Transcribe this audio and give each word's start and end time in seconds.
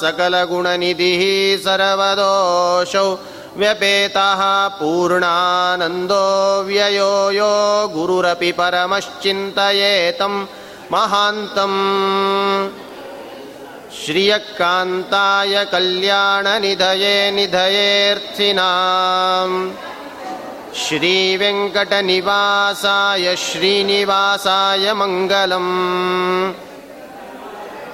सकलगुणनिधिः 0.00 1.22
सर्वदोषौ 1.64 3.08
व्यपेतः 3.60 4.40
पूर्णानन्दो 4.78 6.26
व्ययो 6.68 7.14
यो 7.38 7.54
गुरुरपि 7.94 8.50
परमश्चिन्तयेतं 8.58 10.34
महान्तम् 10.92 11.80
श्रियकान्ताय 14.00 15.54
कल्याणनिधये 15.72 17.16
निधयेऽर्थिनाम्। 17.36 18.52
श्रीवेङ्कटनिवासाय 20.82 21.96
श्रीनिवासाय 23.46 24.84
मङ्गलम् 25.00 25.72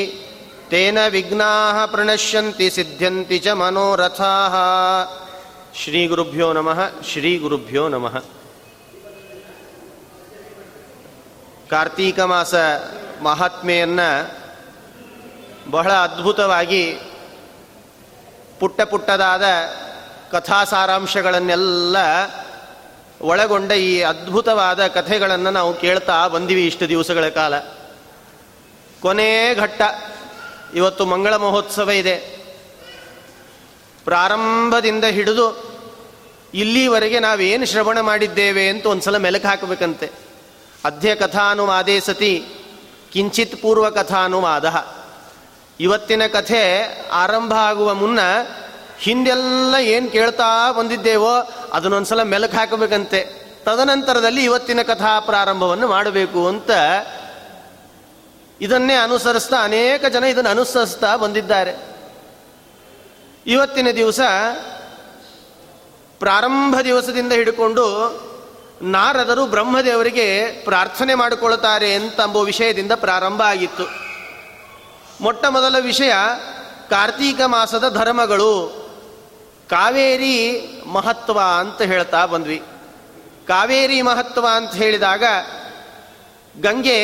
तेन 0.71 0.97
विघ्नाः 1.15 1.77
प्रणश्यन्ति 1.93 2.67
सिद्ध्यन्ति 2.69 3.39
च 3.39 3.47
मनोरथाः 3.61 4.55
ಶ್ರೀಗುರುಭ್ಯೋ 5.81 6.47
ನಮಃ 6.57 6.79
ಶ್ರೀಗುರುಭ್ಯೋ 7.09 7.83
ನಮಃ 7.89 8.15
ಕಾರ್ತೀಕ 11.71 12.19
ಮಾಸ 12.31 12.53
ಮಹಾತ್ಮೆಯನ್ನು 13.27 14.09
ಬಹಳ 15.71 15.91
ಅದ್ಭುತವಾಗಿ 16.05 16.83
ಪುಟ್ಟ 18.59 18.79
ಪುಟ್ಟದಾದ 18.91 19.45
ಕಥಾ 20.32 20.64
ಸಾರಾಂಶಗಳನ್ನೆಲ್ಲ 20.64 21.96
ಒಳಗೊಂಡ 23.20 23.72
ಈ 23.72 24.00
ಅದ್ಭುತವಾದ 24.00 24.86
ಕಥೆಗಳನ್ನು 24.86 25.50
ನಾವು 25.50 25.74
ಕೇಳ್ತಾ 25.74 26.28
ಬಂದಿವಿ 26.28 26.66
ಇಷ್ಟು 26.66 26.88
ದಿವಸಗಳ 26.88 27.28
ಕಾಲ. 27.28 27.58
ಕೊನೆ 29.00 29.54
ಘಟ್ಟ. 29.54 29.82
ಇವತ್ತು 30.74 31.06
ಮಂಗಳ 31.06 31.36
ಮಹೋತ್ಸವ 31.36 31.90
ಇದೆ. 31.90 32.16
ಪ್ರಾರಂಭದಿಂದ 34.04 35.04
ಹಿಡಿದು 35.04 35.72
ಇಲ್ಲಿವರೆಗೆ 36.54 37.20
ನಾವೇನು 37.20 37.66
ಶ್ರವಣ 37.66 38.00
ಮಾಡಿದ್ದೇವೆ 38.00 38.68
ಅಂತ 38.68 38.86
ಒಂದ್ಸಲ 38.86 39.16
ಮೆಲುಕು 39.16 39.48
ಹಾಕಬೇಕಂತೆ. 39.48 40.10
ಅಧ್ಯ 40.84 41.14
ಕಥಾನುವಾದೇ 41.14 42.00
ಸತಿ, 42.00 42.44
ಕಿಂಚಿತ್ 43.12 43.62
ಪೂರ್ವ 43.62 43.90
ಕಥಾನುವಾದ. 43.90 44.86
ಇವತ್ತಿನ 45.80 46.26
ಕಥೆ 46.26 46.82
ಆರಂಭ 47.08 47.52
ಆಗುವ 47.52 47.94
ಮುನ್ನ 47.94 48.18
ಹಿಂದೆಲ್ಲ 49.02 49.74
ಏನು 49.80 50.10
ಕೇಳ್ತಾ 50.10 50.72
ಬಂದಿದ್ದೇವೋ 50.72 51.52
ಅದನ್ನೊಂದ್ಸಲ 51.72 52.22
ಮೆಲುಕು 52.22 52.56
ಹಾಕಬೇಕಂತೆ. 52.56 53.42
ತದನಂತರದಲ್ಲಿ 53.64 54.44
ಇವತ್ತಿನ 54.44 54.82
ಕಥಾ 54.82 55.20
ಪ್ರಾರಂಭವನ್ನು 55.20 55.88
ಮಾಡಬೇಕು 55.88 56.48
ಅಂತ 56.48 56.70
ಇದನ್ನೇ 58.60 58.94
ಅನುಸರಿಸ್ತಾ 58.94 59.56
ಅನೇಕ 59.64 60.06
ಜನ 60.06 60.24
ಇದನ್ನು 60.24 60.50
ಅನುಸರಿಸ್ತಾ 60.50 61.16
ಬಂದಿದ್ದಾರೆ. 61.16 61.96
ಇವತ್ತಿನ 63.46 63.86
ದಿವಸ 63.96 64.20
ಪ್ರಾರಂಭ 66.18 66.76
ದಿವಸದಿಂದ 66.84 67.32
ಹಿಡ್ಕೊಂಡು 67.32 67.86
ನಾರದರು 68.82 69.46
ಬ್ರಹ್ಮದೇವರಿಗೆ 69.46 70.46
ಪ್ರಾರ್ಥನೆ 70.64 71.14
ಮಾಡಿಕೊಳ್ತಾರೆ 71.14 71.94
ಅಂತ 71.94 72.20
ಎಂಬ 72.20 72.36
ವಿಷಯದಿಂದ 72.36 72.92
ಪ್ರಾರಂಭ 72.94 73.42
ಆಗಿತ್ತು. 73.42 73.84
ಮೊಟ್ಟ 75.20 75.46
ಮೊದಲ 75.46 75.76
ವಿಷಯ 75.80 76.12
ಕಾರ್ತೀಕ 76.90 77.40
ಮಾಸದ 77.46 77.88
ಧರ್ಮಗಳು. 77.88 78.81
ಕಾವೇರಿ 79.72 80.36
ಮಹತ್ವ 80.86 81.38
ಅಂತ 81.58 81.80
ಹೇಳ್ತಾ 81.82 82.20
ಬಂದ್ವಿ. 82.26 82.58
ಕಾವೇರಿ 83.48 83.98
ಮಹತ್ವ 84.02 84.44
ಅಂತ 84.54 84.72
ಹೇಳಿದಾಗ 84.74 85.24
ಗಂಗೆ 86.60 86.98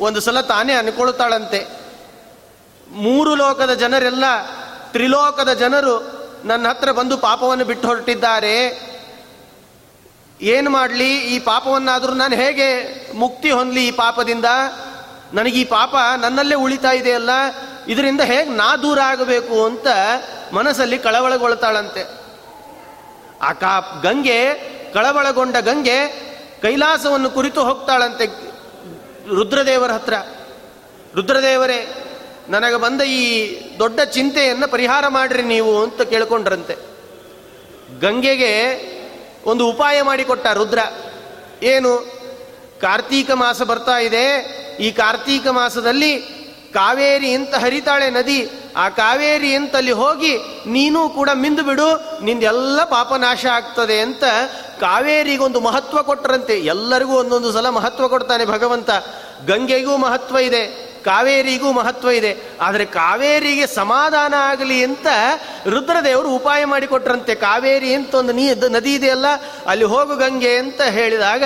ಒಂದು 0.00 0.20
ಸಲ 0.20 0.40
ತಾನೇ 0.40 0.72
ಅನ್ಕೊಳ್ತಾಳಂತೆ. 0.72 1.60
ಮೂರು 3.06 3.32
ಲೋಕದ 3.34 3.72
ಜನರೆಲ್ಲ 3.74 4.24
ತ್ರಿಲೋಕದ 4.92 5.52
ಜನರು 5.52 5.94
ನನ್ನ 6.44 6.68
ಹತ್ರ 6.68 6.92
ಬಂದು 6.92 7.14
ಪಾಪವನ್ನು 7.18 7.64
ಬಿಟ್ಟು 7.64 7.86
ಹೊರಟಿದ್ದಾರೆ. 7.88 8.54
ಏನು 10.40 10.68
ಮಾಡಲಿ, 10.70 11.10
ಈ 11.32 11.36
ಪಾಪವನ್ನಾದರೂ 11.38 12.12
ನಾನು 12.14 12.34
ಹೇಗೆ 12.36 12.68
ಮುಕ್ತಿ 13.14 13.50
ಹೊಂದಲಿ 13.50 13.82
ಈ 13.88 13.90
ಪಾಪದಿಂದ? 13.90 14.48
ನನಗೆ 15.32 15.56
ಈ 15.60 15.64
ಪಾಪ 15.64 15.94
ನನ್ನಲ್ಲೇ 16.18 16.56
ಉಳಿತಾ 16.56 16.92
ಇದೆಯಲ್ಲ, 16.92 17.32
ಇದರಿಂದ 17.88 18.22
ಹೇಗೆ 18.30 18.50
ನಾ 18.50 18.68
ದೂರ 18.76 18.98
ಆಗಬೇಕು 19.00 19.56
ಅಂತ 19.64 19.86
ಮನಸ್ಸಲ್ಲಿ 20.52 20.98
ಕಳವಳಗೊಳ್ತಾಳಂತೆ. 20.98 22.20
ಆ 23.42 23.52
ಕಾ 23.52 24.00
ಗಂಗೆ, 24.02 24.54
ಕಳವಳಗೊಂಡ 24.94 25.56
ಗಂಗೆ 25.56 26.30
ಕೈಲಾಸವನ್ನು 26.62 27.30
ಕುರಿತು 27.30 27.64
ಹೋಗ್ತಾಳಂತೆ 27.64 28.26
ರುದ್ರದೇವರ 29.28 29.90
ಹತ್ರ. 29.90 30.14
ರುದ್ರದೇವರೇ, 31.14 32.06
ನನಗೆ 32.48 32.76
ಬಂದ 32.76 33.00
ಈ 33.00 33.56
ದೊಡ್ಡ 33.78 34.00
ಚಿಂತೆಯನ್ನು 34.00 34.68
ಪರಿಹಾರ 34.68 35.08
ಮಾಡ್ರಿ 35.08 35.42
ನೀವು 35.42 35.82
ಅಂತ 35.82 36.02
ಕೇಳ್ಕೊಂಡ್ರಂತೆ. 36.02 36.76
ಗಂಗೆಗೆ 38.00 38.54
ಒಂದು 39.44 39.68
ಉಪಾಯ 39.68 40.02
ಮಾಡಿಕೊಟ್ಟ 40.02 40.46
ರುದ್ರ. 40.46 40.78
ಏನು, 41.62 42.20
ಕಾರ್ತೀಕ 42.80 43.30
ಮಾಸ 43.30 43.62
ಬರ್ತಾ 43.62 43.98
ಇದೆ. 43.98 44.60
ಈ 44.80 44.90
ಕಾರ್ತೀಕ 44.90 45.48
ಮಾಸದಲ್ಲಿ 45.48 46.39
ಕಾವೇರಿ 46.74 47.30
ಅಂತ 47.34 47.54
ಹರಿತಾಳೆ 47.54 48.08
ನದಿ, 48.10 48.40
ಆ 48.76 48.84
ಕಾವೇರಿ 48.98 49.50
ಅಂತಲ್ಲಿ 49.54 49.94
ಹೋಗಿ 50.00 50.34
ನೀನು 50.66 51.00
ಕೂಡ 51.08 51.30
ಮಿಂದು 51.34 51.62
ಬಿಡು, 51.64 51.88
ನಿಂದೆಲ್ಲ 52.24 52.84
ಪಾಪನಾಶ 52.92 53.42
ಆಗ್ತದೆ 53.52 53.96
ಅಂತ 54.00 54.24
ಕಾವೇರಿಗೊಂದು 54.80 55.60
ಮಹತ್ವ 55.60 56.02
ಕೊಟ್ಟರಂತೆ 56.02 56.54
ಎಲ್ಲರಿಗೂ 56.74 57.14
ಒಂದೊಂದು 57.14 57.50
ಸಲ 57.52 57.68
ಮಹತ್ವ 57.78 58.08
ಕೊಡ್ತಾನೆ 58.08 58.44
ಭಗವಂತ. 58.44 58.90
ಗಂಗೆಗೂ 59.48 59.96
ಮಹತ್ವ 59.96 60.38
ಇದೆ, 60.48 60.62
ಕಾವೇರಿಗೂ 61.04 61.68
ಮಹತ್ವ 61.72 62.08
ಇದೆ. 62.10 62.32
ಆದರೆ 62.60 62.84
ಕಾವೇರಿಗೆ 62.84 63.66
ಸಮಾಧಾನ 63.74 64.34
ಆಗಲಿ 64.50 64.78
ಅಂತ 64.84 65.06
ರುದ್ರದೇವರು 65.66 66.30
ಉಪಾಯ 66.38 66.62
ಮಾಡಿಕೊಟ್ರಂತೆ 66.64 67.34
ಕಾವೇರಿ 67.46 67.92
ಅಂತ 67.94 68.12
ಒಂದು 68.14 68.32
ನೀ 68.32 68.46
ನದಿ 68.70 68.94
ಇದೆಯಲ್ಲ, 68.94 69.28
ಅಲ್ಲಿ 69.66 69.86
ಹೋಗು 69.94 70.16
ಗಂಗೆ 70.16 70.52
ಅಂತ 70.56 70.80
ಹೇಳಿದಾಗ 70.98 71.44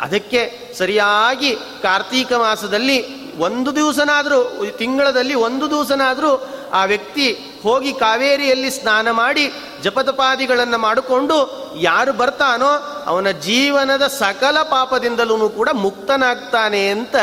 ಅದಕ್ಕೆ 0.00 0.40
ಸರಿಯಾಗಿ 0.78 1.50
ಕಾರ್ತೀಕ 1.82 2.32
ಮಾಸದಲ್ಲಿ 2.44 2.96
ಒಂದು 3.42 3.70
ದಿವಸನಾದರೂ 3.76 4.40
ತಿಂಗಳದಲ್ಲಿ 4.78 5.34
ಒಂದು 5.34 5.70
ದಿವಸನಾದರೂ 5.70 6.32
ಆ 6.72 6.84
ವ್ಯಕ್ತಿ 6.84 7.26
ಹೋಗಿ 7.62 7.92
ಕಾವೇರಿಯಲ್ಲಿ 7.92 8.70
ಸ್ನಾನ 8.70 9.10
ಮಾಡಿ 9.10 9.44
ಜಪತಪಾದಿಗಳನ್ನು 9.82 10.78
ಮಾಡಿಕೊಂಡು 10.78 11.36
ಯಾರು 11.80 12.12
ಬರ್ತಾನೋ 12.12 12.70
ಅವನ 13.06 13.30
ಜೀವನದ 13.30 14.06
ಸಕಲ 14.06 14.58
ಪಾಪದಿಂದಲೂ 14.62 15.48
ಕೂಡ 15.48 15.68
ಮುಕ್ತನಾಗ್ತಾನೆ 15.72 16.82
ಅಂತ 16.88 17.16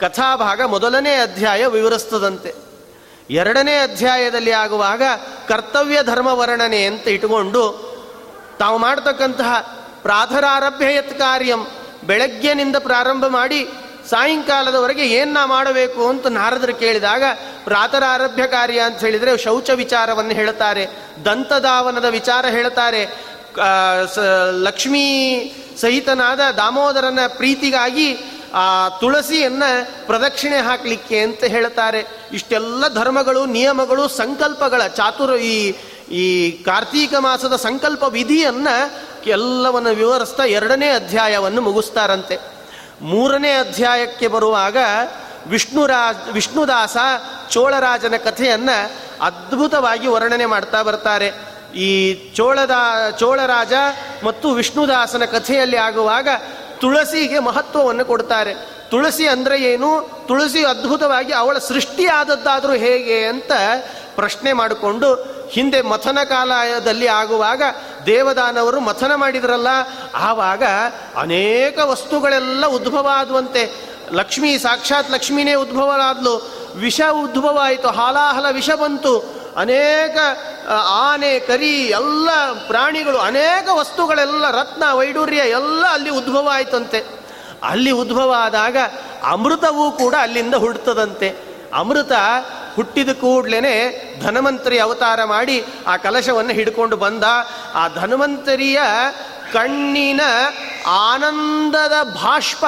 ಕಥಾಭಾಗ 0.00 0.60
ಮೊದಲನೇ 0.62 1.14
ಅಧ್ಯಾಯ 1.14 1.66
ವಿವರಿಸ್ತದಂತೆ. 1.66 2.54
ಎರಡನೇ 3.30 3.74
ಅಧ್ಯಾಯದಲ್ಲಿ 3.76 4.52
ಆಗುವಾಗ 4.52 5.02
ಕರ್ತವ್ಯ 5.48 5.98
ಧರ್ಮ 6.02 6.26
ವರ್ಣನೆ 6.26 6.84
ಅಂತ 6.84 7.08
ಇಟ್ಟುಕೊಂಡು 7.08 7.62
ತಾವು 8.58 8.76
ಮಾಡ್ತಕ್ಕಂತಹ 8.78 9.52
ಪ್ರಾಧರಾರಭ್ಯಯತ್ 10.02 11.18
ಕಾರ್ಯಂ 11.18 11.62
ಬೆಳಗ್ಗೆನಿಂದ 12.04 12.76
ಪ್ರಾರಂಭ 12.78 13.26
ಮಾಡಿ 13.26 13.60
ಸಾಯಂಕಾಲದವರೆಗೆ 14.10 15.06
ಏನ 15.06 15.36
ಮಾಡಬೇಕು 15.44 16.08
ಅಂತ 16.08 16.26
ನಾರದರು 16.26 16.74
ಕೇಳಿದಾಗ 16.74 17.22
ಪ್ರಾತರಾರಭ್ಯ 17.64 18.46
ಕಾರ್ಯ 18.46 18.80
ಅಂತ 18.80 19.00
ಹೇಳಿದರೆ 19.00 19.38
ಶೌಚ 19.38 19.70
ವಿಚಾರವನ್ನು 19.70 20.30
ಹೇಳ್ತಾರೆ, 20.30 20.88
ದಂತದಾವನದ 21.24 22.04
ವಿಚಾರ 22.04 22.46
ಹೇಳ್ತಾರೆ. 22.46 23.04
ಲಕ್ಷ್ಮೀ 24.62 25.34
ಸಹಿತನಾದ 25.80 26.40
ದಾಮೋದರನ 26.56 27.18
ಪ್ರೀತಿಗಾಗಿ, 27.28 28.16
ಆ, 28.54 28.88
ತುಳಸಿಯನ್ನ 28.88 29.62
ಪ್ರದಕ್ಷಿಣೆ 30.06 30.56
ಹಾಕಲಿಕ್ಕೆ 30.56 31.18
ಅಂತ 31.18 31.44
ಹೇಳ್ತಾರೆ. 31.44 32.06
ಇಷ್ಟೆಲ್ಲ 32.32 32.88
ಧರ್ಮಗಳು, 32.88 33.44
ನಿಯಮಗಳು, 33.44 34.08
ಸಂಕಲ್ಪಗಳ 34.08 34.86
ಚಾತುರ, 34.86 35.34
ಈ 35.34 35.74
ಈ 36.10 36.50
ಕಾರ್ತೀಕ 36.62 37.14
ಮಾಸದ 37.14 37.56
ಸಂಕಲ್ಪ 37.56 38.02
ವಿಧಿಯನ್ನ 38.02 38.68
ಎಲ್ಲವನ್ನು 39.26 39.90
ವಿವರಿಸ್ತಾ 39.90 40.44
ಎರಡನೇ 40.44 40.90
ಅಧ್ಯಾಯವನ್ನು 40.90 41.60
ಮುಗಿಸ್ತಾರಂತೆ. 41.60 42.53
ಮೂರನೇ 43.02 43.52
ಅಧ್ಯಾಯಕ್ಕೆ 43.52 44.28
ಬರುವಾಗ 44.28 44.76
ವಿಷ್ಣುರಾಜ್, 45.46 46.32
ವಿಷ್ಣುದಾಸ 46.32 46.96
ಚೋಳರಾಜನ 47.50 48.14
ಕಥೆಯನ್ನು 48.16 48.92
ಅದ್ಭುತವಾಗಿ 49.24 50.06
ವರ್ಣನೆ 50.06 50.46
ಮಾಡ್ತಾ 50.46 50.82
ಬರ್ತಾರೆ. 50.82 51.32
ಈ 51.74 52.14
ಚೋಳದ, 52.34 52.70
ಚೋಳರಾಜ 53.18 53.72
ಮತ್ತು 54.24 54.50
ವಿಷ್ಣುದಾಸನ 54.50 55.24
ಕಥೆಯಲ್ಲಿ 55.24 55.76
ಆಗುವಾಗ 55.76 56.28
ತುಳಸಿಗೆ 56.80 57.38
ಮಹತ್ವವನ್ನು 57.38 58.04
ಕೊಡ್ತಾರೆ. 58.04 58.54
ತುಳಸಿ 58.90 59.28
ಅಂದರೆ 59.28 59.62
ಏನು? 59.62 60.10
ತುಳಸಿ 60.28 60.64
ಅದ್ಭುತವಾಗಿ 60.64 61.32
ಅವಳ 61.32 61.58
ಸೃಷ್ಟಿಯಾದದ್ದಾದರೂ 61.58 62.72
ಹೇಗೆ 62.72 63.26
ಅಂತ 63.26 63.52
ಪ್ರಶ್ನೆ 64.14 64.52
ಮಾಡಿಕೊಂಡು 64.52 65.34
ಹಿಂದೆ 65.54 65.80
ಮಥನ 65.82 66.18
ಕಾಲದಲ್ಲಿ 66.24 67.06
ಆಗುವಾಗ 67.06 67.62
ದೇವದಾನವರು 68.06 68.80
ಮಥನ 68.80 69.12
ಮಾಡಿದ್ರಲ್ಲ, 69.14 69.68
ಆವಾಗ 70.14 70.62
ಅನೇಕ 71.16 71.78
ವಸ್ತುಗಳೆಲ್ಲ 71.78 72.66
ಉದ್ಭವ 72.66 73.06
ಆದುವಂತೆ 73.12 73.62
ಲಕ್ಷ್ಮಿ, 74.12 74.58
ಸಾಕ್ಷಾತ್ 74.58 75.10
ಲಕ್ಷ್ಮಿನೇ 75.10 75.54
ಉದ್ಭವ 75.54 75.90
ಆದ್ಲು 76.04 76.34
ವಿಷ 76.74 77.00
ಉದ್ಭವ 77.24 77.58
ಆಯಿತು 77.62 77.88
ಹಾಲಾಹಲ 77.88 78.46
ವಿಷ 78.50 78.70
ಬಂತು. 78.70 79.14
ಅನೇಕ 79.56 80.16
ಆನೆ, 80.90 81.38
ಕರಿ, 81.38 81.74
ಎಲ್ಲ 81.88 82.28
ಪ್ರಾಣಿಗಳು, 82.66 83.18
ಅನೇಕ 83.18 83.68
ವಸ್ತುಗಳೆಲ್ಲ, 83.72 84.50
ರತ್ನ 84.50 84.84
ವೈಡೂರ್ಯ 84.92 85.36
ಎಲ್ಲ 85.36 85.84
ಅಲ್ಲಿ 85.86 86.10
ಉದ್ಭವ 86.10 86.48
ಆಯ್ತಂತೆ 86.52 87.00
ಅಲ್ಲಿ 87.62 87.90
ಉದ್ಭವ 87.90 88.30
ಆದಾಗ 88.38 88.76
ಅಮೃತವೂ 89.24 89.90
ಕೂಡ 89.90 90.14
ಅಲ್ಲಿಂದ 90.20 90.54
ಹುಡ್ತದಂತೆ. 90.54 91.53
ಅಮೃತ 91.74 92.12
ಹುಟ್ಟಿದ 92.76 93.08
ಕೂಡ್ಲೇನೆ 93.08 94.04
ಧನವಂತರಿ 94.20 94.78
ಅವತಾರ 94.78 95.24
ಮಾಡಿ 95.24 95.64
ಆ 95.86 95.96
ಕಲಶವನ್ನು 95.96 96.52
ಹಿಡ್ಕೊಂಡು 96.52 96.96
ಬಂದ. 96.96 97.24
ಆ 97.74 97.88
ಧನ್ವಂತರಿಯ 97.88 98.80
ಕಣ್ಣಿನ 99.52 100.20
ಆನಂದದ 100.86 102.14
ಭಾಷ್ಪ 102.14 102.64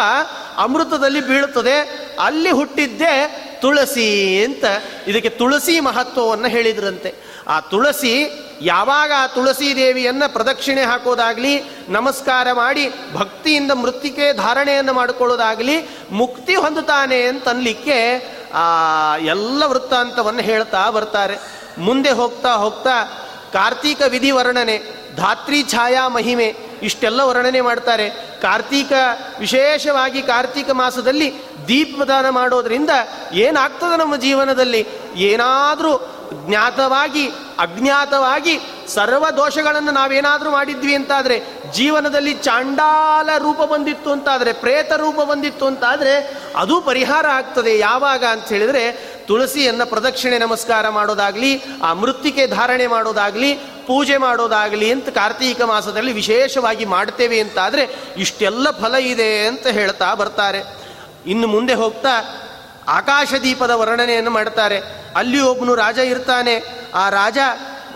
ಅಮೃತದಲ್ಲಿ 0.56 1.20
ಬೀಳುತ್ತದೆ. 1.20 2.06
ಅಲ್ಲಿ 2.20 2.50
ಹುಟ್ಟಿದ್ದೇ 2.50 3.43
ತುಳಸಿ 3.62 4.44
ಅಂತ. 4.44 4.64
ಇದಕ್ಕೆ 5.06 5.29
ತುಳಸಿ 5.29 5.81
ಮಹತ್ವವನ್ನು 5.81 6.49
ಹೇಳಿದ್ರಂತೆ. 6.49 7.14
ಆ 7.49 7.61
ತುಳಸಿ 7.61 8.43
ಯಾವಾಗ 8.61 9.12
ಆ 9.19 9.26
ತುಳಸಿ 9.26 9.76
ದೇವಿಯನ್ನು 9.76 10.32
ಪ್ರದಕ್ಷಿಣೆ 10.32 10.82
ಹಾಕೋದಾಗ್ಲಿ, 10.82 11.62
ನಮಸ್ಕಾರ 11.88 12.53
ಮಾಡಿ, 12.53 12.93
ಭಕ್ತಿಯಿಂದ 13.14 13.70
ಮೃತ್ತಿಕೆ 13.70 14.32
ಧಾರಣೆಯನ್ನು 14.32 14.93
ಮಾಡಿಕೊಳ್ಳೋದಾಗ್ಲಿ, 14.93 15.88
ಮುಕ್ತಿ 16.11 16.55
ಹೊಂದುತ್ತಾನೆ 16.55 17.23
ಅಂತನ್ಲಿಕ್ಕೆ, 17.23 18.26
ಆ, 18.55 19.17
ಎಲ್ಲ 19.17 19.62
ವೃತ್ತಾಂತವನ್ನು 19.67 20.41
ಹೇಳ್ತಾ 20.41 20.91
ಬರ್ತಾರೆ. 20.91 21.38
ಮುಂದೆ 21.79 22.11
ಹೋಗ್ತಾ 22.11 22.53
ಹೋಗ್ತಾ, 22.53 23.05
ಕಾರ್ತೀಕ 23.53 24.03
ವಿಧಿ 24.08 24.31
ವರ್ಣನೆ, 24.31 25.06
ಧಾತ್ರಿ 25.17 25.64
ಛಾಯಾ 25.69 26.08
ಮಹಿಮೆ, 26.08 26.56
ಇಷ್ಟೆಲ್ಲ 26.82 27.20
ವರ್ಣನೆ 27.20 27.61
ಮಾಡ್ತಾರೆ. 27.61 28.11
ಕಾರ್ತೀಕ, 28.43 28.93
ವಿಶೇಷವಾಗಿ 29.38 30.23
ಕಾರ್ತೀಕ 30.23 30.70
ಮಾಸದಲ್ಲಿ 30.70 31.35
ದೀಪದಾನ 31.69 32.29
ಮಾಡೋದ್ರಿಂದ 32.29 32.91
ಏನಾಗ್ತದೆ 33.32 33.99
ನಮ್ಮ 33.99 34.17
ಜೀವನದಲ್ಲಿ? 34.17 34.87
ಏನಾದರೂ 35.17 36.15
ಜ್ಞಾತವಾಗಿ, 36.32 37.29
ಅಜ್ಞಾತವಾಗಿ 37.58 38.58
ಸರ್ವ 38.89 39.31
ದೋಷಗಳನ್ನು 39.31 39.93
ನಾವೇನಾದರೂ 39.93 40.50
ಮಾಡಿದ್ವಿ 40.50 40.94
ಅಂತಾದರೆ, 40.94 41.43
ಜೀವನದಲ್ಲಿ 41.72 42.34
ಚಾಂಡಾಲ 42.34 43.29
ರೂಪ 43.39 43.62
ಬಂದಿತ್ತು 43.62 44.12
ಅಂತಾದರೆ, 44.12 44.53
ಪ್ರೇತ 44.53 44.93
ರೂಪ 44.93 45.17
ಬಂದಿತ್ತು 45.17 45.67
ಅಂತಾದರೆ, 45.67 46.39
ಅದು 46.56 46.81
ಪರಿಹಾರ 46.81 47.27
ಆಗ್ತದೆ. 47.27 47.79
ಯಾವಾಗ 47.79 48.24
ಅಂತ 48.24 48.48
ಹೇಳಿದರೆ, 48.48 48.93
ತುಳಸಿಯನ್ನು 49.27 49.86
ಪ್ರದಕ್ಷಿಣೆ 49.86 50.39
ನಮಸ್ಕಾರ 50.39 50.89
ಮಾಡೋದಾಗಲಿ, 50.89 51.62
ಆ 51.82 51.93
ಮೃತ್ತಿಕೆ 51.93 52.46
ಧಾರಣೆ 52.46 52.86
ಮಾಡೋದಾಗಲಿ, 52.86 53.55
ಪೂಜೆ 53.86 54.17
ಮಾಡೋದಾಗಲಿ 54.17 54.93
ಅಂತ 54.93 55.08
ಕಾರ್ತೀಕ 55.08 55.62
ಮಾಸದಲ್ಲಿ 55.62 56.12
ವಿಶೇಷವಾಗಿ 56.12 56.84
ಮಾಡ್ತೇವೆ 56.84 57.41
ಅಂತಾದರೆ, 57.41 57.98
ಇಷ್ಟೆಲ್ಲ 58.17 58.70
ಫಲ 58.70 58.94
ಇದೆ 58.94 59.46
ಅಂತ 59.46 59.67
ಹೇಳ್ತಾ 59.67 60.15
ಬರ್ತಾರೆ. 60.15 60.86
ಇನ್ನು 61.27 61.46
ಮುಂದೆ 61.46 61.74
ಹೋಗ್ತಾ 61.74 62.43
ಆಕಾಶ 62.88 63.34
ದೀಪದ 63.43 63.70
ವರ್ಣನೆಯನ್ನು 63.70 64.31
ಮಾಡ್ತಾರೆ 64.31 64.81
ಅಲ್ಲಿ 65.16 65.40
ಒಬ್ಬನು 65.40 65.74
ರಾಜ 65.74 65.98
ಇರ್ತಾನೆ. 65.98 66.62
ಆ 66.94 67.08
ರಾಜ 67.10 67.38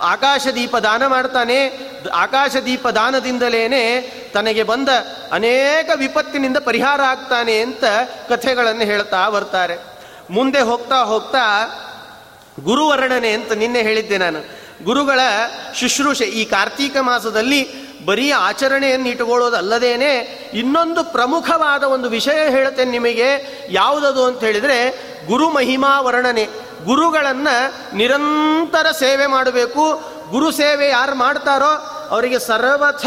ಆಕಾಶ 0.03 0.47
ದೀಪ 0.55 0.77
ದಾನ 0.77 1.07
ಮಾಡ್ತಾನೆ 1.07 1.91
ಆಕಾಶ 2.15 2.57
ದೀಪ 2.57 2.89
ದಾನದಿಂದಲೇ 2.89 4.01
ತನಗೆ 4.35 4.63
ಬಂದ 4.63 4.89
ಅನೇಕ 5.33 5.91
ವಿಪತ್ತಿನಿಂದ 5.95 6.57
ಪರಿಹಾರ 6.57 7.01
ಆಗ್ತಾನೆ 7.01 7.61
ಅಂತ 7.61 7.85
ಕಥೆಗಳನ್ನು 8.29 8.83
ಹೇಳ್ತಾ 8.83 9.31
ಬರ್ತಾರೆ. 9.31 9.77
ಮುಂದೆ 10.31 10.61
ಹೋಗ್ತಾ 10.61 10.97
ಹೋಗ್ತಾ 10.97 11.67
ಗುರುವರ್ಣನೆ 12.61 13.33
ಅಂತ 13.33 13.53
ನಿನ್ನೆ 13.53 13.83
ಹೇಳಿದ್ದೆ 13.83 14.19
ನಾನು. 14.19 14.61
ಗುರುಗಳ 14.85 15.21
ಶುಶ್ರೂಷೆ 15.75 16.25
ಈ 16.25 16.45
ಕಾರ್ತೀಕ 16.45 16.97
ಮಾಸದಲ್ಲಿ 17.01 17.90
ಬರೀ 18.05 18.31
ಆಚರಣೆಯನ್ನು 18.31 19.09
ಇಟ್ಟುಕೊಳ್ಳೋದಲ್ಲದೇನೆ 19.09 20.19
ಇನ್ನೊಂದು 20.55 21.05
ಪ್ರಮುಖವಾದ 21.05 21.85
ಒಂದು 21.85 22.09
ವಿಷಯ 22.09 22.51
ಹೇಳ್ತೇನೆ 22.51 22.91
ನಿಮಗೆ. 22.91 23.61
ಯಾವುದದು 23.71 24.25
ಅಂತ 24.25 24.45
ಹೇಳಿದರೆ 24.45 25.11
ಗುರು 25.27 25.51
ಮಹಿಮಾ 25.51 26.01
ವರ್ಣನೆ. 26.01 26.45
ಗುರುಗಳನ್ನು 26.85 27.97
ನಿರಂತರ 27.97 28.91
ಸೇವೆ 28.91 29.27
ಮಾಡಬೇಕು. 29.27 30.11
ಗುರು 30.31 30.51
ಸೇವೆ 30.51 30.89
ಯಾರು 30.89 31.15
ಮಾಡ್ತಾರೋ 31.15 31.97
ಅವರಿಗೆ 32.11 32.39
ಸರ್ವಥ 32.39 33.07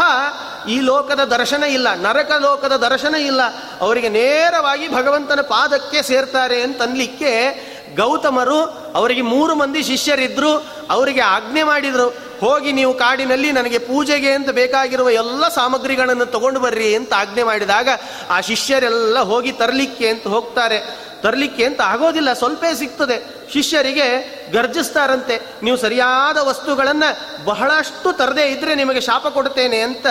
ಈ 0.70 0.80
ಲೋಕದ 0.80 1.24
ದರ್ಶನ 1.24 1.64
ಇಲ್ಲ. 1.64 1.96
ನರಕ 1.96 2.32
ಲೋಕದ 2.32 2.76
ದರ್ಶನ 2.76 3.16
ಇಲ್ಲ. 3.16 3.42
ಅವರಿಗೆ 3.82 4.10
ನೇರವಾಗಿ 4.10 4.88
ಭಗವಂತನ 4.88 5.42
ಪಾದಕ್ಕೆ 5.42 6.04
ಸೇರ್ತಾರೆ 6.04 6.62
ಅಂತನ್ಲಿಕ್ಕೆ 6.62 7.73
ಗೌತಮರು 7.96 8.60
ಅವರಿಗೆ 8.96 9.22
ಮೂರು 9.22 9.56
ಮಂದಿ 9.56 9.84
ಶಿಷ್ಯರಿದ್ದರು 9.84 10.52
ಅವರಿಗೆ 10.90 11.22
ಆಜ್ಞೆ 11.22 11.64
ಮಾಡಿದರು, 11.64 12.08
ಹೋಗಿ 12.40 12.72
ನೀವು 12.72 12.94
ಕಾಡಿನಲ್ಲಿ 12.94 13.52
ನನಗೆ 13.52 13.78
ಪೂಜೆಗೆ 13.78 14.32
ಅಂತ 14.32 14.50
ಬೇಕಾಗಿರುವ 14.50 15.10
ಎಲ್ಲ 15.10 15.48
ಸಾಮಗ್ರಿಗಳನ್ನು 15.48 16.26
ತಗೊಂಡು 16.26 16.60
ಬರ್ರಿ 16.60 16.96
ಅಂತ 16.96 17.14
ಆಜ್ಞೆ 17.14 17.44
ಮಾಡಿದಾಗ 17.44 17.90
ಆ 18.30 18.42
ಶಿಷ್ಯರೆಲ್ಲ 18.42 19.20
ಹೋಗಿ 19.20 19.52
ತರಲಿಕ್ಕೆ 19.52 20.10
ಅಂತ 20.10 20.28
ಹೋಗ್ತಾರೆ. 20.28 20.80
ತರಲಿಕ್ಕೆ 21.22 21.66
ಅಂತ 21.66 21.82
ಆಗೋದಿಲ್ಲ, 21.82 22.34
ಸ್ವಲ್ಪ 22.34 22.64
ಸಿಗ್ತದೆ. 22.74 23.18
ಶಿಷ್ಯರಿಗೆ 23.54 24.08
ಗರ್ಜಿಸ್ತಾರಂತೆ, 24.54 25.36
ನೀವು 25.64 25.78
ಸರಿಯಾದ 25.78 26.38
ವಸ್ತುಗಳನ್ನು 26.38 27.10
ಬಹಳಷ್ಟು 27.46 28.12
ತರದೇ 28.12 28.46
ಇದ್ದರೆ 28.48 28.76
ನಿಮಗೆ 28.76 29.02
ಶಾಪ 29.02 29.28
ಕೊಡ್ತೇನೆ 29.28 29.80
ಅಂತ, 29.80 30.06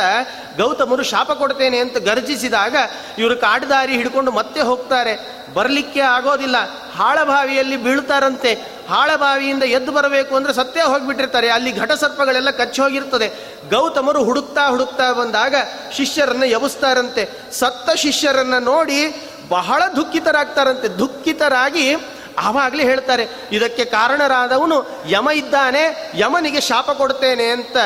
ಗೌತಮರು 0.59 1.03
ಶಾಪ 1.03 1.31
ಕೊಡ್ತೇನೆ 1.33 1.79
ಅಂತ 1.79 1.97
ಗರ್ಜಿಸಿದಾಗ 1.99 2.77
ಇವರು 3.19 3.37
ಕಾಡುದಾರಿ 3.37 3.93
ಹಿಡ್ಕೊಂಡು 3.93 4.31
ಮತ್ತೆ 4.31 4.61
ಹೋಗ್ತಾರೆ. 4.61 5.42
ಬರಲಿಕ್ಕೆ 5.55 6.01
ಆಗೋದಿಲ್ಲ. 6.01 6.57
ಹಾಳಬಾವಿಯಲ್ಲಿ 6.97 7.77
ಬೀಳ್ತಾರಂತೆ. 7.77 8.53
ಹಾಳಬಾವಿಯಿಂದ 8.89 9.63
ಎದ್ದು 9.63 9.93
ಬರಬೇಕು 9.93 10.33
ಅಂದರೆ 10.37 10.53
ಸತ್ಯ 10.53 10.81
ಹೋಗಿಬಿಟ್ಟಿರ್ತಾರೆ. 10.83 11.49
ಅಲ್ಲಿ 11.49 11.73
ಘಟಸರ್ಪಗಳೆಲ್ಲ 11.77 12.51
ಕಚ್ಚಿ 12.51 12.81
ಹೋಗಿರ್ತದೆ. 12.83 13.29
ಗೌತಮರು 13.71 14.25
ಹುಡುಕ್ತಾ 14.25 14.65
ಹುಡುಕ್ತಾ 14.67 15.13
ಬಂದಾಗ 15.13 15.55
ಶಿಷ್ಯರನ್ನು 15.93 16.47
ಎಬ್ಸ್ತಾರಂತೆ 16.47 17.25
ಸತ್ತ 17.53 17.91
ಶಿಷ್ಯರನ್ನು 17.97 18.59
ನೋಡಿ 18.63 18.99
ಬಹಳ 19.49 19.83
ದುಃಖಿತರಾಗ್ತಾರಂತೆ. 19.97 20.89
ದುಃಖಿತರಾಗಿ 20.99 21.87
ಆವಾಗಲೇ 22.39 22.83
ಹೇಳ್ತಾರೆ, 22.83 23.25
ಇದಕ್ಕೆ 23.53 23.85
ಕಾರಣರಾದವನು 23.85 24.77
ಯಮ 25.09 25.31
ಇದ್ದಾನೆ, 25.31 25.83
ಯಮನಿಗೆ 26.15 26.61
ಶಾಪ 26.61 26.91
ಕೊಡ್ತೇನೆ 26.91 27.47
ಅಂತ 27.47 27.77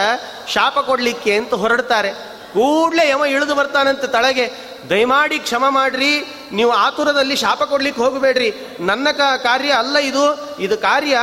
ಶಾಪ 0.49 0.79
ಕೊಡಲಿಕ್ಕೆ 0.79 1.33
ಅಂತ 1.37 1.55
ಹೊರಡ್ತಾರೆ. 1.55 2.11
ಕೂಡಲೇ 2.53 3.05
ಯಮ 3.11 3.25
ಇಳಿದು 3.25 3.55
ಬರ್ತಾನಂತೆ 3.55 4.07
ತಳಗೆ. 4.07 4.47
ದಯಮಾಡಿ 4.91 5.39
ಕ್ಷಮ 5.39 5.65
ಮಾಡ್ರಿ. 5.69 6.35
ನೀವು 6.53 6.71
ಆತುರದಲ್ಲಿ 6.71 7.37
ಶಾಪ 7.37 7.63
ಕೊಡ್ಲಿಕ್ಕೆ 7.63 8.03
ಹೋಗಬೇಡ್ರಿ. 8.03 8.55
ನನ್ನ 8.81 9.09
ಕಾರ್ಯ 9.43 9.71
ಅಲ್ಲ 9.71 9.97
ಇದು. 9.97 10.57
ಇದು 10.61 10.79
ಕಾರ್ಯ 10.79 11.19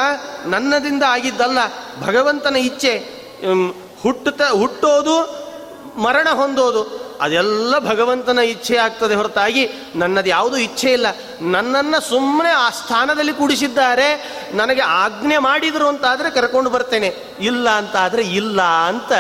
ನನ್ನದಿಂದ 0.45 1.03
ಆಗಿದ್ದಲ್ಲ. 1.03 1.57
ಭಗವಂತನ 2.01 2.55
ಇಚ್ಛೆ. 2.55 2.97
ಹುಟ್ಟುತ್ತ 4.01 4.41
ಹುಟ್ಟೋದು, 4.41 5.43
ಮರಣ 5.99 6.27
ಹೊಂದೋದು. 6.31 7.03
ಅದೆಲ್ಲ 7.21 7.79
ಭಗವಂತನ 7.79 8.39
ಇಚ್ಛೆ 8.39 8.77
ಆಗ್ತದೆ 8.77 9.15
ಹೊರತಾಗಿ 9.15 9.69
ನನ್ನದು 9.95 10.29
ಯಾವುದೂ 10.29 10.57
ಇಚ್ಛೆ 10.57 10.91
ಇಲ್ಲ. 10.91 11.05
ನನ್ನನ್ನು 11.41 12.01
ಸುಮ್ಮನೆ 12.01 12.49
ಆ 12.49 12.69
ಸ್ಥಾನದಲ್ಲಿ 12.69 13.33
ಕೂಡಿಸಿದ್ದಾರೆ. 13.33 14.39
ನನಗೆ 14.53 14.81
ಆಜ್ಞೆ 14.81 15.37
ಮಾಡಿದರು 15.37 15.87
ಅಂತಾದರೆ 15.87 16.29
ಕರ್ಕೊಂಡು 16.29 16.69
ಬರ್ತೇನೆ. 16.69 17.15
ಇಲ್ಲ 17.39 17.69
ಅಂತ 17.69 17.95
ಆದರೆ 17.95 18.21
ಇಲ್ಲ 18.21 18.61
ಅಂತ 18.61 19.11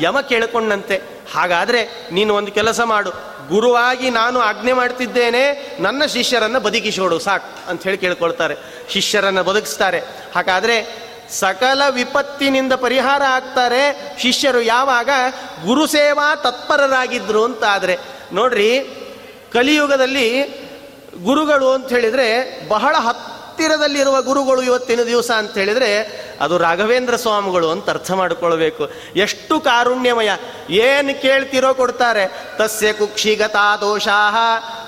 ಯಮ 0.00 0.20
ಕೇಳಿಕೊಂಡಂತೆ. 0.20 1.24
ಹಾಗಾದರೆ 1.34 2.08
ನೀನು 2.12 2.34
ಒಂದು 2.34 2.52
ಕೆಲಸ 2.52 2.80
ಮಾಡು. 2.80 3.10
ಗುರುವಾಗಿ 3.52 4.10
ನಾನು 4.10 4.38
ಆಜ್ಞೆ 4.40 4.72
ಮಾಡ್ತಿದ್ದೇನೆ, 4.72 5.42
ನನ್ನ 5.80 6.04
ಶಿಷ್ಯರನ್ನು 6.04 6.60
ಬದುಕಿಸೋಡು, 6.60 7.18
ಸಾಕು 7.18 7.70
ಅಂತ 7.70 7.82
ಹೇಳಿ 7.82 7.98
ಕೇಳ್ಕೊಳ್ತಾರೆ. 7.98 8.56
ಶಿಷ್ಯರನ್ನು 8.90 9.42
ಬದುಕಿಸ್ತಾರೆ. 9.44 10.00
ಹಾಗಾದರೆ 10.34 10.76
ಸಕಲ 11.30 11.82
ವಿಪತ್ತಿನಿಂದ 11.90 12.72
ಪರಿಹಾರ 12.72 13.22
ಆಗ್ತಾರೆ 13.28 13.82
ಶಿಷ್ಯರು 14.18 14.60
ಯಾವಾಗ? 14.60 15.10
ಗುರುಸೇವಾ 15.66 16.34
ತತ್ಪರರಾಗಿದ್ರು 16.34 17.44
ಅಂತ 17.44 17.64
ಆದರೆ 17.64 17.98
ನೋಡ್ರಿ, 18.32 18.70
ಕಲಿಯುಗದಲ್ಲಿ 19.52 20.28
ಗುರುಗಳು 21.24 21.68
ಅಂತ 21.72 21.88
ಹೇಳಿದರೆ 21.88 22.28
ಬಹಳ 22.68 22.96
ಹತ್ತಿರದಲ್ಲಿರುವ 23.52 24.22
ಗುರುಗಳು 24.22 24.62
ಇವತ್ತಿನ 24.62 25.02
ದಿವಸ 25.02 25.30
ಅಂತ 25.30 25.58
ಹೇಳಿದರೆ 25.58 25.92
ಅದು 26.40 26.58
ರಾಘವೇಂದ್ರ 26.58 27.16
ಸ್ವಾಮಿಗಳು 27.16 27.70
ಅಂತ 27.70 27.90
ಅರ್ಥ 27.90 28.10
ಮಾಡಿಕೊಳ್ಬೇಕು. 28.10 28.90
ಎಷ್ಟು 29.16 29.60
ಕಾರುಣ್ಯಮಯ. 29.60 30.30
ಏನು 30.70 31.22
ಕೇಳ್ತಿರೋ 31.22 31.74
ಕೊಡ್ತಾರೆ. 31.74 32.42
ತಸ್ಯ 32.56 32.92
ಕುಕ್ಷಿಗತಾ 32.92 33.76
ದೋಷಾ 33.76 34.34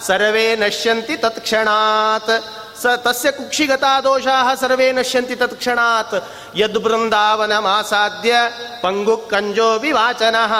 ಸರ್ವೇ 0.06 0.56
ನಶ್ಯಂತಿ 0.56 1.16
ತತ್ಕ್ಷಣಾತ್. 1.16 2.44
ಸ 2.82 2.86
ತಸ್ಯ 2.96 3.30
ಕುಕ್ಷಿಗತಾ 3.30 4.00
ದೋಷಾ 4.00 4.54
ಸರ್ವೇ 4.54 4.92
ನಶ್ಯಂತಿ 4.92 5.36
ತತ್ಕ್ಷಣಾತ್. 5.36 6.28
ಯದ್ 6.56 6.78
ಬೃಂದಾವನ 6.78 7.58
ಮಾಸಾಧ್ಯ 7.58 8.34
ಪಂಗು 8.82 9.16
ಕಂಜೋ 9.16 9.78
ವಿವಾಚನಃ. 9.78 10.54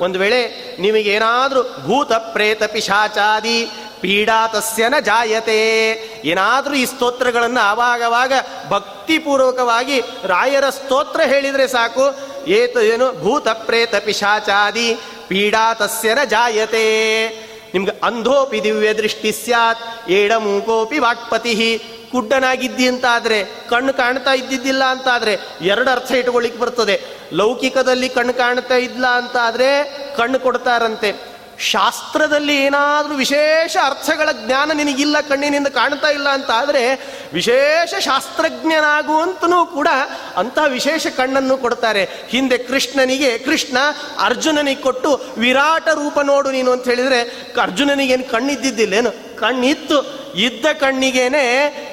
ಒಂದು 0.00 0.18
ವೇಳೆ 0.18 0.76
ನಿಮಗೇನಾದರೂ 0.80 1.62
ಭೂತ 1.62 2.12
ಪ್ರೇತ 2.12 2.64
ಪಿಶಾಚಾದಿ 2.64 3.70
ಪೀಡಾ 4.06 4.46
ತಸ್ಯನ 4.46 4.94
ಜಾಯತೆ. 4.98 5.90
ಏನಾದರೂ 6.24 6.74
ಈ 6.74 6.84
ಸ್ತೋತ್ರಗಳನ್ನು 6.84 7.60
ಆವಾಗವಾಗ 7.60 8.32
ಭಕ್ತಿಪೂರ್ವಕವಾಗಿ 8.68 10.00
ರಾಯರ 10.24 10.70
ಸ್ತೋತ್ರ 10.70 11.20
ಹೇಳಿದರೆ 11.20 11.68
ಸಾಕು. 11.68 12.02
ಏತ 12.46 12.76
ಏನು? 12.76 13.20
ಭೂತ 13.20 13.48
ಪ್ರೇತ 13.48 13.94
ಪಿಶಾಚಾದಿ, 13.94 14.98
ಪೀಡಾ 15.28 15.74
ತಸ್ಯನ 15.74 16.18
ಜಾಯತೆ. 16.24 17.28
ನಿಮ್ಗೆ 17.74 17.90
ಅಂಧೋಪಿ 18.02 18.64
ದಿವ್ಯ 18.64 18.94
ದೃಷ್ಟಿ 18.94 19.32
ಸ್ಯಾತ್ 19.32 20.10
ಏಡಮೂಕೋಪಿ 20.10 20.98
ವಾಕ್ಪತಿ. 20.98 21.82
ಕುಡ್ಡನಾಗಿದ್ದಿ 22.12 22.88
ಅಂತಾದ್ರೆ, 22.88 23.44
ಕಣ್ಣು 23.44 23.92
ಕಾಣ್ತಾ 23.92 24.32
ಇದ್ದಿದ್ದಿಲ್ಲ 24.32 24.84
ಅಂತಾದ್ರೆ 24.84 25.38
ಎರಡು 25.60 25.90
ಅರ್ಥ 25.90 26.12
ಇಟ್ಕೊಳ್ಳಿಕ್ಕೆ 26.12 26.60
ಬರ್ತದೆ. 26.60 27.00
ಲೌಕಿಕದಲ್ಲಿ 27.32 28.08
ಕಣ್ಣು 28.08 28.34
ಕಾಣ್ತಾ 28.34 28.74
ಇಲ್ಲ 28.74 29.06
ಅಂತಾದ್ರೆ 29.06 29.84
ಕಣ್ಣು 30.16 30.40
ಕೊಡ್ತಾರಂತೆ. 30.40 31.35
ಶಾಸ್ತ್ರದಲ್ಲಿ 31.60 32.56
ಏನಾದರೂ 32.56 33.14
ವಿಶೇಷ 33.14 33.76
ಅರ್ಥಗಳ 33.84 34.32
ಜ್ಞಾನ 34.32 34.72
ನಿನಗಿಲ್ಲ, 34.72 35.20
ಕಣ್ಣಿನಿಂದ 35.20 35.66
ಕಾಣ್ತಾ 35.66 36.08
ಇಲ್ಲ 36.08 36.28
ಅಂತ 36.28 36.50
ಆದರೆ 36.50 36.94
ವಿಶೇಷ 37.32 37.94
ಶಾಸ್ತ್ರಜ್ಞನಾಗುವಂತನೂ 38.00 39.66
ಕೂಡ 39.66 39.88
ಅಂತಹ 40.36 40.64
ವಿಶೇಷ 40.68 41.06
ಕಣ್ಣನ್ನು 41.06 41.56
ಕೊಡ್ತಾರೆ. 41.56 42.04
ಹಿಂದೆ 42.04 42.58
ಕೃಷ್ಣನಿಗೆ, 42.58 43.38
ಕೃಷ್ಣ 43.38 43.78
ಅರ್ಜುನನಿಗೆ 44.20 44.82
ಕೊಟ್ಟು 44.82 45.20
ವಿರಾಟ 45.38 45.88
ರೂಪ 45.88 46.20
ನೋಡು 46.20 46.50
ನೀನು 46.50 46.72
ಅಂತ 46.72 46.84
ಹೇಳಿದರೆ, 46.84 47.20
ಅರ್ಜುನನಿಗೇನು 47.62 48.30
ಕಣ್ಣಿದ್ದಿದ್ದಿಲ್ಲೇನು? 48.30 49.25
ಕಣ್ಣಿತ್ತು, 49.38 49.98
ಇದ್ದ 50.34 50.66
ಕಣ್ಣಿಗೇನೆ 50.80 51.44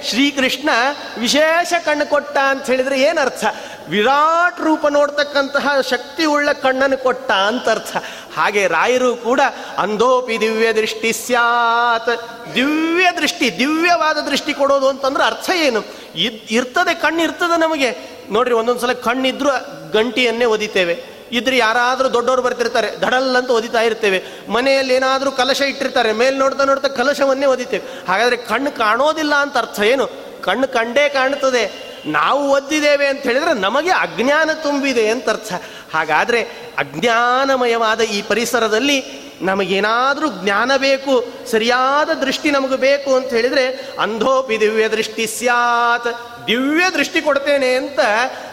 ಶ್ರೀಕೃಷ್ಣ 0.09 0.69
ವಿಶೇಷ 1.17 1.73
ಕಣ್ಣು 1.85 2.09
ಕೊಟ್ಟ 2.09 2.37
ಅಂತ 2.37 2.65
ಹೇಳಿದ್ರೆ 2.65 3.01
ಏನರ್ಥ? 3.01 3.43
ವಿರಾಟ್ 3.89 4.61
ರೂಪ 4.61 4.87
ನೋಡ್ತಕ್ಕಂತಹ 4.87 5.81
ಶಕ್ತಿ 5.89 6.25
ಉಳ್ಳ 6.25 6.51
ಕಣ್ಣನ್ನು 6.51 6.97
ಕೊಟ್ಟ 6.97 7.31
ಅಂತ 7.31 7.69
ಅರ್ಥ. 7.69 7.97
ಹಾಗೆ 8.37 8.67
ರಾಯರು 8.67 9.15
ಕೂಡ 9.15 9.41
ಅಂಧೋಪಿ 9.77 10.39
ದಿವ್ಯ 10.41 10.73
ದೃಷ್ಟಿ 10.73 11.13
ಸ್ಯಾತ್. 11.13 12.09
ದಿವ್ಯ 12.55 13.07
ದೃಷ್ಟಿ, 13.21 13.59
ದಿವ್ಯವಾದ 13.59 14.17
ದೃಷ್ಟಿ 14.17 14.53
ಕೊಡೋದು 14.53 14.87
ಅಂತಂದ್ರೆ 14.87 15.23
ಅರ್ಥ 15.23 15.49
ಏನು? 15.49 15.81
ಇದ್ 16.15 16.39
ಇರ್ತದೆ 16.51 16.93
ಕಣ್ಣು 16.93 17.23
ಇರ್ತದೆ 17.23 17.59
ನಮಗೆ. 17.59 17.97
ನೋಡ್ರಿ, 18.31 18.53
ಒಂದೊಂದ್ಸಲ 18.53 18.93
ಕಣ್ಣಿದ್ರು 18.93 19.49
ಗಂಟಿಯನ್ನೇ 19.91 20.45
ಒದಿತೇವೆ. 20.45 21.12
ಇದ್ರೆ 21.33 21.57
ಯಾರಾದರೂ 21.57 22.13
ದೊಡ್ಡವರು 22.13 22.41
ಬರ್ತಿರ್ತಾರೆ. 22.41 22.99
ಧಡಲ್ 22.99 23.35
ಅಂತ 23.35 23.49
ಒದಿತಾ 23.49 23.81
ಇರ್ತೇವೆ. 23.81 24.23
ಮನೆಯಲ್ಲಿ 24.49 24.93
ಏನಾದರೂ 24.93 25.31
ಕಲಶ 25.31 25.61
ಇಟ್ಟಿರ್ತಾರೆ. 25.61 26.13
ಮೇಲೆ 26.13 26.37
ನೋಡ್ತಾ 26.37 26.63
ನೋಡ್ತಾ 26.63 26.87
ಕಲಶವನ್ನೇ 26.87 27.45
ಓದಿತೇವೆ. 27.45 28.07
ಹಾಗಾದರೆ 28.07 28.37
ಕಣ್ಣು 28.37 28.71
ಕಾಣೋದಿಲ್ಲ 28.71 29.35
ಅಂತ 29.35 29.57
ಅರ್ಥ 29.57 29.79
ಏನು? 29.79 30.07
ಕಣ್ಣು 30.41 30.67
ಕಂಡೇ 30.67 31.09
ಕಾಣ್ತದೆ. 31.09 31.93
ನಾವು 32.05 32.51
ಒದ್ದಿದ್ದೇವೆ 32.51 33.07
ಅಂತ 33.07 33.23
ಹೇಳಿದ್ರೆ 33.23 33.53
ನಮಗೆ 33.53 33.91
ಅಜ್ಞಾನ 33.91 34.49
ತುಂಬಿದೆ 34.63 35.07
ಅಂತ 35.07 35.29
ಅರ್ಥ. 35.29 35.53
ಹಾಗಾದರೆ 35.93 36.41
ಅಜ್ಞಾನಮಯವಾದ 36.77 38.01
ಈ 38.01 38.21
ಪರಿಸರದಲ್ಲಿ 38.21 39.23
ನಮಗೇನಾದರೂ 39.41 40.27
ಜ್ಞಾನ 40.43 40.71
ಬೇಕು, 40.77 41.13
ಸರಿಯಾದ 41.51 42.09
ದೃಷ್ಟಿ 42.13 42.51
ನಮಗೆ 42.51 42.77
ಬೇಕು 42.77 43.15
ಅಂತ 43.15 43.29
ಹೇಳಿದರೆ 43.29 43.65
ಅಂಧೋಪಿ 43.99 44.59
ದಿವ್ಯ 44.59 44.87
ದೃಷ್ಟಿ 44.87 45.27
ಸ್ಯಾತ್. 45.27 46.07
ದಿವ್ಯ 46.47 46.85
ದೃಷ್ಟಿ 46.93 47.21
ಕೊಡ್ತೇನೆ 47.21 47.75
ಅಂತ 47.75 47.99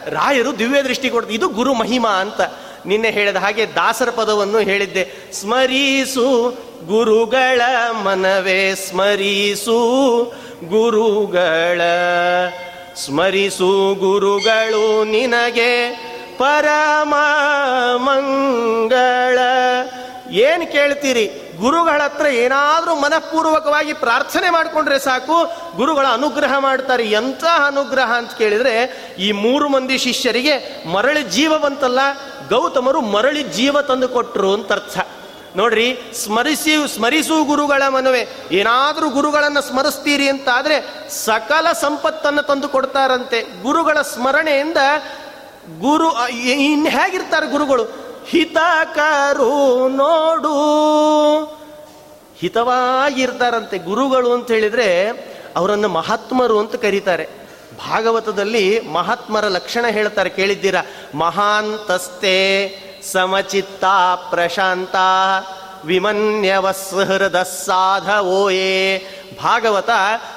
ರಾಯರು 0.06 0.58
ದಿವ್ಯ 0.58 0.82
ದೃಷ್ಟಿ 0.82 1.10
ಕೊಡ್ತಾರೆ 1.10 1.34
ಇದು 1.34 1.48
ಗುರು 1.48 1.74
ಮಹಿಮಾ 1.74 2.08
ಅಂತ. 2.08 2.40
ನಿನ್ನೆ 2.86 3.10
ಹೇಳಿದ 3.10 3.36
ಹಾಗೆ 3.36 3.66
ದಾಸರ 3.66 4.10
ಪದವನ್ನು 4.10 4.58
ಹೇಳಿದ್ದೆ. 4.58 5.32
ಸ್ಮರಿಸು 5.32 6.54
ಗುರುಗಳ 6.86 7.60
ಮನವೇ, 8.02 8.74
ಸ್ಮರಿಸು 8.74 9.80
ಗುರುಗಳ. 10.64 11.80
ಸ್ಮರಿಸು 13.04 13.94
ಗುರುಗಳು 13.94 15.04
ನಿನಗೆ 15.04 15.90
ಪರಮ 16.38 17.14
ಮಂಗಳ. 17.96 19.38
ಏನು 20.30 20.72
ಕೇಳ್ತೀರಿ? 20.72 21.56
ಗುರುಗಳ 21.60 22.02
ಹತ್ರ 22.02 22.26
ಏನಾದರೂ 22.26 22.94
ಮನಃಪೂರ್ವಕವಾಗಿ 22.94 23.92
ಪ್ರಾರ್ಥನೆ 23.92 24.50
ಮಾಡಿಕೊಂಡ್ರೆ 24.50 24.98
ಸಾಕು, 24.98 25.52
ಗುರುಗಳ 25.76 26.06
ಅನುಗ್ರಹ 26.06 26.58
ಮಾಡ್ತಾರೆ. 26.58 27.04
ಎಂತಹ 27.04 27.66
ಅನುಗ್ರಹ 27.66 28.12
ಅಂತ 28.16 28.30
ಕೇಳಿದರೆ, 28.32 29.06
ಈ 29.18 29.32
ಮೂರು 29.32 29.68
ಮಂದಿ 29.68 29.98
ಶಿಷ್ಯರಿಗೆ 29.98 30.84
ಮರಳಿ 30.88 31.22
ಜೀವ 31.22 31.58
ಬಂತಲ್ಲ 31.58 31.98
ಗೌತಮರು 32.50 33.00
ಮರಳಿ 33.00 33.42
ಜೀವ 33.42 33.80
ತಂದು 33.80 34.08
ಕೊಟ್ಟರು 34.08 34.54
ಅಂತ 34.54 34.72
ಅರ್ಥ. 34.72 34.98
ನೋಡ್ರಿ, 35.56 35.98
ಸ್ಮರಿಸಿ, 36.24 36.94
ಸ್ಮರಿಸು 36.94 37.44
ಗುರುಗಳ 37.44 37.88
ಮನವೇ. 37.88 38.48
ಏನಾದರೂ 38.52 39.10
ಗುರುಗಳನ್ನು 39.10 39.60
ಸ್ಮರಿಸ್ತೀರಿ 39.60 40.28
ಅಂತಾದರೆ 40.28 41.08
ಸಕಲ 41.10 41.72
ಸಂಪತ್ತನ್ನು 41.72 42.42
ತಂದು 42.42 42.68
ಕೊಡ್ತಾರಂತೆ. 42.68 43.62
ಗುರುಗಳ 43.62 44.02
ಸ್ಮರಣೆಯಿಂದ 44.02 44.76
ಗುರು 45.80 46.28
ಇನ್ನು 46.28 46.90
ಹೇಗಿರ್ತಾರೆ 46.90 47.46
ಗುರುಗಳು? 47.46 47.84
ಹಿತಕರು 48.26 49.88
ನೋಡು. 49.88 50.54
ಹಿತವಾಗಿರ್ತಾರಂತೆ 52.38 53.78
ಗುರುಗಳು 53.78 54.32
ಅಂತ 54.32 54.50
ಹೇಳಿದ್ರೆ 54.50 55.10
ಅವರನ್ನು 55.56 55.88
ಮಹಾತ್ಮರು 55.88 56.58
ಅಂತ 56.58 56.74
ಕರೀತಾರೆ. 56.74 57.39
ಭಾಗವತದಲ್ಲಿ 57.86 58.64
ಮಹಾತ್ಮರ 58.88 59.46
ಲಕ್ಷಣ 59.48 59.84
ಹೇಳ್ತಾರೆ, 59.86 60.30
ಕೇಳಿದ್ದೀರಾ? 60.30 60.82
ಮಹಾಂತಸ್ತೆ 61.14 62.36
ಸಮಚಿತ್ತ 63.12 63.84
ಪ್ರಶಾಂತ 64.30 64.96
ವಿಮನ್ಯವ 65.84 66.66
ಸಹೃದ 66.72 67.38
ಸಾಧವೋಯೇ 67.42 68.72
ಭಾಗವತ 69.42 69.90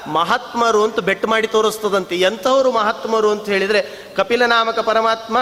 ಮಹಾತ್ಮರು 0.08 0.84
ಅಂತ 0.84 1.00
ಬೆಟ್ಟು 1.00 1.28
ಮಾಡಿ 1.28 1.48
ತೋರಿಸ್ತದಂತೆ. 1.48 2.16
ಎಂಥವರು 2.20 2.72
ಮಹಾತ್ಮರು 2.72 3.30
ಅಂತ 3.32 3.46
ಹೇಳಿದರೆ 3.46 3.82
ಕಪಿಲನಾಮಕ 4.16 4.80
ಪರಮಾತ್ಮ 4.80 5.38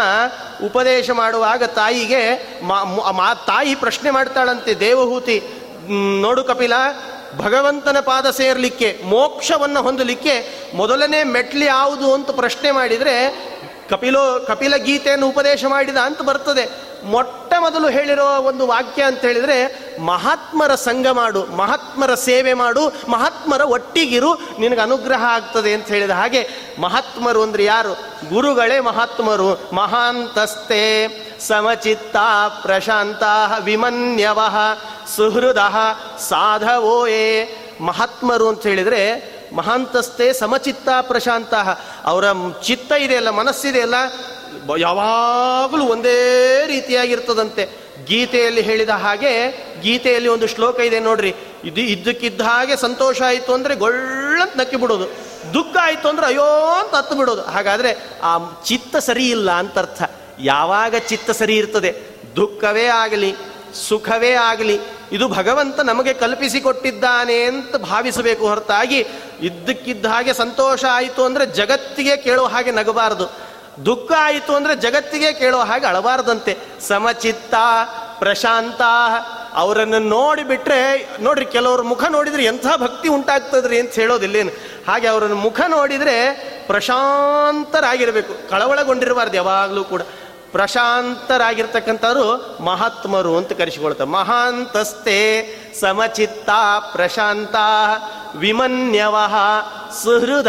ಉಪದೇಶ 0.66 1.10
ಮಾಡುವಾಗ 1.12 1.64
ತಾಯಿಗೆ 1.64 2.22
ಮಾ 3.18 3.34
ತಾಯಿ 3.48 3.76
ಪ್ರಶ್ನೆ 3.76 4.12
ಮಾಡ್ತಾಳಂತೆ, 4.12 4.74
ದೇವಹೂತಿ 4.80 5.38
ನೋಡು 6.22 6.44
ಕಪಿಲ 6.44 6.74
ಭಗವಂತನ 7.38 8.00
ಪಾದ 8.00 8.30
ಸೇರಲಿಕ್ಕೆ 8.30 9.00
ಮೋಕ್ಷವನ್ನು 9.04 9.82
ಹೊಂದಲಿಕ್ಕೆ 9.82 10.34
ಮೊದಲನೇ 10.74 11.24
ಮೆಟ್ಲು 11.24 11.66
ಯಾವುದು 11.66 12.14
ಅಂತ 12.14 12.30
ಪ್ರಶ್ನೆ 12.32 12.72
ಮಾಡಿದರೆ 12.72 13.16
ಕಪಿಲೋ 13.92 14.40
ಕಪಿಲ 14.48 14.76
ಗೀತೆಯನ್ನು 14.76 15.30
ಉಪದೇಶ 15.30 15.66
ಮಾಡಿದ 15.66 15.98
ಅಂತ 15.98 16.22
ಬರ್ತದೆ. 16.22 16.92
ಮೊಟ್ಟ 17.04 17.54
ಮೊದಲು 17.60 17.90
ಹೇಳಿರೋ 17.90 18.38
ಒಂದು 18.42 18.68
ವಾಕ್ಯ 18.68 19.04
ಅಂತ 19.04 19.22
ಹೇಳಿದ್ರೆ, 19.22 19.58
ಮಹಾತ್ಮರ 20.00 20.76
ಸಂಘ 20.76 21.08
ಮಾಡು, 21.08 21.46
ಮಹಾತ್ಮರ 21.46 22.14
ಸೇವೆ 22.14 22.54
ಮಾಡು, 22.54 22.88
ಮಹಾತ್ಮರ 23.10 23.62
ಒಟ್ಟಿಗಿರು, 23.62 24.34
ನಿನಗೆ 24.60 24.80
ಅನುಗ್ರಹ 24.80 25.24
ಆಗ್ತದೆ 25.24 25.74
ಅಂತ 25.74 25.88
ಹೇಳಿದ 25.88 26.10
ಹಾಗೆ, 26.10 26.48
ಮಹಾತ್ಮರು 26.82 27.44
ಅಂದ್ರೆ 27.44 27.64
ಯಾರು? 27.64 27.94
ಗುರುಗಳೇ 28.30 28.80
ಮಹಾತ್ಮರು. 28.80 29.76
ಮಹಾಂತಸ್ತೆ 29.76 31.08
ಸಮಚಿತ್ತ 31.48 32.18
ಪ್ರಶಾಂತ 32.62 33.24
ವಿಮನ್ಯವ 33.60 34.40
ಸುಹೃದ 35.16 35.62
ಸಾಧವೋಯೇ. 36.20 37.58
ಮಹಾತ್ಮರು 37.82 38.48
ಅಂತ 38.48 38.64
ಹೇಳಿದರೆ 38.64 39.31
ಮಹಾಂತಸ್ಥೆ 39.54 40.34
ಸಮಚಿತ್ತ 40.34 40.90
ಪ್ರಶಾಂತ. 41.02 41.54
ಅವರ 42.06 42.26
ಚಿತ್ತ 42.64 42.92
ಇದೆಯಲ್ಲ, 42.92 43.30
ಮನಸ್ಸಿದೆಯಲ್ಲ 43.30 43.96
ಯಾವಾಗಲೂ 44.78 45.86
ಒಂದೇ 45.86 46.18
ರೀತಿಯಾಗಿರ್ತದಂತೆ. 46.68 47.64
ಗೀತೆಯಲ್ಲಿ 48.06 48.62
ಹೇಳಿದ 48.62 48.90
ಹಾಗೆ, 48.90 49.32
ಗೀತೆಯಲ್ಲಿ 49.82 50.30
ಒಂದು 50.30 50.48
ಶ್ಲೋಕ 50.48 50.80
ಇದೆ 50.80 51.00
ನೋಡ್ರಿ. 51.00 51.36
ಇದು 51.64 51.82
ಇದ್ದಕ್ಕಿದ್ದ 51.82 52.42
ಹಾಗೆ 52.42 52.76
ಸಂತೋಷ 52.76 53.22
ಆಯಿತು 53.22 53.54
ಅಂದರೆ 53.54 53.76
ಗೊಳ್ಳಂತ 53.76 54.58
ನಕ್ಕಿ 54.58 54.76
ಬಿಡೋದು 54.76 55.08
ದುಃಖ 55.54 55.78
ಆಯಿತು 55.82 56.08
ಅಂದ್ರೆ 56.10 56.26
ಅಯ್ಯೋ 56.28 56.48
ಅಂತ 56.80 56.96
ಹತ್ತು 56.96 57.16
ಬಿಡೋದು 57.16 57.42
ಹಾಗಾದರೆ 57.42 57.92
ಆ 58.24 58.38
ಚಿತ್ತ 58.66 58.96
ಸರಿ 58.96 59.30
ಇಲ್ಲ 59.30 59.52
ಅಂತ 59.52 59.78
ಅರ್ಥ 59.78 60.02
ಯಾವಾಗ 60.40 60.96
ಚಿತ್ತ 60.96 61.32
ಸರಿ 61.32 61.56
ಇರ್ತದೆ? 61.56 61.92
ದುಃಖವೇ 62.36 62.86
ಆಗಲಿ. 62.86 63.36
ಸುಖವೇ 63.76 64.32
ಆಗಲಿ. 64.32 64.80
ಇದು 65.12 65.28
ಭಗವಂತ 65.28 65.80
ನಮಗೆ 65.80 66.14
ಕಲ್ಪಿಸಿಕೊಟ್ಟಿದ್ದಾನೆ 66.14 67.44
ಅಂತ 67.44 67.76
ಭಾವಿಸಬೇಕು 67.76 68.48
ಹೊರತಾಗಿ 68.48 69.08
ಇದ್ದಕ್ಕಿದ್ದ 69.42 70.06
ಹಾಗೆ 70.06 70.34
ಸಂತೋಷ 70.34 70.86
ಆಯಿತು 70.92 71.26
ಅಂದರೆ 71.26 71.46
ಜಗತ್ತಿಗೆ 71.46 72.18
ಕೇಳೋ 72.18 72.46
ಹಾಗೆ 72.46 72.72
ನಗಬಾರದು. 72.72 73.52
ದುಃಖ 73.86 74.12
ಆಯಿತು 74.18 74.56
ಅಂದರೆ 74.56 74.76
ಜಗತ್ತಿಗೆ 74.76 75.34
ಕೇಳೋ 75.34 75.60
ಹಾಗೆ 75.60 75.86
ಅಳಬಾರದಂತೆ. 75.86 76.58
ಸಮಚಿತ್ತ, 76.88 77.56
ಪ್ರಶಾಂತ, 78.20 78.82
ಅವರನ್ನು 79.54 80.00
ನೋಡಿಬಿಟ್ರೆ 80.00 81.10
ನೋಡ್ರಿ 81.22 81.46
ಕೆಲವ್ರ 81.46 81.82
ಮುಖ 81.82 82.04
ನೋಡಿದ್ರೆ 82.04 82.44
ಎಂಥ 82.44 82.66
ಭಕ್ತಿ 82.78 83.10
ಉಂಟಾಗ್ತದ್ರಿ 83.10 83.80
ಅಂತ 83.80 83.92
ಹೇಳೋದಿಲ್ಲೇನು. 83.92 84.52
ಹಾಗೆ 84.88 85.08
ಅವರನ್ನು 85.08 85.36
ಮುಖ 85.36 85.62
ನೋಡಿದರೆ 85.68 86.32
ಪ್ರಶಾಂತರಾಗಿರಬೇಕು. 86.68 88.50
ಕಳವಳಗೊಂಡಿರಬಾರ್ದು 88.50 89.36
ಯಾವಾಗಲೂ 89.36 89.84
ಕೂಡ. 89.84 90.02
ಪ್ರಶಾಂತರಾಗಿರ್ತಕ್ಕಂಥವ್ರು 90.52 92.64
ಮಹಾತ್ಮರು 92.64 93.38
ಅಂತ 93.38 93.52
ಕರೆಸಿಕೊಳ್ತಾರೆ. 93.52 94.10
ಮಹಾಂತಸ್ತೆ 94.10 95.48
ಸಮಚಿತ್ತ 95.80 96.50
ಪ್ರಶಾಂತ 96.92 97.56
ವಿಮನ್ಯವ 98.36 99.16
ಸುಹೃದ 100.04 100.48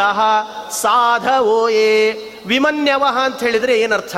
ಸಾಧವೋಯೇ 0.71 2.15
ವಿಮನ್ಯವ 2.47 3.03
ಅಂತ 3.25 3.41
ಹೇಳಿದ್ರೆ 3.41 3.81
ಏನರ್ಥ? 3.81 4.17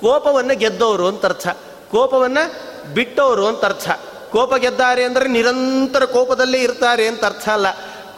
ಕೋಪವನ್ನು 0.00 0.58
ಗೆದ್ದವರು 0.58 1.08
ಅಂತ 1.08 1.24
ಅರ್ಥ. 1.24 1.48
ಕೋಪವನ್ನು 1.90 2.74
ಬಿಟ್ಟವರು 2.94 3.46
ಅಂತ 3.46 3.64
ಅರ್ಥ. 3.64 3.90
ಕೋಪ 4.32 4.54
ಗೆದ್ದಾರೆ 4.54 5.04
ಅಂದರೆ 5.04 5.28
ನಿರಂತರ 5.28 6.04
ಕೋಪದಲ್ಲೇ 6.04 6.58
ಇರ್ತಾರೆ 6.58 7.06
ಅಂತ 7.06 7.24
ಅರ್ಥ 7.24 7.48
ಅಲ್ಲ. 7.48 7.66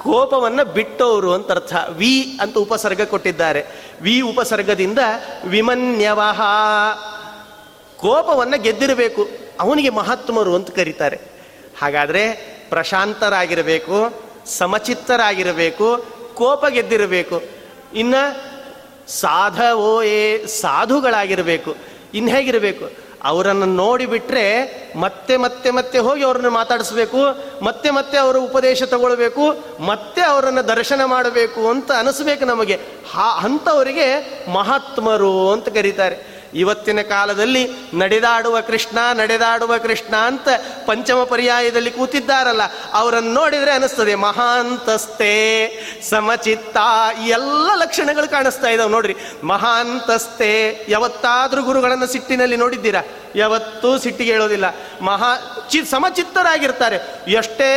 ಕೋಪವನ್ನು 0.07 0.65
ಬಿಟ್ಟವರು 0.65 1.33
ಅಂತ 1.33 1.51
ಅರ್ಥ. 1.51 1.75
ವಿ 1.89 2.39
ಅಂತ 2.41 2.59
ಉಪಸರ್ಗ 2.59 3.03
ಕೊಟ್ಟಿದ್ದಾರೆ. 3.03 3.65
ವಿ 4.03 4.21
ಉಪಸರ್ಗದಿಂದ 4.21 4.99
ವಿಮನ್ಯವಹ. 5.45 6.41
ಕೋಪವನ್ನು 7.97 8.63
ಗೆದ್ದಿರಬೇಕು. 8.63 9.29
ಅವನಿಗೆ 9.61 9.89
ಮಹಾತ್ಮರು 9.89 10.55
ಅಂತ 10.55 10.71
ಕರೀತಾರೆ. 10.71 11.21
ಹಾಗಾದರೆ 11.83 12.33
ಪ್ರಶಾಂತರಾಗಿರಬೇಕು, 12.69 14.23
ಸಮಚಿತ್ತರಾಗಿರಬೇಕು, 14.47 16.07
ಕೋಪ 16.35 16.67
ಗೆದ್ದಿರಬೇಕು. 16.67 17.43
ಇನ್ನು 17.95 18.57
ಸಾಧವೋಯೇ 19.11 20.47
ಸಾಧುಗಳಾಗಿರಬೇಕು. 20.47 21.77
ಇನ್ನು 22.15 22.31
ಹೇಗಿರಬೇಕು? 22.31 23.06
ಅವರನ್ನು 23.27 23.67
ನೋಡಿಬಿಟ್ರೆ 23.67 24.47
ಮತ್ತೆ 24.97 25.37
ಮತ್ತೆ 25.37 25.71
ಮತ್ತೆ 25.71 25.99
ಹೋಗಿ 25.99 26.25
ಅವ್ರನ್ನ 26.25 26.49
ಮಾತಾಡಿಸ್ಬೇಕು, 26.49 27.17
ಮತ್ತೆ 27.65 27.91
ಮತ್ತೆ 27.91 28.19
ಅವರ 28.19 28.37
ಉಪದೇಶ 28.37 28.83
ತಗೊಳ್ಬೇಕು, 28.83 29.55
ಮತ್ತೆ 29.81 30.23
ಅವರನ್ನು 30.23 30.69
ದರ್ಶನ 30.69 31.05
ಮಾಡಬೇಕು 31.05 31.69
ಅಂತ 31.69 31.93
ಅನಿಸ್ಬೇಕು 31.93 32.45
ನಮಗೆ. 32.45 32.81
ಹಾ, 33.13 33.41
ಅಂಥವರಿಗೆ 33.45 34.09
ಮಹಾತ್ಮರು 34.53 35.51
ಅಂತ 35.51 35.69
ಕರೀತಾರೆ. 35.69 36.36
ಇವತ್ತಿನ 36.55 37.01
ಕಾಲದಲ್ಲಿ 37.01 37.69
ನಡೆದಾಡುವ 37.95 38.61
ಕೃಷ್ಣ 38.61 38.99
ನಡೆದಾಡುವ 39.13 39.79
ಕೃಷ್ಣ 39.79 40.17
ಅಂತ 40.17 40.49
ಪಂಚಮ 40.87 41.23
ಪರ್ಯಾಯದಲ್ಲಿ 41.25 41.91
ಕೂತಿದ್ದಾರಲ್ಲ, 41.91 42.61
ಅವರನ್ನು 42.93 43.33
ನೋಡಿದರೆ 43.33 43.71
ಅನಿಸ್ತದೆ 43.71 44.15
ಮಹಾಂತಸ್ತೆ 44.15 45.37
ಸಮಚಿತ್ತ 46.11 46.77
ಎಲ್ಲ 47.27 47.75
ಲಕ್ಷಣಗಳು 47.75 48.31
ಕಾಣಿಸ್ತಾ 48.31 48.69
ಇದಾವೆ 48.69 48.91
ನೋಡ್ರಿ. 48.91 49.17
ಮಹಾಂತಸ್ತೆ 49.45 50.85
ಯಾವತ್ತಾದ್ರೂ 50.89 51.63
ಗುರುಗಳನ್ನು 51.63 52.07
ಸಿಟ್ಟಿನಲ್ಲಿ 52.07 52.57
ನೋಡಿದ್ದೀರಾ? 52.57 53.03
ಯಾವತ್ತೂ 53.35 53.99
ಸಿಟ್ಟಿಗೆ 53.99 54.33
ಹೇಳೋದಿಲ್ಲ. 54.33 54.65
ಮಹಾ, 55.01 55.35
ಚಿ, 55.71 55.85
ಸಮಚಿತ್ತರಾಗಿರ್ತಾರೆ. 55.85 56.99
ಎಷ್ಟೇ, 57.29 57.73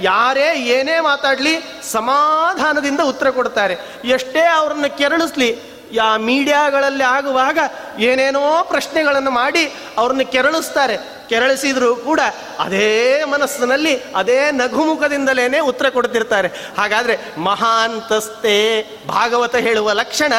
ಯಾರೇ 0.00 0.60
ಏನೇ 0.60 1.00
ಮಾತಾಡಲಿ, 1.00 1.82
ಸಮಾಧಾನದಿಂದ 1.92 3.00
ಉತ್ತರ 3.00 3.30
ಕೊಡ್ತಾರೆ. 3.30 3.76
ಎಷ್ಟೇ 4.04 4.40
ಅವರನ್ನು 4.40 4.98
ಕೆರಳಿಸ್ಲಿ 4.98 5.75
ಯಾ 5.92 6.16
ಮೀಡಿಯಾಗಳಲ್ಲಿ 6.16 7.04
ಆಗುವಾಗ 7.04 7.58
ಏನೇನೋ 7.98 8.62
ಪ್ರಶ್ನೆಗಳನ್ನು 8.62 9.30
ಮಾಡಿ 9.30 9.72
ಅವ್ರನ್ನ 9.98 10.22
ಕೆರಳಿಸ್ತಾರೆ. 10.22 10.98
ಕೆರಳಿಸಿದ್ರು 11.28 11.96
ಕೂಡ 11.96 12.20
ಅದೇ 12.58 13.24
ಮನಸ್ಸಿನಲ್ಲಿ 13.24 14.02
ಅದೇ 14.16 14.50
ನಗುಮುಖದಿಂದಲೇ 14.50 15.58
ಉತ್ತರ 15.58 15.88
ಕೊಡ್ತಿರ್ತಾರೆ. 15.88 16.48
ಹಾಗಾದರೆ 16.78 17.18
ಮಹಾಂತಸ್ತೆ 17.38 18.86
ಭಾಗವತ 19.08 19.56
ಹೇಳುವ 19.56 19.92
ಲಕ್ಷಣ 19.92 20.32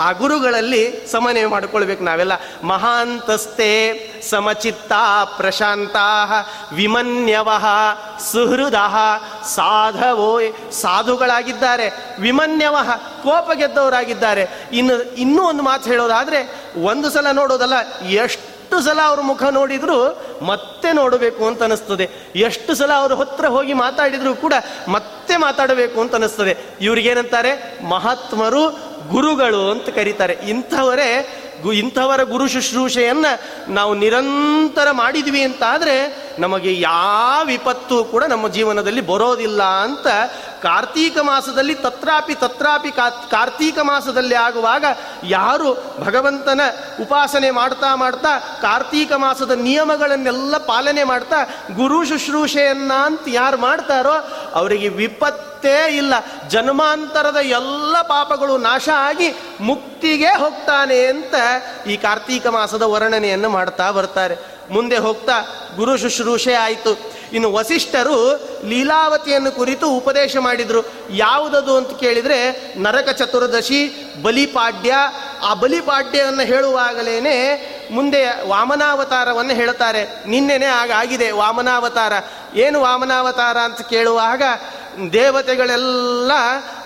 ಆ 0.00 0.12
ಗುರುಗಳಲ್ಲಿ 0.12 1.06
ಸಮನ್ವಯ 1.12 1.46
ಮಾಡಿಕೊಳ್ಬೇಕು 1.46 2.04
ನಾವೆಲ್ಲ. 2.04 2.32
ಮಹಾಂತಸ್ತೆ 2.62 3.72
ಸಮಚಿತ್ತ 4.30 4.92
ಪ್ರಶಾಂತ 5.36 5.96
ವಿಮನ್ಯವ 6.72 7.48
ಸುಹೃದ 8.32 8.74
ಸಾಧವೋ 9.46 10.40
ಸಾಧುಗಳಾಗಿದ್ದಾರೆ. 10.70 12.16
ವಿಮನ್ಯವ 12.20 12.76
ಕೋಪ 13.22 13.50
ಗೆದ್ದವರಾಗಿದ್ದಾರೆ. 13.52 14.68
ಇನ್ನು 14.72 15.02
ಇನ್ನೂ 15.02 15.42
ಒಂದು 15.42 15.62
ಮಾತು 15.62 15.90
ಹೇಳೋದಾದರೆ 15.90 16.64
ಒಂದು 16.84 17.10
ಸಲ 17.10 17.26
ನೋಡೋದಲ್ಲ 17.32 18.02
ಎಷ್ಟು 18.06 18.51
ಎಷ್ಟು 18.72 18.84
ಸಲ 18.84 19.00
ಅವ್ರ 19.00 19.20
ಮುಖ 19.20 19.42
ನೋಡಿದ್ರು 19.42 19.96
ಮತ್ತೆ 20.44 20.92
ನೋಡಬೇಕು 20.92 21.46
ಅಂತ 21.46 21.62
ಅನಿಸ್ತದೆ. 21.62 22.10
ಎಷ್ಟು 22.36 22.74
ಸಲ 22.74 22.92
ಅವ್ರ 22.92 23.12
ಹತ್ರ 23.14 23.46
ಹೋಗಿ 23.46 23.72
ಮಾತಾಡಿದರೂ 23.72 24.34
ಕೂಡ 24.34 24.52
ಮತ್ತೆ 24.88 25.36
ಮಾತಾಡಬೇಕು 25.36 26.00
ಅಂತ 26.00 26.14
ಅನಿಸ್ತದೆ. 26.14 26.56
ಇವ್ರಿಗೇನಂತಾರೆ? 26.80 27.78
ಮಹಾತ್ಮರು 27.84 28.70
ಗುರುಗಳು 29.08 29.70
ಅಂತ 29.70 29.88
ಕರೀತಾರೆ. 29.88 30.32
ಇಂಥವರೇ 30.32 31.10
ಗು 31.62 31.72
ಇಂಥವರ 31.72 32.22
ಗುರು 32.22 32.48
ಶುಶ್ರೂಷೆಯನ್ನು 32.48 33.32
ನಾವು 33.72 33.94
ನಿರಂತರ 33.94 34.88
ಮಾಡಿದ್ವಿ 34.92 35.42
ಅಂತಾದರೆ 35.42 35.96
ನಮಗೆ 36.38 36.80
ಯಾವ 36.80 37.46
ವಿಪತ್ತು 37.46 38.04
ಕೂಡ 38.04 38.24
ನಮ್ಮ 38.24 38.48
ಜೀವನದಲ್ಲಿ 38.48 39.00
ಬರೋದಿಲ್ಲ 39.00 39.62
ಅಂತ 39.62 40.06
ಕಾರ್ತೀಕ 40.62 41.18
ಮಾಸದಲ್ಲಿ 41.18 41.74
ತತ್ರಾಪಿ 41.74 42.34
ತತ್ರಾಪಿ 42.34 42.90
ಕಾರ್ತೀಕ 43.30 43.78
ಮಾಸದಲ್ಲಿ 43.78 44.34
ಆಗುವಾಗ 44.34 44.84
ಯಾರು 45.24 45.70
ಭಗವಂತನ 46.04 46.60
ಉಪಾಸನೆ 47.00 47.50
ಮಾಡ್ತಾ 47.50 47.94
ಮಾಡ್ತಾ 47.94 48.32
ಕಾರ್ತೀಕ 48.62 49.12
ಮಾಸದ 49.12 49.50
ನಿಯಮಗಳನ್ನೆಲ್ಲ 49.60 50.58
ಪಾಲನೆ 50.58 51.04
ಮಾಡ್ತಾ 51.04 51.40
ಗುರು 51.76 52.04
ಶುಶ್ರೂಷೆಯನ್ನ 52.04 52.92
ಅಂತ 52.92 53.22
ಯಾರು 53.28 53.58
ಮಾಡ್ತಾರೋ 53.58 54.16
ಅವರಿಗೆ 54.54 54.88
ವಿಪತ್ತೇ 54.88 55.51
ಇಲ್ಲ. 55.68 56.14
ಜನ್ಮಾಂತರದ 56.48 57.36
ಎಲ್ಲ 57.36 58.02
ಪಾಪಗಳು 58.02 58.56
ನಾಶ 58.56 58.88
ಆಗಿ 58.88 59.34
ಮುಕ್ತಿಗೆ 59.60 60.28
ಹೋಗ್ತಾನೆ 60.28 61.06
ಅಂತ 61.06 61.34
ಈ 61.86 61.96
ಕಾರ್ತೀಕ 61.96 62.46
ಮಾಸದ 62.46 62.82
ವರ್ಣನೆಯನ್ನು 62.82 63.48
ಮಾಡ್ತಾ 63.48 63.90
ಬರ್ತಾರೆ. 63.90 64.52
ಮುಂದೆ 64.70 64.96
ಹೋಗ್ತಾ, 64.96 65.32
ಗುರು 65.76 65.96
ಶುಶ್ರೂಷೆ 65.96 66.54
ಆಯಿತು. 66.54 67.12
ಇನ್ನು 67.32 67.52
ವಸಿಷ್ಠರು 67.52 68.48
ಲೀಲಾವತಿಯನ್ನು 68.68 69.52
ಕುರಿತು 69.52 69.90
ಉಪದೇಶ 69.90 70.36
ಮಾಡಿದರು. 70.36 70.92
ಯಾವುದದು 71.10 71.76
ಅಂತ 71.76 72.00
ಕೇಳಿದರೆ, 72.00 72.74
ನರಕ 72.78 73.08
ಚತುರ್ದಶಿ, 73.08 74.12
ಬಲಿಪಾಡ್ಯ. 74.22 74.94
ಆ 75.42 75.54
ಬಲಿಪಾಡ್ಯವನ್ನು 75.54 76.42
ಹೇಳುವಾಗಲೇ 76.42 77.68
ಮುಂದೆ 77.90 78.48
ವಾಮನಾವತಾರವನ್ನು 78.48 79.54
ಹೇಳ್ತಾರೆ. 79.54 80.28
ನಿನ್ನೆನೆ 80.28 80.66
ಆಗ 80.66 80.90
ಆಗಿದೆ 80.90 81.30
ವಾಮನಾವತಾರ. 81.30 82.12
ಏನು 82.54 82.80
ವಾಮನಾವತಾರ 82.80 83.56
ಅಂತ 83.56 83.80
ಕೇಳುವಾಗ 83.80 84.42
ದೇವತೆಗಳೆಲ್ಲ 85.12 86.32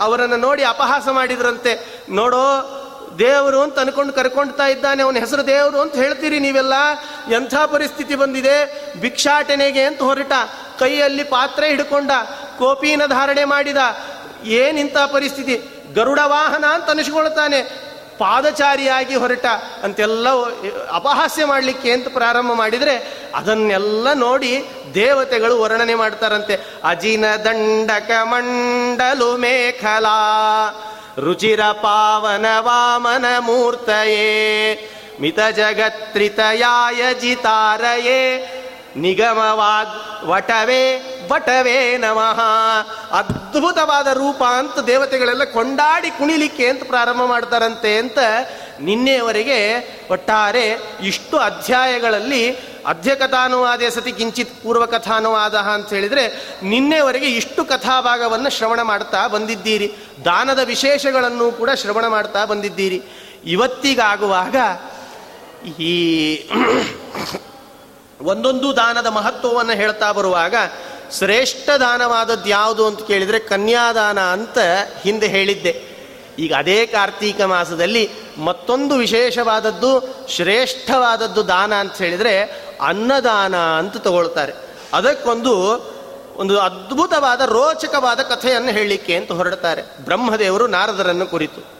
ಅವರನ್ನು 0.00 0.36
ನೋಡಿ 0.36 0.64
ಅಪಹಾಸ 0.64 1.08
ಮಾಡಿದ್ರಂತೆ. 1.08 2.02
ನೋಡೋ, 2.10 2.82
ದೇವರು 3.18 3.60
ಅಂತ 3.60 3.78
ಅನ್ಕೊಂಡು 3.78 4.12
ಕರ್ಕೊಳ್ತಾ 4.12 4.66
ಇದ್ದಾನೆ, 4.66 5.02
ಅವನ 5.02 5.16
ಹೆಸರು 5.16 5.46
ದೇವರು 5.46 5.80
ಅಂತ 5.80 5.94
ಹೇಳ್ತೀರಿ 5.94 6.40
ನೀವೆಲ್ಲ? 6.40 6.72
ಎಂಥ 7.30 7.54
ಪರಿಸ್ಥಿತಿ 7.54 8.14
ಬಂದಿದೆ? 8.14 8.56
ಭಿಕ್ಷಾಟನೆಗೆ 9.00 9.82
ಅಂತ 9.82 10.02
ಹೊರಟ, 10.02 10.32
ಕೈಯಲ್ಲಿ 10.78 11.24
ಪಾತ್ರೆ 11.24 11.68
ಹಿಡ್ಕೊಂಡ 11.68 12.10
ಕೋಪಿನ 12.58 13.02
ಧಾರಣೆ 13.06 13.44
ಮಾಡಿದ 13.44 13.76
ಏನಿಂಥ 14.44 14.96
ಪರಿಸ್ಥಿತಿ? 14.96 15.84
ಗರುಡ 15.94 16.20
ವಾಹನ 16.24 16.64
ಅಂತ 16.64 16.90
ಅನಿಸ್ಕೊಳ್ತಾನೆ 16.90 17.85
ಪಾದಚಾರಿಯಾಗಿ 18.18 19.14
ಹೊರಟ 19.14 19.46
ಅಂತೆಲ್ಲ 19.82 20.28
ಅಪಹಾಸ್ಯ 20.92 21.44
ಮಾಡಲಿಕ್ಕೆ 21.44 21.90
ಅಂತ 21.90 22.08
ಪ್ರಾರಂಭ 22.08 22.52
ಮಾಡಿದರೆ 22.52 23.26
ಅದನ್ನೆಲ್ಲ 23.34 24.12
ನೋಡಿ 24.12 24.64
ದೇವತೆಗಳು 24.94 25.60
ವರ್ಣನೆ 25.60 25.94
ಮಾಡ್ತಾರಂತೆ. 25.94 26.56
ಅಜಿನ 26.84 27.24
ದಂಡಕ 27.36 28.10
ಮಂಡಲು 28.22 29.36
ಮೇಖಲಾ, 29.36 30.18
ರುಚಿರ 31.18 31.60
ಪಾವನ 31.72 32.46
ವಾಮನ 32.58 33.24
ಮೂರ್ತಯೇ, 33.38 34.28
ಮಿತ 35.20 35.40
ಜಗತ್ರಿತಯಾಯ 35.56 37.14
ಜಿತಾರಯೇ 37.14 38.52
ನಿಗಮವಾಗ್ 38.96 40.26
ವಟವೇ 40.26 40.82
ವಟವೇ 41.32 41.96
ನಮಃ. 41.96 42.40
ಅದ್ಭುತವಾದ 43.10 44.06
ರೂಪ 44.06 44.42
ಅಂತ 44.44 44.78
ದೇವತೆಗಳೆಲ್ಲ 44.78 45.44
ಕೊಂಡಾಡಿ 45.44 46.10
ಕುಣಿಲಿಕ್ಕೆ 46.10 46.68
ಅಂತ 46.68 46.82
ಪ್ರಾರಂಭ 46.82 47.22
ಮಾಡ್ತಾರಂತೆ 47.22 47.98
ಅಂತ 47.98 48.18
ನಿನ್ನೆಯವರೆಗೆ 48.80 49.58
ಒಟ್ಟಾರೆ 50.10 50.78
ಇಷ್ಟು 51.02 51.38
ಅಧ್ಯಾಯಗಳಲ್ಲಿ 51.38 52.56
ಅಧ್ಯ 52.86 53.14
ಕಥಾನುವಾದೇ 53.14 53.90
ಸತಿ 53.90 54.12
ಕಿಂಚಿತ್ 54.12 54.62
ಪೂರ್ವ 54.62 54.86
ಕಥಾನುವಾದ 54.86 55.54
ಅಂತ 55.54 55.92
ಹೇಳಿದರೆ 55.92 56.54
ನಿನ್ನೆವರೆಗೆ 56.62 57.26
ಇಷ್ಟು 57.26 57.64
ಕಥಾಭಾಗವನ್ನು 57.64 58.50
ಶ್ರವಣ 58.50 58.82
ಮಾಡ್ತಾ 58.82 59.26
ಬಂದಿದ್ದೀರಿ. 59.26 59.94
ದಾನದ 60.24 60.58
ವಿಶೇಷಗಳನ್ನು 60.58 61.52
ಕೂಡ 61.52 61.70
ಶ್ರವಣ 61.70 62.06
ಮಾಡ್ತಾ 62.06 62.44
ಬಂದಿದ್ದೀರಿ. 62.44 63.02
ಇವತ್ತಿಗಾಗುವಾಗ 63.44 64.56
ಈ 65.80 65.94
ಒಂದೊಂದು 68.20 68.76
ದಾನದ 68.76 69.06
ಮಹತ್ವವನ್ನು 69.06 69.72
ಹೇಳ್ತಾ 69.72 70.12
ಬರುವಾಗ 70.12 70.54
ಶ್ರೇಷ್ಠ 71.12 71.70
ದಾನವಾದದ್ದು 71.70 72.48
ಯಾವುದು 72.48 72.86
ಅಂತ 72.86 73.06
ಕೇಳಿದರೆ 73.06 73.38
ಕನ್ಯಾದಾನ 73.38 74.20
ಅಂತ 74.20 74.58
ಹಿಂದೆ 75.02 75.26
ಹೇಳಿದ್ದೆ. 75.26 75.96
ಈಗ 76.38 76.54
ಅದೇ 76.54 76.86
ಕಾರ್ತೀಕ 76.86 77.40
ಮಾಸದಲ್ಲಿ 77.40 78.10
ಮತ್ತೊಂದು 78.38 78.94
ವಿಶೇಷವಾದದ್ದು 78.94 80.14
ಶ್ರೇಷ್ಠವಾದದ್ದು 80.28 81.48
ದಾನ 81.48 81.74
ಅಂತ 81.74 81.94
ಹೇಳಿದರೆ 81.94 82.42
ಅನ್ನದಾನ 82.86 83.56
ಅಂತ 83.56 83.96
ತಗೊಳ್ತಾರೆ. 83.96 84.52
ಅದಕ್ಕೊಂದು 84.92 85.52
ಒಂದು 86.36 86.58
ಅದ್ಭುತವಾದ 86.58 87.40
ರೋಚಕವಾದ 87.40 88.20
ಕಥೆಯನ್ನು 88.20 88.70
ಹೇಳಲಿಕ್ಕೆ 88.70 89.16
ಅಂತ 89.16 89.32
ಹೊರಡ್ತಾರೆ. 89.32 90.04
ಬ್ರಹ್ಮದೇವರು 90.04 90.66
ನಾರದರನ್ನು 90.66 91.26
ಕುರಿತು. 91.26 91.75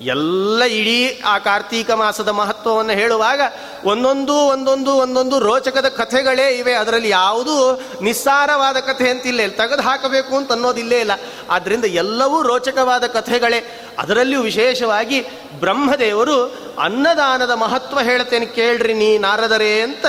ಎಲ್ಲ 0.00 0.62
ಇಡೀ 0.64 1.20
ಆ 1.20 1.38
ಕಾರ್ತೀಕ 1.38 1.90
ಮಾಸದ 1.90 2.28
ಮಹತ್ವವನ್ನು 2.28 2.92
ಹೇಳುವಾಗ 2.92 3.40
ಒಂದೊಂದು 3.84 4.34
ಒಂದೊಂದು 4.34 4.94
ಒಂದೊಂದು 4.94 5.38
ರೋಚಕದ 5.38 5.88
ಕಥೆಗಳೇ 5.88 6.48
ಇವೆ. 6.48 6.72
ಅದರಲ್ಲಿ 6.72 7.08
ಯಾವುದೂ 7.08 7.80
ನಿಸ್ಸಾರವಾದ 8.02 8.76
ಕಥೆ 8.76 9.10
ಅಂತಿಲ್ಲ. 9.10 9.40
ತೆಗೆದು 9.48 9.82
ಹಾಕಬೇಕು 9.82 10.36
ಅಂತ 10.36 10.52
ಅನ್ನೋದಿಲ್ಲೇ 10.52 11.00
ಇಲ್ಲ 11.00 11.10
ಆದ್ದರಿಂದ 11.50 11.84
ಎಲ್ಲವೂ 11.84 12.42
ರೋಚಕವಾದ 12.42 13.06
ಕಥೆಗಳೇ. 13.06 13.88
ಅದರಲ್ಲಿಯೂ 13.98 14.42
ವಿಶೇಷವಾಗಿ 14.42 15.20
ಬ್ರಹ್ಮದೇವರು 15.60 16.56
ಅನ್ನದಾನದ 16.82 17.50
ಮಹತ್ವ 17.50 18.00
ಹೇಳ್ತೇನೆ 18.00 18.46
ಕೇಳ್ರಿ 18.46 18.94
ನೀ 18.94 19.18
ನಾರದರೇ 19.18 19.80
ಅಂತ 19.80 20.06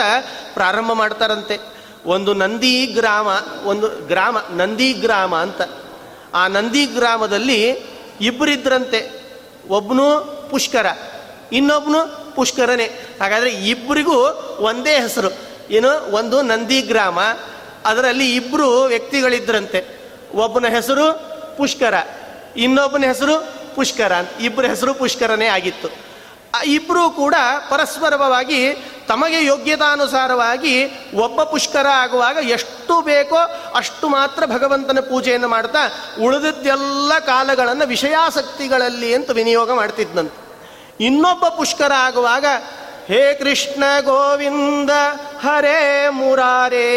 ಪ್ರಾರಂಭ 0.53 0.91
ಮಾಡ್ತಾರಂತೆ. 0.91 1.59
ಒಂದು 2.05 2.33
ನಂದಿ 2.33 2.85
ಗ್ರಾಮ, 2.85 3.27
ಒಂದು 3.65 4.07
ಗ್ರಾಮ, 4.07 4.37
ನಂದಿ 4.37 4.93
ಗ್ರಾಮ 4.93 5.35
ಅಂತ. 5.35 5.61
ಆ 6.33 6.47
ನಂದಿ 6.47 6.85
ಗ್ರಾಮದಲ್ಲಿ 6.85 7.69
ಇಬ್ಬರಿದ್ರಂತೆ 8.21 9.18
ಒಬ್ಬನು 9.69 10.25
ಪುಷ್ಕರ 10.49 10.85
ಇನ್ನೊಬ್ಬನು 11.51 12.29
ಪುಷ್ಕರನೇ. 12.35 13.17
ಹಾಗಾದರೆ 13.21 13.49
ಇಬ್ಬರಿಗೂ 13.51 14.15
ಒಂದೇ 14.59 14.99
ಹೆಸರು. 14.99 15.29
ಏನು? 15.69 16.11
ಒಂದು 16.11 16.41
ನಂದಿ 16.41 16.81
ಗ್ರಾಮ. 16.81 17.19
ಅದರಲ್ಲಿ 17.85 18.35
ಇಬ್ಬರು 18.35 18.81
ವ್ಯಕ್ತಿಗಳಿದ್ರಂತೆ. 18.81 19.99
ಒಬ್ಬನ 20.35 20.65
ಹೆಸರು 20.67 21.13
ಪುಷ್ಕರ, 21.57 21.93
ಇನ್ನೊಬ್ಬನ 22.57 23.03
ಹೆಸರು 23.07 23.53
ಪುಷ್ಕರ. 23.75 24.13
ಅಂತ 24.13 24.29
ಇಬ್ಬರ 24.41 24.65
ಹೆಸರು 24.65 24.93
ಪುಷ್ಕರನೇ 24.93 25.45
ಆಗಿತ್ತು. 25.45 26.08
ಇಬ್ಬರೂ 26.65 27.09
ಕೂಡ 27.09 27.35
ಪರಸ್ಪರವಾಗಿ 27.69 28.73
ತಮಗೆ 29.07 29.45
ಯೋಗ್ಯತಾನುಸಾರವಾಗಿ 29.45 30.91
ಒಬ್ಬ 31.15 31.43
ಪುಷ್ಕರ 31.43 31.85
ಆಗುವಾಗ 31.87 32.37
ಎಷ್ಟು 32.37 33.01
ಬೇಕೋ 33.01 33.37
ಅಷ್ಟು 33.75 34.09
ಮಾತ್ರ 34.09 34.45
ಭಗವಂತನ 34.45 34.99
ಪೂಜೆಯನ್ನು 34.99 35.47
ಮಾಡ್ತಾ 35.47 35.79
ಉಳಿದದ್ದೆಲ್ಲ 36.23 37.19
ಕಾಲಗಳನ್ನು 37.19 37.87
ವಿಷಯಾಸಕ್ತಿಗಳಲ್ಲಿ 37.87 39.13
ಅಂತ 39.13 39.31
ವಿನಿಯೋಗ 39.31 39.71
ಮಾಡ್ತಿದ್ದಂತೆ 39.71 40.49
ಇನ್ನೊಬ್ಬ 41.05 41.47
ಪುಷ್ಕರ 41.47 41.91
ಆಗುವಾಗ, 41.97 42.45
ಹೇ 43.07 43.33
ಕೃಷ್ಣ 43.33 43.83
ಗೋವಿಂದ, 44.01 44.89
ಹರೇ 45.41 46.09
ಮುರಾರೇ, 46.09 46.89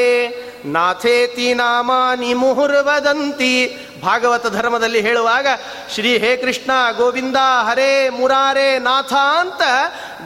ನಾಥೇತಿ 0.65 1.55
ನಾಮಾನಿ 1.55 2.35
ಮುಹುರ್ವದಂತಿ 2.35 3.79
ಭಾಗವತ 4.03 4.47
ಧರ್ಮದಲ್ಲಿ 4.47 5.01
ಹೇಳುವಾಗ 5.01 5.47
ಶ್ರೀ 5.95 6.19
ಹೇ 6.19 6.37
ಕೃಷ್ಣ, 6.37 6.71
ಗೋವಿಂದ, 6.97 7.37
ಹರೇ 7.63 8.09
ಮುರಾರೇ 8.09 8.79
ನಾಥ 8.79 9.13
ಅಂತ 9.13 9.63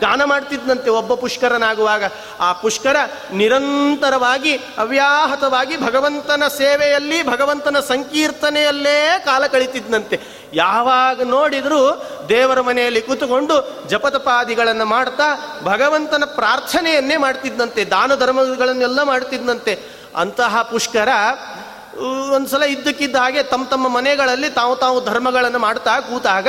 ಗಾನ 0.01 0.25
ಮಾಡ್ತಿದ್ದಂತೆ 0.25 0.91
ಒಬ್ಬ 0.91 1.15
ಪುಷ್ಕರನಾಗುವಾಗ. 1.15 2.05
ಆ 2.41 2.53
ಪುಷ್ಕರ 2.53 2.97
ನಿರಂತರವಾಗಿ, 3.33 4.55
ಅವ್ಯಾಹತವಾಗಿ 4.79 5.77
ಭಗವಂತನ 5.77 6.49
ಸೇವೆಯಲ್ಲಿ, 6.49 7.27
ಭಗವಂತನ 7.27 7.81
ಸಂಕೀರ್ತನೆಯಲ್ಲೇ 7.81 9.23
ಕಾಲ 9.25 9.47
ಕಳಿತಿದ್ದಂತೆ 9.47 10.21
ಯಾವಾಗ 10.55 11.23
ನೋಡಿದರೂ 11.23 11.81
ದೇವರ 12.29 12.61
ಮನೆಯಲ್ಲಿ 12.61 13.01
ಕೂತುಕೊಂಡು 13.01 13.55
ಜಪತಪಾದಿಗಳನ್ನು 13.89 14.85
ಮಾಡ್ತಾ 14.85 15.27
ಭಗವಂತನ 15.65 16.25
ಪ್ರಾರ್ಥನೆಯನ್ನೇ 16.25 17.17
ಮಾಡ್ತಿದ್ದಂತೆ 17.17 17.85
ದಾನ 17.85 18.15
ಧರ್ಮಗಳನ್ನೆಲ್ಲ 18.15 19.03
ಮಾಡ್ತಿದ್ದಂತೆ 19.03 19.75
ಅಂತಹ 20.17 20.62
ಪುಷ್ಕರ 20.62 21.09
ಒಂದ್ಸಲ 21.98 22.62
ಇದ್ದಕ್ಕಿದ್ದ 22.62 23.16
ಹಾಗೆ 23.16 23.42
ತಮ್ಮ 23.42 23.66
ತಮ್ಮ 23.66 23.88
ಮನೆಗಳಲ್ಲಿ 23.88 24.50
ತಾವು 24.50 24.76
ತಾವು 24.76 25.04
ಧರ್ಮಗಳನ್ನು 25.04 25.59
ಮಾಡ್ತಾ 25.59 26.00
ಕೂತಾಗ 26.00 26.48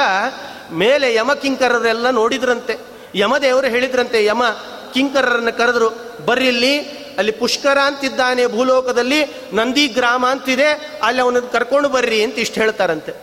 ಮೇಲೆ 0.71 1.15
ಯಮ 1.15 1.33
ಕಿಂಕರರೆಲ್ಲ 1.33 2.09
ನೋಡಿದ್ರಂತೆ. 2.09 2.77
ಯಮದೇವರು 3.15 3.67
ಹೇಳಿದ್ರಂತೆ, 3.67 4.25
ಯಮ, 4.25 4.45
ಕಿಂಕರರನ್ನು 4.93 5.57
ಕರೆದ್ರು 5.57 5.89
ಬರ್ರಿಲ್ಲಿ 6.25 6.79
ಅಲ್ಲಿ 7.17 7.31
ಪುಷ್ಕರ 7.31 7.77
ಅಂತಿದ್ದಾನೆ 7.79 8.47
ಭೂಲೋಕದಲ್ಲಿ, 8.47 9.25
ನಂದಿ 9.53 9.87
ಗ್ರಾಮ 9.87 10.27
ಅಂತಿದೆ, 10.27 10.99
ಅಲ್ಲಿ 11.03 11.21
ಅವನನ್ನು 11.21 11.51
ಕರ್ಕೊಂಡು 11.51 11.89
ಬರ್ರಿ 11.89 12.23
ಅಂತ 12.23 12.39
ಇಷ್ಟು 12.39 12.61
ಹೇಳ್ತಾರಂತೆ. 12.61 13.13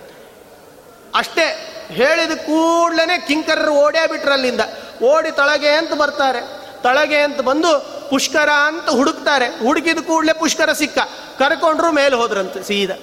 ಅಷ್ಟೇ, 1.15 1.71
ಹೇಳಿದ 1.89 2.33
ಕೂಡಲೇ 2.33 3.25
ಕಿಂಕರರು 3.29 3.73
ಓಡೇ 3.73 4.07
ಬಿಟ್ರು 4.07 4.33
ಅಲ್ಲಿಂದ. 4.33 4.61
ಓಡಿ 5.03 5.37
ತಳಗೆ 5.37 5.69
ಅಂತ 5.69 5.93
ಬರ್ತಾರೆ. 5.93 6.64
ತಳಗೆ 6.85 7.17
ಅಂತ 7.17 7.41
ಬಂದು 7.41 7.71
ಪುಷ್ಕರ 8.11 8.49
ಅಂತ 8.67 8.89
ಹುಡುಕ್ತಾರೆ. 8.91 9.47
ಹುಡುಕಿದ 9.47 9.99
ಕೂಡಲೇ 9.99 10.33
ಪುಷ್ಕರ 10.33 10.73
ಸಿಕ್ಕ. 10.73 10.99
ಕರ್ಕೊಂಡ್ರು 11.39 11.93
ಮೇಲೆ 11.93 12.17
ಹೋದ್ರಂತೆ, 12.17 12.63
ಸೀದಾ. 12.63 12.95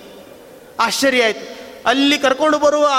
ಆಶ್ಚರ್ಯ 0.79 1.23
ಆಯ್ತು. 1.23 1.61
ಅಲ್ಲಿ 1.85 2.17
ಕರ್ಕೊಂಡು 2.17 2.59
ಬರುವ 2.59 2.89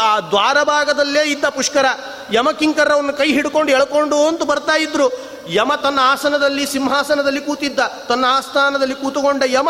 ಆ 0.00 0.20
ದ್ವಾರ 0.20 0.62
ಭಾಗದಲ್ಲೇ 0.62 1.22
ಇದ್ದ 1.24 1.44
ಪುಷ್ಕರ 1.44 1.84
ಯಮಕಿಂಕರವನ್ನು 2.32 3.12
ಕೈ 3.12 3.32
ಹಿಡ್ಕೊಂಡು 3.32 3.72
ಎಳ್ಕೊಂಡು 3.72 4.26
ಅಂತ 4.26 4.42
ಬರ್ತಾ 4.42 4.76
ಇದ್ರು. 4.76 5.08
ಯಮ 5.54 5.74
ತನ್ನ 5.74 5.98
ಆಸನದಲ್ಲಿ, 6.02 6.66
ಸಿಂಹಾಸನದಲ್ಲಿ 6.66 7.40
ಕೂತಿದ್ದ, 7.40 7.78
ತನ್ನ 8.08 8.24
ಆಸ್ಥಾನದಲ್ಲಿ 8.28 8.94
ಕೂತುಕೊಂಡ 8.94 9.42
ಯಮ 9.46 9.68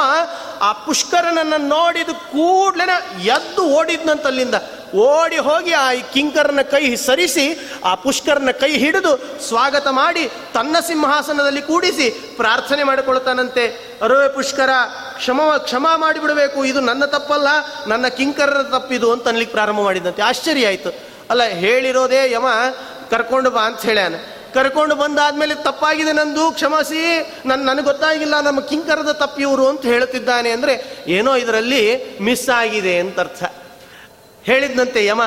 ಆ 0.62 0.72
ಪುಷ್ಕರನನ್ನು 0.72 1.56
ನೋಡಿದ 1.56 2.08
ಕೂಡ್ಲೆನ 2.08 3.20
ಎದ್ದು 3.20 3.64
ಓಡಿದ್ನಂತಲ್ಲಿಂದ 3.64 4.54
ಓಡಿ 4.94 5.38
ಹೋಗಿ 5.38 5.72
ಆ 5.72 5.92
ಕಿಂಕರನ 6.12 6.60
ಕೈ 6.62 6.96
ಸರಿಸಿ, 6.96 7.70
ಆ 7.84 7.94
ಪುಷ್ಕರನ 7.94 8.50
ಕೈ 8.50 8.72
ಹಿಡಿದು 8.76 9.42
ಸ್ವಾಗತ 9.48 9.86
ಮಾಡಿ 9.88 10.30
ತನ್ನ 10.54 10.76
ಸಿಂಹಾಸನದಲ್ಲಿ 10.86 11.62
ಕೂಡಿಸಿ 11.62 12.34
ಪ್ರಾರ್ಥನೆ 12.36 12.84
ಮಾಡಿಕೊಳ್ತಾನಂತೆ. 12.84 13.66
ಅರವೇ 14.02 14.28
ಪುಷ್ಕರ, 14.28 14.70
ಕ್ಷಮ 15.16 15.40
ಕ್ಷಮ 15.58 15.86
ಮಾಡಿಬಿಡಬೇಕು. 15.96 16.64
ಇದು 16.64 16.80
ನನ್ನ 16.80 17.04
ತಪ್ಪಲ್ಲ, 17.04 17.48
ನನ್ನ 17.86 18.06
ಕಿಂಕರರ 18.06 18.62
ತಪ್ಪಿದು 18.62 19.12
ಅಂತ 19.12 19.28
ಅನ್ಲಿಕ್ಕೆ 19.28 19.54
ಪ್ರಾರಂಭ 19.54 19.80
ಮಾಡಿದಂತೆ. 19.80 20.22
ಆಶ್ಚರ್ಯ 20.22 20.66
ಆಯಿತು. 20.66 20.90
ಅಲ್ಲ, 21.30 21.42
ಹೇಳಿರೋದೇ 21.42 22.32
ಯಮ, 22.32 22.46
ಕರ್ಕೊಂಡು 23.10 23.50
ಬಾ 23.50 23.62
ಅಂತ 23.62 23.80
ಹೇಳ್ಯಾನ. 23.80 24.14
ಕರ್ಕೊಂಡು 24.56 24.94
ಬಂದಾದ್ಮೇಲೆ 25.02 25.54
ತಪ್ಪಾಗಿದೆ 25.68 26.12
ನಂದು, 26.18 26.44
ಕ್ಷಮಿಸಿ. 26.58 27.02
ನನ್ನ 27.48 27.60
ನನಗೆ 27.70 27.86
ಗೊತ್ತಾಗಿಲ್ಲ, 27.90 28.34
ನಮ್ಮ 28.48 28.60
ಕಿಂಕರದ 28.70 29.12
ತಪ್ಪಿವರು 29.22 29.64
ಅಂತ 29.72 29.82
ಹೇಳುತ್ತಿದ್ದಾನೆ 29.92 30.50
ಅಂದರೆ 30.56 30.74
ಏನೋ 31.16 31.32
ಇದರಲ್ಲಿ 31.44 31.82
ಮಿಸ್ 32.26 32.48
ಆಗಿದೆ 32.60 32.94
ಅಂತ 33.04 33.18
ಅರ್ಥ 33.24 33.42
ಹೇಳಿದ್ನಂತೆ 34.50 35.00
ಯಮ, 35.10 35.22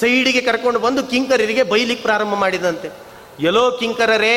ಸೈಡಿಗೆ 0.00 0.42
ಕರ್ಕೊಂಡು 0.48 0.78
ಬಂದು 0.84 1.00
ಕಿಂಕರರಿಗೆ 1.12 1.64
ಬೈಲಿಕ್ಕೆ 1.72 2.04
ಪ್ರಾರಂಭ 2.08 2.34
ಮಾಡಿದಂತೆ. 2.44 2.90
ಎಲ್ಲೋ 3.48 3.64
ಕಿಂಕರರೇ, 3.80 4.36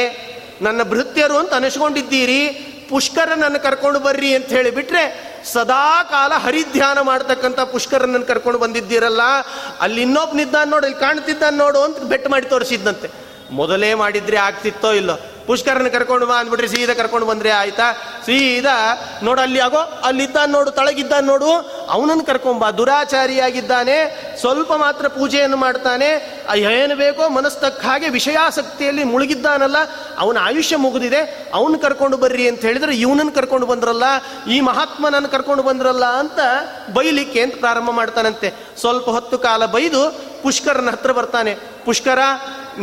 ನನ್ನ 0.65 0.81
ಭೃತ್ಯರು 0.93 1.35
ಅಂತ 1.41 1.53
ಅನಿಸ್ಕೊಂಡಿದ್ದೀರಿ 1.59 2.41
ಪುಷ್ಕರನನ್ನು 2.89 3.59
ಕರ್ಕೊಂಡು 3.65 3.99
ಬರ್ರಿ 4.05 4.29
ಅಂತ 4.37 4.49
ಹೇಳಿಬಿಟ್ರೆ 4.57 5.03
ಸದಾ 5.53 5.85
ಕಾಲ 6.11 6.31
ಹರಿಧ್ಯಾನ 6.45 6.97
ಮಾಡ್ತಕ್ಕಂಥ 7.09 7.59
ಪುಷ್ಕರನನ್ನು 7.73 8.27
ಕರ್ಕೊಂಡು 8.31 8.59
ಬಂದಿದ್ದೀರಲ್ಲ, 8.63 9.23
ಅಲ್ಲಿ 9.85 9.99
ಇನ್ನೊಬ್ಬನಿದ್ದಾನೆ 10.07 10.69
ನೋಡು, 10.73 10.85
ಇಲ್ಲಿ 10.89 11.01
ಕಾಣ್ತಿದ್ದಾನೆ 11.05 11.57
ನೋಡು 11.63 11.79
ಅಂತ 11.87 12.09
ಬೆಟ್ಟು 12.11 12.29
ಮಾಡಿ 12.33 12.47
ತೋರಿಸಿದ್ದಂತೆ 12.53 13.07
ಮೊದಲೇ 13.51 13.93
ಮಾಡಿದ್ರೆ 13.93 14.37
ಆಗ್ತಿತ್ತೋ 14.37 14.91
ಇಲ್ಲೋ? 14.93 15.17
ಪುಷ್ಕರನ 15.47 15.87
ಕರ್ಕೊಂಡು 15.87 16.25
ಬಾ 16.25 16.35
ಅಂದ್ಬಿಟ್ರೆ 16.35 16.67
ಸೀದಾ 16.67 16.93
ಕರ್ಕೊಂಡು 16.93 17.27
ಬಂದ್ರೆ 17.27 17.51
ಆಯ್ತಾ? 17.51 17.93
ಸೀದಾ 18.25 18.75
ನೋಡು 19.23 19.41
ಅಲ್ಲಿ 19.41 19.59
ಆಗೋ, 19.59 19.77
ಅಲ್ಲಿದ್ದಾನೆ 19.77 20.51
ನೋಡು, 20.51 20.71
ತಳಗಿದ್ದಾನೆ 20.71 21.27
ನೋಡು. 21.27 21.51
ಅವನನ್ನು 21.89 22.25
ಕರ್ಕೊಂಬ 22.25 22.69
ದುರಾಚಾರಿಯಾಗಿದ್ದಾನೆ. 22.69 23.97
ಸ್ವಲ್ಪ 24.39 24.73
ಮಾತ್ರ 24.73 25.07
ಪೂಜೆಯನ್ನು 25.07 25.57
ಮಾಡ್ತಾನೆ. 25.57 26.09
ಏನು 26.55 26.95
ಬೇಕೋ 26.95 27.29
ಮನಸ್ತಕ್ಕ 27.29 27.85
ಹಾಗೆ 27.85 28.09
ವಿಷಯಾಸಕ್ತಿಯಲ್ಲಿ 28.09 29.03
ಮುಳುಗಿದ್ದಾನಲ್ಲ, 29.03 29.77
ಅವನ 30.17 30.37
ಆಯುಷ್ಯ 30.41 30.75
ಮುಗಿದಿದೆ. 30.75 31.51
ಅವನು 31.53 31.79
ಕರ್ಕೊಂಡು 31.79 32.17
ಬರ್ರಿ 32.17 32.47
ಅಂತ 32.47 32.61
ಹೇಳಿದ್ರೆ 32.61 32.95
ಇವನನ್ನು 32.95 33.31
ಕರ್ಕೊಂಡು 33.31 33.67
ಬಂದ್ರಲ್ಲ, 33.67 34.03
ಈ 34.51 34.59
ಮಹಾತ್ಮನನ್ನು 34.59 35.29
ಕರ್ಕೊಂಡು 35.29 35.63
ಬಂದ್ರಲ್ಲ 35.63 36.05
ಅಂತ 36.05 36.39
ಬೈಲಿಕ್ಕೆ 36.93 37.41
ಅಂತ 37.41 37.55
ಪ್ರಾರಂಭ 37.59 37.89
ಮಾಡ್ತಾನಂತೆ. 37.89 38.53
ಸ್ವಲ್ಪ 38.79 39.09
ಹೊತ್ತು 39.09 39.37
ಕಾಲ 39.37 39.65
ಬೈದು 39.65 40.34
ಪುಷ್ಕರನ 40.45 40.89
ಹತ್ರ 40.95 41.11
ಬರ್ತಾನೆ. 41.19 41.53
ಪುಷ್ಕರ, 41.85 42.19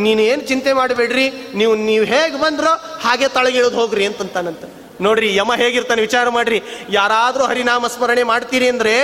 ನೀನೇನು 0.04 0.42
ಚಿಂತೆ 0.50 0.72
ಮಾಡಬೇಡ್ರಿ, 0.80 1.26
ನೀವು 1.60 1.74
ನೀವು 1.88 2.04
ಹೇಗೆ 2.12 2.38
ಬಂದ್ರೋ 2.44 2.72
ಹಾಗೆ 3.04 3.28
ತಳಗಿಳಿದು 3.36 3.76
ಹೋಗ್ರಿ 3.80 4.04
ಅಂತಂತಾನಂತ. 4.10 4.64
ನೋಡ್ರಿ, 5.04 5.28
ಯಮ 5.36 5.52
ಹೇಗಿರ್ತಾನೆ 5.60 6.00
ವಿಚಾರ 6.08 6.26
ಮಾಡ್ರಿ. 6.38 6.58
ಯಾರಾದರೂ 6.98 7.44
ಹರಿನಾಮ 7.50 7.86
ಸ್ಮರಣೆ 7.94 8.24
ಮಾಡ್ತೀರಿ 8.32 8.66
ಅಂದರೆ 8.74 8.96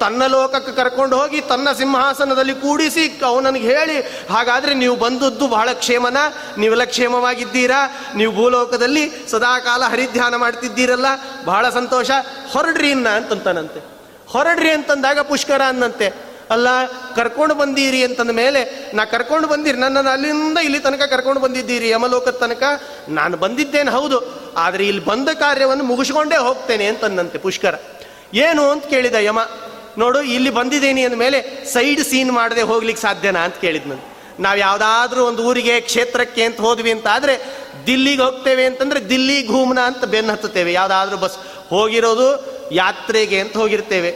ತನ್ನ 0.00 0.22
ಲೋಕಕ್ಕೆ 0.26 0.72
ಕರ್ಕೊಂಡು 0.78 1.14
ಹೋಗಿ 1.18 1.40
ತನ್ನ 1.50 1.68
ಸಿಂಹಾಸನದಲ್ಲಿ 1.80 2.54
ಕೂಡಿಸಿ 2.62 3.04
ಅವನಿಗೆ 3.28 3.68
ಹೇಳಿ. 3.74 3.96
ಹಾಗಾದರೆ 4.32 4.72
ನೀವು 4.80 4.94
ಬಂದದ್ದು 5.02 5.44
ಬಹಳ 5.54 5.68
ಕ್ಷೇಮನ 5.82 6.18
ನೀವೆಲ್ಲ 6.60 6.84
ಕ್ಷೇಮವಾಗಿದ್ದೀರಾ 6.92 7.80
ನೀವು 8.18 8.32
ಭೂಲೋಕದಲ್ಲಿ 8.38 9.04
ಸದಾಕಾಲ 9.32 9.82
ಹರಿಧ್ಯಾನ 9.92 10.34
ಮಾಡ್ತಿದ್ದೀರಲ್ಲ, 10.44 11.08
ಬಹಳ 11.44 11.64
ಸಂತೋಷ. 11.78 12.10
ಹೊರಡ್ರಿ 12.54 12.90
ಇನ್ನ 12.96 13.08
ಅಂತಂತಾನಂತೆ. 13.20 13.80
ಹೊರಡ್ರಿ 14.32 14.70
ಅಂತಂದಾಗ 14.78 15.18
ಪುಷ್ಕರ 15.30 15.62
ಅನ್ನಂತೆ. 15.72 16.08
ಅಲ್ಲ, 16.54 16.68
ಕರ್ಕೊಂಡು 17.16 17.54
ಬಂದೀರಿ 17.54 18.00
ಅಂತಂದ 18.04 18.30
ಮೇಲೆ, 18.30 18.60
ನಾ 18.94 19.02
ಕರ್ಕೊಂಡು 19.04 19.48
ಬಂದಿರಿ, 19.48 19.78
ನನ್ನನ್ನು 19.78 20.10
ಅಲ್ಲಿಂದ 20.10 20.58
ಇಲ್ಲಿ 20.58 20.80
ತನಕ 20.86 21.02
ಕರ್ಕೊಂಡು 21.02 21.40
ಬಂದಿದ್ದೀರಿ, 21.40 21.88
ಯಮಲೋಕದ 21.88 22.36
ತನಕ. 22.44 22.62
ನಾನು 23.08 23.36
ಬಂದಿದ್ದೇನೆ, 23.36 23.90
ಹೌದು. 23.90 24.18
ಆದರೆ 24.56 24.84
ಇಲ್ಲಿ 24.86 25.04
ಬಂದ 25.04 25.28
ಕಾರ್ಯವನ್ನು 25.28 25.84
ಮುಗಿಸ್ಕೊಂಡೇ 25.84 26.40
ಹೋಗ್ತೇನೆ 26.48 26.86
ಅಂತಂದಂತೆ 26.86 27.38
ಪುಷ್ಕರ. 27.38 27.74
ಏನು 28.46 28.62
ಅಂತ 28.70 28.84
ಕೇಳಿದ 28.86 29.14
ಯಮ, 29.20 29.40
ನೋಡು, 29.98 30.20
ಇಲ್ಲಿ 30.36 30.50
ಬಂದಿದ್ದೀನಿ 30.50 31.02
ಅಂದಮೇಲೆ 31.04 31.38
ಸೈಡ್ 31.72 32.02
ಸೀನ್ 32.10 32.32
ಮಾಡದೆ 32.32 32.62
ಹೋಗ್ಲಿಕ್ಕೆ 32.72 33.02
ಸಾಧ್ಯನಾ 33.02 33.40
ಅಂತ 33.48 33.58
ಕೇಳಿದ್ 33.64 33.88
ನಾವು 34.44 34.58
ಯಾವುದಾದ್ರೂ 34.58 35.20
ಒಂದು 35.24 35.42
ಊರಿಗೆ, 35.48 35.74
ಕ್ಷೇತ್ರಕ್ಕೆ 35.80 36.42
ಅಂತ 36.44 36.58
ಹೋದ್ವಿ 36.60 36.90
ಅಂತ 36.90 37.06
ಆದರೆ 37.16 37.34
ದಿಲ್ಲಿಗೆ 37.86 38.22
ಹೋಗ್ತೇವೆ 38.22 38.64
ಅಂತಂದ್ರೆ 38.66 39.00
ದಿಲ್ಲಿ 39.08 39.36
ಘೂಮ್ನ 39.48 39.80
ಅಂತ 39.80 40.04
ಬೆನ್ನು 40.04 40.32
ಹತ್ತುತ್ತೇವೆ. 40.32 40.70
ಯಾವುದಾದ್ರೂ 40.72 41.16
ಬಸ್ 41.16 41.36
ಹೋಗಿರೋದು, 41.68 42.28
ಯಾತ್ರೆಗೆ 42.72 43.38
ಅಂತ 43.40 43.54
ಹೋಗಿರ್ತೇವೆ. 43.56 44.10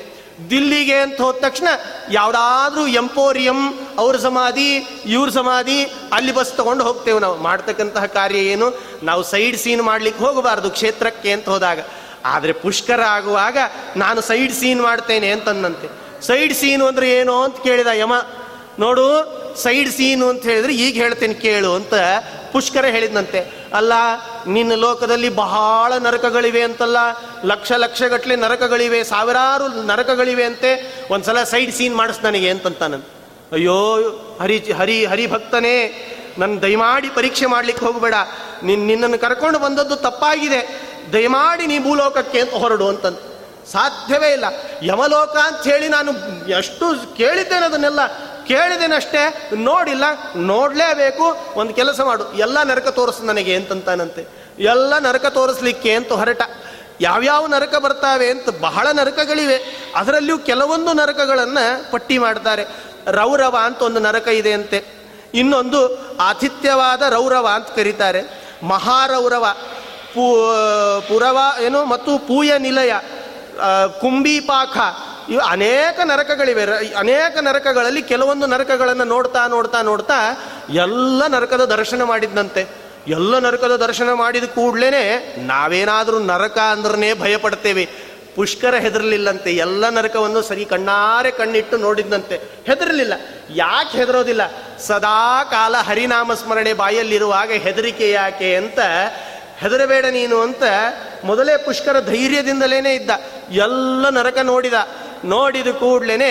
ದಿಲ್ಲಿಗೆ 0.51 0.95
ಅಂತ 0.95 1.21
ಹೋದ 1.21 1.35
ತಕ್ಷಣ 1.35 1.69
ಯಾವುದಾದ್ರೂ 2.11 2.87
ಎಂಪೋರಿಯಂ, 2.87 3.79
ಅವ್ರ 3.99 4.17
ಸಮಾಧಿ, 4.17 4.77
ಇವ್ರ 5.07 5.31
ಸಮಾಧಿ, 5.31 5.85
ಅಲ್ಲಿ 6.13 6.33
ಬಸ್ 6.33 6.53
ತಗೊಂಡು 6.57 6.85
ಹೋಗ್ತೇವೆ 6.85 7.21
ನಾವು. 7.21 7.37
ಮಾಡ್ತಕ್ಕಂತಹ 7.37 8.07
ಕಾರ್ಯ 8.07 8.39
ಏನು? 8.39 8.81
ನಾವು 9.03 9.23
ಸೈಡ್ 9.23 9.57
ಸೀನ್ 9.57 9.83
ಮಾಡ್ಲಿಕ್ಕೆ 9.83 10.25
ಹೋಗಬಾರ್ದು 10.25 10.71
ಕ್ಷೇತ್ರಕ್ಕೆ 10.71 11.33
ಅಂತ 11.33 11.49
ಹೋದಾಗ. 11.49 11.79
ಆದರೆ 12.25 12.53
ಪುಷ್ಕರ 12.53 13.03
ಆಗುವಾಗ 13.03 13.59
ನಾನು 13.97 14.21
ಸೈಡ್ 14.21 14.53
ಸೀನ್ 14.53 14.83
ಮಾಡ್ತೇನೆ 14.83 15.31
ಅಂತಂದಂತೆ 15.31 15.89
ಸೈಡ್ 16.27 16.55
ಸೀನು 16.55 16.87
ಅಂದ್ರೆ 16.87 17.11
ಏನು 17.11 17.43
ಅಂತ 17.43 17.57
ಕೇಳಿದ 17.63 17.87
ಯಮ 17.87 18.13
ನೋಡು, 18.79 19.07
ಸೈಡ್ 19.63 19.91
ಸೀನು 19.91 20.29
ಅಂತ 20.29 20.43
ಹೇಳಿದ್ರೆ 20.43 20.75
ಈಗ 20.75 20.95
ಹೇಳ್ತೇನೆ 20.95 21.35
ಕೇಳು 21.35 21.75
ಅಂತ 21.75 21.95
ಪುಷ್ಕರ 22.53 22.85
ಹೇಳಿದ್ನಂತೆ. 22.85 23.41
ಅಲ್ಲ, 23.75 23.93
ನಿನ್ನ 24.47 24.75
ಲೋಕದಲ್ಲಿ 24.75 25.29
ಬಹಳ 25.29 25.93
ನರಕಗಳಿವೆ 25.99 26.63
ಅಂತಲ್ಲ, 26.63 26.97
ಲಕ್ಷ 27.45 27.73
ಲಕ್ಷಗಟ್ಟಲೆ 27.73 28.37
ನರಕಗಳಿವೆ, 28.37 29.05
ಸಾವಿರಾರು 29.05 29.87
ನರಕಗಳಿವೆ 29.87 30.45
ಅಂತೆ, 30.45 30.97
ಒಂದ್ಸಲ 31.11 31.43
ಸೈಡ್ 31.43 31.75
ಸೀನ್ 31.75 31.97
ಮಾಡಿಸ್ 31.97 32.25
ನನಗೆ 32.25 32.51
ಅಂತಂತಾನಂತ. 32.51 33.07
ಅಯ್ಯೋ, 33.53 33.79
ಹರಿ 34.41 34.73
ಹರಿ, 34.73 35.05
ಹರಿಭಕ್ತನೇ 35.05 35.77
ನನ್ನ 36.39 36.59
ದಯಮಾಡಿ 36.59 37.09
ಪರೀಕ್ಷೆ 37.09 37.47
ಮಾಡ್ಲಿಕ್ಕೆ 37.47 37.87
ಹೋಗಬೇಡ. 37.87 38.15
ನಿನ್, 38.63 38.87
ನಿನ್ನನ್ನು 38.87 39.19
ಕರ್ಕೊಂಡು 39.19 39.59
ಬಂದದ್ದು 39.59 39.97
ತಪ್ಪಾಗಿದೆ. 39.97 40.89
ದಯಮಾಡಿ 41.13 41.67
ನೀ 41.67 41.79
ಭೂಲೋಕಕ್ಕೆ 41.79 42.41
ಅಂತ 42.41 42.55
ಹೊರಡು 42.55 42.89
ಅಂತಂತ 42.89 43.19
ಸಾಧ್ಯವೇ 43.73 44.33
ಇಲ್ಲ. 44.33 44.45
ಯಮಲೋಕ 44.83 45.37
ಅಂತ 45.37 45.69
ಹೇಳಿ 45.69 45.89
ನಾನು 45.89 46.13
ಎಷ್ಟು 46.49 47.17
ಕೇಳಿದ್ದೇನೆ 47.17 47.65
ಅದನ್ನೆಲ್ಲ. 47.65 48.01
ಕೇಳಿದೇನಷ್ಟೇ, 48.49 49.51
ನೋಡಿಲ್ಲ, 49.57 50.05
ನೋಡಲೇಬೇಕು, 50.37 51.55
ಒಂದು 51.55 51.75
ಕೆಲಸ 51.75 52.01
ಮಾಡು. 52.01 52.33
ಎಲ್ಲ 52.33 52.63
ನರಕ 52.63 52.89
ತೋರಿಸು 52.89 53.23
ನನಗೆ 53.23 53.57
ಅಂತಂತಾನಂತೆ. 53.57 54.23
ಎಲ್ಲ 54.59 54.99
ನರಕ 54.99 55.27
ತೋರಿಸ್ಲಿಕ್ಕೆ 55.27 55.93
ಅಂತ 55.93 56.13
ಹೊರಟ. 56.13 56.43
ಯಾವ್ಯಾವ 57.01 57.47
ನರಕ 57.47 57.75
ಬರ್ತಾವೆ 57.75 58.31
ಅಂತ 58.31 58.49
ಬಹಳ 58.61 58.87
ನರಕಗಳಿವೆ. 58.93 59.59
ಅದರಲ್ಲಿಯೂ 59.97 60.39
ಕೆಲವೊಂದು 60.39 60.93
ನರಕಗಳನ್ನು 60.93 61.91
ಪಟ್ಟಿ 61.91 62.19
ಮಾಡ್ತಾರೆ. 62.19 62.65
ರೌರವ 63.07 63.59
ಅಂತ 63.65 63.83
ಒಂದು 63.83 64.01
ನರಕ 64.01 64.29
ಇದೆ 64.29 64.53
ಅಂತೆ. 64.53 64.85
ಇನ್ನೊಂದು 65.35 65.81
ಆತಿಥ್ಯವಾದ 66.17 67.03
ರೌರವ 67.03 67.49
ಅಂತ 67.55 67.69
ಕರೀತಾರೆ. 67.77 68.23
ಮಹಾರೌರವ, 68.63 69.47
ಪೂ 70.15 70.25
ಪುರವ, 71.09 71.39
ಏನು, 71.61 71.85
ಮತ್ತು 71.85 72.19
ಪೂಯ 72.19 72.59
ನಿಲಯ 72.59 72.93
ಕುಂಬಿಪಾಖ 74.01 74.79
ಇವು 75.29 75.43
ಅನೇಕ 75.43 76.01
ನರಕಗಳಿವೆ. 76.05 76.63
ಅನೇಕ 76.95 77.39
ನರಕಗಳಲ್ಲಿ 77.39 78.03
ಕೆಲವೊಂದು 78.03 78.47
ನರಕಗಳನ್ನು 78.47 79.05
ನೋಡ್ತಾ 79.05 79.47
ನೋಡ್ತಾ 79.47 79.83
ನೋಡ್ತಾ 79.83 80.15
ಎಲ್ಲ 80.71 81.27
ನರಕದ 81.27 81.65
ದರ್ಶನ 81.65 82.03
ಮಾಡಿದ್ದಂತೆ 82.03 82.67
ಎಲ್ಲ 83.09 83.39
ನರಕದ 83.39 83.77
ದರ್ಶನ 83.77 84.13
ಮಾಡಿದ 84.13 84.45
ಕೂಡ್ಲೇನೆ 84.45 85.37
ನಾವೇನಾದರೂ 85.47 86.19
ನರಕ 86.19 86.59
ಅಂದ್ರೆ 86.59 87.21
ಭಯ 87.21 87.37
ಪಡ್ತೇವೆ 87.37 87.89
ಪುಷ್ಕರ 88.37 88.75
ಹೆದರ್ಲಿಲ್ಲಂತೆ. 88.75 89.53
ಎಲ್ಲ 89.53 89.89
ನರಕವನ್ನು 89.89 90.43
ಸರಿ 90.43 90.65
ಕಣ್ಣಾರೆ 90.65 91.31
ಕಣ್ಣಿಟ್ಟು 91.31 91.77
ನೋಡಿದ್ದಂತೆ 91.77 92.37
ಹೆದರ್ಲಿಲ್ಲ. 92.67 93.13
ಯಾಕೆ 93.51 93.99
ಹೆದರೋದಿಲ್ಲ? 93.99 94.43
ಸದಾ 94.79 95.45
ಕಾಲ 95.45 95.77
ಹರಿನಾಮ 95.77 96.35
ಸ್ಮರಣೆ 96.35 96.73
ಬಾಯಲ್ಲಿರುವಾಗ 96.73 97.51
ಹೆದರಿಕೆ 97.51 98.11
ಯಾಕೆ 98.11 98.57
ಅಂತ 98.57 98.79
ಹೆದರಬೇಡ 99.59 100.07
ನೀನು 100.07 100.41
ಅಂತ 100.41 100.63
ಮೊದಲೇ 101.25 101.57
ಪುಷ್ಕರ 101.57 102.01
ಧೈರ್ಯದಿಂದಲೇನೆ 102.01 102.95
ಇದ್ದ. 102.95 103.11
ಎಲ್ಲ 103.51 104.09
ನರಕ 104.09 104.39
ನೋಡಿದ. 104.39 104.73
ನೋಡಿದ 105.25 105.67
ಕೂಡ್ಲೇನೆ 105.67 106.31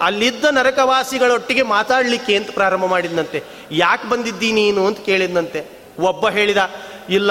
ಅಲ್ಲಿದ್ದ 0.00 0.44
ನರಕವಾಸಿಗಳೊಟ್ಟಿಗೆ 0.44 1.62
ಮಾತಾಡಲಿಕ್ಕೆ 1.62 2.36
ಅಂತ 2.36 2.50
ಪ್ರಾರಂಭ 2.50 2.84
ಮಾಡಿದ್ನಂತೆ. 2.84 3.42
ಯಾಕೆ 3.72 4.08
ಬಂದಿದ್ದೀ 4.08 4.52
ನೀನು 4.52 4.86
ಅಂತ 4.86 5.00
ಕೇಳಿದ್ನಂತೆ. 5.00 5.78
ಒಬ್ಬ 5.98 6.28
ಹೇಳಿದ, 6.28 6.56
ಇಲ್ಲ, 7.08 7.30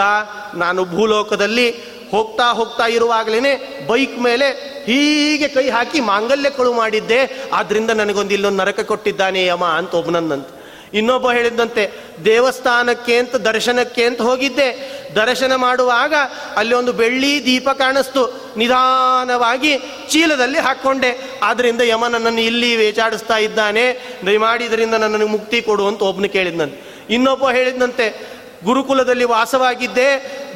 ನಾನು 0.55 0.85
ಭೂಲೋಕದಲ್ಲಿ 0.85 1.95
ಹೋಗ್ತಾ 2.11 2.53
ಹೋಗ್ತಾ 2.53 2.85
ಇರುವಾಗಲೇನೆ 2.85 3.87
ಬೈಕ್ 3.87 4.19
ಮೇಲೆ 4.19 4.47
ಹೀಗೆ 4.85 5.47
ಕೈ 5.47 5.69
ಹಾಕಿ 5.69 5.99
ಮಾಂಗಲ್ಯ 5.99 6.49
ಕಳು 6.49 6.73
ಮಾಡಿದ್ದೆ. 6.73 7.49
ಆದ್ರಿಂದ 7.53 7.89
ನನಗೊಂದು 7.89 8.33
ಇಲ್ಲೊಂದು 8.33 8.57
ನರಕ 8.57 8.79
ಕೊಟ್ಟಿದ್ದಾನೆ 8.79 9.45
ಯಮ 9.45 9.65
ಅಂತ 9.65 9.93
ಒಬ್ಬನಂದಂತೆ 9.93 10.54
ಇನ್ನೊಬ್ಬ 10.95 11.31
ಹೇಳಿದ್ದಂತೆ 11.31 11.83
ದೇವಸ್ಥಾನಕ್ಕೆ 12.25 13.17
ಅಂತ, 13.17 13.35
ದರ್ಶನಕ್ಕೆ 13.35 14.03
ಅಂತ 14.03 14.21
ಹೋಗಿದ್ದೆ. 14.21 14.69
ದರ್ಶನ 15.15 15.55
ಮಾಡುವಾಗ 15.55 16.13
ಅಲ್ಲಿ 16.55 16.75
ಒಂದು 16.75 16.93
ಬೆಳ್ಳಿ 16.93 17.45
ದೀಪ 17.45 17.69
ಕಾಣಿಸ್ತು. 17.69 18.53
ನಿಧಾನವಾಗಿ 18.57 19.77
ಚೀಲದಲ್ಲಿ 20.09 20.59
ಹಾಕ್ಕೊಂಡೆ. 20.59 21.39
ಆದ್ರಿಂದ 21.43 21.81
ಯಮ 21.81 22.07
ನನ್ನನ್ನು 22.07 22.41
ಇಲ್ಲಿ 22.41 22.75
ವೇಚಾಡಿಸ್ತಾ 22.75 23.37
ಇದ್ದಾನೆ. 23.37 23.85
ದಯಮಾಡಿ 24.25 24.65
ಇದರಿಂದ 24.65 24.93
ನನ್ನನ್ನು 24.93 25.27
ಮುಕ್ತಿ 25.27 25.61
ಕೊಡು 25.61 25.87
ಅಂತ 25.87 26.01
ಒಬ್ಬನು 26.01 26.29
ಕೇಳಿದ್ನಂತೆ 26.29 27.05
ಇನ್ನೊಬ್ಬ 27.09 27.49
ಹೇಳಿದ್ನಂತೆ, 27.49 28.27
ಗುರುಕುಲದಲ್ಲಿ 28.63 29.23
ವಾಸವಾಗಿದ್ದೆ. 29.23 30.09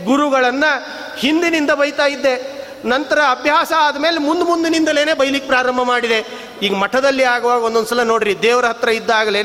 ಗುರುಗಳನ್ನ 0.06 0.64
ಹಿಂದಿನಿಂದ 1.18 1.72
ಬೈತಾ 1.72 2.06
ಇದ್ದೆ. 2.06 2.60
ನಂತರ 2.86 3.20
ಅಭ್ಯಾಸ 3.30 3.72
ಆದಮೇಲೆ 3.78 4.18
ಮುಂದೆ 4.18 4.44
ಮುಂದಿನಿಂದಲೇ 4.44 5.14
ಬೈಲಿಕ್ಕೆ 5.14 5.48
ಪ್ರಾರಂಭ 5.48 5.82
ಮಾಡಿದೆ. 5.82 6.20
ಈಗ 6.62 6.74
ಮಠದಲ್ಲಿ 6.74 7.24
ಆಗುವಾಗ 7.24 7.64
ಒಂದೊಂದ್ಸಲ 7.64 8.04
ನೋಡ್ರಿ, 8.04 8.42
ದೇವರ 8.42 8.66
ಹತ್ರ 8.66 8.90
ಇದ್ದಾಗಲೇ 8.90 9.44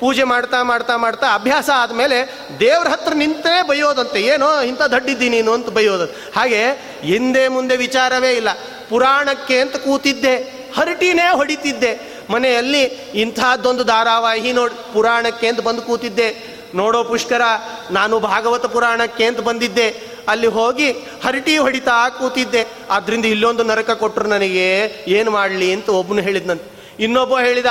ಪೂಜೆ 0.00 0.24
ಮಾಡ್ತಾ 0.24 0.62
ಮಾಡ್ತಾ 0.62 0.96
ಮಾಡ್ತಾ 0.96 1.34
ಅಭ್ಯಾಸ 1.34 1.70
ಆದಮೇಲೆ 1.76 2.18
ದೇವ್ರ 2.60 2.88
ಹತ್ರ 2.88 3.12
ನಿಂತೇ 3.12 3.66
ಬೈಯೋದಂತೆ. 3.68 4.22
ಏನೋ 4.22 4.60
ಇಂಥ 4.60 4.82
ದಡ್ಡಿದ್ದಿ 4.82 5.28
ನೀನು 5.28 5.52
ಅಂತ 5.52 5.68
ಬೈಯೋದು. 5.68 6.04
ಹಾಗೆ 6.36 6.62
ಹಿಂದೆ 7.02 7.48
ಮುಂದೆ 7.48 7.76
ವಿಚಾರವೇ 7.76 8.32
ಇಲ್ಲ. 8.32 8.48
ಪುರಾಣಕ್ಕೆ 8.88 9.60
ಅಂತ 9.60 9.76
ಕೂತಿದ್ದೆ. 9.76 10.36
ಹರಟಿನೇ 10.76 11.36
ಹೊಡಿತಿದ್ದೆ. 11.36 12.20
ಮನೆಯಲ್ಲಿ 12.30 12.82
ಇಂಥದ್ದೊಂದು 13.22 13.84
ಧಾರಾವಾಹಿ 13.84 14.52
ನೋಡಿ 14.52 14.92
ಪುರಾಣಕ್ಕೆ 14.92 15.48
ಅಂತ 15.48 15.60
ಬಂದು 15.60 15.82
ಕೂತಿದ್ದೆ. 15.82 16.60
ನೋಡೋ 16.74 17.04
ಪುಷ್ಕರ, 17.04 17.42
ನಾನು 17.90 18.20
ಭಾಗವತ 18.20 18.66
ಪುರಾಣಕ್ಕೆ 18.66 19.24
ಅಂತ 19.24 19.40
ಬಂದಿದ್ದೆ. 19.40 19.88
ಅಲ್ಲಿ 20.28 20.46
ಹೋಗಿ 20.46 20.90
ಹರಟಿ 21.24 21.58
ಹೊಡಿತಾ 21.58 22.08
ಕೂತಿದ್ದೆ. 22.08 22.66
ಆದ್ರಿಂದ 22.90 23.24
ಇಲ್ಲೊಂದು 23.24 23.62
ನರಕ 23.62 23.90
ಕೊಟ್ಟರು 23.90 24.28
ನನಗೆ. 24.28 24.68
ಏನು 25.08 25.30
ಮಾಡಲಿ 25.30 25.72
ಅಂತ 25.72 25.88
ಒಬ್ಬನು 25.88 26.20
ಹೇಳಿದ್ನಂತೆ 26.20 26.68
ಇನ್ನೊಬ್ಬ 27.04 27.38
ಹೇಳಿದ, 27.38 27.66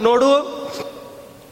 ನೋಡು 0.00 0.53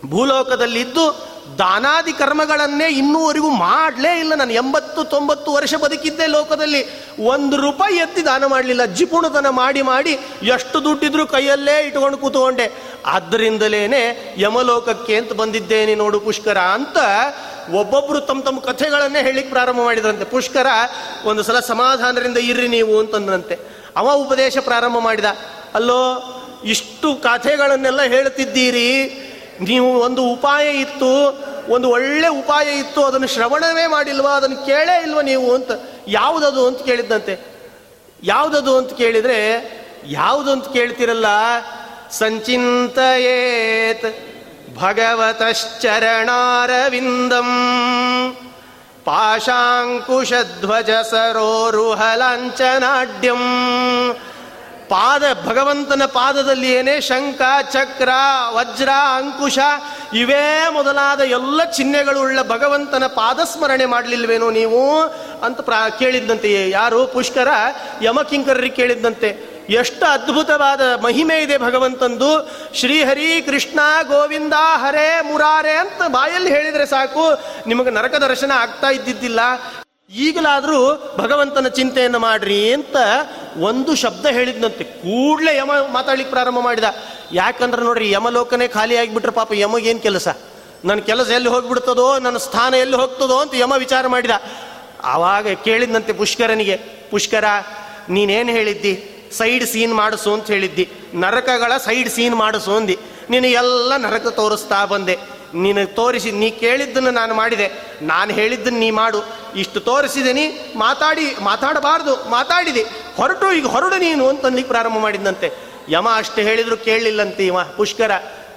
ಭೂಲೋಕದಲ್ಲಿದ್ದು 0.06 1.32
ದಾನಾದಿ 1.58 2.12
ಕರ್ಮಗಳನ್ನೇ 2.12 2.88
ಇನ್ನೂವರೆಗೂ 2.88 3.50
ಮಾಡಲೇ 3.50 4.18
ಇಲ್ಲ 4.18 4.34
ನಾನು 4.34 4.52
ಎಂಬತ್ತು 4.52 5.04
ತೊಂಬತ್ತು 5.04 5.52
ವರ್ಷ 5.52 5.74
ಬದುಕಿದ್ದೆ 5.74 6.26
ಲೋಕದಲ್ಲಿ. 6.26 7.08
ಒಂದು 7.24 7.56
ರೂಪಾಯಿ 7.56 7.96
ಎತ್ತಿ 7.96 8.24
ದಾನ 8.24 8.46
ಮಾಡಲಿಲ್ಲ 8.46 8.84
ಜಿಪುಣತನ 8.84 9.48
ಮಾಡಿ 9.48 9.82
ಮಾಡಿ 9.82 10.18
ಎಷ್ಟು 10.42 10.84
ದುಡ್ಡಿದ್ರು 10.84 11.26
ಕೈಯಲ್ಲೇ 11.26 11.86
ಇಟ್ಕೊಂಡು 11.86 12.18
ಕೂತ್ಕೊಂಡೆ. 12.18 12.72
ಆದ್ದರಿಂದಲೇನೆ 13.06 14.34
ಯಮಲೋಕಕ್ಕೆ 14.38 15.16
ಅಂತ 15.16 15.32
ಬಂದಿದ್ದೇನೆ 15.32 15.94
ನೋಡು 15.94 16.20
ಪುಷ್ಕರ 16.20 16.58
ಅಂತ 16.58 16.96
ಒಬ್ಬೊಬ್ರು 17.74 18.20
ತಮ್ಮ 18.20 18.42
ತಮ್ಮ 18.42 18.60
ಕಥೆಗಳನ್ನೇ 18.60 19.22
ಹೇಳಿಕ್ 19.22 19.50
ಪ್ರಾರಂಭ 19.50 19.80
ಮಾಡಿದ್ರಂತೆ. 19.80 20.24
ಪುಷ್ಕರ, 20.24 20.66
ಒಂದು 21.24 21.42
ಸಲ 21.42 21.60
ಸಮಾಧಾನದಿಂದ 21.60 22.36
ಇರ್ರಿ 22.36 22.68
ನೀವು 22.68 22.98
ಅಂತಂದ್ರಂತೆ. 22.98 23.58
ಅವ 23.96 24.12
ಉಪದೇಶ 24.12 24.58
ಪ್ರಾರಂಭ 24.58 24.98
ಮಾಡಿದ, 24.98 25.24
ಅಲ್ಲೋ, 25.74 26.02
ಇಷ್ಟು 26.64 27.14
ಕಥೆಗಳನ್ನೆಲ್ಲ 27.14 28.02
ಹೇಳ್ತಿದ್ದೀರಿ 28.02 29.28
ನೀವು 29.60 30.00
ಒಂದು 30.00 30.24
ಉಪಾಯ 30.24 30.76
ಇತ್ತು, 30.76 31.42
ಒಂದು 31.68 31.90
ಒಳ್ಳೆ 31.90 32.28
ಉಪಾಯ 32.28 32.78
ಇತ್ತು, 32.78 33.04
ಅದನ್ನು 33.04 33.26
ಶ್ರವಣವೇ 33.26 33.86
ಮಾಡಿಲ್ವಾ? 33.86 34.30
ಅದನ್ನು 34.30 34.66
ಕೇಳೇ 34.66 35.02
ಇಲ್ವಾ 35.02 35.20
ನೀವು 35.20 35.54
ಅಂತ? 35.54 35.70
ಯಾವುದದು 36.08 36.66
ಅಂತ 36.66 36.82
ಕೇಳಿದ್ದಂತೆ 36.82 37.52
ಯಾವುದದು 38.24 38.78
ಅಂತ 38.78 38.92
ಕೇಳಿದ್ರೆ, 38.92 39.72
ಯಾವುದು 40.06 40.52
ಅಂತ 40.52 40.72
ಕೇಳ್ತಿರಲ್ಲ? 40.72 41.26
ಸಂಚಿಂತಯೇತ್ 42.10 44.32
ಭಗವತಶ್ಚರಣಾರವಿಂದಂ. 44.78 47.48
ಪಾಶಾಂಕುಶಧ್ವಜ 49.04 50.90
ಸರೋರುಹಲಾಂಚನಾಡ್ಯಂ. 50.90 53.42
ಪಾದ 54.92 55.22
ಭಗವಂತನ 55.46 56.02
ಪಾದದಲ್ಲಿ 56.06 56.72
ಏನೇ 56.72 57.00
ಶಂಕ 57.00 57.42
ಚಕ್ರ, 57.70 58.08
ವಜ್ರ, 58.50 58.88
ಅಂಕುಶ, 59.16 59.58
ಇವೇ 60.14 60.68
ಮೊದಲಾದ 60.72 61.20
ಎಲ್ಲ 61.20 61.64
ಚಿಹ್ನೆಗಳುಳ್ಳ 61.64 62.42
ಭಗವಂತನ 62.42 63.06
ಪಾದಸ್ಮರಣೆ 63.06 63.86
ಮಾಡಲಿಲ್ವೇನೋ 63.86 64.50
ನೀವು 64.50 65.00
ಅಂತ 65.44 65.60
ಪ್ರಾ 65.60 65.88
ಕೇಳಿದ್ದಂತೆ 65.88 66.70
ಯಾರು? 66.70 67.06
ಪುಷ್ಕರ? 67.06 67.48
ಯಮಕಿಂಕರರಿಗೆ 68.02 68.76
ಕೇಳಿದ್ದಂತೆ. 68.76 69.52
ಎಷ್ಟು 69.70 70.06
ಅದ್ಭುತವಾದ 70.06 70.80
ಮಹಿಮೆ 71.00 71.38
ಇದೆ 71.38 71.58
ಭಗವಂತಂದು. 71.58 72.50
ಶ್ರೀಹರಿ 72.74 73.42
ಕೃಷ್ಣ 73.42 73.80
ಗೋವಿಂದ 74.02 74.52
ಹರೇ 74.76 75.20
ಮುರಾರೆ 75.32 75.72
ಅಂತ 75.72 76.02
ಬಾಯಲ್ಲಿ 76.08 76.50
ಹೇಳಿದರೆ 76.50 76.86
ಸಾಕು. 76.86 77.40
ನಿಮಗೆ 77.66 77.90
ನರಕ 77.90 78.14
ದರ್ಶನ 78.14 78.50
ಆಗ್ತಾ 78.50 78.88
ಇದ್ದಿದ್ದಿಲ್ಲ. 78.88 79.40
ಈಗಲಾದರೂ 80.14 81.12
ಭಗವಂತನ 81.18 81.68
ಚಿಂತೆಯನ್ನು 81.68 82.18
ಮಾಡ್ರಿ 82.18 82.72
ಅಂತ 82.72 82.96
ಒಂದು 83.60 83.94
ಶಬ್ದ 83.94 84.26
ಹೇಳಿದ್ನಂತೆ. 84.26 84.84
ಕೂಡಲೇ 84.84 85.56
ಯಮ 85.56 85.70
ಮಾತಾಡ್ಲಿಕ್ಕೆ 85.92 86.32
ಪ್ರಾರಂಭ 86.32 86.58
ಮಾಡಿದ. 86.58 86.84
ಯಾಕಂದ್ರೆ 87.32 87.82
ನೋಡ್ರಿ, 87.82 88.10
ಯಮಲೋಕನೇ 88.10 88.68
ಖಾಲಿ 88.68 88.96
ಆಗಿಬಿಟ್ರೆ 88.96 89.32
ಪಾಪ 89.32 89.52
ಯಮಗೇನು 89.52 90.00
ಕೆಲಸ? 90.00 90.28
ನನ್ನ 90.84 91.00
ಕೆಲಸ 91.00 91.30
ಎಲ್ಲಿ 91.30 91.48
ಹೋಗಿಬಿಡ್ತದೋ, 91.48 92.18
ನನ್ನ 92.18 92.36
ಸ್ಥಾನ 92.36 92.74
ಎಲ್ಲಿ 92.74 92.96
ಹೋಗ್ತದೋ 92.96 93.38
ಅಂತ 93.38 93.54
ಯಮ 93.54 93.72
ವಿಚಾರ 93.78 94.06
ಮಾಡಿದ. 94.06 94.30
ಆವಾಗ 95.02 95.52
ಕೇಳಿದ್ನಂತೆ 95.52 96.12
ಪುಷ್ಕರನಿಗೆ, 96.12 96.76
ಪುಷ್ಕರ, 97.10 97.44
ನೀನೇನು 98.08 98.50
ಹೇಳಿದ್ದಿ? 98.50 99.08
ಸೈಡ್ 99.32 99.64
ಸೀನ್ 99.64 99.94
ಮಾಡಿಸು 99.94 100.32
ಅಂತ 100.32 100.46
ಹೇಳಿದ್ದಿ. 100.46 100.88
ನರಕಗಳ 101.14 101.76
ಸೈಡ್ 101.76 102.08
ಸೀನ್ 102.08 102.34
ಮಾಡಿಸು 102.34 102.72
ಅಂದಿ. 102.72 102.98
ನೀನು 103.30 103.46
ಎಲ್ಲ 103.46 103.96
ನರಕ 103.96 104.26
ತೋರಿಸ್ತಾ 104.26 104.84
ಬಂದೆ. 104.84 105.18
ನೀನು 105.54 105.94
ತೋರಿಸಿ, 105.94 106.30
ನೀ 106.30 106.50
ಕೇಳಿದ್ದನ್ನು 106.50 107.10
ನಾನು 107.10 107.34
ಮಾಡಿದೆ. 107.34 107.70
ನಾನು 108.02 108.32
ಹೇಳಿದ್ದನ್ನು 108.32 108.78
ನೀ 108.78 108.90
ಮಾಡು. 108.90 109.18
ಇಷ್ಟು 109.56 109.80
ತೋರಿಸಿದೀನಿ 109.80 110.72
ಮಾತಾಡಿ, 110.76 111.36
ಮಾತಾಡಬಾರ್ದು, 111.40 112.30
ಮಾತಾಡಿದೆ. 112.30 112.82
ಹೊರಟು, 113.16 113.52
ಈಗ 113.52 113.66
ಹೊರಡು 113.66 113.96
ನೀನು 113.96 114.28
ಅಂತಂದು 114.28 114.64
ಪ್ರಾರಂಭ 114.64 114.98
ಮಾಡಿದ್ದಂತೆ 114.98 115.52
ಯಮ 115.88 116.08
ಅಷ್ಟು 116.14 116.40
ಹೇಳಿದ್ರು 116.40 116.76
ಕೇಳಲಿಲ್ಲಂತೆ 116.76 117.46
ಇವ, 117.46 117.62
ಪುಷ್ಕರ. 117.62 118.10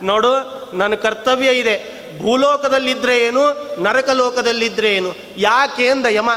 ನೋಡು, 0.03 0.31
ನನ್ನ 0.77 0.95
ಕರ್ತವ್ಯ 0.95 1.49
ಇದೆ. 1.49 2.05
ಭೂಲೋಕದಲ್ಲಿದ್ದರೆ 2.21 3.19
ಏನು 3.19 3.41
ನರಕ 3.83 4.09
ಲೋಕದಲ್ಲಿದ್ದರೆ 4.09 4.95
ಏನು. 4.95 5.15
ಯಾಕೆ 5.37 5.87
ಅಂದ 5.87 6.05
ಯಮ. 6.09 6.29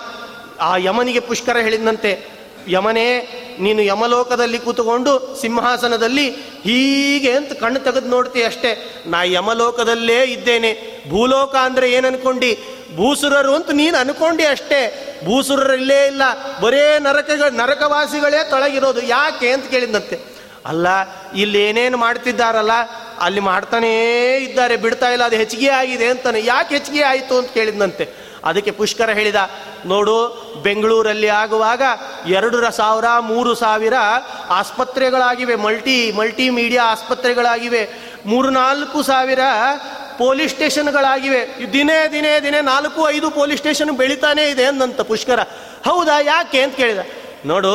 ಆ 0.61 0.77
ಯಮನಿಗೆ 0.77 1.21
ಪುಷ್ಕರ 1.21 1.57
ಹೇಳಿದಂತೆ 1.57 2.38
ಯಮನೇ, 2.69 3.09
ನೀನು 3.59 3.83
ಯಮಲೋಕದಲ್ಲಿ 3.83 4.59
ಕೂತುಕೊಂಡು 4.59 5.13
ಸಿಂಹಾಸನದಲ್ಲಿ 5.41 6.27
ಹೀಗೆ 6.67 7.33
ಅಂತ 7.39 7.53
ಕಣ್ಣು 7.63 7.81
ತೆಗೆದು 7.87 8.09
ನೋಡ್ತೀಯ 8.09 8.51
ಅಷ್ಟೇ. 8.51 8.73
ನಾ 9.13 9.19
ಯಮಲೋಕದಲ್ಲೇ 9.37 10.19
ಇದ್ದೇನೆ. 10.35 10.71
ಭೂಲೋಕ 11.11 11.55
ಅಂದರೆ 11.67 11.87
ಏನು 11.97 12.09
ಅನ್ಕೊಂಡಿ 12.13 12.53
ಭೂಸುರರು 12.97 13.53
ಅಂತ 13.55 13.71
ನೀನು 13.81 13.97
ಅನ್ಕೊಂಡಿ 13.99 14.45
ಅಷ್ಟೇ. 14.47 14.81
ಭೂಸುರರಲ್ಲೇ 15.27 16.01
ಇಲ್ಲ 16.07 16.23
ಬರೇ 16.63 16.85
ನರಕಗಳ 17.07 17.51
ನರಕವಾಸಿಗಳೇ 17.63 18.41
ತೊಳಗಿರೋದು. 18.51 19.01
ಯಾಕೆ 19.17 19.49
ಅಂತ 19.55 19.67
ಕೇಳಿದಂತೆ 19.75 20.19
ಅಲ್ಲ, 20.67 20.87
ಇಲ್ಲಿ 21.35 21.59
ಏನೇನು 21.67 21.99
ಮಾಡ್ತಿದ್ದಾರಲ್ಲ, 21.99 22.75
ಅಲ್ಲಿ 23.27 23.41
ಮಾಡ್ತಾನೇ 23.41 23.93
ಇದ್ದಾರೆ. 24.47 24.75
ಬಿಡ್ತಾ 24.77 25.09
ಇಲ್ಲ, 25.15 25.25
ಅದು 25.25 25.37
ಹೆಚ್ಚಿಗೆ 25.37 25.69
ಆಗಿದೆ 25.81 26.07
ಅಂತಾನೆ. 26.15 26.41
ಯಾಕೆ 26.45 26.71
ಹೆಚ್ಚಿಗೆ 26.75 27.03
ಆಯಿತು 27.11 27.35
ಅಂತ 27.39 27.51
ಕೇಳಿದಂತೆ 27.59 28.05
ಅದಕ್ಕೆ 28.45 28.71
ಪುಷ್ಕರ 28.71 29.11
ಹೇಳಿದ, 29.11 29.37
ನೋಡು, 29.87 30.17
ಬೆಂಗಳೂರಲ್ಲಿ 30.63 31.29
ಆಗುವಾಗ 31.29 31.83
ಎರಡು 32.27 32.71
ಸಾವಿರ, 32.71 33.19
ಮೂರು 33.19 33.55
ಸಾವಿರ 33.55 33.95
ಆಸ್ಪತ್ರೆಗಳಾಗಿವೆ, 34.51 35.55
ಮಲ್ಟಿ 35.55 36.13
ಮಲ್ಟಿ 36.13 36.51
ಮೀಡಿಯಾ 36.51 36.85
ಆಸ್ಪತ್ರೆಗಳಾಗಿವೆ 36.85 37.83
ಮೂರು 38.27 38.51
ನಾಲ್ಕು 38.51 39.03
ಸಾವಿರ 39.03 39.39
ಪೊಲೀಸ್ 40.19 40.55
ಸ್ಟೇಷನ್ಗಳಾಗಿವೆ, 40.55 41.73
ದಿನೇ 41.73 41.99
ದಿನೇ 42.13 42.41
ದಿನೇ 42.41 42.61
ನಾಲ್ಕು, 42.61 43.11
ಐದು 43.11 43.31
ಪೊಲೀಸ್ 43.31 43.59
ಸ್ಟೇಷನ್ 43.59 43.91
ಬೆಳೀತಾನೇ 43.91 44.49
ಇದೆ 44.49 44.65
ಅಂದಂತ 44.65 45.01
ಪುಷ್ಕರ. 45.01 45.41
ಹೌದಾ, 45.85 46.21
ಯಾಕೆ 46.21 46.63
ಅಂತ 46.63 46.77
ಕೇಳಿದ. 46.77 46.99
ನೋಡು, 47.47 47.75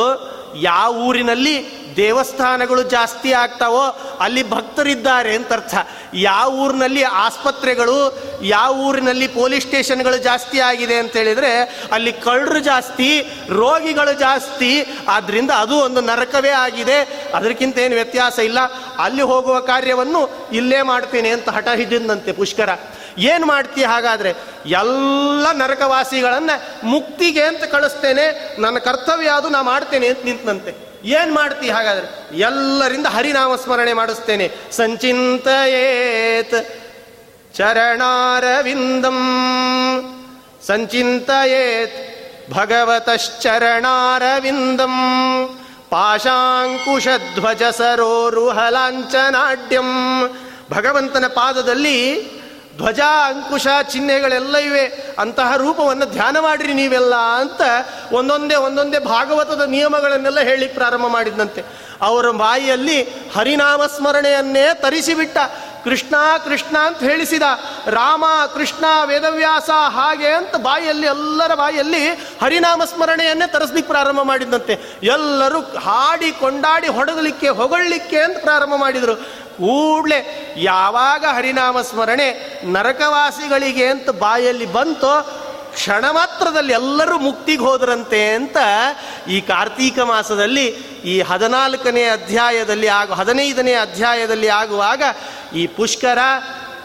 ಯಾವ 0.60 0.96
ಊರಿನಲ್ಲಿ 0.96 1.83
ದೇವಸ್ಥಾನಗಳು 1.96 2.82
ಜಾಸ್ತಿ 2.82 3.32
ಆಗ್ತಾವೋ 3.32 4.16
ಅಲ್ಲಿ 4.20 4.50
ಭಕ್ತರಿದ್ದಾರೆ 4.50 5.36
ಅಂತ 5.36 5.52
ಅರ್ಥ 5.52 5.74
ಯಾವ 6.14 6.54
ಊರಿನಲ್ಲಿ 6.54 7.02
ಆಸ್ಪತ್ರೆಗಳು, 7.02 8.22
ಯಾವ 8.42 8.76
ಊರಿನಲ್ಲಿ 8.76 9.28
ಪೊಲೀಸ್ 9.28 9.66
ಸ್ಟೇಷನ್ಗಳು 9.66 10.16
ಜಾಸ್ತಿ 10.16 10.60
ಆಗಿದೆ 10.60 10.94
ಅಂತ 10.94 11.12
ಹೇಳಿದ್ರೆ 11.12 11.82
ಅಲ್ಲಿ 11.92 12.12
ಕಳ್ಳರು 12.12 12.58
ಜಾಸ್ತಿ, 12.58 13.20
ರೋಗಿಗಳು 13.48 14.12
ಜಾಸ್ತಿ, 14.12 14.86
ಆದ್ರಿಂದ 15.08 15.50
ಅದು 15.50 15.76
ಒಂದು 15.76 16.00
ನರಕವೇ 16.00 16.48
ಆಗಿದೆ. 16.48 17.28
ಅದಕ್ಕಿಂತ 17.34 17.78
ಏನು 17.78 17.94
ವ್ಯತ್ಯಾಸ 17.94 18.38
ಇಲ್ಲ. 18.38 18.58
ಅಲ್ಲಿ 18.98 19.22
ಹೋಗುವ 19.22 19.60
ಕಾರ್ಯವನ್ನು 19.60 20.48
ಇಲ್ಲೇ 20.52 20.82
ಮಾಡ್ತೇನೆ 20.82 21.28
ಅಂತ 21.28 21.48
ಹಠ 21.48 21.68
ಹಿಡಿದಂತೆ 21.68 22.32
ಪುಷ್ಕರ. 22.32 22.68
ಏನು 23.18 23.46
ಮಾಡ್ತೀಯ 23.46 23.86
ಹಾಗಾದರೆ? 23.86 24.34
ಎಲ್ಲ 24.66 25.52
ನರಕವಾಸಿಗಳನ್ನು 25.52 26.86
ಮುಕ್ತಿಗೆ 26.86 27.42
ಅಂತ 27.42 27.64
ಕಳಿಸ್ತೇನೆ. 27.64 28.56
ನನ್ನ 28.60 28.78
ಕರ್ತವ್ಯ 28.78 29.28
ಅದು, 29.28 29.48
ನಾ 29.48 29.62
ಮಾಡ್ತೇನೆ 29.62 30.08
ಅಂತ 30.08 30.18
ನಿಂತಂತೆ 30.24 30.93
ಏನ್ 31.04 31.32
ಮಾಡ್ತಿ 31.32 31.70
ಹಾಗಾದ್ರೆ? 31.70 32.38
ಎಲ್ಲರಿಂದ 32.38 33.06
ಹರಿನಾಮ 33.06 33.54
ಸ್ಮರಣೆ 33.54 33.92
ಮಾಡಿಸ್ತೇನೆ. 33.92 34.52
ಸಂಚಿಂತಯೇತ್ 34.72 36.68
ಚರಣಾರವಿಂದಂ. 37.56 39.18
ಸಂಚಿಂತಯೇತ್ 40.66 42.14
ಭಗವತಶ್ಚರಣಾರವಿಂದಂ. 42.52 43.30
ಪಾಶಾಂಕುಶಧ್ವಜ 45.90 47.62
ಸರೋರುಹಲಾಂಚನಾಡ್ಯಂ. 47.62 49.02
ಭಗವಂತನ 50.70 51.26
ಪಾದದಲ್ಲಿ 51.26 52.14
ಧ್ವಜ, 52.76 53.00
ಅಂಕುಶ, 53.00 53.66
ಚಿಹ್ನೆಗಳೆಲ್ಲ 53.82 54.56
ಇವೆ. 54.56 55.14
ಅಂತಹ 55.18 55.56
ರೂಪವನ್ನು 55.56 56.06
ಧ್ಯಾನ 56.06 56.38
ಮಾಡಿರಿ 56.38 56.74
ನೀವೆಲ್ಲ 56.74 57.14
ಅಂತ 57.14 57.60
ಒಂದೊಂದೇ 58.12 58.54
ಒಂದೊಂದೇ 58.54 58.98
ಭಾಗವತದ 58.98 59.62
ನಿಯಮಗಳನ್ನೆಲ್ಲ 59.62 60.40
ಹೇಳಿ 60.40 60.68
ಪ್ರಾರಂಭ 60.68 61.06
ಮಾಡಿದಂತೆ 61.06 61.64
ಅವರ 62.02 62.30
ಬಾಯಿಯಲ್ಲಿ 62.30 63.02
ಹರಿನಾಮ 63.36 63.86
ಸ್ಮರಣೆಯನ್ನೇ 63.86 64.66
ತರಿಸಿಬಿಟ್ಟ. 64.74 65.38
ಕೃಷ್ಣ 65.84 66.14
ಕೃಷ್ಣ 66.44 66.78
ಅಂತ 66.78 66.98
ಹೇಳಿಸಿದ. 66.98 67.42
ರಾಮ, 67.86 68.24
ಕೃಷ್ಣ, 68.54 68.84
ವೇದವ್ಯಾಸ 69.04 69.70
ಹಾಗೆ 69.70 70.28
ಅಂತ 70.28 70.56
ಬಾಯಿಯಲ್ಲಿ 70.56 71.06
ಎಲ್ಲರ 71.06 71.54
ಬಾಯಿಯಲ್ಲಿ 71.54 72.08
ಹರಿನಾಮ 72.42 72.84
ಸ್ಮರಣೆಯನ್ನೇ 72.84 73.46
ತರಿಸ್ಲಿಕ್ಕೆ 73.46 73.92
ಪ್ರಾರಂಭ 73.92 74.20
ಮಾಡಿದಂತೆ 74.20 74.98
ಎಲ್ಲರೂ 75.02 75.60
ಹಾಡಿ 75.60 76.32
ಕೊಂಡಾಡಿ 76.32 76.88
ಹೊಡಗಲಿಕ್ಕೆ, 76.88 77.48
ಹೊಗಳಲಿಕ್ಕೆ 77.48 78.18
ಅಂತ 78.18 78.36
ಪ್ರಾರಂಭ 78.40 78.74
ಮಾಡಿದರು. 78.76 79.43
ಕೂಡಲೇ 79.58 80.52
ಯಾವಾಗ 80.56 81.24
ಹರಿನಾಮ 81.36 81.80
ಸ್ಮರಣೆ 81.80 82.60
ನರಕವಾಸಿಗಳಿಗೆ 82.64 83.86
ಅಂತ 83.86 84.10
ಬಾಯಲ್ಲಿ 84.10 84.66
ಬಂತೋ 84.72 85.14
ಕ್ಷಣ 85.74 86.04
ಮಾತ್ರದಲ್ಲಿ 86.10 86.72
ಎಲ್ಲರೂ 86.72 87.18
ಮುಕ್ತಿಗೆ 87.18 87.64
ಹೋದ್ರಂತೆ 87.64 88.34
ಅಂತ 88.34 88.56
ಈ 89.28 89.40
ಕಾರ್ತೀಕ 89.40 89.98
ಮಾಸದಲ್ಲಿ 89.98 90.66
ಈ 91.04 91.20
ಹದಿನಾಲ್ಕನೇ 91.20 92.08
ಅಧ್ಯಾಯದಲ್ಲಿ 92.08 92.88
ಆಗು 92.88 93.14
ಹದಿನೈದನೇ 93.14 93.74
ಅಧ್ಯಾಯದಲ್ಲಿ 93.74 94.48
ಆಗುವಾಗ 94.48 95.02
ಈ 95.54 95.66
ಪುಷ್ಕರ 95.66 96.18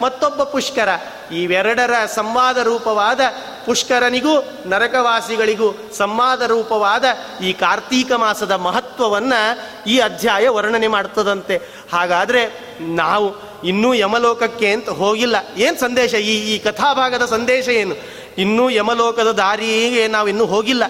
ಮತ್ತೊಬ್ಬ 0.02 0.42
ಪುಷ್ಕರ 0.42 0.88
ಇವೆರಡರ 1.32 2.06
ಸಂವಾದ 2.14 2.58
ರೂಪವಾದ 2.58 3.20
ಪುಷ್ಕರನಿಗೂ 3.66 4.48
ನರಕವಾಸಿಗಳಿಗೂ 4.66 5.90
ಸಂವಾದ 5.96 6.42
ರೂಪವಾದ 6.42 7.04
ಈ 7.42 7.52
ಕಾರ್ತೀಕ 7.52 8.12
ಮಾಸದ 8.12 8.52
ಮಹತ್ವವನ್ನು 8.52 9.58
ಈ 9.86 9.98
ಅಧ್ಯಾಯ 9.98 10.48
ವರ್ಣನೆ 10.48 10.88
ಮಾಡ್ತದಂತೆ. 10.88 11.60
ಹಾಗಾದರೆ 11.92 12.76
ನಾವು 12.80 13.50
ಇನ್ನೂ 13.64 13.94
ಯಮಲೋಕಕ್ಕೆ 13.94 14.72
ಅಂತ 14.72 14.88
ಹೋಗಿಲ್ಲ. 14.88 15.36
ಏನು 15.56 15.80
ಸಂದೇಶ 15.80 16.14
ಈ 16.14 16.54
ಈ 16.54 16.58
ಕಥಾಭಾಗದ 16.58 17.26
ಸಂದೇಶ 17.26 17.68
ಏನು? 17.68 17.94
ಇನ್ನೂ 18.38 18.70
ಯಮಲೋಕದ 18.70 19.30
ದಾರಿಗೆ 19.30 20.08
ನಾವು 20.08 20.28
ಇನ್ನೂ 20.28 20.44
ಹೋಗಿಲ್ಲ. 20.44 20.84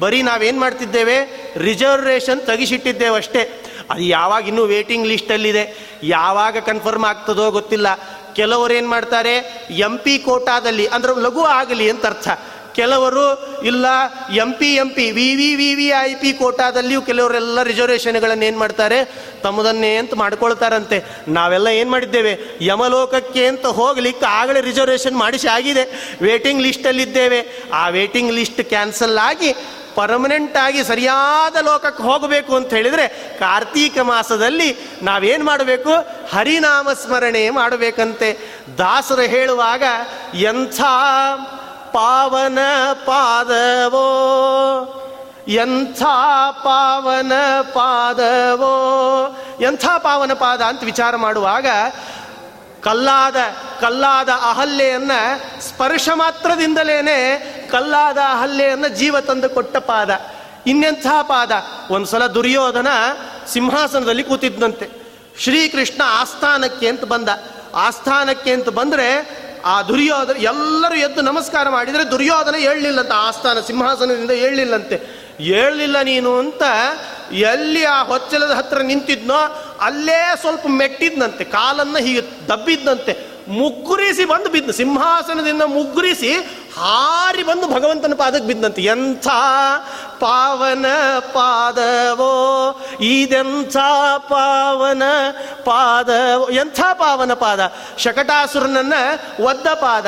ಬರೀ 0.00 0.22
ನಾವೇನು 0.22 0.60
ಮಾಡ್ತಿದ್ದೇವೆ? 0.60 1.46
ರಿಸರ್ವೇಷನ್ 1.56 2.40
ತೆಗಿಸಿಟ್ಟಿದ್ದೇವಷ್ಟೇ. 2.40 3.60
ಅದು 3.90 4.02
ಯಾವಾಗ 4.02 4.48
ಇನ್ನೂ 4.48 4.64
ವೇಟಿಂಗ್ 4.64 5.06
ಲಿಸ್ಟಲ್ಲಿದೆ 5.06 5.94
ಯಾವಾಗ 6.02 6.58
ಕನ್ಫರ್ಮ್ 6.58 7.04
ಆಗ್ತದೋ 7.04 7.50
ಗೊತ್ತಿಲ್ಲ. 7.50 7.86
ಕೆಲವರು 8.36 8.74
ಏನು 8.74 8.88
ಮಾಡ್ತಾರೆ? 8.88 9.66
ಎಂ 9.70 9.98
ಪಿ 9.98 10.18
ಕೋಟಾದಲ್ಲಿ, 10.18 10.86
ಅಂದ್ರೆ 10.86 11.22
ಲಘು 11.22 11.42
ಆಗಲಿ 11.42 11.90
ಅಂತ 11.90 12.06
ಅರ್ಥ. 12.06 12.28
ಕೆಲವರು, 12.74 13.26
ಇಲ್ಲ 13.62 13.86
M 14.34 14.52
P 14.52 14.74
M 14.74 14.88
P 14.90 15.10
V 15.10 15.34
V 15.34 15.54
V 15.54 15.74
V 15.74 15.86
I 15.86 16.14
P 16.14 16.32
ಕೋಟಾದಲ್ಲಿಯೂ 16.32 17.02
ಕೆಲವರೆಲ್ಲ 17.02 17.62
ರಿಸರ್ವೇಷನ್ಗಳನ್ನು 17.62 18.44
ಏನು 18.44 18.58
ಮಾಡ್ತಾರೆ? 18.58 19.04
ತಮ್ಮದನ್ನೇ 19.42 19.96
ಅಂತ 19.96 20.14
ಮಾಡ್ಕೊಳ್ತಾರಂತೆ. 20.14 21.04
ನಾವೆಲ್ಲ 21.28 21.66
ಏನು 21.66 21.90
ಮಾಡಿದ್ದೇವೆ? 21.90 22.38
ಯಮಲೋಕಕ್ಕೆ 22.60 23.46
ಅಂತ 23.46 23.66
ಹೋಗ್ಲಿಕ್ಕೆ 23.66 24.26
ಆಗಲೇ 24.26 24.60
ರಿಸರ್ವೇಷನ್ 24.60 25.16
ಮಾಡಿಸಿ 25.16 25.48
ಆಗಿದೆ. 25.48 26.16
ವೇಟಿಂಗ್ 26.22 26.62
ಲಿಸ್ಟಲ್ಲಿದ್ದೇವೆ 26.62 27.70
ಆ 27.72 27.88
ವೇಟಿಂಗ್ 27.88 28.32
ಲಿಸ್ಟ್ 28.32 28.64
ಕ್ಯಾನ್ಸಲ್ 28.64 29.18
ಆಗಿ 29.18 29.54
ಪರ್ಮನೆಂಟ್ 29.94 30.56
ಆಗಿ 30.56 30.84
ಸರಿಯಾದ 30.84 31.56
ಲೋಕಕ್ಕೆ 31.56 32.02
ಹೋಗಬೇಕು 32.02 32.56
ಅಂತ 32.56 32.70
ಹೇಳಿದರೆ 32.70 33.08
ಕಾರ್ತೀಕ 33.38 33.98
ಮಾಸದಲ್ಲಿ 33.98 34.76
ನಾವೇನು 35.02 35.44
ಮಾಡಬೇಕು? 35.44 35.90
ಹರಿನಾಮ 36.32 36.92
ಸ್ಮರಣೆ 36.92 37.50
ಮಾಡಬೇಕಂತೆ. 37.50 38.38
ದಾಸರು 38.78 39.22
ಹೇಳುವಾಗ, 39.22 39.82
ಎಂಥ 40.34 40.80
ಪಾವನ 41.92 42.58
ಪಾದವೋ, 42.92 44.10
ಎಂಥ 45.48 46.02
ಪಾವನ 46.64 47.32
ಪಾದವೋ, 47.62 48.76
ಎಂಥ 49.60 49.84
ಪಾವನ 49.98 50.32
ಪಾದ 50.32 50.60
ಅಂತ 50.60 50.84
ವಿಚಾರ 50.84 51.16
ಮಾಡುವಾಗ 51.16 51.66
ಕಲ್ಲಾದ 52.84 53.36
ಕಲ್ಲಾದ 53.80 54.28
ಅಹಲ್ಯೆಯನ್ನ 54.28 55.12
ಸ್ಪರ್ಶ 55.60 56.08
ಮಾತ್ರದಿಂದಲೇನೆ 56.14 57.18
ಕಲ್ಲಾದ 57.70 58.18
ಅಹಲ್ಯೆಯನ್ನ 58.18 58.86
ಜೀವ 58.86 59.20
ತಂದು 59.20 59.48
ಕೊಟ್ಟ 59.50 59.76
ಪಾದ. 59.76 60.10
ಇನ್ನೆಂಥ 60.66 61.06
ಪಾದ? 61.22 61.52
ಒಂದ್ಸಲ 61.90 62.26
ದುರ್ಯೋಧನ 62.26 62.86
ಸಿಂಹಾಸನದಲ್ಲಿ 63.52 64.24
ಕೂತಿದ್ದಂತೆ 64.24 64.90
ಶ್ರೀಕೃಷ್ಣ 65.38 66.02
ಆಸ್ಥಾನಕ್ಕೆ 66.04 66.88
ಅಂತ 66.88 67.04
ಬಂದ. 67.04 67.28
ಆಸ್ಥಾನಕ್ಕೆ 67.74 68.52
ಅಂತ 68.52 68.68
ಬಂದ್ರೆ 68.68 69.08
ಆ 69.64 69.82
ದುರ್ಯೋಧನ, 69.82 70.36
ಎಲ್ಲರೂ 70.36 70.94
ಎದ್ದು 70.94 71.20
ನಮಸ್ಕಾರ 71.20 71.68
ಮಾಡಿದರೆ 71.68 72.10
ದುರ್ಯೋಧನ 72.10 72.54
ಹೇಳಲಿಲ್ಲಂತ 72.54 73.12
ಆಸ್ಥಾನ 73.14 73.60
ಸಿಂಹಾಸನದಿಂದ 73.60 74.30
ಹೇಳಲಿಲ್ಲಂತೆ 74.30 74.96
ಹೇಳಲಿಲ್ಲ 75.40 76.02
ನೀನು 76.02 76.38
ಅಂತ 76.38 76.62
ಎಲ್ಲಿ 77.32 77.84
ಆ 77.84 78.02
ಹೊಚ್ಚಲದ 78.02 78.50
ಹತ್ರ 78.50 78.78
ನಿಂತಿದ್ನೋ 78.78 79.36
ಅಲ್ಲೇ 79.80 80.36
ಸ್ವಲ್ಪ 80.40 80.66
ಮೆಟ್ಟಿದ್ನಂತೆ, 80.66 81.44
ಕಾಲನ್ನ 81.44 81.98
ಹೀಗೆ 81.98 82.48
ದಬ್ಬಿದ್ನಂತೆ. 82.48 83.34
ಮುಗ್ಗುರಿಸಿ 83.48 84.24
ಬಂದು 84.24 84.50
ಬಿದ್ದ 84.50 84.70
ಸಿಂಹಾಸನದಿಂದ 84.70 85.62
ಮುಗ್ಗುರಿಸಿ 85.62 86.32
ಹಾರಿ 86.78 87.42
ಬಂದು 87.42 87.68
ಭಗವಂತನ 87.68 88.14
ಪಾದಕ್ಕೆ 88.14 88.46
ಬಿದ್ದಂತೆ 88.46 88.82
ಎಂಥ 88.82 89.28
ಪಾವನ 90.20 90.86
ಪಾದವೋ, 91.18 92.80
ಇದೆಂಥ 93.00 93.76
ಪಾವನ 94.18 95.02
ಪಾದವೋ, 95.64 96.48
ಎಂಥ 96.48 96.80
ಪಾವನ 96.92 97.32
ಪಾದ? 97.32 97.72
ಶಕಟಾಸುರನನ್ನ 97.98 98.92
ಒದ್ದ 99.44 99.66
ಪಾದ. 99.66 100.06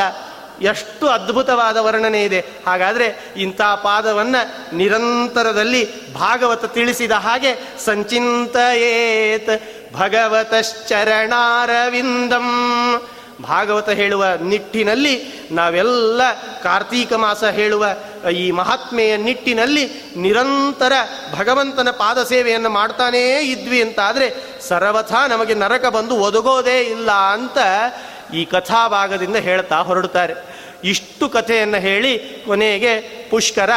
ಎಷ್ಟು 0.63 1.07
ಅದ್ಭುತವಾದ 1.07 1.77
ವರ್ಣನೆ 1.77 2.25
ಇದೆ. 2.25 2.45
ಹಾಗಾದರೆ 2.67 3.35
ಇಂಥ 3.37 3.61
ಪಾದವನ್ನು 3.61 4.77
ನಿರಂತರದಲ್ಲಿ 4.77 6.15
ಭಾಗವತ 6.15 6.65
ತಿಳಿಸಿದ 6.65 7.13
ಹಾಗೆ 7.13 7.79
ಸಂಚಿಂತಯೇತ್ 7.85 9.63
ಭಗವತಶ್ಚರಣಾರವಿಂದಂ. 9.97 10.87
ಭಾಗವತ 13.43 13.89
ಹೇಳುವ 13.89 14.25
ನಿಟ್ಟಿನಲ್ಲಿ 14.41 15.33
ನಾವೆಲ್ಲ 15.51 16.23
ಕಾರ್ತೀಕ 16.63 17.13
ಮಾಸ 17.13 17.45
ಹೇಳುವ 17.45 17.87
ಈ 18.31 18.51
ಮಹಾತ್ಮೆಯ 18.51 19.17
ನಿಟ್ಟಿನಲ್ಲಿ 19.17 20.13
ನಿರಂತರ 20.17 20.93
ಭಗವಂತನ 21.35 21.91
ಪಾದ 21.91 22.23
ಸೇವೆಯನ್ನು 22.23 22.69
ಮಾಡ್ತಾನೇ 22.69 23.41
ಇದ್ವಿ 23.41 23.83
ಅಂತಾದರೆ 23.83 24.35
ಸರ್ವಥಾ 24.69 25.27
ನಮಗೆ 25.27 25.55
ನರಕ 25.55 25.87
ಬಂದು 25.87 26.17
ಒದಗೋದೇ 26.17 26.81
ಇಲ್ಲ 26.81 27.11
ಅಂತ 27.11 27.59
ಈ 28.33 28.45
ಕಥಾಭಾಗದಿಂದ 28.45 29.37
ಹೇಳ್ತಾ 29.37 29.79
ಹೊರಡುತ್ತಾರೆ. 29.79 30.57
ಇಷ್ಟು 30.85 31.29
ಕಥೆಯನ್ನು 31.29 31.79
ಹೇಳಿ 31.79 32.19
ಕೊನೆಗೆ 32.47 33.27
ಪುಷ್ಕರ 33.31 33.71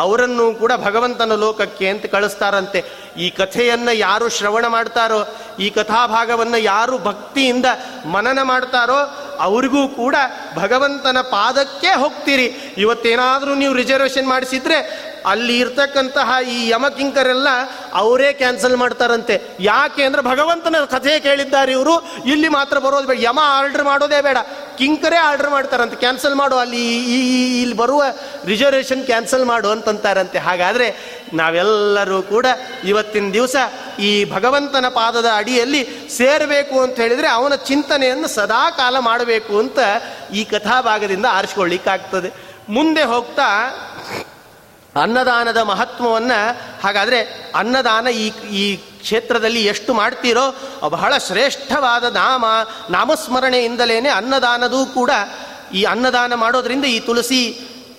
ಅವರನ್ನು 0.00 0.54
ಕೂಡ 0.54 0.72
ಭಗವಂತನ 0.76 1.34
ಲೋಕಕ್ಕೆ 1.34 1.88
ಅಂತ 1.88 2.06
ಕಳಿಸ್ತಾರಂತೆ. 2.06 2.84
ಈ 3.16 3.30
ಕಥೆಯನ್ನು 3.30 3.92
ಯಾರು 3.92 4.28
ಶ್ರವಣ 4.28 4.66
ಮಾಡ್ತಾರೋ, 4.66 5.36
ಈ 5.58 5.70
ಕಥಾಭಾಗವನ್ನು 5.70 6.56
ಯಾರು 6.56 6.98
ಭಕ್ತಿಯಿಂದ 6.98 7.66
ಮನನ 8.06 8.42
ಮಾಡ್ತಾರೋ, 8.42 9.26
ಅವ್ರಿಗೂ 9.40 9.88
ಕೂಡ 9.88 10.14
ಭಗವಂತನ 10.56 11.20
ಪಾದಕ್ಕೆ 11.20 11.88
ಹೋಗ್ತೀರಿ. 11.88 12.74
ಇವತ್ತೇನಾದರೂ 12.78 13.54
ನೀವು 13.54 13.74
ರಿಸರ್ವೇಷನ್ 13.74 14.28
ಮಾಡಿಸಿದ್ರೆ, 14.28 15.10
ಅಲ್ಲಿ 15.26 15.58
ಇರ್ತಕ್ಕಂತಹ 15.58 16.48
ಈ 16.48 16.68
ಯಮಕಿಂಕರೆಲ್ಲ 16.68 17.48
ಅವರೇ 17.92 18.32
ಕ್ಯಾನ್ಸಲ್ 18.32 18.76
ಮಾಡ್ತಾರಂತೆ. 18.76 19.42
ಯಾಕೆ 19.60 20.02
ಅಂದ್ರೆ 20.04 20.22
ಭಗವಂತನ 20.22 20.76
ಕಥೆ 20.84 21.20
ಕೇಳಿದ್ದಾರೆ 21.20 21.72
ಇವರು. 21.72 21.94
ಇಲ್ಲಿ 22.26 22.48
ಮಾತ್ರ 22.48 22.78
ಬರೋದು 22.78 23.06
ಬೇಡ. 23.06 23.18
ಯಮ 23.20 23.38
ಆರ್ಡರ್ 23.42 23.84
ಮಾಡೋದೇ 23.84 24.20
ಬೇಡ. 24.22 24.36
ಕಿಂಕರೇ 24.78 25.16
ಆರ್ಡರ್ 25.16 25.50
ಮಾಡ್ತಾರಂತೆ. 25.50 25.96
ಕ್ಯಾನ್ಸಲ್ 25.96 26.34
ಮಾಡು. 26.34 26.56
ಅಲ್ಲಿ 26.56 26.98
ಈ 26.98 27.60
ಇಲ್ಲಿ 27.60 27.76
ಬರುವ 27.76 28.02
ರಿಸರ್ವೇಷನ್ 28.44 29.04
ಕ್ಯಾನ್ಸಲ್ 29.04 29.44
ಮಾಡು 29.44 29.70
ಅಂತಂತಾರಂತೆ. 29.90 30.38
ಹಾಗಾದ್ರೆ 30.38 30.88
ನಾವೆಲ್ಲರೂ 31.34 32.22
ಕೂಡ 32.22 32.46
ಇವತ್ತಿನ 32.84 33.30
ದಿವಸ 33.32 33.56
ಈ 33.98 34.10
ಭಗವಂತನ 34.32 34.88
ಪಾದದ 34.88 35.28
ಅಡಿಯಲ್ಲಿ 35.36 35.82
ಸೇರಬೇಕು 36.16 36.76
ಅಂತ 36.80 36.96
ಹೇಳಿದ್ರೆ 37.00 37.28
ಅವನ 37.28 37.54
ಚಿಂತನೆಯನ್ನು 37.54 38.28
ಸದಾ 38.28 38.62
ಕಾಲ 38.70 38.96
ಮಾಡಬೇಕು 38.98 39.54
ಅಂತ 39.58 39.78
ಈ 40.32 40.44
ಕಥಾಭಾಗದಿಂದ 40.44 41.26
ಆರಿಸ್ಕೊಳ್ಳಿಕ್ಕಾಗ್ತದೆ. 41.30 42.30
ಮುಂದೆ 42.68 43.02
ಹೋಗ್ತಾ 43.02 43.48
ಅನ್ನದಾನದ 45.02 45.60
ಮಹತ್ವವನ್ನು, 45.62 46.38
ಹಾಗಾದರೆ 46.82 47.18
ಅನ್ನದಾನ 47.54 48.06
ಈ 48.06 48.26
ಈ 48.52 48.64
ಕ್ಷೇತ್ರದಲ್ಲಿ 48.76 49.60
ಎಷ್ಟು 49.66 49.94
ಮಾಡ್ತೀರೋ, 49.94 50.46
ಬಹಳ 50.88 51.12
ಶ್ರೇಷ್ಠವಾದ 51.26 52.04
ನಾಮ 52.14 52.44
ನಾಮಸ್ಮರಣೆಯಿಂದಲೇ 52.90 53.98
ಅನ್ನದಾನದೂ 54.08 54.80
ಕೂಡ 54.86 55.10
ಈ 55.74 55.82
ಅನ್ನದಾನ 55.82 56.34
ಮಾಡೋದ್ರಿಂದ 56.34 56.84
ಈ 56.84 56.98
ತುಳಸಿ 57.00 57.40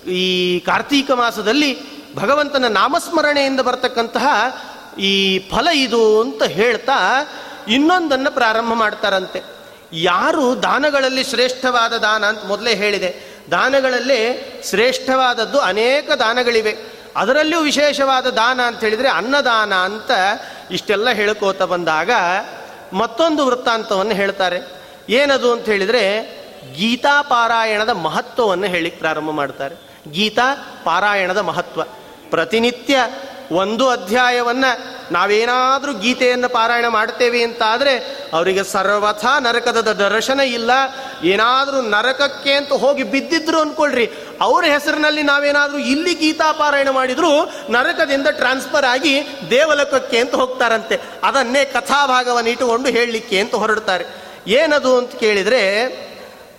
ಈ 0.08 0.60
ಕಾರ್ತೀಕ 0.60 1.12
ಮಾಸದಲ್ಲಿ 1.12 2.02
ಭಗವಂತನ 2.16 2.68
ನಾಮಸ್ಮರಣೆಯಿಂದ 2.68 3.60
ಬರ್ತಕ್ಕಂತಹ 3.60 4.28
ಈ 5.00 5.40
ಫಲ 5.40 5.68
ಇದು 5.68 6.22
ಅಂತ 6.22 6.44
ಹೇಳ್ತಾ 6.44 6.94
ಇನ್ನೊಂದನ್ನು 7.68 8.32
ಪ್ರಾರಂಭ 8.32 8.74
ಮಾಡ್ತಾರಂತೆ. 8.74 9.42
ಯಾರು 9.94 10.64
ದಾನಗಳಲ್ಲಿ 10.64 11.24
ಶ್ರೇಷ್ಠವಾದ 11.24 11.94
ದಾನ 11.94 12.26
ಅಂತ 12.26 12.46
ಮೊದಲೇ 12.46 12.76
ಹೇಳಿದೆ. 12.76 13.38
ದಾನಗಳಲ್ಲಿ 13.52 14.46
ಶ್ರೇಷ್ಠವಾದದ್ದು 14.70 15.60
ಅನೇಕ 15.60 16.12
ದಾನಗಳಿವೆ. 16.12 16.76
ಅದರಲ್ಲಿಯೂ 17.16 17.62
ವಿಶೇಷವಾದ 17.62 18.28
ದಾನ 18.28 18.62
ಅಂತ 18.62 18.80
ಹೇಳಿದರೆ 18.80 19.10
ಅನ್ನದಾನ 19.10 19.74
ಅಂತ 19.74 20.12
ಇಷ್ಟೆಲ್ಲ 20.72 21.10
ಹೇಳ್ಕೋತ 21.10 21.62
ಬಂದಾಗ 21.62 22.12
ಮತ್ತೊಂದು 22.94 23.46
ವೃತ್ತಾಂತವನ್ನು 23.46 24.14
ಹೇಳ್ತಾರೆ. 24.14 24.62
ಏನದು 25.10 25.52
ಅಂತ 25.52 25.66
ಹೇಳಿದರೆ 25.66 26.22
ಗೀತಾ 26.74 27.22
ಪಾರಾಯಣದ 27.22 27.90
ಮಹತ್ವವನ್ನು 27.90 28.66
ಹೇಳಿ 28.66 28.90
ಪ್ರಾರಂಭ 28.90 29.30
ಮಾಡ್ತಾರೆ. 29.30 29.91
ಗೀತಾ 30.08 30.82
ಪಾರಾಯಣದ 30.84 31.38
ಮಹತ್ವ. 31.38 31.84
ಪ್ರತಿನಿತ್ಯ 32.30 32.98
ಒಂದು 33.52 33.90
ಅಧ್ಯಾಯವನ್ನು 33.90 35.02
ನಾವೇನಾದರೂ 35.14 35.94
ಗೀತೆಯನ್ನು 35.94 36.50
ಪಾರಾಯಣ 36.50 36.88
ಮಾಡ್ತೇವೆ 36.88 37.44
ಅಂತ 37.44 37.62
ಆದರೆ 37.66 38.00
ಅವರಿಗೆ 38.34 38.64
ಸರ್ವಥಾ 38.64 39.40
ನರಕದ 39.40 39.92
ದರ್ಶನ 39.92 40.40
ಇಲ್ಲ. 40.40 40.72
ಏನಾದರೂ 41.24 41.82
ನರಕಕ್ಕೆ 41.82 42.54
ಅಂತ 42.54 42.74
ಹೋಗಿ 42.74 43.04
ಬಿದ್ದಿದ್ರು 43.04 43.60
ಅಂದ್ಕೊಳ್ರಿ 43.60 44.10
ಅವ್ರ 44.42 44.66
ಹೆಸರಿನಲ್ಲಿ 44.66 45.24
ನಾವೇನಾದರೂ 45.24 45.78
ಇಲ್ಲಿ 45.78 46.14
ಗೀತಾ 46.14 46.52
ಪಾರಾಯಣ 46.52 46.90
ಮಾಡಿದ್ರು 46.90 47.46
ನರಕದಿಂದ 47.70 48.28
ಟ್ರಾನ್ಸ್ಫರ್ 48.28 48.86
ಆಗಿ 48.86 49.24
ದೇವಲೋಕಕ್ಕೆ 49.50 50.20
ಅಂತ 50.20 50.36
ಹೋಗ್ತಾರಂತೆ. 50.36 51.00
ಅದನ್ನೇ 51.24 51.66
ಕಥಾಭಾಗವನ್ನು 51.66 52.50
ಇಟ್ಟುಕೊಂಡು 52.50 52.90
ಹೇಳಲಿಕ್ಕೆ 52.90 53.40
ಅಂತ 53.40 53.56
ಹೊರಡ್ತಾರೆ. 53.56 54.06
ಏನದು 54.48 54.98
ಅಂತ 54.98 55.16
ಕೇಳಿದರೆ 55.16 55.62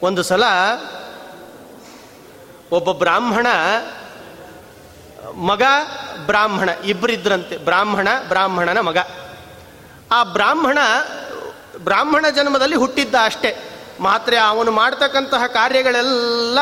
ಒಂದು 0.02 0.22
ಸಲ 0.22 0.42
ಒಬ್ಬ 2.72 2.92
ಬ್ರಾಹ್ಮಣ, 2.92 3.46
ಮಗ 5.34 5.62
ಬ್ರಾಹ್ಮಣ 6.26 6.68
ಇಬ್ಬರಿದ್ರಂತೆ 6.84 7.56
ಬ್ರಾಹ್ಮಣ, 7.56 8.08
ಬ್ರಾಹ್ಮಣನ 8.28 8.80
ಮಗ. 8.80 8.96
ಆ 10.12 10.22
ಬ್ರಾಹ್ಮಣ 10.22 10.78
ಬ್ರಾಹ್ಮಣ 11.78 12.26
ಜನ್ಮದಲ್ಲಿ 12.28 12.76
ಹುಟ್ಟಿದ್ದ 12.76 13.14
ಅಷ್ಟೇ. 13.24 13.68
ಮಾತ್ರ 14.00 14.34
ಅವನು 14.48 14.70
ಮಾಡ್ತಕ್ಕಂತಹ 14.70 15.46
ಕಾರ್ಯಗಳೆಲ್ಲ 15.46 16.58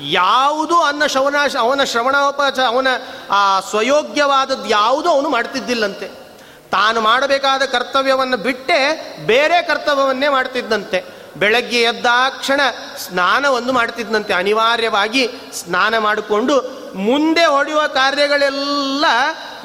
ಯಾವುದು 0.00 0.82
ಅನ್ನ 0.82 1.06
ಶ್ರವಣ, 1.06 1.36
ಅವನ 1.60 1.84
ಶ್ರವಣೋಪಚ, 1.84 2.58
ಅವನ 2.58 2.86
ಆ 3.30 3.60
ಸ್ವಯೋಗ್ಯವಾದದ್ದು 3.60 4.66
ಯಾವುದೂ 4.66 5.08
ಅವನು 5.08 5.28
ಮಾಡ್ತಿದ್ದಿಲ್ಲಂತೆ. 5.28 6.08
ತಾನು 6.70 7.00
ಮಾಡಬೇಕಾದ 7.00 7.62
ಕರ್ತವ್ಯವನ್ನು 7.62 8.36
ಬಿಟ್ಟೆ 8.36 8.78
ಬೇರೆ 9.26 9.62
ಕರ್ತವ್ಯವನ್ನೇ 9.62 10.28
ಮಾಡ್ತಿದ್ದಂತೆ. 10.28 11.17
ಬೆಳಗ್ಗೆ 11.36 11.82
ಎದ್ದಾಕ್ಷಣ 11.82 12.60
ಸ್ನಾನವನ್ನು 12.96 13.72
ಮಾಡ್ತಿದ್ದಂತೆ 13.72 14.32
ಅನಿವಾರ್ಯವಾಗಿ 14.32 15.30
ಸ್ನಾನ 15.52 15.98
ಮಾಡಿಕೊಂಡು 15.98 16.78
ಮುಂದೆ 16.94 17.44
ಹೊಡೆಯುವ 17.44 17.86
ಕಾರ್ಯಗಳೆಲ್ಲ 17.86 19.04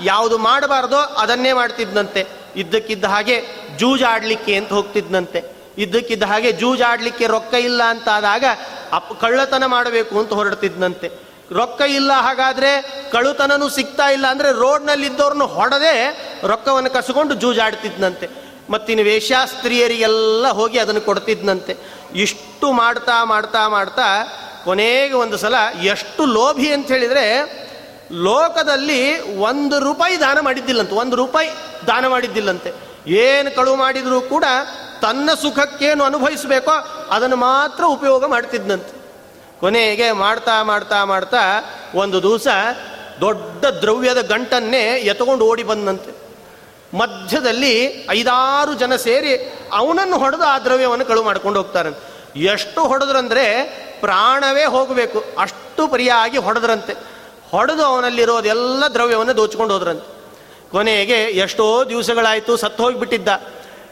ಯಾವುದು 0.04 0.38
ಮಾಡಬಾರ್ದೋ 0.38 0.98
ಅದನ್ನೇ 0.98 1.54
ಮಾಡ್ತಿದ್ದಂತೆ 1.54 2.28
ಇದ್ದಕ್ಕಿದ್ದ 2.56 3.06
ಹಾಗೆ 3.06 3.42
ಜೂಜಾಡಲಿಕ್ಕೆ 3.78 4.56
ಅಂತ 4.56 4.70
ಹೋಗ್ತಿದ್ದಂತೆ 4.70 5.54
ಇದ್ದಕ್ಕಿದ್ದ 5.78 6.24
ಹಾಗೆ 6.24 6.52
ಜೂಜಾಡ್ಲಿಕ್ಕೆ 6.52 7.28
ರೊಕ್ಕ 7.28 7.54
ಇಲ್ಲ 7.54 7.84
ಅಂತ 7.84 8.10
ಆದಾಗ 8.10 8.46
ಅಪ್ 8.92 9.22
ಕಳ್ಳತನ 9.22 9.66
ಮಾಡಬೇಕು 9.66 10.20
ಅಂತ 10.20 10.34
ಹೊರಡ್ತಿದ್ದಂತೆ 10.34 11.34
ರೊಕ್ಕ 11.52 11.82
ಇಲ್ಲ 11.82 12.14
ಹಾಗಾದ್ರೆ 12.14 12.82
ಕಳುತನೂ 13.12 13.70
ಸಿಗ್ತಾ 13.70 14.10
ಇಲ್ಲ 14.10 14.28
ಅಂದ್ರೆ 14.28 14.52
ರೋಡ್ನಲ್ಲಿ 14.52 15.08
ಇದ್ದವ್ರನ್ನ 15.08 15.44
ಹೊಡೆದೇ 15.44 16.18
ರೊಕ್ಕವನ್ನು 16.44 16.90
ಕಸ್ಕೊಂಡು 16.90 17.34
ಜೂಜಾಡ್ತಿದ್ನಂತೆ. 17.34 18.43
ಮತ್ತಿನ್ನು 18.70 19.04
ವೇಷಾಸ್ತ್ರೀಯರಿಗೆಲ್ಲ 19.04 20.48
ಹೋಗಿ 20.48 20.80
ಅದನ್ನು 20.80 21.02
ಕೊಡ್ತಿದ್ನಂತೆ. 21.02 21.78
ಇಷ್ಟು 22.16 22.72
ಮಾಡ್ತಾ 22.72 23.24
ಮಾಡ್ತಾ 23.24 23.68
ಮಾಡ್ತಾ 23.68 24.02
ಕೊನೆಗೆ 24.66 25.14
ಒಂದು 25.14 25.38
ಸಲ 25.38 25.56
ಎಷ್ಟು 25.84 26.26
ಲೋಭಿ 26.26 26.72
ಅಂತ 26.74 26.88
ಹೇಳಿದರೆ 26.88 27.26
ಲೋಕದಲ್ಲಿ 28.12 29.22
ಒಂದು 29.36 29.80
ರೂಪಾಯಿ 29.80 30.20
ದಾನ 30.20 30.40
ಮಾಡಿದ್ದಿಲ್ಲಂತೆ, 30.40 30.96
ಒಂದು 30.96 31.16
ರೂಪಾಯಿ 31.16 31.50
ದಾನ 31.88 32.08
ಮಾಡಿದ್ದಿಲ್ಲಂತೆ. 32.08 32.74
ಏನು 33.08 33.56
ಕಳುವು 33.56 33.76
ಮಾಡಿದರೂ 33.76 34.22
ಕೂಡ 34.22 34.44
ತನ್ನ 35.02 35.30
ಸುಖಕ್ಕೇನು 35.42 36.04
ಅನುಭವಿಸಬೇಕೋ 36.04 36.72
ಅದನ್ನು 37.10 37.36
ಮಾತ್ರ 37.36 37.84
ಉಪಯೋಗ 37.84 38.26
ಮಾಡ್ತಿದ್ದಂತೆ 38.26 39.04
ಕೊನೆಗೆ 39.60 40.12
ಮಾಡ್ತಾ 40.12 40.64
ಮಾಡ್ತಾ 40.64 41.06
ಮಾಡ್ತಾ 41.06 41.42
ಒಂದು 41.96 42.22
ದಿವಸ 42.24 42.48
ದೊಡ್ಡ 43.22 43.66
ದ್ರವ್ಯದ 43.66 44.22
ಗಂಟನ್ನೇ 44.22 44.80
ಎತ್ಕೊಂಡು 44.80 45.46
ಓಡಿ 45.46 45.64
ಬಂದಂತೆ. 45.64 46.23
ಮಧ್ಯದಲ್ಲಿ 46.94 48.06
ಐದಾರು 48.10 48.74
ಜನ 48.74 48.96
ಸೇರಿ 48.96 49.60
ಅವನನ್ನು 49.74 50.18
ಹೊಡೆದು 50.18 50.44
ಆ 50.44 50.60
ದ್ರವ್ಯವನ್ನು 50.60 51.06
ಕಳು 51.06 51.24
ಮಾಡ್ಕೊಂಡು 51.24 51.62
ಹೋಗ್ತಾರೆ. 51.62 51.90
ಎಷ್ಟು 52.40 52.84
ಹೊಡೆದ್ರಂದ್ರೆ 52.84 53.64
ಪ್ರಾಣವೇ 54.00 54.66
ಹೋಗಬೇಕು. 54.66 55.24
ಅಷ್ಟು 55.40 55.88
ಪರಿಯಾಗಿ 55.88 56.38
ಹೊಡೆದ್ರಂತೆ. 56.38 56.94
ಹೊಡೆದು 57.52 57.84
ಅವನಲ್ಲಿರೋದೆಲ್ಲ 57.84 58.84
ದ್ರವ್ಯವನ್ನು 58.94 59.38
ದೋಚ್ಕೊಂಡು 59.38 59.74
ಹೋದ್ರಂತೆ. 59.74 60.24
ಕೊನೆಗೆ 60.72 61.24
ಎಷ್ಟೋ 61.24 61.84
ದಿವಸಗಳಾಯಿತು 61.84 62.58
ಸತ್ತು 62.58 62.84
ಹೋಗಿಬಿಟ್ಟಿದ್ದ. 62.84 63.28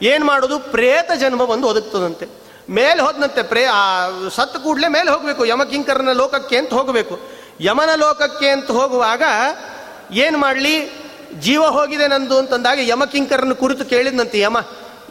ಏನು 0.01 0.25
ಮಾಡೋದು? 0.25 0.59
ಪ್ರೇತ 0.59 1.11
ಜನ್ಮ 1.19 1.45
ಬಂದು 1.45 1.67
ಒದಗ್ತದಂತೆ. 1.67 2.27
ಮೇಲೆ 2.69 3.01
ಹೋದಂತೆ 3.01 3.43
ಪ್ರೇ 3.43 3.65
ಆ 3.65 4.07
ಸತ್ತು 4.35 4.59
ಕೂಡಲೇ 4.59 4.87
ಮೇಲೆ 4.87 5.11
ಹೋಗಬೇಕು. 5.11 5.45
ಯಮಕಿಂಕರನ 5.45 6.11
ಲೋಕಕ್ಕೆ 6.11 6.57
ಅಂತ 6.57 6.73
ಹೋಗಬೇಕು. 6.73 7.19
ಯಮನ 7.59 7.89
ಲೋಕಕ್ಕೆ 7.95 8.49
ಅಂತ 8.49 8.71
ಹೋಗುವಾಗ 8.71 9.23
ಏನು 10.11 10.37
ಮಾಡಲಿ? 10.37 11.00
ಜೀವ 11.39 11.61
ಹೋಗಿದೆ 11.61 12.07
ನಂದು 12.07 12.37
ಅಂತಂದಾಗ 12.37 12.79
ಯಮಕಿಂಕರನ್ನು 12.81 13.55
ಕುರಿತು 13.55 13.85
ಕೇಳಿದನಂತೆ, 13.85 14.39
ಯಮ, 14.39 14.57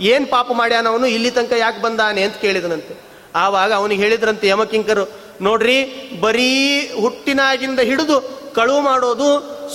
ಏನು 0.01 0.27
ಪಾಪ 0.27 0.53
ಮಾಡ್ಯಾನವನು 0.53 1.07
ಇಲ್ಲಿ 1.07 1.31
ತನಕ 1.31 1.53
ಯಾಕೆ 1.53 1.83
ಬಂದಾನೆ 1.83 2.23
ಅಂತ 2.23 2.37
ಕೇಳಿದನಂತೆ. 2.37 3.01
ಆವಾಗ 3.35 3.73
ಅವನಿಗೆ 3.73 4.03
ಹೇಳಿದ್ರಂತೆ 4.03 4.49
ಯಮಕಿಂಕರು, 4.49 5.09
ನೋಡ್ರಿ, 5.43 5.79
ಬರೀ 6.21 6.81
ಹುಟ್ಟಿನಾಗಿಂದ 7.01 7.81
ಹಿಡಿದು 7.81 8.41
ಕಳುವು 8.55 8.81
ಮಾಡೋದು, 8.81 9.29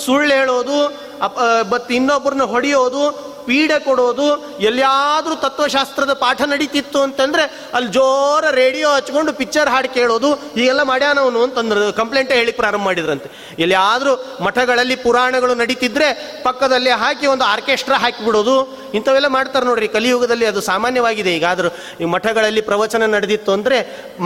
ಸುಳ್ಳು 0.06 0.34
ಹೇಳೋದು, 0.34 0.86
ಅಪ್ 1.22 1.72
ಮತ್ತು 1.72 1.94
ಇನ್ನೊಬ್ಬರನ್ನ 1.94 2.44
ಹೊಡೆಯೋದು 2.44 3.35
ಪೀಡೆ 3.48 3.78
ಕೊಡೋದು, 3.88 4.28
ಎಲ್ಲಿಯಾದರೂ 4.68 5.36
ತತ್ವಶಾಸ್ತ್ರದ 5.46 6.14
ಪಾಠ 6.24 6.42
ನಡೀತಿತ್ತು 6.54 7.00
ಅಂತಂದರೆ 7.08 7.44
ಅಲ್ಲಿ 7.78 7.90
ಜೋರ 7.98 8.46
ರೇಡಿಯೋ 8.62 8.90
ಹಚ್ಕೊಂಡು 8.96 9.34
ಪಿಕ್ಚರ್ 9.42 9.70
ಹಾಡು 9.74 9.90
ಕೇಳೋದು, 9.98 10.30
ಹೀಗೆಲ್ಲ 10.56 10.84
ಮಾಡ್ಯಾನವನು 10.92 11.42
ಅಂತಂದ್ರೆ 11.48 11.92
ಕಂಪ್ಲೇಂಟೇ 12.02 12.36
ಹೇಳಿ 12.40 12.54
ಪ್ರಾರಂಭ 12.62 12.84
ಮಾಡಿದ್ರಂತೆ. 12.90 13.30
ಎಲ್ಲಿಯಾದರೂ 13.64 14.14
ಮಠಗಳಲ್ಲಿ 14.46 14.98
ಪುರಾಣಗಳು 15.06 15.56
ನಡೀತಿದ್ರೆ 15.64 16.08
ಪಕ್ಕದಲ್ಲಿ 16.44 16.94
ಹಾಕಿ 17.04 17.28
ಒಂದು 17.34 17.46
ಆರ್ಕೆಸ್ಟ್ರಾ 17.54 17.98
ಹಾಕಿಬಿಡೋದು, 18.06 18.56
ಇಂಥವೆಲ್ಲ 18.98 19.30
ಮಾಡ್ತಾರೆ 19.38 19.66
ನೋಡ್ರಿ. 19.66 19.88
ಕಲಿಯುಗದಲ್ಲಿ 19.96 20.46
ಅದು 20.52 20.62
ಸಾಮಾನ್ಯವಾಗಿದೆ. 20.72 21.32
ಈಗಾದರೂ 21.40 21.70
ಈ 22.02 22.06
ಮಠಗಳಲ್ಲಿ 22.16 22.62
ಪ್ರವಚನ 22.70 23.06
ನಡೆದಿತ್ತು 23.16 23.52
ಅಂದರೆ 23.58 23.78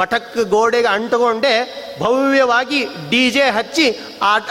ಮಠಕ್ಕೆ 0.02 0.44
ಗೋಡೆಗೆ 0.56 0.90
ಅಂಟುಕೊಂಡೇ 0.98 1.54
ಭವ್ಯವಾಗಿ 2.02 2.80
ಡಿ 3.12 3.24
ಜೆ 3.36 3.46
ಹಚ್ಚಿ 3.58 3.88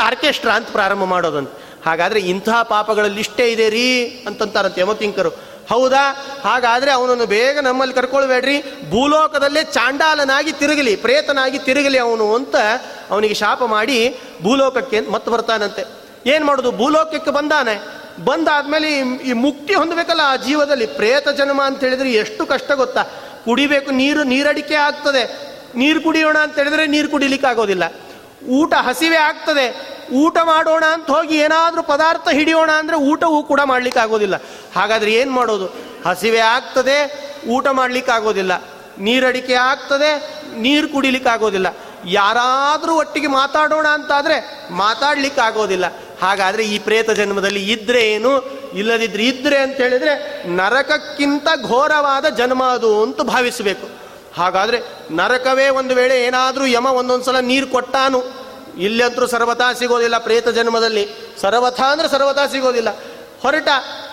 ಆರ್ಕೆಸ್ಟ್ರಾ 0.09 0.55
ಅಂತ 0.59 0.71
ಪ್ರಾರಂಭ 0.79 1.05
ಮಾಡೋದಂತ. 1.15 1.51
ಹಾಗಾದ್ರೆ 1.87 2.21
ಇಂತಹ 2.21 2.63
ಪಾಪಗಳ 2.63 3.07
ಇಷ್ಟೇ 3.07 3.53
ಇದೆ 3.53 3.69
ರೀ 3.69 4.05
ಅಂತಂತಾರಂತೆ 4.27 4.81
ಯಮಕಿಂಕರು. 4.81 5.31
ಹೌದಾ? 5.69 6.27
ಹಾಗಾದ್ರೆ 6.45 6.91
ಅವನನ್ನು 6.91 7.27
ಬೇಗ 7.27 7.59
ನಮ್ಮಲ್ಲಿ 7.59 7.95
ಕರ್ಕೊಳ್ಬೇಡ್ರಿ. 7.95 8.63
ಭೂಲೋಕದಲ್ಲೇ 8.91 9.65
ಚಾಂಡಾಲನಾಗಿ 9.65 10.53
ತಿರುಗಲಿ, 10.53 10.97
ಪ್ರೇತನಾಗಿ 10.97 11.59
ತಿರುಗಲಿ 11.59 11.99
ಅವನು 11.99 12.35
ಅಂತ 12.35 12.57
ಅವನಿಗೆ 13.11 13.35
ಶಾಪ 13.35 13.65
ಮಾಡಿ 13.65 14.17
ಭೂಲೋಕಕ್ಕೆ 14.43 15.01
ಮತ್ತೆ 15.01 15.31
ಬರ್ತಾನಂತೆ. 15.31 15.85
ಏನು 16.27 16.47
ಮಾಡೋದು? 16.47 16.73
ಭೂಲೋಕಕ್ಕೆ 16.73 17.31
ಬಂದಾನೆ. 17.31 17.81
ಬಂದಾದ್ಮೇಲೆ 18.25 18.99
ಈ 19.25 19.33
ಮುಕ್ತಿ 19.33 19.75
ಹೊಂದಬೇಕಲ್ಲ 19.75 20.21
ಆ 20.25 20.37
ಜೀವದಲ್ಲಿ. 20.37 20.87
ಪ್ರೇತ 20.87 21.29
ಜನ್ಮ 21.29 21.63
ಅಂತ 21.63 21.81
ಹೇಳಿದ್ರೆ 21.81 22.13
ಎಷ್ಟು 22.13 22.47
ಕಷ್ಟ 22.47 22.73
ಗೊತ್ತಾ? 22.73 23.03
ಕುಡಿಬೇಕು 23.45 23.91
ನೀರು, 23.91 24.23
ನೀರಡಿಕೆ 24.23 24.75
ಆಗ್ತದೆ. 24.75 25.49
ನೀರು 25.75 26.01
ಕುಡಿಯೋಣ 26.01 26.39
ಅಂತ 26.39 26.59
ಹೇಳಿದ್ರೆ 26.59 26.87
ನೀರು 26.87 27.09
ಕುಡಿಲಿಕ್ಕೆ 27.09 27.49
ಆಗೋದಿಲ್ಲ 27.49 27.85
ಊಟ 28.59 28.73
ಹಸಿವೆ 28.89 29.17
ಆಗ್ತದೆ. 29.17 29.67
ಊಟ 30.23 30.39
ಮಾಡೋಣ 30.45 30.85
ಅಂತ 30.95 31.11
ಹೋಗಿ 31.11 31.37
ಏನಾದರೂ 31.37 31.83
ಪದಾರ್ಥ 31.83 32.29
ಹಿಡಿಯೋಣ 32.29 32.71
ಅಂದರೆ 32.71 32.97
ಊಟವೂ 32.97 33.43
ಕೂಡ 33.43 33.61
ಮಾಡ್ಲಿಕ್ಕೆ 33.65 34.01
ಆಗೋದಿಲ್ಲ 34.01 34.37
ಹಾಗಾದ್ರೆ 34.75 35.13
ಏನು 35.13 35.31
ಮಾಡೋದು? 35.31 35.67
ಹಸಿವೆ 36.07 36.39
ಆಗ್ತದೆ, 36.39 36.99
ಊಟ 37.49 37.67
ಮಾಡ್ಲಿಕ್ಕೆ 37.69 38.13
ಆಗೋದಿಲ್ಲ 38.13 38.53
ನೀರಡಿಕೆ 38.99 39.55
ಆಗ್ತದೆ, 39.55 40.11
ನೀರು 40.57 40.89
ಕುಡಿಲಿಕ್ಕೆ 40.89 41.29
ಆಗೋದಿಲ್ಲ 41.29 41.69
ಯಾರಾದರೂ 42.05 42.97
ಒಟ್ಟಿಗೆ 42.97 43.27
ಮಾತಾಡೋಣ 43.27 43.87
ಅಂತಾದರೆ 43.87 44.37
ಮಾತಾಡಲಿಕ್ಕೆ 44.71 45.41
ಆಗೋದಿಲ್ಲ 45.41 45.87
ಹಾಗಾದ್ರೆ 46.23 46.65
ಈ 46.65 46.79
ಪ್ರೇತ 46.79 47.11
ಜನ್ಮದಲ್ಲಿ 47.11 47.63
ಇದ್ದರೆ 47.73 48.01
ಏನು? 48.11 48.33
ಇಲ್ಲದಿದ್ರೆ 48.75 49.25
ಇದ್ದರೆ 49.25 49.59
ಅಂತ 49.59 49.77
ಹೇಳಿದರೆ 49.77 50.45
ನರಕಕ್ಕಿಂತ 50.57 51.49
ಘೋರವಾದ 51.65 52.27
ಜನ್ಮ 52.29 52.65
ಅದು 52.65 53.03
ಅಂತ 53.03 53.21
ಭಾವಿಸಬೇಕು. 53.23 53.87
ಹಾಗಾದ್ರೆ 54.37 54.79
ನರಕವೇ 55.11 55.69
ಒಂದು 55.69 55.95
ವೇಳೆ 55.95 56.17
ಏನಾದರೂ 56.23 56.67
ಯಮ 56.67 56.87
ಒಂದೊಂದು 56.87 57.25
ಸಲ 57.25 57.41
ನೀರು 57.41 57.67
ಕೊಟ್ಟಾನು, 57.67 58.21
ಇಲ್ಲಂತರೂ 58.77 59.27
ಸರ್ವತಾ 59.27 59.73
ಸಿಗೋದಿಲ್ಲ 59.73 60.19
ಪ್ರೇತ 60.19 60.49
ಜನ್ಮದಲ್ಲಿ. 60.49 61.05
ಸರ್ವಥಾ 61.41 61.87
ಅಂದರೆ 61.93 62.09
ಸರ್ವತಾ 62.09 62.47
ಸಿಗೋದಿಲ್ಲ. 62.47 62.91
ಹೊರಟ 63.43 63.69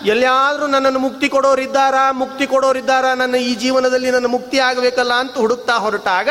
ಎಲ್ಲಿಯಾದರೂ 0.06 0.66
ನನ್ನನ್ನು 0.66 0.98
ಮುಕ್ತಿ 0.98 1.28
ಕೊಡೋರಿದ್ದಾರಾ 1.28 2.12
ಮುಕ್ತಿ 2.12 2.46
ಕೊಡೋರಿದ್ದಾರಾ, 2.46 3.14
ನನ್ನ 3.14 3.34
ಈ 3.34 3.54
ಜೀವನದಲ್ಲಿ 3.54 4.10
ನನ್ನ 4.10 4.26
ಮುಕ್ತಿ 4.26 4.58
ಆಗಬೇಕಲ್ಲ 4.58 5.12
ಅಂತ 5.12 5.34
ಹುಡುಕ್ತಾ 5.38 5.74
ಹೊರಟಾಗ, 5.74 6.28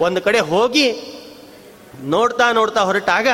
ಒಂದು 0.00 0.20
ಕಡೆ 0.20 0.40
ಹೋಗಿ 0.40 0.86
ನೋಡ್ತಾ 2.04 2.52
ನೋಡ್ತಾ 2.52 2.80
ಹೊರಟಾಗ 2.80 3.28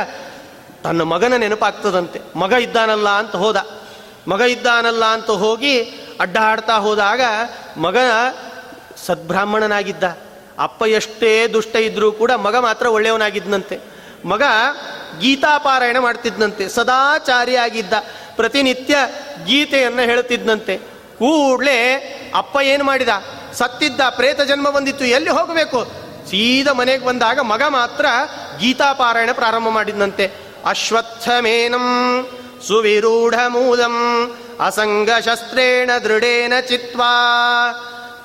ತನ್ನ 0.85 1.03
ಮಗನ 1.03 1.37
ನೆನಪಾಗ್ತದಂತೆ. 1.37 2.18
ಮಗ 2.39 2.53
ಇದ್ದಾನಲ್ಲ 2.53 3.09
ಅಂತ 3.09 3.37
ಹೋದ. 3.37 3.57
ಮಗ 4.29 4.41
ಇದ್ದಾನಲ್ಲ 4.41 5.05
ಅಂತ 5.05 5.31
ಹೋಗಿ 5.31 5.75
ಅಡ್ಡಾಡ್ತಾ 6.20 6.75
ಹೋದಾಗ 6.79 7.20
ಮಗ 7.77 7.97
ಸದ್ಬ್ರಾಹ್ಮಣನಾಗಿದ್ದ 8.97 10.05
ಅಪ್ಪ 10.59 10.82
ಎಷ್ಟೇ 10.82 11.47
ದುಷ್ಟ 11.47 11.76
ಇದ್ರೂ 11.76 12.12
ಕೂಡ 12.12 12.30
ಮಗ 12.30 12.57
ಮಾತ್ರ 12.57 12.86
ಒಳ್ಳೆಯವನಾಗಿದ್ದನಂತೆ 12.86 13.80
ಮಗ 14.24 14.43
ಗೀತಾಪಾರಾಯಣ 15.20 15.99
ಮಾಡ್ತಿದ್ನಂತೆ, 15.99 16.68
ಸದಾಚಾರಿಯಾಗಿದ್ದ, 16.68 17.93
ಪ್ರತಿನಿತ್ಯ 18.36 18.97
ಗೀತೆಯನ್ನು 19.47 20.03
ಹೇಳುತ್ತಿದ್ದಂತೆ 20.03 20.76
ಕೂಡಲೇ 21.18 21.78
ಅಪ್ಪ 22.34 22.57
ಏನು 22.62 22.84
ಮಾಡಿದ, 22.84 23.09
ಸತ್ತಿದ್ದ 23.53 24.01
ಪ್ರೇತ 24.11 24.40
ಜನ್ಮ 24.40 24.70
ಬಂದಿತ್ತು, 24.70 25.05
ಎಲ್ಲಿ 25.05 25.30
ಹೋಗಬೇಕು? 25.30 25.84
ಸೀದ 26.30 26.68
ಮನೆಗೆ 26.68 27.05
ಬಂದಾಗ 27.05 27.38
ಮಗ 27.38 27.62
ಮಾತ್ರ 27.68 28.07
ಗೀತಾಪಾರಾಯಣ 28.59 29.30
ಪ್ರಾರಂಭ 29.32 29.68
ಮಾಡಿದ್ದಂತೆ 29.68 30.30
ಅಶ್ವತ್ಥಮೇನಂ 30.64 31.86
ಸುವಿರೂಢ 32.66 33.34
ಮೂಲಂ 33.49 33.97
ಅಸಂಗ 34.61 35.11
ಶಸ್ತ್ರೇಣ 35.20 35.90
ದೃಢೇನ 36.05 36.53
ಚಿತ್ವಾ. 36.68 37.12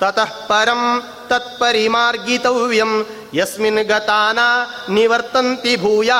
ತತಃ 0.00 0.32
ಪರಂ 0.46 1.02
तत्परिमार्गितव्यं 1.32 2.92
ಯಸ್ಮಿನ್ 3.34 3.82
ಗತಾನ 3.84 4.38
ನಿವರ್ತಂತಿ 4.88 5.76
ಭೂಯ 5.76 6.10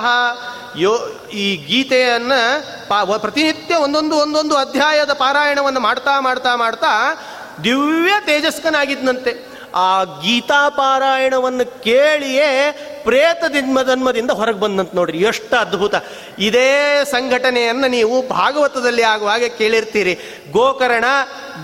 ಯೋ 0.77 0.93
ಈ 1.33 1.57
ಗೀತೆಯನ್ನ 1.67 2.33
ಪ್ರತಿನಿತ್ಯ 3.17 3.75
ಒಂದೊಂದು 3.75 4.17
ಒಂದೊಂದು 4.17 4.57
ಅಧ್ಯಾಯದ 4.57 5.13
ಪಾರಾಯಣವನ್ನು 5.13 5.81
ಮಾಡ್ತಾ 5.81 6.21
ಮಾಡ್ತಾ 6.21 6.57
ಮಾಡ್ತಾ 6.57 6.93
ದಿವ್ಯ 7.65 8.13
ತೇಜಸ್ಕನಾಗಿದ್ದಂತೆ 8.25 9.48
ಆ 9.75 10.05
ಗೀತಾ 10.05 10.69
ಪಾರಾಯಣವನ್ನು 10.69 11.83
ಕೇಳಿಯೇ 11.83 12.73
ಪ್ರೇತ 13.05 13.45
ಜನ್ಮ 13.45 13.83
ಜನ್ಮದಿಂದ 13.83 14.31
ಹೊರಗೆ 14.31 14.61
ಬಂದಂತ 14.61 14.95
ನೋಡ್ರಿ, 14.95 15.19
ಎಷ್ಟು 15.19 15.57
ಅದ್ಭುತ. 15.57 15.95
ಇದೇ 16.39 17.05
ಸಂಘಟನೆಯನ್ನು 17.05 17.89
ನೀವು 17.89 18.29
ಭಾಗವತದಲ್ಲಿ 18.29 19.03
ಆಗುವಾಗ 19.03 19.43
ಕೇಳಿರ್ತೀರಿ. 19.59 20.15
ಗೋಕರ್ಣ 20.51 21.05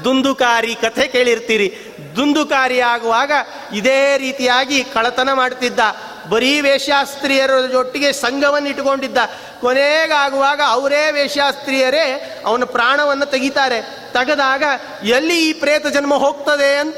ದುಂದುಕಾರಿ 0.05 0.75
ಕಥೆ 0.75 1.09
ಕೇಳಿರ್ತೀರಿ. 1.09 1.75
ದುಂದುಕಾರಿ 2.17 2.81
ಆಗುವಾಗ 2.81 3.33
ಇದೇ 3.75 4.17
ರೀತಿಯಾಗಿ 4.19 4.85
ಕಳತನ 4.85 5.33
ಮಾಡ್ತಿದ್ದ. 5.33 5.81
ಬರೀ 6.29 6.61
ವೇಶ್ಯಾಸ್ತ್ರೀಯರ 6.61 7.61
ಜೊಟ್ಟಿಗೆ 7.73 8.13
ಸಂಘವನ್ನು 8.13 8.69
ಇಟ್ಟುಕೊಂಡಿದ್ದ. 8.69 9.19
ಕೊನೆಗಾಗುವಾಗ 9.61 10.61
ಅವರೇ 10.69 11.11
ವೇಶ್ಯಾಸ್ತ್ರೀಯರೇ 11.11 12.43
ಅವನ 12.47 12.65
ಪ್ರಾಣವನ್ನು 12.65 13.27
ತೆಗಿತಾರೆ. 13.27 13.83
ತೆಗೆದಾಗ 14.13 14.63
ಎಲ್ಲಿ 15.03 15.49
ಈ 15.49 15.53
ಪ್ರೇತ 15.53 15.87
ಜನ್ಮ 15.87 16.15
ಹೋಗ್ತದೆ 16.15 16.79
ಅಂತ 16.79 16.97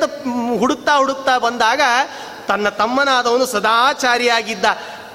ಹುಡುಕ್ತಾ 0.59 0.97
ಹುಡುಕ್ತಾ 0.97 1.39
ಬಂದಾಗ 1.39 1.81
ತನ್ನ 2.49 2.69
ತಮ್ಮನಾದವನು 2.69 3.47
ಸದಾಚಾರಿಯಾಗಿದ್ದ. 3.47 4.65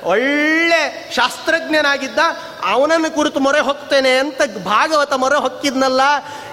ಒಳ್ಳೆ 0.03 1.11
ಶಾಸ್ತ್ರಜ್ಞನಾಗಿದ್ದ. 1.15 2.19
ಅವನನ್ನು 2.67 3.15
ಕುರಿತು 3.15 3.39
ಮೊರೆ 3.39 3.59
ಹೋಗ್ತೇನೆ 3.59 4.17
ಅಂತ 4.17 4.41
ಭಾಗವತ 4.63 5.13
ಮೊರೆ 5.13 5.35
ಹೊಕ್ಕಿದ್ನಲ್ಲ. 5.35 6.01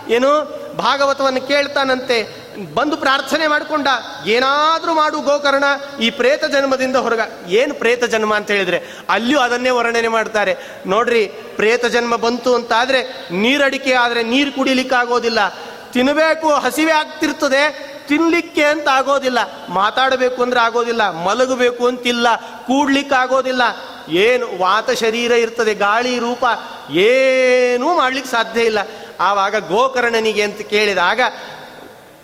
ಏನು? 0.09 0.59
ಭಾಗವತವನ್ನು 0.77 1.41
ಕೇಳ್ತಾನಂತೆ. 1.41 2.48
ಬಂದು 2.75 2.97
ಪ್ರಾರ್ಥನೆ 2.97 3.47
ಮಾಡಿಕೊಂಡ, 3.47 3.89
ಏನಾದರೂ 4.27 4.95
ಮಾಡು 4.95 5.21
ಗೋಕರ್ಣ, 5.21 5.65
ಈ 6.01 6.11
ಪ್ರೇತ 6.11 6.45
ಜನ್ಮದಿಂದ 6.45 6.97
ಹೊರಗ. 6.97 7.21
ಏನು 7.49 7.75
ಪ್ರೇತ 7.75 8.05
ಜನ್ಮ 8.05 8.37
ಅಂತ 8.37 8.51
ಹೇಳಿದ್ರೆ, 8.51 8.79
ಅಲ್ಲಿಯೂ 9.09 9.41
ಅದನ್ನೇ 9.41 9.71
ವರ್ಣನೆ 9.71 10.09
ಮಾಡ್ತಾರೆ. 10.09 10.57
ನೋಡ್ರಿ, 10.87 11.27
ಪ್ರೇತ 11.57 11.87
ಜನ್ಮ 11.87 12.17
ಬಂತು 12.17 12.55
ಅಂತಾದರೆ, 12.55 13.29
ನೀರಡಿಕೆ 13.31 13.93
ಆದರೆ 13.93 14.23
ನೀರು 14.23 14.53
ಕುಡಿಲಿಕ್ಕೆ 14.53 14.97
ಆಗೋದಿಲ್ಲ 14.97 15.49
ತಿನ್ನಬೇಕು 15.93 16.49
ಹಸಿವೆ 16.51 16.93
ಆಗ್ತಿರ್ತದೆ, 16.93 17.63
ತಿನ್ಲಿಕ್ಕೆ 18.09 18.65
ಅಂತ 18.65 18.89
ಆಗೋದಿಲ್ಲ. 18.89 19.39
ಮಾತಾಡಬೇಕು 19.69 20.43
ಅಂದ್ರೆ 20.43 20.61
ಆಗೋದಿಲ್ಲ, 20.61 21.11
ಮಲಗಬೇಕು 21.11 21.87
ಅಂತಿಲ್ಲ 21.87 22.37
ಕೂಡ್ಲಿಕ್ಕೆ 22.37 23.15
ಆಗೋದಿಲ್ಲ 23.15 23.63
ಏನು 24.09 24.47
ವಾತ 24.59 24.91
ಶರೀರ 24.91 25.33
ಇರ್ತದೆ, 25.33 25.75
ಗಾಳಿ 25.75 26.19
ರೂಪ, 26.19 26.45
ಏನೂ 26.91 27.97
ಮಾಡ್ಲಿಕ್ಕೆ 27.97 28.31
ಸಾಧ್ಯ 28.31 28.61
ಇಲ್ಲ. 28.61 28.79
ಆವಾಗ 29.21 29.69
ಗೋಕರ್ಣನಿಗೆ 29.69 30.43
ಅಂತ 30.43 30.61
ಕೇಳಿದಾಗ 30.61 31.21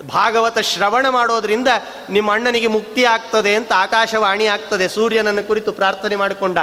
ಭಾಗವತ 0.08 0.58
ಶ್ರವಣ 0.58 1.08
ಮಾಡೋದ್ರಿಂದ 1.08 1.68
ನಿಮ್ಮ 2.10 2.32
ಅಣ್ಣನಿಗೆ 2.32 2.66
ಮುಕ್ತಿ 2.66 3.04
ಆಗ್ತದೆ 3.04 3.54
ಅಂತ 3.54 3.72
ಆಕಾಶವಾಣಿ 3.72 4.46
ಆಗ್ತದೆ. 4.46 4.88
ಸೂರ್ಯನನ್ನು 4.88 5.46
ಕುರಿತು 5.46 5.72
ಪ್ರಾರ್ಥನೆ 5.72 6.16
ಮಾಡಿಕೊಂಡ. 6.16 6.58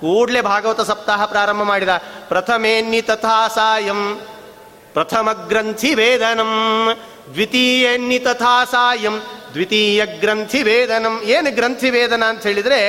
ಕೂಡಲೇ 0.00 0.40
ಭಾಗವತ 0.40 0.80
ಸಪ್ತಾಹ 0.80 1.24
ಪ್ರಾರಂಭ 1.24 1.62
ಮಾಡಿದ. 1.62 1.88
ಪ್ರಥಮೇನ್ನಿ 2.28 3.02
ತಥಾ 3.02 3.48
ಸಾಯಂ 3.48 4.20
ಪ್ರಥಮ 4.92 5.32
ಗ್ರಂಥಿ 5.32 5.94
ವೇದನಂ. 5.94 6.96
ದ್ವಿತೀಯನ್ನಿ 7.32 8.18
ತಥಾ 8.18 8.64
ಸಾಯಂ 8.64 9.22
ದ್ವಿತೀಯ 9.52 10.06
ಗ್ರಂಥಿ 10.06 10.62
ವೇದನಂ. 10.62 11.20
ಏನು 11.24 11.54
ಗ್ರಂಥಿ 11.54 11.90
ವೇದನ 11.90 12.22
ಅಂತ 12.22 12.42
ಹೇಳಿದ್ರೆ, 12.42 12.80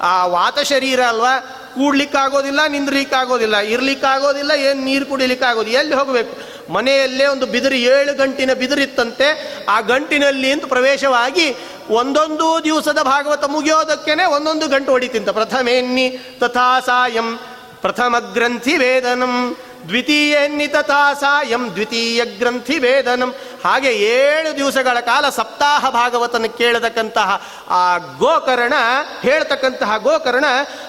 ಆ 0.00 0.26
ವಾತ 0.26 0.58
ಶರೀರ 0.58 1.02
ಅಲ್ವಾ? 1.02 1.40
ಕೂಡ್ಲಿಕ್ಕಾಗೋದಿಲ್ಲ 1.74 2.60
ನಿಂದ್ರಲಿಕ್ಕಾಗೋದಿಲ್ಲ 2.68 3.56
ಇರ್ಲಿಕ್ಕಾಗೋದಿಲ್ಲ, 3.56 4.50
ಏನು 4.50 4.80
ನೀರು 4.80 5.06
ಕುಡಿಲಿಕ್ಕೆ 5.06 5.46
ಆಗೋದು 5.46 5.70
ಎಲ್ಲಿ 5.70 5.94
ಹೋಗಬೇಕು? 5.94 6.45
ಮನೆಯಲ್ಲೇ 6.70 7.26
ಒಂದು 7.26 7.46
ಬಿದಿರು 7.46 7.74
ಏಳು 7.74 8.14
ಗಂಟಿನ 8.14 8.52
ಬಿದಿರಿತ್ತಂತೆ 8.52 9.28
ಆ 9.68 9.80
ಗಂಟಿನಲ್ಲಿ 9.80 10.56
ಪ್ರವೇಶವಾಗಿ 10.56 11.56
ಒಂದೊಂದು 11.90 12.64
ದಿವಸದ 12.64 13.02
ಭಾಗವತ 13.02 13.44
ಮುಗಿಯೋದಕ್ಕೇನೆ 13.44 14.24
ಒಂದೊಂದು 14.24 14.68
ಗಂಟು 14.68 14.90
ಹೊಡಿತಿಂತ 14.90 15.28
ಪ್ರಥಮೇನ್ನಿ 15.28 16.18
ತಥಾ 16.40 16.80
ಸಾಯಂ 16.80 17.38
ಪ್ರಥಮ 17.82 18.16
ಗ್ರಂಥಿ 18.32 18.76
ವೇದನಂ 18.76 19.56
ದ್ವಿತೀಯನ್ನಿ 19.88 20.66
ತಥಾ 20.66 21.14
ಸಾಯಂ 21.14 21.74
ದ್ವಿತೀಯ 21.74 22.24
ಗ್ರಂಥಿ 22.24 22.78
ವೇದನಂ. 22.78 23.34
ಹಾಗೆ 23.64 23.92
ಏಳು 23.92 24.56
ದಿವಸಗಳ 24.56 25.00
ಕಾಲ 25.00 25.28
ಸಪ್ತಾಹ 25.28 25.90
ಭಾಗವತನ 25.90 26.44
ಕೇಳತಕ್ಕಂತಹ 26.58 27.42
ಆ 27.68 27.98
ಗೋಕರ್ಣ, 27.98 28.74
ಹೇಳ್ತಕ್ಕಂತಹ 29.22 29.96
ಗೋಕರ್ಣ 29.96 30.44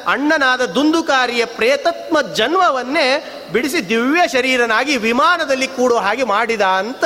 ಅಣ್ಣನಾದ 0.07 0.65
ದುಂದುಕಾರಿಯ 0.65 1.45
ಪ್ರೇತತ್ಮ 1.45 2.21
ಜನ್ಮವನ್ನೇ 2.21 3.31
ಬಿಡಿಸಿ 3.51 3.89
ದಿವ್ಯ 3.89 4.27
ಶರೀರನಾಗಿ 4.27 4.97
ವಿಮಾನದಲ್ಲಿ 4.97 5.67
ಕೂಡೋ 5.67 5.97
ಹಾಗೆ 5.97 6.23
ಮಾಡಿದ 6.23 6.61
ಅಂತ 6.61 7.03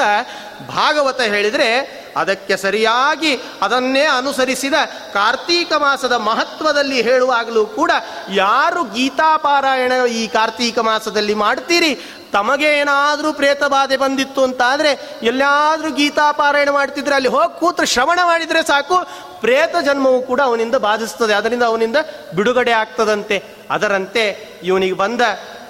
ಭಾಗವತ 0.67 1.21
ಹೇಳಿದರೆ 1.21 2.01
ಅದಕ್ಕೆ 2.17 2.57
ಸರಿಯಾಗಿ 2.57 3.35
ಅದನ್ನೇ 3.61 4.01
ಅನುಸರಿಸಿದ 4.01 4.73
ಕಾರ್ತೀಕ 5.13 5.73
ಮಾಸದ 5.73 6.11
ಮಹತ್ವದಲ್ಲಿ 6.11 7.01
ಹೇಳುವಾಗಲೂ 7.01 7.65
ಕೂಡ 7.65 7.91
ಯಾರು 8.33 8.83
ಗೀತಾಪಾರಾಯಣ 8.83 9.91
ಈ 10.09 10.27
ಕಾರ್ತೀಕ 10.27 10.79
ಮಾಸದಲ್ಲಿ 10.79 11.33
ಮಾಡ್ತೀರಿ? 11.33 11.95
ತಮಗೆ 12.33 12.65
ಏನಾದರೂ 12.65 13.33
ಪ್ರೇತ 13.33 13.63
ಬಾಧೆ 13.63 13.97
ಬಂದಿತ್ತು 13.97 14.43
ಅಂತ 14.43 14.61
ಆದರೆ 14.65 15.19
ಎಲ್ಲಾದರೂ 15.23 15.91
ಗೀತಾಪಾರಾಯಣ 15.91 16.69
ಮಾಡ್ತಿದ್ರೆ 16.69 17.15
ಅಲ್ಲಿ 17.15 17.29
ಹೋಗಿ 17.29 17.59
ಕೂತು 17.59 17.85
ಶ್ರವಣ 17.85 18.19
ಮಾಡಿದರೆ 18.23 18.67
ಸಾಕು. 18.67 18.95
ಪ್ರೇತ 19.39 19.75
ಜನ್ಮವು 19.85 20.21
ಕೂಡ 20.21 20.41
ಅವನಿಂದ 20.41 20.75
ಬಾಧಿಸ್ತದೆ. 20.75 21.33
ಅದರಿಂದ 21.33 21.63
ಅವನಿಂದ 21.63 21.97
ಬಿಡುಗಡೆ 22.35 22.71
ಆಗ್ತದಂತೆ. 22.71 23.43
ಅದರಂತೆ 23.69 24.47
ಇವನಿಗೆ 24.63 24.93
ಬಂದ 24.93 25.21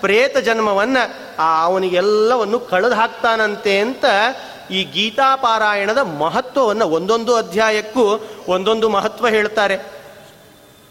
ಪ್ರೇತ 0.01 0.37
ಜನ್ಮವನ್ನು 0.37 1.03
ಆ 1.39 1.63
ಅವನಿಗೆಲ್ಲವನ್ನು 1.63 2.59
ಕಳೆದು 2.59 2.95
ಹಾಕ್ತಾನಂತೆ 2.95 3.79
ಅಂತ 3.79 4.05
ಈ 4.71 4.83
ಗೀತಾ 4.83 5.35
ಪಾರಾಯಣದ 5.35 5.97
ಮಹತ್ವವನ್ನು 5.97 6.85
ಒಂದೊಂದು 6.87 7.35
ಅಧ್ಯಾಯಕ್ಕೂ 7.35 8.05
ಒಂದೊಂದು 8.47 8.89
ಮಹತ್ವ 8.89 9.27
ಹೇಳ್ತಾರೆ. 9.27 9.77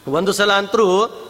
ಒಂದು 0.09 0.33
ಸಲ 0.33 0.53
ಅಂತರೂ 0.53 0.87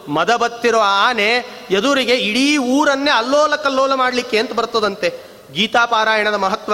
ಮದ 0.07 0.35
ಬತ್ತಿರೋ 0.35 0.79
ಆನೆ 0.79 1.29
ಎದುರಿಗೆ 1.71 2.13
ಇಡೀ 2.13 2.57
ಊರನ್ನೇ 2.57 3.11
ಅಲ್ಲೋಲ 3.11 3.55
ಕಲ್ಲೋಲ 3.55 3.93
ಮಾಡಲಿಕ್ಕೆ 3.93 4.37
ಅಂತ 4.39 4.53
ಬರ್ತದಂತೆ. 4.53 5.09
ಗೀತಾ 5.53 5.85
ಪಾರಾಯಣದ 5.85 6.33
ಮಹತ್ವ. 6.33 6.73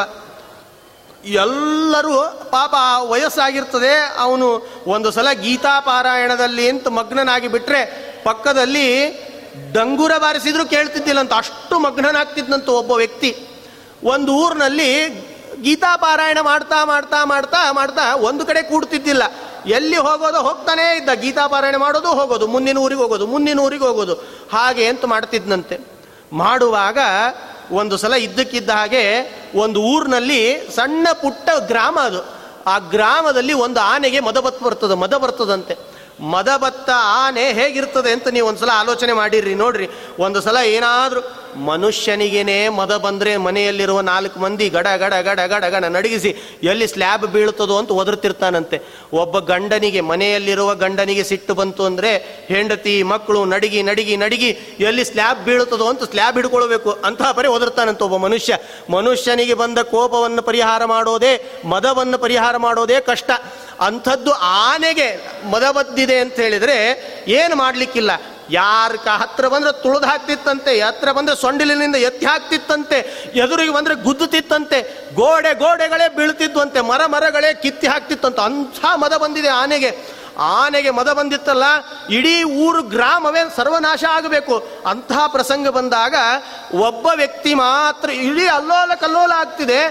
ಎಲ್ಲರೂ 1.26 2.16
ಪಾಪ 2.52 2.74
ವಯಸ್ಸಾಗಿರ್ತದೆ, 3.10 3.94
ಅವನು 4.18 4.48
ಒಂದು 4.88 5.12
ಸಲ 5.12 5.32
ಗೀತಾ 5.32 5.80
ಪಾರಾಯಣದಲ್ಲಿ 5.80 6.70
ಅಂತ 6.70 6.88
ಮಗ್ನನಾಗಿ 6.88 7.48
ಬಿಟ್ಟರೆ 7.48 7.82
ಪಕ್ಕದಲ್ಲಿ 8.24 8.88
ಡಂಗುರ 9.72 10.12
ಬಾರಿಸಿದ್ರು 10.18 10.66
ಕೇಳ್ತಿದ್ದಿಲ್ಲ 10.66 11.20
ಅಂತ 11.20 11.34
ಅಷ್ಟು 11.34 11.80
ಮಗ್ನನಾಗ್ತಿದ್ದಂತ 11.80 12.70
ಒಬ್ಬ 12.70 12.92
ವ್ಯಕ್ತಿ. 12.92 13.48
ಒಂದು 14.04 14.34
ಊರಿನಲ್ಲಿ 14.34 15.08
ಗೀತಾ 15.62 15.96
ಪಾರಾಯಣ 15.96 16.38
ಮಾಡ್ತಾ 16.42 16.86
ಮಾಡ್ತಾ 16.86 17.26
ಮಾಡ್ತಾ 17.26 17.72
ಮಾಡ್ತಾ 17.72 18.16
ಒಂದು 18.16 18.46
ಕಡೆ 18.46 18.62
ಕೂಡ್ತಿದ್ದಿಲ್ಲ. 18.62 19.24
ಎಲ್ಲಿ 19.66 19.98
ಹೋಗೋದು 19.98 20.38
ಹೋಗ್ತಾನೆ 20.38 20.98
ಇದ್ದ. 20.98 21.10
ಗೀತಾ 21.14 21.48
ಪಾರಾಯಣ 21.48 21.76
ಮಾಡೋದು 21.76 22.08
ಹೋಗೋದು, 22.08 22.48
ಮುಂದಿನ 22.48 22.78
ಊರಿಗೆ 22.78 23.02
ಹೋಗೋದು, 23.02 23.28
ಮುಂದಿನ 23.28 23.60
ಊರಿಗೆ 23.60 23.84
ಹೋಗೋದು. 23.84 24.14
ಹಾಗೆ 24.52 24.86
ಅಂತ 24.86 25.06
ಮಾಡ್ತಿದ್ನಂತೆ. 25.06 25.80
ಮಾಡುವಾಗ 26.34 26.98
ಒಂದು 27.72 27.98
ಸಲ 27.98 28.14
ಇದ್ದಕ್ಕಿದ್ದ 28.14 28.70
ಹಾಗೆ 28.70 29.04
ಒಂದು 29.56 29.82
ಊರಿನಲ್ಲಿ 29.82 30.70
ಸಣ್ಣ 30.76 31.08
ಪುಟ್ಟ 31.14 31.50
ಗ್ರಾಮ 31.60 32.00
ಅದು. 32.00 32.22
ಆ 32.68 32.80
ಗ್ರಾಮದಲ್ಲಿ 32.80 33.54
ಒಂದು 33.54 33.80
ಆನೆಗೆ 33.80 34.20
ಮದ 34.20 34.38
ಬತ್ 34.38 34.62
ಬರ್ತದೆ, 34.62 34.94
ಮದ 34.94 35.18
ಬರ್ತದಂತೆ. 35.18 35.87
ಮದ 36.22 36.50
ಬತ್ತ 36.58 36.90
ಆನೆ 36.96 37.54
ಹೇಗಿರ್ತದೆ 37.54 38.12
ಅಂತ 38.12 38.28
ನೀವು 38.28 38.48
ಒಂದು 38.48 38.60
ಸಲ 38.60 38.70
ಆಲೋಚನೆ 38.74 39.14
ಮಾಡಿರಿ 39.14 39.56
ನೋಡ್ರಿ. 39.56 39.90
ಒಂದು 40.20 40.42
ಸಲ 40.42 40.58
ಏನಾದರೂ 40.58 41.22
ಮನುಷ್ಯನಿಗೇನೆ 41.56 42.70
ಮದ 42.70 42.98
ಬಂದರೆ 42.98 43.38
ಮನೆಯಲ್ಲಿರುವ 43.38 44.02
ನಾಲ್ಕು 44.02 44.40
ಮಂದಿ 44.40 44.70
ಗಡ 44.70 44.88
ಗಡ 44.98 45.14
ಗಡ 45.14 45.40
ಗಡ 45.40 45.66
ಗಡ 45.66 45.86
ನಡಗಿಸಿ 45.86 46.32
ಎಲ್ಲಿ 46.64 46.88
ಸ್ಲ್ಯಾಬ್ 46.88 47.26
ಬೀಳ್ತದೋ 47.34 47.78
ಅಂತ 47.78 47.92
ಒದರ್ತಿರ್ತಾನಂತೆ. 47.92 48.80
ಒಬ್ಬ 49.14 49.40
ಗಂಡನಿಗೆ 49.40 50.02
ಮನೆಯಲ್ಲಿರುವ 50.02 50.76
ಗಂಡನಿಗೆ 50.76 51.24
ಸಿಟ್ಟು 51.24 51.54
ಬಂತು 51.54 51.84
ಅಂದರೆ 51.84 52.12
ಹೆಂಡತಿ, 52.50 53.04
ಮಕ್ಕಳು 53.04 53.46
ನಡಿಗಿ 53.46 53.84
ನಡಿಗಿ 53.84 54.18
ನಡಿಗಿ 54.18 54.50
ಎಲ್ಲಿ 54.80 55.04
ಸ್ಲ್ಯಾಬ್ 55.04 55.46
ಬೀಳ್ತದೋ 55.46 55.86
ಅಂತ 55.86 56.04
ಸ್ಲ್ಯಾಬ್ 56.04 56.36
ಹಿಡ್ಕೊಳ್ಬೇಕು. 56.36 56.92
ಅಂತಹ 56.92 57.32
ಪರಿ 57.32 57.48
ಒದರ್ತಾನಂತ 57.48 58.02
ಒಬ್ಬ 58.02 58.18
ಮನುಷ್ಯ. 58.18 58.58
ಮನುಷ್ಯನಿಗೆ 58.90 59.54
ಬಂದ 59.54 59.78
ಕೋಪವನ್ನು 59.80 60.42
ಪರಿಹಾರ 60.42 60.86
ಮಾಡೋದೇ, 60.86 61.62
ಮದವನ್ನು 61.66 62.18
ಪರಿಹಾರ 62.18 62.58
ಮಾಡೋದೇ 62.58 63.00
ಕಷ್ಟ. 63.00 63.32
ಅಂಥದ್ದು 63.80 64.32
ಆನೆಗೆ 64.32 65.40
ಮದ 65.50 65.64
ಬದ್ದಿದೆ 65.72 66.20
ಅಂತ 66.20 66.36
ಹೇಳಿದರೆ 66.40 66.78
ಏನು 67.28 67.56
ಮಾಡಲಿಕ್ಕಿಲ್ಲ? 67.56 68.12
ಯಾರ 68.50 68.92
ಹತ್ರ 69.22 69.48
ಬಂದರೆ 69.48 69.72
ತುಳಿದು 69.84 70.08
ಹಾಕ್ತಿತ್ತಂತೆ 70.08 70.80
ಹತ್ರ 70.80 71.12
ಬಂದರೆ 71.12 71.36
ಸೊಂಡಿಲಿನಿಂದ 71.36 71.96
ಎತ್ತಿ 71.96 72.26
ಹಾಕ್ತಿತ್ತಂತೆ, 72.26 73.00
ಎದುರಿಗೆ 73.36 73.72
ಬಂದರೆ 73.72 73.96
ಗುದ್ದುತ್ತಿತ್ತಂತೆ, 73.96 75.10
ಗೋಡೆ 75.14 75.54
ಗೋಡೆಗಳೇ 75.54 76.08
ಬೀಳ್ತಿದ್ವಂತೆ, 76.08 76.82
ಮರ 76.82 77.06
ಮರಗಳೇ 77.06 77.54
ಕಿತ್ತಿ 77.54 77.88
ಹಾಕ್ತಿತ್ತಂತೆ. 77.88 78.42
ಅಂಥ 78.42 78.86
ಮದ 78.98 79.18
ಬಂದಿದೆ 79.18 79.48
ಆನೆಗೆ. 79.48 80.18
ಆನೆಗೆ 80.40 80.92
ಮದ 80.92 81.14
ಬಂದಿತ್ತಲ್ಲ, 81.14 81.64
ಇಡೀ 82.10 82.44
ಊರು 82.44 82.84
ಗ್ರಾಮವೇ 82.84 83.42
ಸರ್ವನಾಶ 83.56 84.04
ಆಗಬೇಕು. 84.04 84.68
ಅಂತಹ 84.86 85.28
ಪ್ರಸಂಗ 85.28 85.68
ಬಂದಾಗ 85.68 86.16
ಒಬ್ಬ 86.74 87.08
ವ್ಯಕ್ತಿ 87.16 87.54
ಮಾತ್ರ 87.54 88.10
ಇಡೀ 88.10 88.46
ಅಲ್ಲೋಲ 88.48 88.92
ಕಲ್ಲೋಲ 89.00 89.32
ಆಗ್ತಿದೆ. 89.38 89.82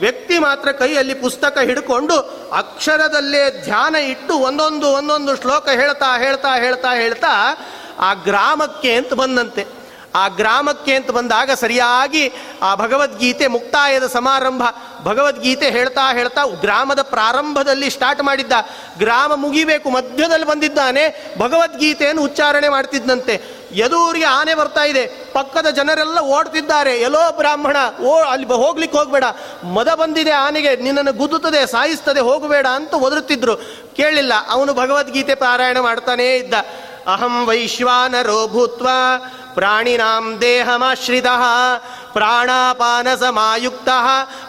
ವ್ಯಕ್ತಿ 0.00 0.38
ಮಾತ್ರ 0.38 0.72
ಕೈಯಲ್ಲಿ 0.72 1.14
ಪುಸ್ತಕ 1.14 1.58
ಹಿಡ್ಕೊಂಡು 1.58 2.16
ಅಕ್ಷರದಲ್ಲೇ 2.52 3.64
ಧ್ಯಾನ 3.64 3.94
ಇಟ್ಟು 3.94 4.34
ಒಂದೊಂದು 4.34 4.92
ಒಂದೊಂದು 4.92 5.36
ಶ್ಲೋಕ 5.42 5.68
ಹೇಳ್ತಾ 5.68 6.16
ಹೇಳ್ತಾ 6.16 6.54
ಹೇಳ್ತಾ 6.54 6.90
ಹೇಳ್ತಾ 6.92 7.32
ಆ 8.00 8.14
ಗ್ರಾಮಕ್ಕೆ 8.14 8.94
ಅಂತ 8.94 9.12
ಬಂದಂತೆ. 9.12 9.78
ಆ 10.14 10.28
ಗ್ರಾಮಕ್ಕೆ 10.28 10.94
ಅಂತ 10.94 11.10
ಬಂದಾಗ 11.10 11.50
ಸರಿಯಾಗಿ 11.50 12.32
ಆ 12.62 12.74
ಭಗವದ್ಗೀತೆ 12.74 13.46
ಮುಕ್ತಾಯದ 13.46 14.06
ಸಮಾರಂಭ 14.06 14.62
ಭಗವದ್ಗೀತೆ 15.04 15.70
ಹೇಳ್ತಾ 15.70 16.12
ಹೇಳ್ತಾ 16.12 16.46
ಗ್ರಾಮದ 16.46 17.02
ಪ್ರಾರಂಭದಲ್ಲಿ 17.02 17.90
ಸ್ಟಾರ್ಟ್ 17.90 18.22
ಮಾಡಿದ್ದ. 18.22 18.52
ಗ್ರಾಮ 18.98 19.32
ಮುಗಿಬೇಕು, 19.34 19.90
ಮಧ್ಯದಲ್ಲಿ 19.90 20.46
ಬಂದಿದ್ದಾನೆ, 20.46 21.34
ಭಗವದ್ಗೀತೆಯನ್ನು 21.38 22.22
ಉಚ್ಚಾರಣೆ 22.22 22.68
ಮಾಡ್ತಿದ್ದಂತೆ 22.68 23.58
ಎದುರಿಗೆ 23.72 24.24
ಆನೆ 24.24 24.54
ಬರ್ತಾ 24.54 24.84
ಇದೆ, 24.84 25.06
ಪಕ್ಕದ 25.06 25.66
ಜನರೆಲ್ಲ 25.66 26.18
ಓಡ್ತಿದ್ದಾರೆ. 26.18 27.00
ಎಲ್ಲೋ 27.00 27.36
ಬ್ರಾಹ್ಮಣ, 27.36 27.76
ಓ, 28.02 28.14
ಅಲ್ಲಿ 28.14 28.46
ಹೋಗ್ಲಿಕ್ಕೆ 28.46 28.98
ಹೋಗ್ಬೇಡ. 28.98 29.24
ಮದ 29.64 29.94
ಬಂದಿದೆ 29.94 30.30
ಆನೆಗೆ, 30.30 30.76
ನಿನ್ನನ್ನು 30.76 31.12
ಗುದ್ದುತ್ತದೆ, 31.12 31.66
ಸಾಯಿಸ್ತದೆ, 31.66 32.20
ಹೋಗಬೇಡ 32.20 32.66
ಅಂತ 32.66 32.94
ಒದರುತ್ತಿದ್ರು. 32.94 33.56
ಕೇಳಿಲ್ಲ, 33.96 34.32
ಅವನು 34.50 34.74
ಭಗವದ್ಗೀತೆ 34.74 35.34
ಪಾರಾಯಣ 35.34 35.78
ಮಾಡ್ತಾನೇ 35.78 36.36
ಇದ್ದ. 36.36 36.54
ಅಹಂ 37.06 37.46
ವೈಶ್ವಾನರೋ 37.46 38.48
ಭೂತ್ವ, 38.48 38.88
ಪ್ರಾಣಿನಾಂ 39.54 40.38
ದೇಹಮಾಶ್ರಿತ. 40.40 41.26
ಪ್ರಾಣಾಪಾನ 42.18 43.08
ಸಮಾಯುಕ್ತ 43.20 43.88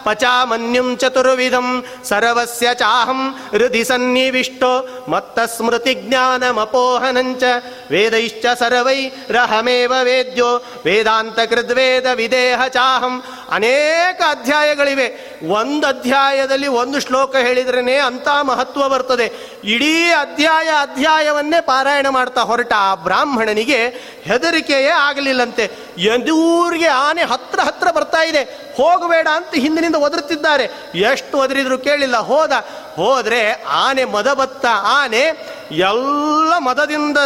ಪಚಾಮನ್ಯುಂ 0.03 0.95
ಚತುರ್ವಿಧಂ 0.97 1.67
ಸರ್ವಸ್ಯ 2.03 2.67
ಚಾಹಂ 2.73 3.21
ಹೃದಯ 3.49 3.83
ಸನ್ನಿವಿಷ್ಟೋ 3.83 4.71
ಮತ್ತ 5.07 5.39
ಸ್ಮೃತಿ 5.39 5.93
ಜ್ಞಾನಮಪೋಹನಂಚ 5.93 7.43
ವೇದೈಶ್ಚ 7.91 8.45
ಸರ್ವೈ 8.59 8.99
ರಹಮೇವ 9.29 9.93
ವೇದ್ಯೋ 10.03 10.49
ವೇದಾಂತ 10.85 11.39
ಕೃದ್ವೇದ 11.39 12.05
ವಿದೇಹ 12.13 12.67
ಚಾಹಂ 12.67 13.23
ಅನೇಕ 13.49 14.21
ಅಧ್ಯಾಯಗಳಿವೆ 14.29 15.07
ಒಂದು 15.49 15.87
ಅಧ್ಯಾಯದಲ್ಲಿ 15.87 16.67
ಒಂದು 16.67 16.99
ಶ್ಲೋಕ 16.99 17.35
ಹೇಳಿದ್ರೇ 17.35 17.95
ಅಂತ 17.97 18.27
ಮಹತ್ವ 18.41 18.89
ಬರ್ತದೆ. 18.89 19.27
ಇಡೀ 19.63 19.93
ಅಧ್ಯಾಯ 20.09 20.67
ಅಧ್ಯಾಯವನ್ನೇ 20.81 21.61
ಪಾರಾಯಣ 21.61 22.07
ಮಾಡ್ತಾ 22.09 22.41
ಹೊರಟ 22.41 22.73
ಆ 22.77 22.95
ಬ್ರಾಹ್ಮಣನಿಗೆ 22.95 23.79
ಹೆದರಿಕೆಯೇ 24.23 24.89
ಆಗಲಿಲ್ಲಂತೆ. 25.07 25.65
ಎದೂರಿಗೆ 25.97 26.87
ಆನೆ 26.87 27.23
ಹತ್ರ 27.23 27.58
ಹತ್ರ 27.59 27.91
ಬರ್ತಾ 27.91 28.23
ಇದೆ. 28.23 28.43
ಹೋಗಬೇಡ 28.77 29.27
ಅಂತ 29.35 29.55
ಹಿಂದಿನಿಂದ 29.55 29.95
ಒದರುತ್ತಿದ್ದಾರೆ. 29.95 30.69
ಎಷ್ಟು 30.95 31.37
ಒದರಿದ್ರು 31.37 31.77
ಕೇಳಿಲ್ಲ. 31.77 32.17
ಹೋದ, 32.17 32.51
ಹೋದ್ರೆ 32.95 33.63
ಆನೆ 33.63 34.05
ಮದ 34.05 34.33
ಬತ್ತ. 34.33 34.65
ಆನೆ 34.69 35.23
ಎಲ್ಲ 35.71 36.57
ಮದದಿಂದ 36.57 37.17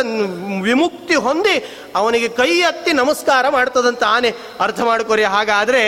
ವಿಮುಕ್ತಿ 0.61 1.15
ಹೊಂದಿ 1.15 1.85
ಅವನಿಗೆ 1.95 2.27
ಕೈ 2.27 2.49
ಎತ್ತಿ 2.49 2.93
ನಮಸ್ಕಾರ 2.93 3.49
ಮಾಡ್ತದಂತ 3.49 4.03
ಆನೆ. 4.03 4.33
ಅರ್ಥ 4.59 4.81
ಮಾಡ್ಕೊರಿ 4.81 5.23
ಹಾಗಾದ್ರೆ 5.23 5.83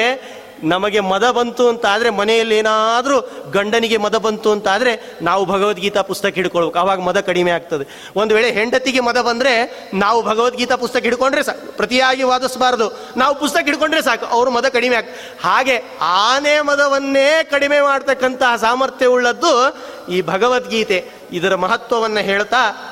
ನಮಗೆ 0.64 1.00
ಮದ 1.00 1.32
ಬಂತು 1.32 1.70
ಅಂತ 1.70 1.86
ಆದರೆ 1.86 2.10
ಮನೆಯಲ್ಲಿ 2.10 2.58
ಏನಾದರೂ 2.58 3.44
ಗಂಡನಿಗೆ 3.52 3.98
ಮದ 3.98 4.16
ಬಂತು 4.16 4.52
ಅಂತ 4.52 4.68
ಆದರೆ 4.68 5.18
ನಾವು 5.22 5.46
ಭಗವದ್ಗೀತಾ 5.46 6.02
ಪುಸ್ತಕ 6.02 6.34
ಹಿಡ್ಕೊಳ್ಬೇಕು. 6.34 6.80
ಆವಾಗ 6.80 7.00
ಮದ 7.00 7.20
ಕಡಿಮೆ 7.20 7.52
ಆಗ್ತದೆ. 7.52 8.12
ಒಂದು 8.16 8.36
ವೇಳೆ 8.36 8.52
ಹೆಂಡತಿಗೆ 8.52 9.00
ಮದ 9.00 9.22
ಬಂದರೆ 9.22 9.90
ನಾವು 9.94 10.24
ಭಗವದ್ಗೀತಾ 10.24 10.76
ಪುಸ್ತಕ 10.76 11.00
ಹಿಡ್ಕೊಂಡ್ರೆ 11.00 11.44
ಸಾಕು. 11.44 11.78
ಪ್ರತಿಯಾಗಿ 11.78 12.24
ವಾದಿಸಬಾರದು. 12.24 12.92
ನಾವು 13.18 13.40
ಪುಸ್ತಕ 13.40 13.66
ಹಿಡ್ಕೊಂಡ್ರೆ 13.66 14.02
ಸಾಕು. 14.02 14.26
ಅವರು 14.26 14.52
ಮದ 14.52 14.66
ಕಡಿಮೆ 14.66 14.96
ಆಗ್ತದೆ 14.96 15.38
ಹಾಗೆ 15.44 15.98
ಆನೆ 16.02 16.62
ಮದವನ್ನೇ 16.62 17.48
ಕಡಿಮೆ 17.52 17.82
ಮಾಡ್ತಕ್ಕಂತಹ 17.82 18.56
ಸಾಮರ್ಥ್ಯ 18.56 19.06
ಉಳ್ಳದ್ದು 19.06 19.78
ಈ 20.12 20.22
ಭಗವದ್ಗೀತೆ. 20.22 21.12
ಇದರ 21.32 21.56
ಮಹತ್ವವನ್ನು 21.56 22.20
ಹೇಳ್ತಾ 22.20 22.92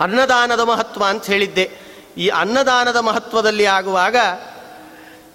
ಅನ್ನದಾನದ 0.00 0.60
ಮಹತ್ವ 0.60 1.04
ಅಂತ 1.04 1.24
ಹೇಳಿದ್ದೆ. 1.24 1.70
ಈ 2.18 2.28
ಅನ್ನದಾನದ 2.28 2.96
ಮಹತ್ವದಲ್ಲಿ 2.96 3.66
ಆಗುವಾಗ 3.66 4.16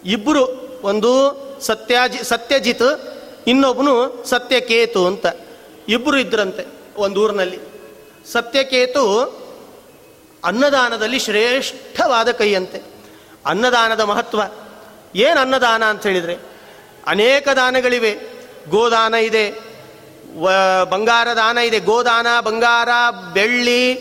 ಇಬ್ಬರು 0.05 0.65
ಒಂದು 0.83 1.44
ಸತ್ಯಾಜಿ, 1.61 2.23
ಸತ್ಯಜಿತ್ 2.23 3.15
ಇನ್ನೊಬ್ಬನು 3.47 4.23
ಸತ್ಯಕೇತು 4.25 5.07
ಅಂತ. 5.07 5.25
ಇಬ್ಬರು 5.89 6.17
ಇದ್ರಂತೆ 6.17 6.65
ಒಂದು 6.97 7.21
ಊರಿನಲ್ಲಿ 7.21 7.59
ಸತ್ಯಕೇತು 8.31 9.23
ಅನ್ನದಾನದಲ್ಲಿ 10.43 11.19
ಶ್ರೇಷ್ಠವಾದ 11.19 12.31
ಕೈಯಂತೆ. 12.31 12.81
ಅನ್ನದಾನದ 13.45 13.99
ಮಹತ್ವ. 13.99 14.41
ಏನು 15.15 15.39
ಅನ್ನದಾನ 15.39 15.83
ಅಂತ 15.83 16.07
ಹೇಳಿದರೆ, 16.07 16.37
ಅನೇಕ 17.07 17.49
ದಾನಗಳಿವೆ. 17.49 18.15
ಗೋದಾನ 18.69 19.13
ಇದೆ, 19.13 19.51
ವ, 20.39 20.49
ಬಂಗಾರ 20.85 21.27
ದಾನ 21.35 21.57
ಇದೆ, 21.57 21.79
ಗೋದಾನ, 21.79 22.27
ಬಂಗಾರ, 22.41 22.89
ಬೆಳ್ಳಿ, 23.33 23.91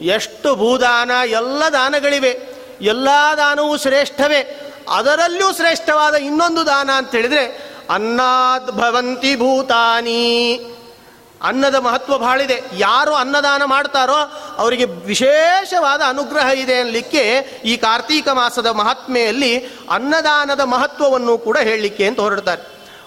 ಎಷ್ಟು 0.00 0.56
ಭೂದಾನ, 0.56 1.10
ಎಲ್ಲ 1.26 1.62
ದಾನಗಳಿವೆ. 1.72 2.40
ಎಲ್ಲ 2.80 3.08
ದಾನವೂ 3.36 3.76
ಶ್ರೇಷ್ಠವೇ. 3.76 4.60
ಅದರಲ್ಲೂ 4.88 5.52
ಶ್ರೇಷ್ಠವಾದ 5.52 6.14
ಇನ್ನೊಂದು 6.14 6.66
ದಾನ 6.66 6.90
ಅಂತ 6.96 7.10
ಹೇಳಿದರೆ, 7.10 7.74
ಅನ್ನಾದ್ 7.90 8.72
ಭವಂತಿ 8.72 9.36
ಭೂತಾನಿ. 9.36 10.60
ಅನ್ನದ 11.42 11.74
ಮಹತ್ವ 11.74 12.18
ಬಹಳಿದೆ 12.18 12.62
ಯಾರು 12.76 13.14
ಅನ್ನದಾನ 13.14 13.64
ಮಾಡ್ತಾರೋ 13.64 14.32
ಅವರಿಗೆ 14.56 14.84
ವಿಶೇಷವಾದ 14.84 16.02
ಅನುಗ್ರಹ 16.08 16.50
ಇದೆ 16.50 16.80
ಅನ್ನಲಿಕ್ಕೆ 16.80 17.38
ಈ 17.64 17.76
ಕಾರ್ತೀಕ 17.76 18.28
ಮಾಸದ 18.28 18.66
ಮಹಾತ್ಮೆಯಲ್ಲಿ 18.66 19.66
ಅನ್ನದಾನದ 19.90 20.60
ಮಹತ್ವವನ್ನು 20.60 21.38
ಕೂಡ 21.38 21.58
ಹೇಳಲಿಕ್ಕೆ 21.58 22.06
ಅಂತ 22.06 22.20
ಹೊರಡ್ತಾರೆ. 22.20 22.62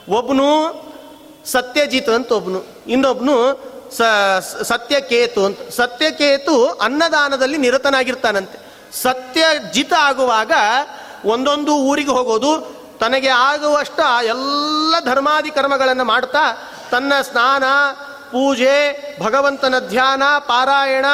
ಒಬ್ಬನು 0.10 0.74
ಸತ್ಯಜಿತ್ 1.46 2.10
ಅಂತ 2.10 2.32
ಒಬ್ಬನು 2.32 2.66
ಇನ್ನೊಬ್ನು 2.88 3.68
ಸ, 3.98 4.02
ಸತ್ಯಕೇತು 4.64 5.46
ಅಂತ. 5.46 5.60
ಸತ್ಯಕೇತು 5.70 6.66
ಅನ್ನದಾನದಲ್ಲಿ 6.66 7.58
ನಿರತನಾಗಿರ್ತಾನಂತೆ. 7.58 8.60
ಸತ್ಯಜಿತ 9.02 9.94
ಆಗುವಾಗ 9.94 10.52
ಒಂದೊಂದು 11.26 11.76
ಊರಿಗೆ 11.76 12.12
ಹೋಗೋದು, 12.12 12.78
ತನಗೆ 13.00 13.28
ಆಗುವಷ್ಟ 13.28 14.00
ಎಲ್ಲ 14.24 14.96
ಧರ್ಮಾದಿ 15.00 15.50
ಕರ್ಮಗಳನ್ನು 15.50 16.04
ಮಾಡ್ತಾ, 16.04 16.72
ತನ್ನ 16.92 17.14
ಸ್ನಾನ, 17.22 17.64
ಪೂಜೆ, 18.32 18.92
ಭಗವಂತನ 19.24 19.80
ಧ್ಯಾನ, 19.80 20.24
ಪಾರಾಯಣ, 20.38 21.06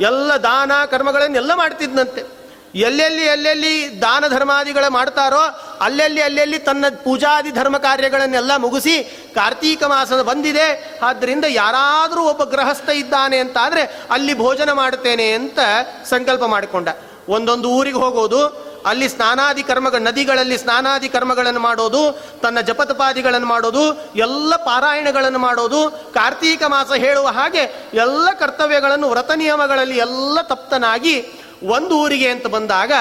ಎಲ್ಲ 0.00 0.32
ದಾನ 0.32 0.72
ಕರ್ಮಗಳನ್ನೆಲ್ಲ 0.90 1.54
ಮಾಡ್ತಿದ್ದಂತೆ 1.54 2.36
ಎಲ್ಲೆಲ್ಲಿ 2.74 3.22
ಎಲ್ಲೆಲ್ಲಿ 3.22 4.02
ದಾನ 4.02 4.24
ಧರ್ಮಾದಿಗಳ 4.28 4.88
ಮಾಡ್ತಾರೋ, 4.88 5.40
ಅಲ್ಲೆಲ್ಲಿ 5.80 6.22
ಅಲ್ಲೆಲ್ಲಿ 6.22 6.58
ತನ್ನ 6.58 6.84
ಪೂಜಾದಿ 7.04 7.50
ಧರ್ಮ 7.50 7.76
ಕಾರ್ಯಗಳನ್ನೆಲ್ಲ 7.76 8.56
ಮುಗಿಸಿ 8.56 9.04
ಕಾರ್ತೀಕ 9.34 9.84
ಮಾಸ 9.84 10.12
ಬಂದಿದೆ 10.12 10.98
ಆದ್ದರಿಂದ 11.02 11.44
ಯಾರಾದರೂ 11.48 12.22
ಒಬ್ಬ 12.22 12.44
ಗೃಹಸ್ಥ 12.44 12.88
ಇದ್ದಾನೆ 12.88 13.38
ಅಂತಾದರೆ 13.38 14.06
ಅಲ್ಲಿ 14.10 14.38
ಭೋಜನ 14.38 14.72
ಮಾಡ್ತೇನೆ 14.72 15.32
ಅಂತ 15.32 15.58
ಸಂಕಲ್ಪ 16.04 16.44
ಮಾಡಿಕೊಂಡ. 16.44 16.88
ಒಂದೊಂದು 17.28 17.70
ಊರಿಗೆ 17.70 17.98
ಹೋಗೋದು 17.98 18.65
ಅಲ್ಲಿ 18.86 19.08
ಸ್ನಾನಾದಿ 19.08 19.62
ಕರ್ಮಗಳು 19.62 20.02
ನದಿಗಳಲ್ಲಿ 20.02 20.58
ಸ್ನಾನಾದಿ 20.58 21.08
ಕರ್ಮಗಳನ್ನು 21.08 21.60
ಮಾಡೋದು, 21.60 22.20
ತನ್ನ 22.42 22.60
ಜಪತಪಾದಿಗಳನ್ನು 22.60 23.46
ಮಾಡೋದು, 23.46 24.12
ಎಲ್ಲ 24.16 24.56
ಪಾರಾಯಣಗಳನ್ನು 24.56 25.38
ಮಾಡೋದು, 25.38 26.10
ಕಾರ್ತೀಕ 26.14 26.62
ಮಾಸ 26.66 26.92
ಹೇಳುವ 26.92 27.26
ಹಾಗೆ 27.26 27.90
ಎಲ್ಲ 27.94 28.28
ಕರ್ತವ್ಯಗಳನ್ನು, 28.30 29.08
ವ್ರತ 29.08 29.30
ನಿಯಮಗಳಲ್ಲಿ 29.30 29.98
ಎಲ್ಲ 29.98 30.42
ತಪ್ತನಾಗಿ 30.42 31.28
ಒಂದು 31.62 31.98
ಊರಿಗೆ 31.98 32.28
ಅಂತ 32.28 32.46
ಬಂದಾಗ 32.46 32.92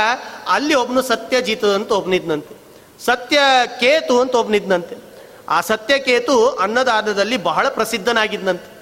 ಅಲ್ಲಿ 0.50 0.74
ಒಬ್ಬನು 0.74 1.02
ಸತ್ಯಜೀತ 1.02 1.66
ಅಂತ 1.66 1.92
ಒಬ್ನಿದ್ನಂತೆ. 1.92 2.56
ಸತ್ಯ 3.06 3.40
ಕೇತು 3.80 4.22
ಅಂತ 4.22 4.36
ಒಬ್ನಿದ್ನಂತೆ. 4.36 4.98
ಆ 5.50 5.62
ಸತ್ಯಕೇತು 5.62 6.50
ಅನ್ನದಾನದಲ್ಲಿ 6.50 7.38
ಬಹಳ 7.38 7.70
ಪ್ರಸಿದ್ಧನಾಗಿದ್ದಂತೆ 7.70 8.76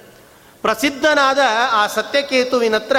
ಪ್ರಸಿದ್ಧನಾದ 0.62 1.38
ಆ 1.72 1.86
ಸತ್ಯಕೇತುವಿನ 1.86 2.74
ಹತ್ರ 2.74 2.96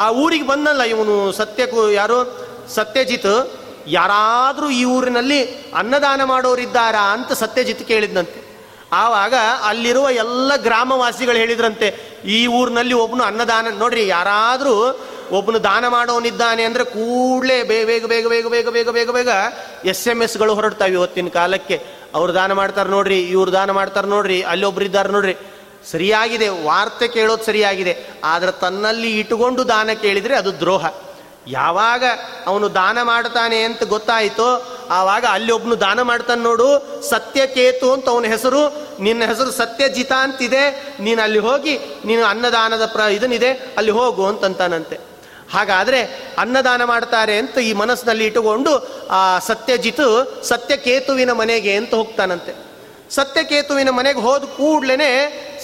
ಆ 0.00 0.10
ಊರಿಗೆ 0.10 0.46
ಬಂದಲ್ಲ 0.46 0.82
ಇವನು 0.82 1.32
ಸತ್ಯಕ್ಕೂ 1.32 1.90
ಯಾರು? 1.90 2.53
ಸತ್ಯಜಿತ್, 2.76 3.34
ಯಾರಾದರೂ 3.98 4.68
ಈ 4.80 4.82
ಊರಿನಲ್ಲಿ 4.96 5.40
ಅನ್ನದಾನ 5.80 6.20
ಮಾಡೋರಿದ್ದಾರಾ 6.32 7.04
ಅಂತ 7.14 7.32
ಸತ್ಯಜಿತ್ 7.42 7.82
ಕೇಳಿದ್ನಂತೆ. 7.92 8.38
ಆವಾಗ 9.02 9.34
ಅಲ್ಲಿರುವ 9.68 10.06
ಎಲ್ಲ 10.24 10.52
ಗ್ರಾಮವಾಸಿಗಳು 10.66 11.38
ಹೇಳಿದ್ರಂತೆ, 11.42 11.88
ಈ 12.36 12.38
ಊರಿನಲ್ಲಿ 12.58 12.94
ಒಬ್ಬನು 13.04 13.24
ಅನ್ನದಾನ, 13.30 13.72
ನೋಡ್ರಿ, 13.82 14.04
ಯಾರಾದರೂ 14.16 14.74
ಒಬ್ಬನು 15.38 15.58
ದಾನ 15.66 15.84
ಮಾಡೋನಿದ್ದಾನೆ 15.94 16.62
ಅಂದರೆ 16.68 16.84
ಕೂಡಲೇ 16.94 17.56
ಬೇಗ 17.70 17.84
ಬೇಗ 17.90 18.04
ಬೇಗ 18.12 18.26
ಬೇಗ 18.32 18.46
ಬೇಗ 18.54 18.68
ಬೇಗ 18.76 18.90
ಬೇಗ 18.96 19.10
ಬೇಗ 19.16 19.30
ಎಸ್ 19.92 20.06
ಎಂ 20.12 20.18
ಎಸ್ಗಳು 20.26 20.52
ಹೊರಡ್ತಾವೆ 20.58 20.96
ಇವತ್ತಿನ 20.98 21.30
ಕಾಲಕ್ಕೆ. 21.38 21.76
ಅವ್ರು 22.18 22.32
ದಾನ 22.38 22.52
ಮಾಡ್ತಾರೆ 22.60 22.90
ನೋಡ್ರಿ, 22.96 23.18
ಇವ್ರು 23.34 23.50
ದಾನ 23.58 23.70
ಮಾಡ್ತಾರೆ 23.78 24.08
ನೋಡ್ರಿ 24.14 24.38
ಅಲ್ಲಿ 24.52 24.66
ಒಬ್ರು 24.70 24.86
ಇದ್ದಾರೆ 24.88 25.10
ನೋಡ್ರಿ. 25.16 25.34
ಸರಿಯಾಗಿದೆ, 25.92 26.48
ವಾರ್ತೆ 26.66 27.06
ಕೇಳೋದು 27.16 27.44
ಸರಿಯಾಗಿದೆ, 27.50 27.94
ಆದರೆ 28.32 28.52
ತನ್ನಲ್ಲಿ 28.60 29.10
ಇಟ್ಟುಕೊಂಡು 29.20 29.64
ದಾನ 29.72 29.90
ಕೇಳಿದರೆ 30.04 30.36
ಅದು 30.42 30.52
ದ್ರೋಹ. 30.60 30.84
ಯಾವಾಗ 31.46 32.04
ಅವನು 32.46 32.74
ದಾನ 32.74 33.02
ಮಾಡ್ತಾನೆ 33.02 33.62
ಅಂತ 33.62 33.82
ಗೊತ್ತಾಯಿತೋ, 33.82 34.66
ಆವಾಗ 34.90 35.24
ಅಲ್ಲಿ 35.30 35.52
ಒಬ್ನು 35.52 35.80
ದಾನ 35.80 36.02
ಮಾಡ್ತಾನೆ 36.02 36.42
ನೋಡು, 36.42 37.02
ಸತ್ಯಕೇತು 37.10 37.92
ಅಂತ 37.92 38.08
ಅವನ 38.08 38.24
ಹೆಸರು, 38.24 38.84
ನಿನ್ನ 39.00 39.24
ಹೆಸರು 39.24 39.50
ಸತ್ಯಜಿತ 39.50 40.12
ಅಂತಿದೆ, 40.12 40.94
ನೀನು 41.00 41.22
ಅಲ್ಲಿ 41.22 41.38
ಹೋಗಿ, 41.38 41.78
ನೀನು 42.04 42.24
ಅನ್ನದಾನದ 42.24 42.86
ಪ್ರ 42.86 43.00
ಇದನ್ನಿದೆ, 43.00 43.52
ಅಲ್ಲಿ 43.52 43.90
ಹೋಗು 43.90 44.26
ಅಂತಂತಾನಂತೆ. 44.26 44.98
ಹಾಗಾದರೆ 45.52 46.30
ಅನ್ನದಾನ 46.38 46.84
ಮಾಡ್ತಾರೆ 46.84 47.38
ಅಂತ 47.38 47.58
ಈ 47.58 47.72
ಮನಸ್ಸಿನಲ್ಲಿ 47.72 48.26
ಇಟ್ಟುಕೊಂಡು, 48.26 48.88
ಆ 49.10 49.38
ಸತ್ಯಜಿತು 49.38 50.42
ಸತ್ಯಕೇತುವಿನ 50.44 51.32
ಮನೆಗೆ 51.32 51.76
ಅಂತ 51.76 51.94
ಹೋಗ್ತಾನಂತೆ. 51.94 52.54
ಸತ್ಯಕೇತುವಿನ 53.10 53.90
ಮನೆಗೆ 53.90 54.20
ಹೋದ 54.20 54.44
ಕೂಡ್ಲೇನೆ, 54.44 55.10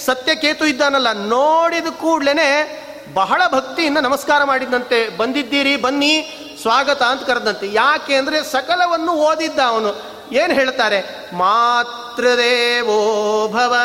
ಸತ್ಯಕೇತು 0.05 0.65
ಇದ್ದಾನಲ್ಲ, 0.65 1.13
ನೋಡಿದ 1.13 1.87
ಕೂಡ್ಲೇನೆ 1.87 2.81
ಬಹಳ 3.13 3.41
ಭಕ್ತಿಯಿಂದ 3.51 3.97
ನಮಸ್ಕಾರ 3.97 4.43
ಮಾಡಿದಂತೆ 4.43 5.17
ಬಂದಿದ್ದೀರಿ, 5.17 5.75
ಬನ್ನಿ, 5.75 6.37
ಸ್ವಾಗತ 6.61 7.01
ಅಂತ 7.01 7.23
ಕರೆದಂತೆ. 7.23 7.73
ಯಾಕೆ 7.73 8.15
ಅಂದರೆ 8.15 8.43
ಸಕಲವನ್ನು 8.43 9.11
ಓದಿದ್ದ 9.11 9.59
ಅವನು. 9.59 10.01
ಏನು 10.31 10.53
ಹೇಳ್ತಾರೆ? 10.53 11.29
ಮಾತೃದೇವೋ 11.33 12.99
ಭವ. 13.47 13.75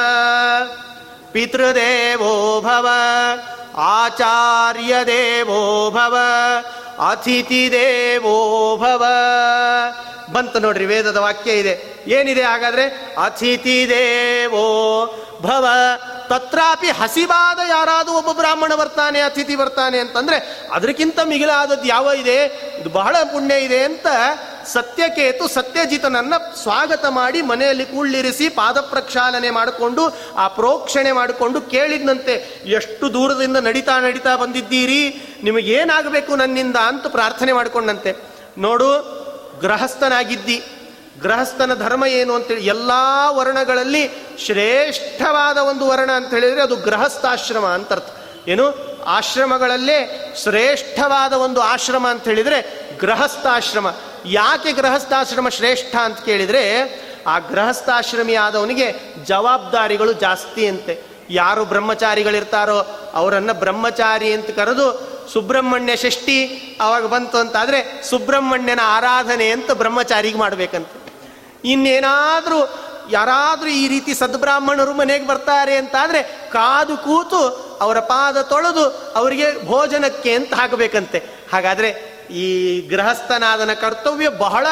ಭವ 2.61 2.89
ಆಚಾರ್ಯ 3.76 4.95
ದೇವೋ 5.07 5.91
ಭವ 5.91 6.16
ಅತಿಥಿ 7.11 7.68
ದೇವೋ 7.72 8.76
ಭವ. 8.76 9.05
ಬಂತು 10.32 10.59
ನೋಡ್ರಿ, 10.59 10.87
ವೇದದ 10.87 11.16
ವಾಕ್ಯ 11.16 11.51
ಇದೆ. 11.51 12.05
ಏನಿದೆ 12.07 12.43
ಹಾಗಾದ್ರೆ? 12.43 13.14
ಅತಿಥಿ 13.24 13.87
ದೇವೋ 13.89 15.07
ಭವ. 15.41 15.66
ತತ್ರಾಪಿ 16.28 16.91
ಹಸಿವಾದ 16.91 17.59
ಯಾರಾದರೂ 17.68 18.12
ಒಬ್ಬ 18.12 18.32
ಬ್ರಾಹ್ಮಣ 18.32 18.74
ಬರ್ತಾನೆ, 18.74 19.20
ಅತಿಥಿ 19.20 19.57
ಬರ್ತಾನೆ 19.57 19.99
ಅಂತಂದ್ರೆ, 19.99 20.68
ಅದಕ್ಕಿಂತ 20.72 21.18
ಮಿಗಿಲಾದದ್ದು 21.24 21.84
ಯಾವ 21.84 22.11
ಇದೆ? 22.20 22.45
ಇದು 22.80 22.91
ಬಹಳ 22.91 23.16
ಪುಣ್ಯ 23.32 23.55
ಇದೆ 23.55 23.84
ಅಂತ 23.84 24.07
ಸತ್ಯಕೇತು 24.73 25.49
ಸತ್ಯಜಿತನನ್ನ 25.49 26.35
ಸ್ವಾಗತ 26.62 27.07
ಮಾಡಿ 27.07 27.43
ಮನೆಯಲ್ಲಿ 27.43 27.87
ಕೂಳ್ಳಿರಿಸಿ 27.87 28.49
ಪಾದ 28.49 28.81
ಪ್ರಕ್ಷಾಲನೆ 28.81 29.51
ಮಾಡಿಕೊಂಡು, 29.51 30.17
ಆ 30.37 30.49
ಪ್ರೋಕ್ಷಣೆ 30.49 31.12
ಮಾಡಿಕೊಂಡು 31.12 31.61
ಕೇಳಿದ್ನಂತೆ, 31.61 32.62
ಎಷ್ಟು 32.67 33.12
ದೂರದಿಂದ 33.12 33.57
ನಡೀತಾ 33.57 34.01
ನಡೀತಾ 34.01 34.37
ಬಂದಿದ್ದೀರಿ? 34.37 35.23
ನಿಮಗೇನಾಗಬೇಕು 35.43 36.37
ನನ್ನಿಂದ? 36.37 36.77
ಅಂತ 36.77 37.07
ಪ್ರಾರ್ಥನೆ 37.07 37.53
ಮಾಡಿಕೊಂಡಂತೆ. 37.53 38.17
ನೋಡು, 38.59 39.17
ಗೃಹಸ್ಥನಾಗಿದ್ದಿ. 39.61 40.64
ಗೃಹಸ್ಥನ 41.23 41.75
ಧರ್ಮ 41.75 42.07
ಏನು 42.07 42.35
ಅಂತೇಳಿ 42.35 42.67
ಎಲ್ಲ 42.67 42.91
ವರ್ಣಗಳಲ್ಲಿ 43.29 44.11
ಶ್ರೇಷ್ಠವಾದ 44.39 45.59
ಒಂದು 45.59 45.87
ವರ್ಣ 45.87 46.11
ಅಂತ 46.11 46.35
ಹೇಳಿದರೆ 46.35 46.62
ಅದು 46.62 46.77
ಗೃಹಸ್ಥಾಶ್ರಮ 46.77 47.64
ಅಂತ 47.64 47.93
ಅರ್ಥ. 47.93 48.07
ಏನು? 48.49 48.97
ಆಶ್ರಮಗಳಲ್ಲೇ 49.05 50.33
ಶ್ರೇಷ್ಠವಾದ 50.43 51.33
ಒಂದು 51.33 51.61
ಆಶ್ರಮ 51.61 52.09
ಅಂತ 52.09 52.25
ಹೇಳಿದರೆ 52.25 52.87
ಗೃಹಸ್ಥಾಶ್ರಮ. 53.01 53.91
ಯಾಕೆ 54.27 54.72
ಗೃಹಸ್ಥಾಶ್ರಮ 54.72 55.49
ಶ್ರೇಷ್ಠ 55.49 55.97
ಅಂತ 55.97 56.20
ಕೇಳಿದರೆ, 56.20 56.62
ಆ 57.27 57.39
ಗೃಹಸ್ಥಾಶ್ರಮಿ 57.39 58.35
ಆದವನಿಗೆ 58.35 58.93
ಜವಾಬ್ದಾರಿಗಳು 59.24 60.12
ಜಾಸ್ತಿ 60.12 60.66
ಅಂತೆ. 60.66 61.03
ಯಾರು 61.31 61.64
ಬ್ರಹ್ಮಚಾರಿಗಳಿರ್ತಾರೋ 61.64 63.11
ಅವರನ್ನು 63.14 63.55
ಬ್ರಹ್ಮಚಾರಿ 63.55 64.33
ಅಂತ 64.33 64.51
ಕರೆದು 64.51 65.16
ಸುಬ್ರಹ್ಮಣ್ಯ 65.33 65.97
ಷಷ್ಠಿ 65.97 66.47
ಅವಾಗ 66.81 67.07
ಬಂತು 67.07 67.39
ಅಂತಾದರೆ 67.39 68.03
ಸುಬ್ರಹ್ಮಣ್ಯನ 68.11 68.81
ಆರಾಧನೆ 68.85 69.51
ಅಂತ 69.51 69.70
ಬ್ರಹ್ಮಚಾರಿಗೆ 69.70 70.39
ಮಾಡಬೇಕಂತೆ. 70.39 71.12
ಇನ್ನೇನಾದರೂ 71.64 72.79
ಯಾರಾದರೂ 73.11 73.66
ಈ 73.66 73.89
ರೀತಿ 73.89 74.14
ಸದ್ಬ್ರಾಹ್ಮಣರು 74.14 74.95
ಮನೆಗೆ 74.95 75.27
ಬರ್ತಾರೆ 75.27 75.77
ಅಂತಾದರೆ 75.77 76.22
ಕಾದು 76.53 76.97
ಕೂತು 76.97 77.49
ಅವರ 77.81 78.01
ಪಾದ 78.01 78.43
ತೊಳೆದು 78.43 79.12
ಅವರಿಗೆ 79.16 79.66
ಭೋಜನಕ್ಕೆ 79.66 80.35
ಅಂತ 80.35 80.55
ಹಾಕಬೇಕಂತೆ. 80.55 81.22
ಹಾಗಾದರೆ 81.53 82.16
ಈ 82.31 82.81
ಗೃಹಸ್ಥನಾದನ 82.89 83.72
ಕರ್ತವ್ಯ 83.72 84.29
ಬಹಳ, 84.29 84.66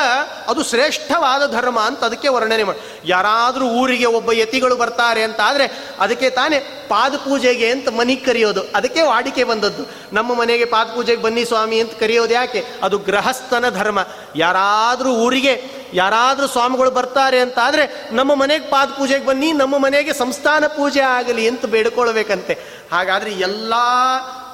ಅದು 0.48 0.64
ಶ್ರೇಷ್ಠವಾದ 0.64 1.52
ಧರ್ಮ 1.52 1.80
ಅಂತ 1.80 2.05
ಅದಕ್ಕೆ 2.05 2.28
ವರ್ಣನೆ 2.28 2.64
ಮಾಡಿ 2.64 2.78
ಯಾರಾದರೂ 3.05 3.66
ಊರಿಗೆ 3.66 4.05
ಒಬ್ಬ 4.05 4.32
ಯತಿಗಳು 4.32 4.76
ಬರ್ತಾರೆ 4.76 5.22
ಅಂತ 5.22 5.40
ಆದರೆ 5.44 5.94
ಅದಕ್ಕೆ 6.00 6.30
ತಾನೇ 6.30 6.86
ಪಾದ 6.88 7.16
ಪೂಜೆಗೆ 7.16 7.70
ಅಂತ 7.70 7.88
ಮನೆಗೆ 7.88 8.24
ಕರೆಯೋದು. 8.24 8.62
ಅದಕ್ಕೆ 8.74 9.02
ವಾಡಿಕೆ 9.02 9.44
ಬಂದದ್ದು. 9.44 9.82
ನಮ್ಮ 10.12 10.34
ಮನೆಗೆ 10.34 10.64
ಪಾದ 10.64 10.86
ಪೂಜೆಗೆ 10.86 11.22
ಬನ್ನಿ 11.22 11.44
ಸ್ವಾಮಿ 11.44 11.80
ಅಂತ 11.80 11.92
ಕರೆಯೋದು 12.00 12.34
ಯಾಕೆ? 12.34 12.64
ಅದು 12.82 12.98
ಗೃಹಸ್ಥನ 12.98 13.68
ಧರ್ಮ. 13.68 14.07
ಯಾರಾದರೂ 14.36 15.12
ಊರಿಗೆ 15.12 15.84
ಯಾರಾದರೂ 15.94 16.46
ಸ್ವಾಮಿಗಳು 16.46 16.90
ಬರ್ತಾರೆ 16.90 17.40
ಅಂತ 17.40 17.59
ಆದರೆ 17.62 18.09
ನಮ್ಮ 18.12 18.34
ಮನೆಗೆ 18.34 18.66
ಪಾದ 18.70 18.88
ಪೂಜೆಗೆ 18.88 19.26
ಬನ್ನಿ, 19.26 19.52
ನಮ್ಮ 19.52 19.78
ಮನೆಗೆ 19.78 20.12
ಸಂಸ್ಥಾನ 20.12 20.66
ಪೂಜೆ 20.66 21.00
ಆಗಲಿ 21.00 21.48
ಅಂತ 21.48 21.66
ಬೇಡ್ಕೊಳ್ಬೇಕಂತೆ. 21.66 22.59
ಹಾಗಾದರೆ 22.92 23.32
ಎಲ್ಲ 23.32 23.72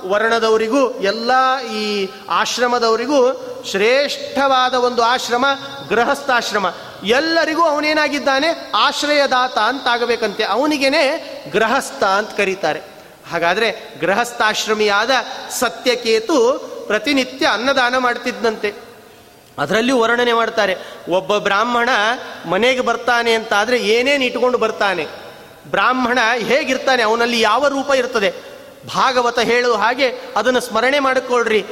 ವರ್ಣದವರಿಗೂ, 0.09 0.90
ಎಲ್ಲ 0.90 1.30
ಈ 1.72 2.09
ಆಶ್ರಮದವರಿಗೂ 2.30 3.46
ಶ್ರೇಷ್ಠವಾದ 3.70 4.74
ಒಂದು 4.74 5.03
ಆಶ್ರಮ, 5.03 5.46
ಗೃಹಸ್ಥಾಶ್ರಮ. 5.88 6.74
ಎಲ್ಲರಿಗೂ 7.05 7.62
ಅವನೇನಾಗಿದ್ದಾನೆ? 7.62 8.70
ಆಶ್ರಯದಾತ 8.74 9.59
ಅಂತಾಗಬೇಕಂತೆ. 9.59 10.44
ಅವನಿಗೇನೆ 10.44 11.05
ಗೃಹಸ್ಥ 11.51 12.05
ಅಂತ 12.05 12.30
ಕರೀತಾರೆ. 12.36 12.80
ಹಾಗಾದರೆ 13.30 13.94
ಗೃಹಸ್ಥಾಶ್ರಮಿಯಾದ 14.01 15.11
ಸತ್ಯಕೇತು 15.51 16.59
ಪ್ರತಿನಿತ್ಯ 16.86 17.46
ಅನ್ನದಾನ 17.46 17.98
ಮಾಡ್ತಿದ್ದಂತೆ 17.98 18.74
ಅದರಲ್ಲಿ 19.59 19.92
ವರ್ಣನೆ 19.92 20.32
ಮಾಡ್ತಾರೆ, 20.32 20.76
ಒಬ್ಬ 21.09 21.38
ಬ್ರಾಹ್ಮಣ 21.38 21.88
ಮನೆಗೆ 22.48 22.80
ಬರ್ತಾನೆ 22.80 23.32
ಅಂತ 23.32 23.53
ಆದರೆ 23.53 23.78
ಏನೇನು 23.78 24.24
ಇಟ್ಕೊಂಡು 24.24 24.59
ಬರ್ತಾನೆ? 24.59 25.07
ಬ್ರಾಹ್ಮಣ 25.70 26.18
ಹೇಗಿರ್ತಾನೆ? 26.36 27.03
ಅವನಲ್ಲಿ 27.03 27.40
ಯಾವ 27.40 27.68
ರೂಪ 27.68 27.90
ಇರ್ತದೆ? 27.90 28.34
ಭಾಗವತ 28.87 29.39
ಹೇಳುವ 29.39 29.76
ಹಾಗೆ 29.76 30.12
ಅದನ್ನು 30.37 30.61
ಸ್ಮರಣೆ 30.61 30.99
ಮಾಡಿಕೊಳ್ಳ್ರಿ. 30.99 31.64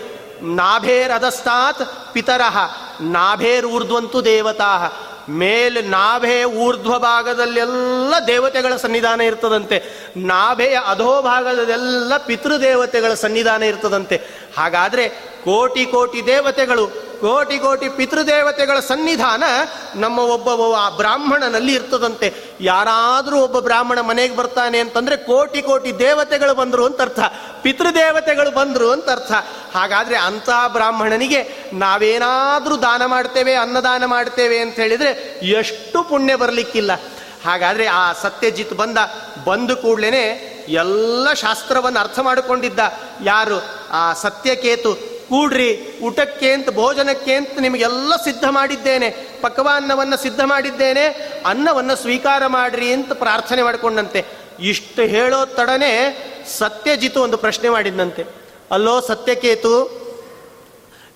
ನಾಭೇರ್ 0.43 1.13
ಅಧಸ್ತಾತ್ 1.13 2.15
ಪಿತರಹ 2.15 2.59
ನಾಭೇರ್ 3.01 3.67
ಊರ್ಧ್ವಂತು 3.67 4.25
ದೇವತಾ. 4.25 4.93
ಮೇಲೆ 5.29 5.83
ನಾಭೆ 5.83 6.45
ಊರ್ಧ್ವ 6.45 6.99
ಭಾಗದಲ್ಲೆಲ್ಲ 6.99 8.15
ದೇವತೆಗಳ 8.27 8.77
ಸನ್ನಿಧಾನ 8.77 9.21
ಇರ್ತದಂತೆ. 9.21 9.83
ನಾಭೆಯ 10.17 10.79
ಅಧೋಭಾಗದಲ್ಲೆಲ್ಲ 10.87 12.17
ಪಿತೃದೇವತೆಗಳ 12.17 13.15
ಸನ್ನಿಧಾನ 13.15 13.63
ಇರ್ತದಂತೆ. 13.63 14.23
ಹಾಗಾದರೆ 14.59 15.05
ಕೋಟಿ 15.45 15.83
ಕೋಟಿ 15.93 16.21
ದೇವತೆಗಳು, 16.27 16.85
ಕೋಟಿ 17.21 17.57
ಕೋಟಿ 17.59 17.87
ಪಿತೃದೇವತೆಗಳ 17.99 18.79
ಸನ್ನಿಧಾನ 18.89 19.45
ನಮ್ಮ 20.03 20.19
ಒಬ್ಬ 20.35 20.49
ಆ 20.77 20.87
ಬ್ರಾಹ್ಮಣನಲ್ಲಿ 20.97 21.73
ಇರ್ತದಂತೆ. 21.75 22.29
ಯಾರಾದರೂ 22.61 23.37
ಒಬ್ಬ 23.47 23.59
ಬ್ರಾಹ್ಮಣ 23.59 24.01
ಮನೆಗೆ 24.01 24.35
ಬರ್ತಾನೆ 24.37 24.79
ಅಂತಂದ್ರೆ 24.85 25.17
ಕೋಟಿ 25.31 25.61
ಕೋಟಿ 25.63 25.91
ದೇವತೆಗಳು 25.99 26.55
ಬಂದರು 26.55 26.85
ಅಂತ 26.89 27.01
ಅರ್ಥ. 27.01 27.21
ಪಿತೃದೇವತೆಗಳು 27.63 28.51
ಬಂದರು 28.51 28.89
ಅಂತ 28.97 29.09
ಅರ್ಥ. 29.11 29.33
ಹಾಗಾದ್ರೆ 29.75 30.19
ಅಂತ 30.29 30.51
ಬ್ರಾಹ್ಮಣನಿಗೆ 30.73 31.41
ನಾವೇನಾದರೂ 31.85 32.77
ದಾನ 32.89 33.03
ಮಾಡ್ತೇವೆ, 33.07 33.55
ಅನ್ನದಾನ 33.55 34.05
ಮಾಡ್ತೇವೆ 34.05 34.59
ಅಂತ 34.59 34.77
ಹೇಳಿದ್ರೆ 34.77 35.13
ಎಷ್ಟು 35.61 35.99
ಪುಣ್ಯ 36.11 36.37
ಬರಲಿಕ್ಕಿಲ್ಲ. 36.37 36.93
ಹಾಗಾದ್ರೆ 37.47 37.87
ಆ 37.87 38.05
ಸತ್ಯಜಿತ್ 38.23 38.73
ಬಂದ, 38.75 38.99
ಬಂದು 39.45 39.75
ಕೂಡ್ಲೇನೆ 39.77 40.25
ಎಲ್ಲ 40.69 41.33
ಶಾಸ್ತ್ರವನ್ನು 41.33 42.01
ಅರ್ಥ 42.01 42.19
ಮಾಡಿಕೊಂಡಿದ್ದ 42.19 42.79
ಯಾರು? 43.25 43.59
ಆ 43.91 44.13
ಸತ್ಯಕೇತು. 44.13 44.95
ಕೂಡ್ರಿ 45.29 45.71
ಊಟಕ್ಕೆ 46.03 46.53
ಅಂತ 46.53 46.69
ಭೋಜನಕ್ಕೆ 46.71 47.35
ಅಂತ 47.35 47.59
ನಿಮಗೆಲ್ಲ 47.59 48.17
ಸಿದ್ಧ 48.17 48.45
ಮಾಡಿದ್ದೇನೆ. 48.51 49.11
ಪಕ್ವಾನ್ನವನ್ನು 49.41 50.17
ಸಿದ್ಧ 50.17 50.41
ಮಾಡಿದ್ದೇನೆ. 50.45 51.05
ಅನ್ನವನ್ನು 51.47 51.97
ಸ್ವೀಕಾರ 51.97 52.47
ಮಾಡ್ರಿ 52.47 52.93
ಅಂತ 52.93 53.13
ಪ್ರಾರ್ಥನೆ 53.13 53.63
ಮಾಡಿಕೊಂಡಂತೆ. 53.63 54.25
ಇಷ್ಟು 54.61 55.03
ಹೇಳೋ 55.03 55.47
ತಡನೆ 55.47 55.93
ಸತ್ಯಜಿತು 56.59 57.23
ಒಂದು 57.23 57.37
ಪ್ರಶ್ನೆ 57.37 57.69
ಮಾಡಿದ್ದಂತೆ 57.69 58.25
ಅಲ್ಲೋ 58.71 59.01
ಸತ್ಯಕೇತು, 59.01 59.75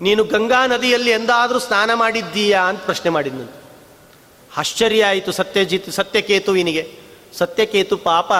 ನೀನು 0.01 0.23
ಗಂಗಾ 0.23 0.65
ನದಿಯಲ್ಲಿ 0.67 1.11
ಎಂದಾದರೂ 1.11 1.59
ಸ್ನಾನ 1.59 1.93
ಮಾಡಿದ್ದೀಯಾ 1.93 2.61
ಅಂತ 2.61 2.81
ಪ್ರಶ್ನೆ 2.85 3.09
ಮಾಡಿದ್ನಂತೆ. 3.11 3.57
ಆಶ್ಚರ್ಯ 4.57 5.05
ಆಯಿತು 5.05 5.31
ಸತ್ಯಜಿತ್, 5.31 5.91
ಸತ್ಯಕೇತುವಿನಿಗೆ. 5.91 6.83
ಸತ್ಯಕೇತು 7.37 7.97
ಪಾಪ 7.97 8.31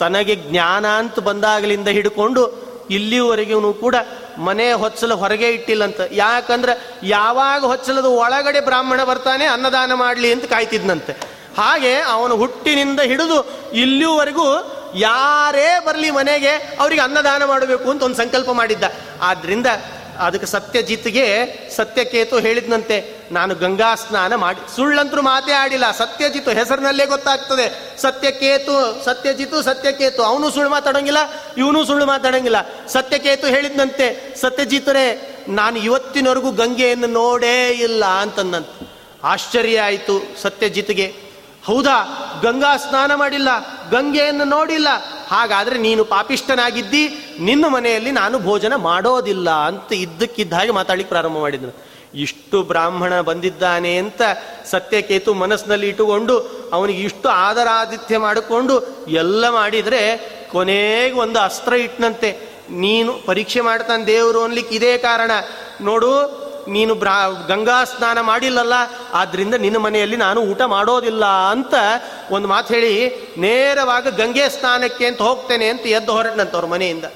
ತನಗೆ 0.00 0.34
ಜ್ಞಾನ 0.36 0.86
ಅಂತ 0.86 1.18
ಬಂದಾಗಲಿಂದ 1.18 1.88
ಹಿಡ್ಕೊಂಡು 1.88 2.42
ಇಲ್ಲಿವರೆಗೂ 2.90 3.72
ಕೂಡ 3.72 3.96
ಮನೆ 4.38 4.66
ಹೊಚ್ಚಲು 4.72 5.16
ಹೊರಗೆ 5.16 5.48
ಇಟ್ಟಿಲ್ಲಂತ. 5.50 6.00
ಯಾಕಂದ್ರೆ 6.12 6.72
ಯಾವಾಗ 7.02 7.60
ಹೊಚ್ಚಲದ 7.64 8.08
ಒಳಗಡೆ 8.22 8.60
ಬ್ರಾಹ್ಮಣ 8.60 9.00
ಬರ್ತಾನೆ, 9.04 9.44
ಅನ್ನದಾನ 9.46 9.92
ಮಾಡಲಿ 9.94 10.28
ಅಂತ 10.32 10.44
ಕಾಯ್ತಿದ್ನಂತೆ. 10.44 11.12
ಹಾಗೆ 11.58 11.92
ಅವನು 12.14 12.34
ಹುಟ್ಟಿನಿಂದ 12.36 13.00
ಹಿಡಿದು 13.00 13.38
ಇಲ್ಲಿವರೆಗೂ 13.74 14.48
ಯಾರೇ 14.94 15.68
ಬರಲಿ 15.86 16.10
ಮನೆಗೆ, 16.10 16.52
ಅವರಿಗೆ 16.80 17.00
ಅನ್ನದಾನ 17.00 17.42
ಮಾಡಬೇಕು 17.44 17.90
ಅಂತ 17.90 18.02
ಒಂದು 18.02 18.16
ಸಂಕಲ್ಪ 18.16 18.50
ಮಾಡಿದ್ದ. 18.50 18.84
ಆದ್ರಿಂದ 19.22 19.66
ಅದಕ್ಕೆ 20.20 20.46
ಸತ್ಯಜಿತ್ಗೆ 20.46 21.26
ಸತ್ಯಕೇತು 21.76 22.38
ಹೇಳಿದ್ನಂತೆ. 22.38 23.20
ನಾನು 23.32 23.54
ಗಂಗಾ 23.54 23.94
ಸ್ನಾನ 23.94 24.34
ಮಾಡಿ 24.34 24.76
ಸುಳ್ಳಂತರೂ 24.76 25.22
ಮಾತೇ 25.22 25.52
ಆಡಿಲ್ಲ. 25.52 25.90
ಸತ್ಯಜಿತು 25.90 26.50
ಹೆಸರಿನಲ್ಲೇ 26.50 27.06
ಗೊತ್ತಾಗ್ತದೆ. 27.06 27.96
ಸತ್ಯಕೇತು, 28.00 29.04
ಸತ್ಯಜಿತು, 29.04 29.62
ಸತ್ಯಕೇತು. 29.62 30.22
ಅವನು 30.22 30.50
ಸುಳ್ಳು 30.50 30.70
ಮಾತಾಡೋಂಗಿಲ್ಲ, 30.70 31.18
ಇವನು 31.56 31.84
ಸುಳ್ಳು 31.84 32.06
ಮಾತಾಡೋಂಗಿಲ್ಲ. 32.06 32.56
ಸತ್ಯಕೇತು 32.88 33.46
ಹೇಳಿದ್ನಂತೆ. 33.46 34.34
ಸತ್ಯಜಿತರೇ, 34.40 35.36
ನಾನು 35.48 35.78
ಇವತ್ತಿನವರೆಗೂ 35.78 36.50
ಗಂಗೆಯನ್ನು 36.50 37.06
ನೋಡೇ 37.06 37.68
ಇಲ್ಲ 37.68 38.04
ಅಂತಂದಂತೆ. 38.04 38.90
ಆಶ್ಚರ್ಯ 39.24 39.80
ಆಯಿತು 39.80 40.42
ಸತ್ಯಜಿತ್ಗೆ. 40.42 41.29
ಹೌದಾ? 41.64 41.96
ಗಂಗಾ 42.42 42.76
ಸ್ನಾನ 42.76 43.14
ಮಾಡಿಲ್ಲ, 43.14 43.48
ಗಂಗೆಯನ್ನು 43.90 44.44
ನೋಡಿಲ್ಲ. 44.44 44.88
ಹಾಗಾದ್ರೆ 45.28 45.78
ನೀನು 45.78 46.04
ಪಾಪಿಷ್ಟನಾಗಿದ್ದಿ 46.04 47.08
ನಿನ್ನ 47.40 47.66
ಮನೆಯಲ್ಲಿ 47.66 48.10
ನಾನು 48.10 48.38
ಭೋಜನ 48.38 48.74
ಮಾಡೋದಿಲ್ಲ 48.74 49.50
ಅಂತ 49.50 49.92
ಇದ್ದಕ್ಕಿದ್ದ 49.92 50.52
ಹಾಗೆ 50.52 50.70
ಮಾತಾಡ್ಲಿಕ್ಕೆ 50.70 51.12
ಪ್ರಾರಂಭ 51.12 51.38
ಮಾಡಿದ್ರು. 51.38 51.90
ಇಷ್ಟು 52.14 52.62
ಬ್ರಾಹ್ಮಣ 52.62 53.20
ಬಂದಿದ್ದಾನೆ 53.20 53.96
ಅಂತ 53.96 54.22
ಸತ್ಯಕೇತು 54.64 55.34
ಮನಸ್ಸಿನಲ್ಲಿ 55.34 55.88
ಇಟ್ಟುಕೊಂಡು 55.88 56.38
ಅವನಿಗೆ 56.72 57.02
ಇಷ್ಟು 57.02 57.28
ಆದರಾದಿತ್ಯ 57.28 58.18
ಮಾಡಿಕೊಂಡು 58.18 59.06
ಎಲ್ಲ 59.08 59.50
ಮಾಡಿದರೆ 59.50 60.00
ಕೊನೆಗೆ 60.52 61.14
ಒಂದು 61.14 61.38
ಅಸ್ತ್ರ 61.38 61.72
ಇಟ್ಟನಂತೆ 61.72 62.30
ನೀನು 62.70 63.12
ಪರೀಕ್ಷೆ 63.26 63.60
ಮಾಡ್ತಾನೆ 63.60 64.06
ದೇವರು 64.06 64.44
ಅನ್ಲಿಕ್ಕೆ 64.44 64.76
ಇದೇ 64.76 64.98
ಕಾರಣ. 64.98 65.30
ನೋಡು 65.80 66.10
ನೀನು 66.70 66.94
ಬ್ರಾ 66.94 67.16
ಗಂಗಾ 67.48 67.78
ಸ್ನಾನ 67.84 68.18
ಮಾಡಿಲ್ಲಲ್ಲ 68.20 68.76
ಆದ್ದರಿಂದ 69.12 69.54
ನಿನ್ನ 69.54 69.76
ಮನೆಯಲ್ಲಿ 69.76 70.16
ನಾನು 70.16 70.40
ಊಟ 70.40 70.62
ಮಾಡೋದಿಲ್ಲ 70.62 71.24
ಅಂತ 71.26 71.74
ಒಂದು 72.30 72.48
ಮಾತು 72.48 72.74
ಹೇಳಿ, 72.74 72.92
ನೇರವಾಗಿ 73.38 74.10
ಗಂಗೆ 74.16 74.48
ಸ್ನಾನಕ್ಕೆ 74.48 75.06
ಅಂತ 75.06 75.22
ಹೋಗ್ತೇನೆ 75.22 75.68
ಅಂತ 75.68 75.86
ಎದ್ದು 75.86 76.12
ಹೊರಟನಂತವ್ರ 76.12 76.66
ಮನೆಯಿಂದ. 76.66 77.06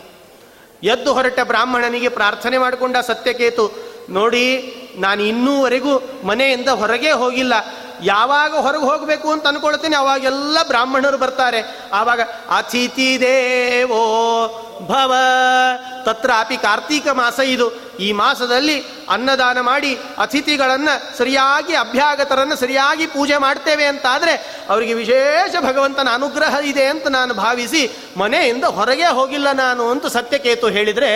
ಎದ್ದು 0.83 1.11
ಹೊರಟ 1.15 1.41
ಬ್ರಾಹ್ಮಣನಿಗೆ 1.45 2.09
ಪ್ರಾರ್ಥನೆ 2.09 2.59
ಮಾಡಿಕೊಂಡ 2.59 2.97
ಸತ್ಯಕೇತು, 3.07 3.67
ನೋಡಿ 4.11 4.47
ನಾನು 4.97 5.23
ಇನ್ನೂವರೆಗೂ 5.23 5.93
ಮನೆಯಿಂದ 6.25 6.69
ಹೊರಗೆ 6.69 7.13
ಹೋಗಿಲ್ಲ. 7.13 7.55
ಯಾವಾಗ 8.05 8.57
ಹೊರಗೆ 8.57 8.83
ಹೋಗಬೇಕು 8.83 9.33
ಅಂತ 9.33 9.47
ಅನ್ಕೊಳ್ತೀನಿ, 9.47 9.97
ಅವಾಗೆಲ್ಲ 9.97 10.59
ಬ್ರಾಹ್ಮಣರು 10.67 11.19
ಬರ್ತಾರೆ. 11.19 11.89
ಆವಾಗ, 11.93 12.21
ಅತಿಥಿ 12.57 13.21
ದೇವೋ 13.21 14.05
ಭವ. 14.87 15.15
ತತ್ರಾಪಿ 16.05 16.57
ಕಾರ್ತೀಕ 16.57 17.09
ಮಾಸ 17.09 17.41
ಇದು. 17.41 17.85
ಈ 18.01 18.13
ಮಾಸದಲ್ಲಿ 18.13 18.81
ಅನ್ನದಾನ 19.09 19.61
ಮಾಡಿ 19.61 19.99
ಅತಿಥಿಗಳನ್ನು 20.19 21.19
ಸರಿಯಾಗಿ, 21.19 21.75
ಅಭ್ಯಾಗತರನ್ನು 21.75 22.57
ಸರಿಯಾಗಿ 22.57 23.07
ಪೂಜೆ 23.07 23.37
ಮಾಡ್ತೇವೆ 23.37 23.85
ಅಂತಾದರೆ, 23.85 24.65
ಅವರಿಗೆ 24.71 24.95
ವಿಶೇಷ 24.95 25.55
ಭಗವಂತನ 25.61 26.09
ಅನುಗ್ರಹ 26.15 26.57
ಇದೆ 26.65 26.87
ಅಂತ 26.87 27.07
ನಾನು 27.07 27.35
ಭಾವಿಸಿ, 27.35 28.13
ಮನೆಯಿಂದ 28.17 28.65
ಹೊರಗೆ 28.65 29.07
ಹೋಗಿಲ್ಲ 29.07 29.53
ನಾನು 29.53 29.91
ಅಂತ 29.91 30.07
ಸತ್ಯಕೇತು 30.07 30.69
ಹೇಳಿದರೆ, 30.69 31.11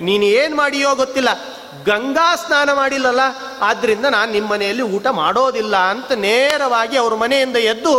ನೀನು 0.00 0.24
ಏನು 0.24 0.56
ಮಾಡಿಯೋ 0.56 0.94
ಗೊತ್ತಿಲ್ಲ. 0.94 1.28
ಗಂಗಾ 1.84 2.36
ಸ್ನಾನ 2.36 2.72
ಮಾಡಿಲ್ಲಲ್ಲ 2.72 3.20
ಆದ್ರಿಂದ 3.60 4.06
ನಾನು 4.06 4.32
ನಿಮ್ಮ 4.32 4.50
ಮನೆಯಲ್ಲಿ 4.50 4.82
ಊಟ 4.82 5.06
ಮಾಡೋದಿಲ್ಲ 5.06 5.76
ಅಂತ 5.76 6.12
ನೇರವಾಗಿ 6.12 6.96
ಅವ್ರ 6.96 7.14
ಮನೆಯಿಂದ 7.14 7.56
ಎದ್ದು 7.56 7.92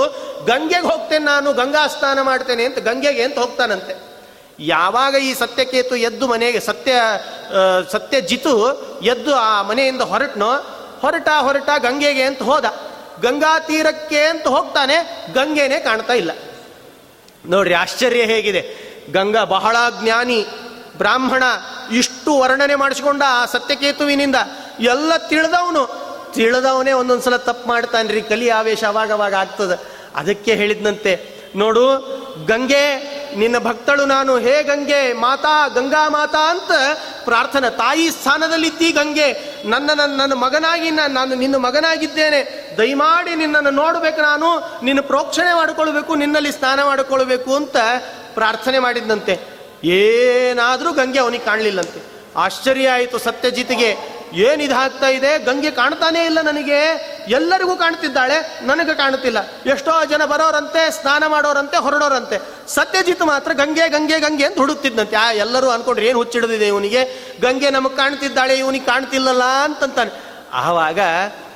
ಗಂಗೆಗೆ 0.46 0.88
ಹೋಗ್ತೇನೆ 0.88 1.26
ನಾನು, 1.26 1.54
ಗಂಗಾ 1.54 1.88
ಸ್ನಾನ 1.88 2.22
ಮಾಡ್ತೇನೆ 2.22 2.66
ಅಂತ 2.66 2.80
ಗಂಗೆಗೆ 2.80 3.24
ಅಂತ 3.24 3.38
ಹೋಗ್ತಾನಂತೆ. 3.40 3.94
ಯಾವಾಗ 4.60 5.16
ಈ 5.16 5.34
ಸತ್ಯಕೇತು 5.34 5.96
ಎದ್ದು 5.96 6.28
ಮನೆಗೆ 6.28 6.60
ಸತ್ಯ 6.60 6.94
ಸತ್ಯ 7.92 8.22
ಜಿತು 8.22 8.56
ಎದ್ದು 9.02 9.36
ಆ 9.36 9.62
ಮನೆಯಿಂದ 9.62 10.02
ಹೊರಟ್ನೋ, 10.02 10.52
ಹೊರಟ 11.02 11.30
ಹೊರಟ 11.40 11.70
ಗಂಗೆಗೆ 11.78 12.24
ಅಂತ 12.24 12.44
ಹೋದ. 12.44 12.66
ಗಂಗಾ 13.22 13.60
ತೀರಕ್ಕೆ 13.60 14.22
ಅಂತ 14.26 14.48
ಹೋಗ್ತಾನೆ, 14.48 15.28
ಗಂಗೆನೇ 15.34 15.80
ಕಾಣ್ತಾ 15.80 16.14
ಇಲ್ಲ. 16.14 16.32
ನೋಡ್ರಿ 17.46 17.74
ಆಶ್ಚರ್ಯ 17.74 18.22
ಹೇಗಿದೆ. 18.22 18.62
ಗಂಗಾ 19.12 19.44
ಬಹಳ 19.44 19.76
ಜ್ಞಾನಿ, 20.02 20.46
ಬ್ರಾಹ್ಮಣ, 20.98 21.44
ಇಷ್ಟು 21.92 22.40
ವರ್ಣನೆ 22.40 22.76
ಮಾಡಿಸಿಕೊಂಡ 22.76 23.24
ಆ 23.28 23.46
ಸತ್ಯಕೇತುವಿನಿಂದ 23.46 24.36
ಎಲ್ಲ 24.80 25.18
ತಿಳಿದವನು. 25.18 26.06
ತಿಳಿದವನೇ 26.34 26.92
ಒಂದೊಂದ್ಸಲ 26.92 27.36
ತಪ್ಪು 27.36 27.70
ಮಾಡ್ತಾನೆ 27.70 28.14
ರೀ 28.14 28.22
ಕಲಿ 28.22 28.50
ಆವೇಶ 28.50 28.84
ಅವಾಗ 28.84 29.12
ಅವಾಗ 29.12 29.34
ಆಗ್ತದೆ. 29.34 29.96
ಅದಕ್ಕೆ 30.16 30.54
ಹೇಳಿದ್ನಂತೆ, 30.54 31.36
ನೋಡು, 31.56 31.86
ಗಂಗೆ, 32.46 33.16
ನಿನ್ನ 33.36 33.58
ಭಕ್ತಳು 33.58 34.06
ನಾನು, 34.06 34.38
ಹೇ 34.38 34.64
ಗಂಗೆ, 34.64 35.14
ಮಾತಾ, 35.14 35.68
ಗಂಗಾ 35.68 36.10
ಮಾತಾ 36.10 36.50
ಅಂತ 36.50 36.72
ಪ್ರಾರ್ಥನೆ, 37.24 37.70
ತಾಯಿ 37.70 38.12
ಸ್ಥಾನದಲ್ಲಿದ್ದೀ 38.12 38.92
ಗಂಗೆ, 38.92 39.62
ನನ್ನ 39.66 39.90
ನನ್ನ 39.94 40.34
ಮಗನಾಗಿ 40.34 40.92
ನಾನು 40.92 41.36
ನಿನ್ನ 41.36 41.56
ಮಗನಾಗಿದ್ದೇನೆ. 41.56 42.74
ದಯಮಾಡಿ 42.78 43.36
ನಿನ್ನನ್ನು 43.36 43.70
ನೋಡಬೇಕು 43.70 44.22
ನಾನು, 44.22 44.80
ನಿನ್ನ 44.84 45.02
ಪ್ರೋಕ್ಷಣೆ 45.02 45.56
ಮಾಡಿಕೊಳ್ಬೇಕು, 45.56 46.16
ನಿನ್ನಲ್ಲಿ 46.16 46.52
ಸ್ನಾನ 46.52 46.84
ಮಾಡಿಕೊಳ್ಬೇಕು 46.84 47.56
ಅಂತ 47.56 47.78
ಪ್ರಾರ್ಥನೆ 48.34 48.80
ಮಾಡಿದ್ದಂತೆ 48.80 49.40
ಏನಾದರೂ 49.84 50.94
ಗಂಗೆ 50.94 51.20
ಅವನಿಗೆ 51.20 51.44
ಕಾಣಲಿಲ್ಲಂತೆ. 51.44 52.15
ಆಶ್ಚರ್ಯ 52.36 52.90
ಆಯಿತು 52.90 53.20
ಸತ್ಯಜಿತ್ಗೆ. 53.20 54.16
ಏನು 54.34 54.64
ಇದಾಗ್ತಾ 54.64 55.08
ಇದೆ? 55.08 55.40
ಗಂಗೆ 55.40 55.72
ಕಾಣ್ತಾನೇ 55.72 56.26
ಇಲ್ಲ 56.26 56.42
ನನಗೆ. 56.42 57.16
ಎಲ್ಲರಿಗೂ 57.30 57.76
ಕಾಣ್ತಿದ್ದಾಳೆ, 57.76 58.60
ನನಗೆ 58.64 58.94
ಕಾಣ್ತಿಲ್ಲ. 58.94 59.38
ಎಷ್ಟೋ 59.66 60.06
ಜನ 60.06 60.26
ಬರೋರಂತೆ, 60.26 60.92
ಸ್ನಾನ 60.92 61.24
ಮಾಡೋರಂತೆ, 61.28 61.78
ಹೊರಡೋರಂತೆ. 61.78 62.42
ಸತ್ಯಜಿತ್ 62.68 63.22
ಮಾತ್ರ 63.22 63.54
ಗಂಗೆ 63.54 63.90
ಗಂಗೆ 63.90 64.20
ಗಂಗೆ 64.20 64.46
ಅಂತ 64.46 64.58
ಹುಡುಕ್ತಿದ್ದಂತೆ 64.58 65.16
ಆ, 65.16 65.32
ಎಲ್ಲರೂ 65.32 65.70
ಅನ್ಕೊಂಡ್ರೆ 65.70 66.08
ಏನು 66.08 66.18
ಹುಚ್ಚಿಡಿದಿದೆ 66.18 66.68
ಇವನಿಗೆ? 66.68 67.04
ಗಂಗೆ 67.42 67.70
ನಮಗೆ 67.70 67.96
ಕಾಣ್ತಿದ್ದಾಳೆ, 67.96 68.56
ಇವನಿಗೆ 68.56 68.86
ಕಾಣ್ತಿಲ್ಲಲ್ಲ 68.86 69.44
ಅಂತಂತಾನೆ. 69.44 70.12
ಆವಾಗ 70.54 71.00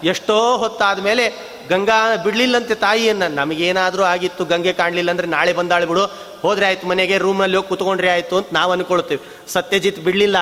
ಎಷ್ಟೋ 0.03 0.57
ಹೊತ್ತಾದ 0.57 0.99
ಮೇಲೆ 0.99 1.33
ಗಂಗಾ 1.69 2.15
ಬಿಡ್ಲಿಲ್ಲಂತೆ 2.15 2.75
ತಾಯಿಯನ್ನ. 2.75 3.23
ನಮಗೇನಾದರೂ 3.27 4.03
ಆಗಿತ್ತು, 4.03 4.45
ಗಂಗೆ 4.45 4.73
ಕಾಣಲಿಲ್ಲ 4.73 5.11
ಅಂದ್ರೆ 5.11 5.27
ನಾಳೆ 5.27 5.53
ಬಂದಾಳೆ 5.53 5.85
ಬಿಡು 5.85 6.05
ಹೋದ್ರೆ 6.41 6.65
ಆಯ್ತು 6.65 6.87
ಮನೆಗೆ 6.87 7.17
ರೂಮಲ್ಲಿ 7.17 7.57
ಹೋಗಿ 7.57 7.69
ಕುತ್ಕೊಂಡ್ರೆ 7.69 8.09
ಆಯ್ತು 8.09 8.37
ಅಂತ 8.37 8.47
ನಾವು 8.53 8.71
ಅನ್ಕೊಳ್ತೀವಿ. 8.71 9.21
ಸತ್ಯಜಿತ್ 9.47 9.99
ಬಿಡ್ಲಿಲ್ಲ. 9.99 10.37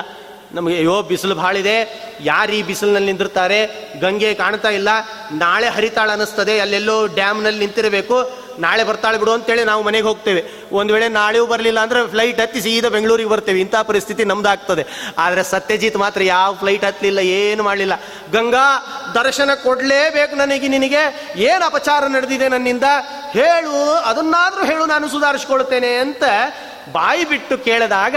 ನಮಗೆ 0.52 0.76
ಅಯ್ಯೋ 0.76 1.02
ಬಿಸಿಲು 1.02 1.34
ಭಾಳಿದೆ, 1.34 1.76
ಯಾರು 2.20 2.52
ಈ 2.52 2.62
ಬಿಸಿಲಿನಲ್ಲಿ 2.62 3.06
ನಿಂದಿರ್ತಾರೆ? 3.06 3.58
ಗಂಗೆ 4.00 4.34
ಕಾಣ್ತಾ 4.34 4.68
ಇಲ್ಲ, 4.68 4.88
ನಾಳೆ 5.32 5.68
ಹರಿತಾಳ 5.68 6.10
ಅನ್ನಿಸ್ತದೆ, 6.10 6.60
ಅಲ್ಲೆಲ್ಲೋ 6.60 7.06
ಡ್ಯಾಮ್ನಲ್ಲಿ 7.06 7.58
ನಿಂತಿರಬೇಕು, 7.58 8.48
ನಾಳೆ 8.58 8.84
ಬರ್ತಾಳೆ 8.84 9.18
ಬಿಡು 9.18 9.32
ಅಂತೇಳಿ 9.32 9.64
ನಾವು 9.64 9.82
ಮನೆಗೆ 9.82 10.06
ಹೋಗ್ತೇವೆ. 10.06 10.42
ಒಂದು 10.72 10.94
ವೇಳೆ 10.94 11.08
ನಾಳೆಯೂ 11.08 11.46
ಬರಲಿಲ್ಲ 11.46 11.80
ಅಂದ್ರೆ 11.80 12.06
ಫ್ಲೈಟ್ 12.06 12.40
ಹತ್ತಿ 12.40 12.60
ಸೀದಾ 12.60 12.88
ಬೆಂಗಳೂರಿಗೆ 12.88 13.28
ಬರ್ತೇವೆ, 13.28 13.60
ಇಂಥ 13.60 13.76
ಪರಿಸ್ಥಿತಿ 13.76 14.24
ನಮ್ದಾಗ್ತದೆ. 14.24 14.84
ಆದರೆ 15.18 15.42
ಸತ್ಯಜಿತ್ 15.42 15.96
ಮಾತ್ರ 15.96 16.22
ಯಾವ 16.22 16.54
ಫ್ಲೈಟ್ 16.54 16.84
ಹತ್ತಲಿಲ್ಲ 16.84 17.18
ಏನು 17.18 17.62
ಮಾಡಲಿಲ್ಲ. 17.62 17.94
ಗಂಗಾ, 18.32 18.66
ದರ್ಶನ 19.14 19.50
ಕೊಡಲೇಬೇಕು 19.54 20.36
ನನಗೆ 20.36 20.68
ನಿನಗೆ, 20.68 21.02
ಏನು 21.36 21.64
ಅಪಚಾರ 21.64 22.06
ನಡೆದಿದೆ 22.06 22.48
ನನ್ನಿಂದ? 22.48 22.84
ಹೇಳು, 23.32 23.76
ಅದನ್ನಾದರೂ 23.94 24.64
ಹೇಳು, 24.64 24.86
ನಾನು 24.86 25.08
ಸುಧಾರಿಸ್ಕೊಳ್ತೇನೆ 25.08 25.92
ಅಂತ 25.96 26.24
ಬಾಯಿ 26.92 27.24
ಬಿಟ್ಟು 27.24 27.58
ಕೇಳಿದಾಗ 27.58 28.16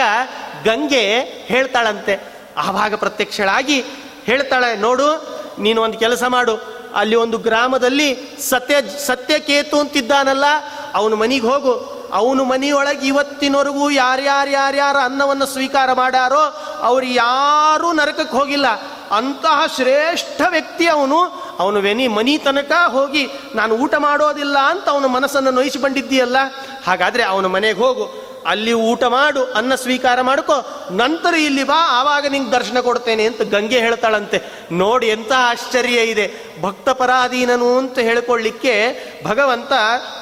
ಗಂಗೆ 0.64 1.20
ಹೇಳ್ತಾಳಂತೆ. 1.22 2.34
ಆವಾಗ 2.58 2.96
ಪ್ರತ್ಯಕ್ಷಳಾಗಿ 2.96 3.84
ಹೇಳ್ತಾಳೆ, 4.24 4.76
ನೋಡು, 4.76 5.42
ನೀನು 5.60 5.82
ಒಂದು 5.82 5.98
ಕೆಲಸ 5.98 6.24
ಮಾಡು. 6.24 6.82
ಅಲ್ಲಿ 6.96 7.16
ಒಂದು 7.16 7.38
ಗ್ರಾಮದಲ್ಲಿ 7.38 8.40
ಸತ್ಯ, 8.50 8.76
ಸತ್ಯಕೇತು 9.06 9.80
ಅಂತಿದ್ದಾನಲ್ಲ, 9.80 10.46
ಅವನು 10.94 11.16
ಮನೆಗೆ 11.16 11.48
ಹೋಗು. 11.48 12.02
ಅವನು 12.14 12.44
ಮನೆಯೊಳಗೆ 12.44 13.08
ಇವತ್ತಿನವರೆಗೂ 13.08 13.90
ಯಾರ್ಯಾರು 13.90 14.50
ಯಾರ್ಯಾರು 14.50 15.00
ಅನ್ನವನ್ನು 15.00 15.46
ಸ್ವೀಕಾರ 15.46 15.94
ಮಾಡ್ಯಾರೋ, 15.94 16.44
ಅವ್ರು 16.82 17.06
ಯಾರೂ 17.06 17.94
ನರಕಕ್ಕೆ 17.94 18.38
ಹೋಗಿಲ್ಲ. 18.38 18.66
ಅಂತಹ 19.12 19.64
ಶ್ರೇಷ್ಠ 19.76 20.42
ವ್ಯಕ್ತಿ 20.50 20.88
ಅವನು. 20.88 21.24
ಅವನು 21.60 21.80
ವೆನಿ 21.80 22.08
ಮನಿ 22.08 22.38
ತನಕ 22.38 22.72
ಹೋಗಿ, 22.88 23.30
ನಾನು 23.56 23.76
ಊಟ 23.76 23.96
ಮಾಡೋದಿಲ್ಲ 23.96 24.58
ಅಂತ 24.60 24.90
ಅವನ 24.90 25.06
ಮನಸ್ಸನ್ನು 25.06 25.52
ನೋಯಿಸಿಕೊಂಡಿದ್ದೀಯಲ್ಲ 25.52 26.38
ಹಾಗಾದರೆ 26.88 27.24
ಅವನ 27.24 27.46
ಮನೆಗೆ 27.46 27.80
ಹೋಗು. 27.80 28.31
ಅಲ್ಲಿ 28.46 28.74
ಊಟ 28.74 29.04
ಮಾಡು, 29.04 29.46
ಅನ್ನ 29.46 29.76
ಸ್ವೀಕಾರ 29.76 30.22
ಮಾಡ್ಕೋ. 30.22 30.88
ನಂತರ 30.92 31.34
ಇಲ್ಲಿ 31.34 31.64
ಬಾ, 31.64 31.80
ಆವಾಗ 32.00 32.26
ನಿಂಗೆ 32.28 32.52
ದರ್ಶನ 32.52 32.80
ಕೊಡ್ತೇನೆ 32.80 33.26
ಅಂತ 33.26 33.42
ಗಂಗೆ 33.42 33.80
ಹೇಳ್ತಾಳಂತೆ. 33.80 34.42
ನೋಡಿ 34.72 35.08
ಎಂಥ 35.08 35.32
ಆಶ್ಚರ್ಯ 35.38 36.00
ಇದೆ. 36.00 36.26
ಭಕ್ತ 36.62 36.90
ಪರಾಧೀನನು 36.90 37.78
ಅಂತ 37.78 38.00
ಹೇಳ್ಕೊಳ್ಳಿಕ್ಕೆ 38.00 38.76
ಭಗವಂತ 39.26 39.72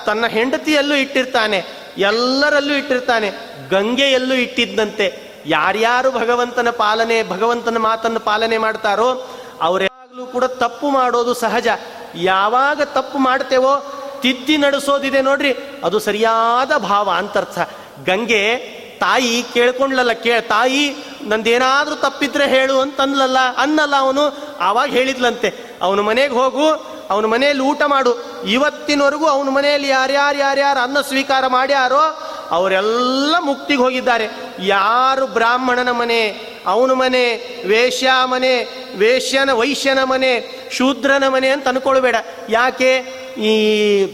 ತನ್ನ 0.06 0.26
ಹೆಂಡತಿಯಲ್ಲೂ 0.28 0.96
ಇಟ್ಟಿರ್ತಾನೆ, 0.96 1.66
ಎಲ್ಲರಲ್ಲೂ 1.98 2.74
ಇಟ್ಟಿರ್ತಾನೆ, 2.74 3.32
ಗಂಗೆಯಲ್ಲೂ 3.70 4.36
ಇಟ್ಟಿದ್ದಂತೆ. 4.36 5.30
ಯಾರ್ಯಾರು 5.46 6.12
ಭಗವಂತನ 6.12 6.70
ಪಾಲನೆ, 6.70 7.24
ಭಗವಂತನ 7.24 7.78
ಮಾತನ್ನು 7.78 8.20
ಪಾಲನೆ 8.20 8.58
ಮಾಡ್ತಾರೋ 8.58 9.30
ಅವರೆಲ್ಲೂ 9.62 10.26
ಕೂಡ 10.26 10.44
ತಪ್ಪು 10.44 10.90
ಮಾಡೋದು 10.90 11.34
ಸಹಜ. 11.34 11.68
ಯಾವಾಗ 12.16 12.82
ತಪ್ಪು 12.82 13.18
ಮಾಡ್ತೇವೋ, 13.18 13.94
ತಿದ್ದಿ 14.22 14.58
ನಡೆಸೋದಿದೆ 14.58 15.22
ನೋಡ್ರಿ, 15.22 15.54
ಅದು 15.84 16.00
ಸರಿಯಾದ 16.00 16.78
ಭಾವ 16.78 17.10
ಅಂತರ್ಥ. 17.10 17.60
ಗಂಗೆ, 18.06 18.56
ತಾಯಿ 19.00 19.46
ಕೇಳ್ಕೊಂಡ್ಲಲ್ಲ, 19.54 20.12
ಕೇ, 20.12 20.42
ತಾಯಿ, 20.42 20.96
ನಂದೇನಾದ್ರೂ 21.28 21.96
ತಪ್ಪಿದ್ರೆ 21.96 22.48
ಹೇಳು 22.48 22.80
ಅಂತ 22.80 23.02
ಅನ್ಲಲ್ಲ 23.02 23.38
ಅನ್ನಲ್ಲ 23.58 23.96
ಅವನು, 23.96 24.38
ಆವಾಗ 24.60 24.90
ಹೇಳಿದ್ಲಂತೆ. 24.90 25.78
ಅವನ 25.82 26.00
ಮನೆಗೆ 26.00 26.34
ಹೋಗು, 26.34 27.00
ಅವನ 27.10 27.26
ಮನೆಯಲ್ಲಿ 27.26 27.64
ಊಟ 27.64 27.82
ಮಾಡು. 27.84 28.44
ಇವತ್ತಿನವರೆಗೂ 28.48 29.26
ಅವನ 29.26 29.50
ಮನೆಯಲ್ಲಿ 29.50 29.88
ಯಾರ್ಯಾರು 29.88 30.38
ಯಾರ್ಯಾರು 30.38 30.80
ಅನ್ನ 30.80 31.02
ಸ್ವೀಕಾರ 31.02 31.48
ಮಾಡ್ಯಾರೋ, 31.48 32.26
ಅವರೆಲ್ಲ 32.52 33.36
ಮುಕ್ತಿಗೆ 33.40 33.82
ಹೋಗಿದ್ದಾರೆ. 33.82 34.28
ಯಾರು 34.60 35.28
ಬ್ರಾಹ್ಮಣನ 35.28 35.92
ಮನೆ, 35.92 36.50
ಅವನ 36.66 36.92
ಮನೆ, 36.92 37.36
ವೇಶ್ಯ 37.68 38.10
ಮನೆ, 38.26 38.64
ವೇಶ್ಯನ 38.98 39.54
ವೈಶ್ಯನ 39.54 40.04
ಮನೆ, 40.04 40.60
ಶೂದ್ರನ 40.72 41.28
ಮನೆ 41.28 41.50
ಅಂತ 41.50 41.68
ಅನ್ಕೊಳ್ಬೇಡ. 41.68 42.16
ಯಾಕೆ? 42.50 42.98
ಈ 43.38 44.06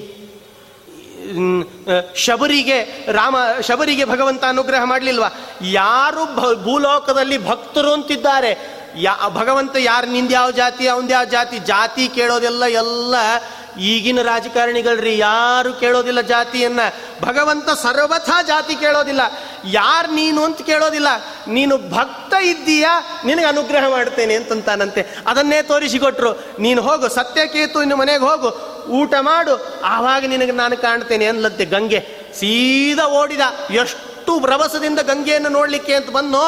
ಶಬರಿಗೆ 2.16 3.12
ರಾಮ, 3.12 3.36
ಶಬರಿಗೆ 3.62 4.06
ಭಗವಂತ 4.06 4.44
ಅನುಗ್ರಹ 4.44 4.84
ಮಾಡಲಿಲ್ವಾ? 4.84 5.28
ಯಾರು 5.62 6.26
ಭೂಲೋಕದಲ್ಲಿ 6.64 7.48
ಭಕ್ತರು 7.48 7.94
ಅಂತಿದ್ದಾರೆ. 7.94 8.76
ಯಾ, 8.98 9.30
ಭಗವಂತ 9.30 9.76
ಯಾರು, 9.80 10.08
ನಿಂದ 10.08 10.32
ಯಾವ 10.32 10.52
ಜಾತಿ 10.52 10.86
ಯಾವ 10.86 11.02
ಜಾತಿ? 11.30 11.60
ಜಾತಿ 11.60 12.08
ಕೇಳೋದೆಲ್ಲ 12.08 12.66
ಎಲ್ಲ 12.66 13.16
ಈಗಿನ 13.80 14.22
ರಾಜಕಾರಣಿಗಳ್ರಿ. 14.22 15.18
ಯಾರು 15.18 15.74
ಕೇಳೋದಿಲ್ಲ 15.74 16.22
ಜಾತಿಯನ್ನ? 16.22 16.80
ಭಗವಂತ 17.22 17.70
ಸರ್ವಥಾ 17.70 18.42
ಜಾತಿ 18.42 18.76
ಕೇಳೋದಿಲ್ಲ. 18.76 19.22
ಯಾರು 19.66 20.16
ನೀನು 20.16 20.44
ಅಂತ 20.44 20.62
ಕೇಳೋದಿಲ್ಲ. 20.62 21.08
ನೀನು 21.48 21.78
ಭಕ್ತ 21.78 22.34
ಇದ್ದೀಯಾ? 22.34 23.22
ನಿನಗೆ 23.26 23.46
ಅನುಗ್ರಹ 23.46 23.90
ಮಾಡ್ತೇನೆ 23.90 24.36
ಅಂತಂತಾನಂತೆ. 24.36 25.06
ಅದನ್ನೇ 25.28 25.62
ತೋರಿಸಿಕೊಟ್ರು 25.62 26.62
ನೀನು 26.62 26.82
ಹೋಗು, 26.82 27.10
ಸತ್ಯಕೇತು 27.10 27.82
ಇನ್ನು 27.82 27.96
ಮನೆಗೆ 27.96 28.24
ಹೋಗು. 28.24 28.75
ಊಟ 28.88 29.14
ಮಾಡು. 29.20 29.82
ಆವಾಗ 29.84 30.26
ನಿನಗೆ 30.26 30.52
ನಾನು 30.52 30.78
ಕಾಣ್ತೇನೆ 30.78 31.26
ಅನ್ಲತ್ತೆ 31.26 31.66
ಗಂಗೆ. 31.66 32.00
ಸೀದಾ 32.34 33.08
ಓಡಿದ. 33.08 33.40
ಎಷ್ಟು 33.72 34.46
ರಭಸದಿಂದ 34.46 35.00
ಗಂಗೆಯನ್ನು 35.00 35.50
ನೋಡ್ಲಿಕ್ಕೆ 35.50 35.94
ಅಂತ 35.94 36.10
ಬಂದು 36.10 36.42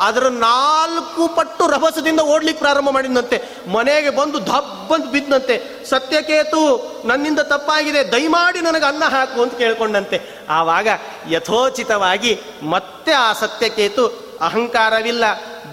ಅದರ 0.00 0.28
ನಾಲ್ಕು 0.28 1.36
ಪಟ್ಟು 1.36 1.66
ರಭಸದಿಂದ 1.66 2.20
ಓಡ್ಲಿಕ್ಕೆ 2.20 2.62
ಪ್ರಾರಂಭ 2.62 2.90
ಮಾಡಿದಂತೆ 2.90 3.42
ಮನೆಗೆ 3.68 4.10
ಬಂದು 4.10 4.38
ಧಬ್ಬಂತ 4.38 5.06
ಬಿದ್ದಂತೆ 5.06 5.84
ಸತ್ಯಕೇತು, 5.90 6.92
ನನ್ನಿಂದ 7.06 7.38
ತಪ್ಪಾಗಿದೆ. 7.38 8.12
ದಯಮಾಡಿ 8.12 8.60
ನನಗೆ 8.60 8.84
ಅನ್ನ 8.84 9.04
ಹಾಕು 9.04 9.42
ಅಂತ 9.42 9.54
ಕೇಳ್ಕೊಂಡಂತೆ. 9.54 10.46
ಆವಾಗ 10.48 10.88
ಯಥೋಚಿತವಾಗಿ 11.30 12.40
ಮತ್ತೆ 12.62 13.12
ಆ 13.12 13.32
ಸತ್ಯಕೇತು 13.32 14.06
ಅಹಂಕಾರವಿಲ್ಲ. 14.40 15.24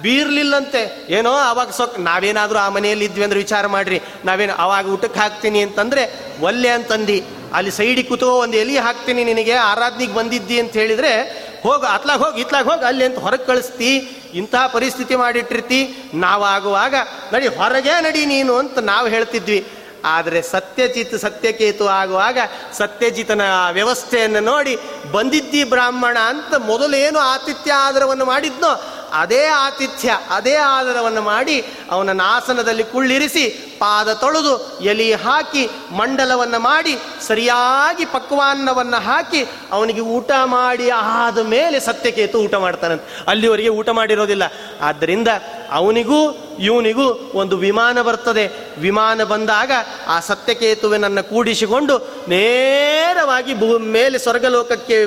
ಬೀರ್ಲಿಲ್ಲಂತೆ. 0.02 1.06
ಏನೋ 1.10 1.32
ಅವಾಗ 1.32 1.70
ಸೊಕ್ 1.70 2.00
ನಾವೇನಾದರೂ 2.00 2.60
ಆ 2.60 2.70
ಮನೆಯಲ್ಲಿ 2.70 3.06
ಇದ್ವಿ 3.06 3.24
ಅಂದ್ರೆ 3.24 3.40
ವಿಚಾರ 3.40 3.68
ಮಾಡ್ರಿ. 3.68 4.02
ನಾವೇನು 4.26 4.54
ಅವಾಗ 4.54 4.88
ಊಟಕ್ಕೆ 4.88 5.20
ಹಾಕ್ತೀನಿ 5.20 5.62
ಅಂತಂದ್ರೆ, 5.62 6.36
ಒಲ್ಲೆ 6.42 6.70
ಅಂತಂದಿ. 6.70 7.24
ಅಲ್ಲಿ 7.54 7.72
ಸೈಡಿಗೆ 7.72 8.10
ಕೂತೋ 8.10 8.32
ಒಂದು 8.32 8.58
ಎಲಿ 8.58 8.78
ಹಾಕ್ತೀನಿ 8.78 9.24
ನಿನಗೆ, 9.24 9.54
ಆರಾಧನೆಗೆ 9.54 10.14
ಬಂದಿದ್ದಿ 10.14 10.60
ಅಂತ 10.60 10.72
ಹೇಳಿದ್ರೆ, 10.72 11.22
ಹೋಗಿ, 11.64 11.94
ಅತ್ಲಾಗ 11.94 12.20
ಹೋಗಿ, 12.20 12.42
ಇತ್ಲಾಗ 12.42 12.70
ಹೋಗಿ, 12.70 12.86
ಅಲ್ಲಿ 12.86 13.06
ಅಂತ 13.06 13.20
ಹೊರಗೆ 13.20 13.46
ಕಳಿಸ್ತಿ. 13.46 13.96
ಇಂತಹ 14.34 14.68
ಪರಿಸ್ಥಿತಿ 14.68 15.16
ಮಾಡಿಟ್ಟಿರ್ತಿ. 15.16 15.96
ನಾವಾಗುವಾಗ, 16.14 16.96
ನಡಿ, 17.34 17.48
ಹೊರಗೆ 17.48 18.02
ನಡಿ 18.02 18.26
ನೀನು 18.26 18.56
ಅಂತ 18.56 18.80
ನಾವು 18.80 19.08
ಹೇಳ್ತಿದ್ವಿ. 19.08 19.68
ಆದರೆ 20.06 20.42
ಸತ್ಯಜಿತ್ 20.42 21.20
ಸತ್ಯಕೇತು 21.20 21.88
ಆಗುವಾಗ, 21.88 22.38
ಸತ್ಯಜಿತನ 22.74 23.42
ವ್ಯವಸ್ಥೆಯನ್ನು 23.72 24.40
ನೋಡಿ, 24.40 24.78
ಬಂದಿದ್ದಿ 25.12 25.64
ಬ್ರಾಹ್ಮಣ 25.64 26.18
ಅಂತ 26.20 26.56
ಮೊದಲೇನು 26.56 27.20
ಆತಿಥ್ಯ 27.20 27.74
ಆದರವನ್ನು 27.74 28.26
ಮಾಡಿದ್ನೋ 28.26 28.84
ಅದೇ 29.14 29.46
ಆತಿಥ್ಯ, 29.46 30.20
ಅದೇ 30.30 30.56
ಆದರವನ್ನು 30.56 31.22
ಮಾಡಿ 31.22 31.66
ಅವನನ್ನು 31.92 32.24
ಆಸನದಲ್ಲಿ 32.24 32.84
ಕುಳ್ಳಿರಿಸಿ 32.84 33.46
ಪಾದ 33.80 34.14
ತೊಳೆದು 34.14 34.82
ಎಲಿ 34.82 35.14
ಹಾಕಿ 35.14 35.70
ಮಂಡಲವನ್ನು 35.92 36.60
ಮಾಡಿ 36.60 36.98
ಸರಿಯಾಗಿ 37.28 38.06
ಪಕ್ವಾನ್ನವನ್ನು 38.06 38.98
ಹಾಕಿ 38.98 39.42
ಅವನಿಗೆ 39.72 40.02
ಊಟ 40.02 40.32
ಮಾಡಿ 40.46 40.90
ಆದ 40.90 41.38
ಮೇಲೆ 41.38 41.80
ಸತ್ಯಕೇತು 41.80 42.38
ಊಟ 42.38 42.56
ಮಾಡ್ತಾನಂತೆ 42.56 43.24
ಅಲ್ಲಿವರೆಗೆ 43.28 43.70
ಊಟ 43.70 43.90
ಮಾಡಿರೋದಿಲ್ಲ. 43.90 44.44
ಆದ್ದರಿಂದ 44.82 45.28
ಅವನಿಗೂ 45.72 46.32
ಇವನಿಗೂ 46.60 47.32
ಒಂದು 47.34 47.58
ವಿಮಾನ 47.58 48.02
ಬರ್ತದೆ. 48.02 48.52
ವಿಮಾನ 48.78 49.24
ಬಂದಾಗ 49.24 49.72
ಆ 50.08 50.20
ಸತ್ಯಕೇತುವಿನನ್ನು 50.20 51.30
ಕೂಡಿಸಿಕೊಂಡು 51.30 51.98
ನೇರವಾಗಿ 52.28 53.54
ಭೂಮಿ 53.60 53.88
ಮೇಲೆ 53.88 54.18
ಸ್ವರ್ಗಲೋಕಕ್ಕೆ 54.18 54.98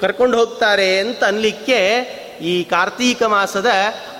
ಕರ್ಕೊಂಡು 0.00 0.38
ಹೋಗ್ತಾರೆ 0.38 0.98
ಅಂತ 0.98 1.24
ಅನ್ಲಿಕ್ಕೆ 1.24 1.78
ಈ 2.40 2.64
ಕಾರ್ತೀಕ 2.64 3.22
ಮಾಸದ 3.22 3.66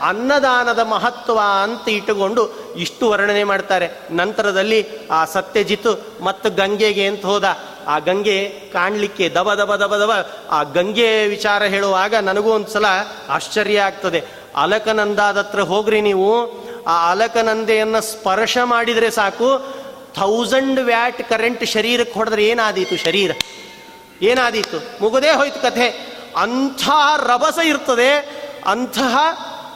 ಅನ್ನದಾನದ 0.02 0.78
ಮಹತ್ವ 0.78 1.40
ಅಂತ 1.62 1.88
ಇಟ್ಟುಕೊಂಡು 1.88 2.74
ಇಷ್ಟು 2.76 3.10
ವರ್ಣನೆ 3.10 3.44
ಮಾಡ್ತಾರೆ. 3.44 3.88
ನಂತರದಲ್ಲಿ 4.10 4.86
ಆ 5.10 5.24
ಸತ್ಯಜಿತು 5.24 6.06
ಮತ್ತು 6.22 6.50
ಗಂಗೆಗೆ 6.50 7.06
ಅಂತ 7.06 7.26
ಹೋದ. 7.26 7.44
ಆ 7.86 7.98
ಗಂಗೆ 7.98 8.48
ಕಾಣಲಿಕ್ಕೆ 8.72 9.28
ದಬ 9.28 9.54
ದಬ 9.54 9.76
ದಬ 9.76 9.96
ದಬ 9.96 10.12
ಆ 10.50 10.62
ಗಂಗೆ 10.62 11.26
ವಿಚಾರ 11.26 11.62
ಹೇಳುವಾಗ 11.62 12.14
ನನಗೂ 12.14 12.50
ಒಂದ್ಸಲ 12.50 12.84
ಆಶ್ಚರ್ಯ 13.28 13.80
ಆಗ್ತದೆ. 13.80 14.24
ಅಲಕನಂದಾದತ್ರ 14.56 15.60
ಹೋಗ್ರಿ 15.60 16.00
ನೀವು. 16.00 16.60
ಆ 16.84 17.10
ಅಲಕನಂದೆಯನ್ನ 17.10 17.98
ಸ್ಪರ್ಶ 17.98 18.58
ಮಾಡಿದರೆ 18.64 19.10
ಸಾಕು. 19.10 19.80
ಥೌಸಂಡ್ 20.14 20.80
ವ್ಯಾಟ್ 20.80 21.28
ಕರೆಂಟ್ 21.28 21.66
ಶರೀರಕ್ಕೆ 21.66 22.14
ಹೊಡೆದ್ರೆ 22.14 22.44
ಏನಾದೀತು 22.44 22.96
ಶರೀರ? 22.96 23.30
ಏನಾದೀತು? 24.22 25.02
ಮುಗದೇ 25.02 25.30
ಹೋಯ್ತು 25.30 25.62
ಕಥೆ. 25.62 26.19
ಅಂಥ 26.36 26.88
ರಭಸ 27.16 27.58
ಇರ್ತದೆ, 27.64 28.40
ಅಂತಹ 28.66 29.16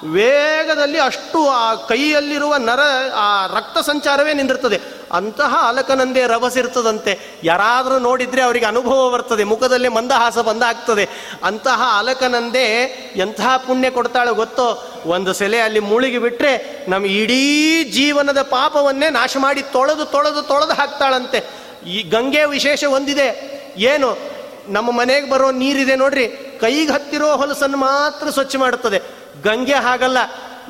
ವೇಗದಲ್ಲಿ 0.05 0.99
ಅಷ್ಟು 0.99 1.49
ಆ 1.49 1.75
ಕೈಯಲ್ಲಿರುವ 1.75 2.57
ನರ, 2.57 2.81
ಆ 3.15 3.47
ರಕ್ತ 3.47 3.79
ಸಂಚಾರವೇ 3.79 4.35
ನಿಂದಿರ್ತದೆ. 4.35 4.81
ಅಂತಹ 5.13 5.55
ಅಲಕನಂದೇ 5.69 6.27
ರಭಸಿರ್ತದಂತೆ 6.27 7.41
ಯಾರಾದರೂ 7.45 7.99
ನೋಡಿದ್ರೆ 7.99 8.43
ಅವರಿಗೆ 8.43 8.65
ಅನುಭವ 8.65 9.11
ಬರ್ತದೆ, 9.11 9.45
ಮುಖದಲ್ಲಿ 9.45 9.89
ಮಂದಹಾಸ 9.89 10.39
ಬಂದಾಗ್ತದೆ. 10.39 11.09
ಅಂತಹ 11.45 11.83
ಅಲಕನಂದೇ 11.99 12.85
ಎಂತಹ 13.17 13.57
ಪುಣ್ಯ 13.57 13.91
ಕೊಡ್ತಾಳೆ 13.91 14.31
ಗೊತ್ತೋ? 14.31 15.01
ಒಂದು 15.07 15.33
ಸೆಲೆ 15.33 15.61
ಅಲ್ಲಿ 15.61 15.81
ಮುಳುಗಿ 15.81 16.19
ಬಿಟ್ಟರೆ 16.19 16.85
ನಮ್ಮ 16.91 17.07
ಇಡೀ 17.07 17.85
ಜೀವನದ 17.85 18.43
ಪಾಪವನ್ನೇ 18.43 19.11
ನಾಶ 19.11 19.37
ಮಾಡಿ 19.41 19.63
ತೊಳೆದು 19.63 20.05
ತೊಳೆದು 20.05 20.43
ತೊಳೆದು 20.43 20.73
ಹಾಕ್ತಾಳಂತೆ. 20.73 21.45
ಈ 21.87 22.03
ಗಂಗೆ 22.03 22.45
ವಿಶೇಷ 22.45 22.85
ಹೊಂದಿದೆ 22.85 23.55
ಏನು? 23.77 24.35
ನಮ್ಮ 24.69 24.91
ಮನೆಗೆ 24.91 25.31
ಬರೋ 25.31 25.51
ನೀರಿದೆ 25.51 25.97
ನೋಡ್ರಿ, 25.97 26.59
ಕೈಗೆ 26.61 26.93
ಹತ್ತಿರೋ 26.93 27.37
ಹೊಲಸನ್ನು 27.37 27.77
ಮಾತ್ರ 27.77 28.31
ಸ್ವಚ್ಛ 28.31 28.57
ಮಾಡುತ್ತದೆ. 28.57 29.03
ಗಂಗೆ 29.45 29.75
ಹಾಗಲ್ಲ, 29.75 30.19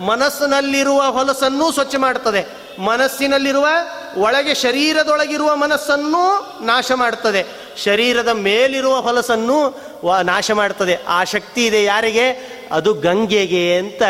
ಮನಸ್ಸಿನಲ್ಲಿರುವ 0.05 1.03
ಹೊಲಸನ್ನೂ 1.03 1.73
ಸ್ವಚ್ಛ 1.73 1.95
ಮಾಡುತ್ತದೆ. 1.97 2.65
ಮನಸ್ಸಿನಲ್ಲಿರುವ, 2.81 3.67
ಒಳಗೆ 4.17 4.55
ಶರೀರದೊಳಗಿರುವ 4.55 5.57
ಮನಸ್ಸನ್ನೂ 5.57 6.57
ನಾಶ 6.63 6.93
ಮಾಡುತ್ತದೆ. 6.93 7.47
ಶರೀರದ 7.85 8.29
ಮೇಲಿರುವ 8.29 8.97
ಹೊಲಸನ್ನು 8.97 9.81
ನಾಶ 10.23 10.51
ಮಾಡುತ್ತದೆ. 10.51 10.99
ಆ 11.09 11.25
ಶಕ್ತಿ 11.25 11.67
ಇದೆ 11.67 11.85
ಯಾರಿಗೆ? 11.85 12.31
ಅದು 12.73 12.95
ಗಂಗೆಗೆ 12.95 13.79
ಅಂತ 13.79 14.03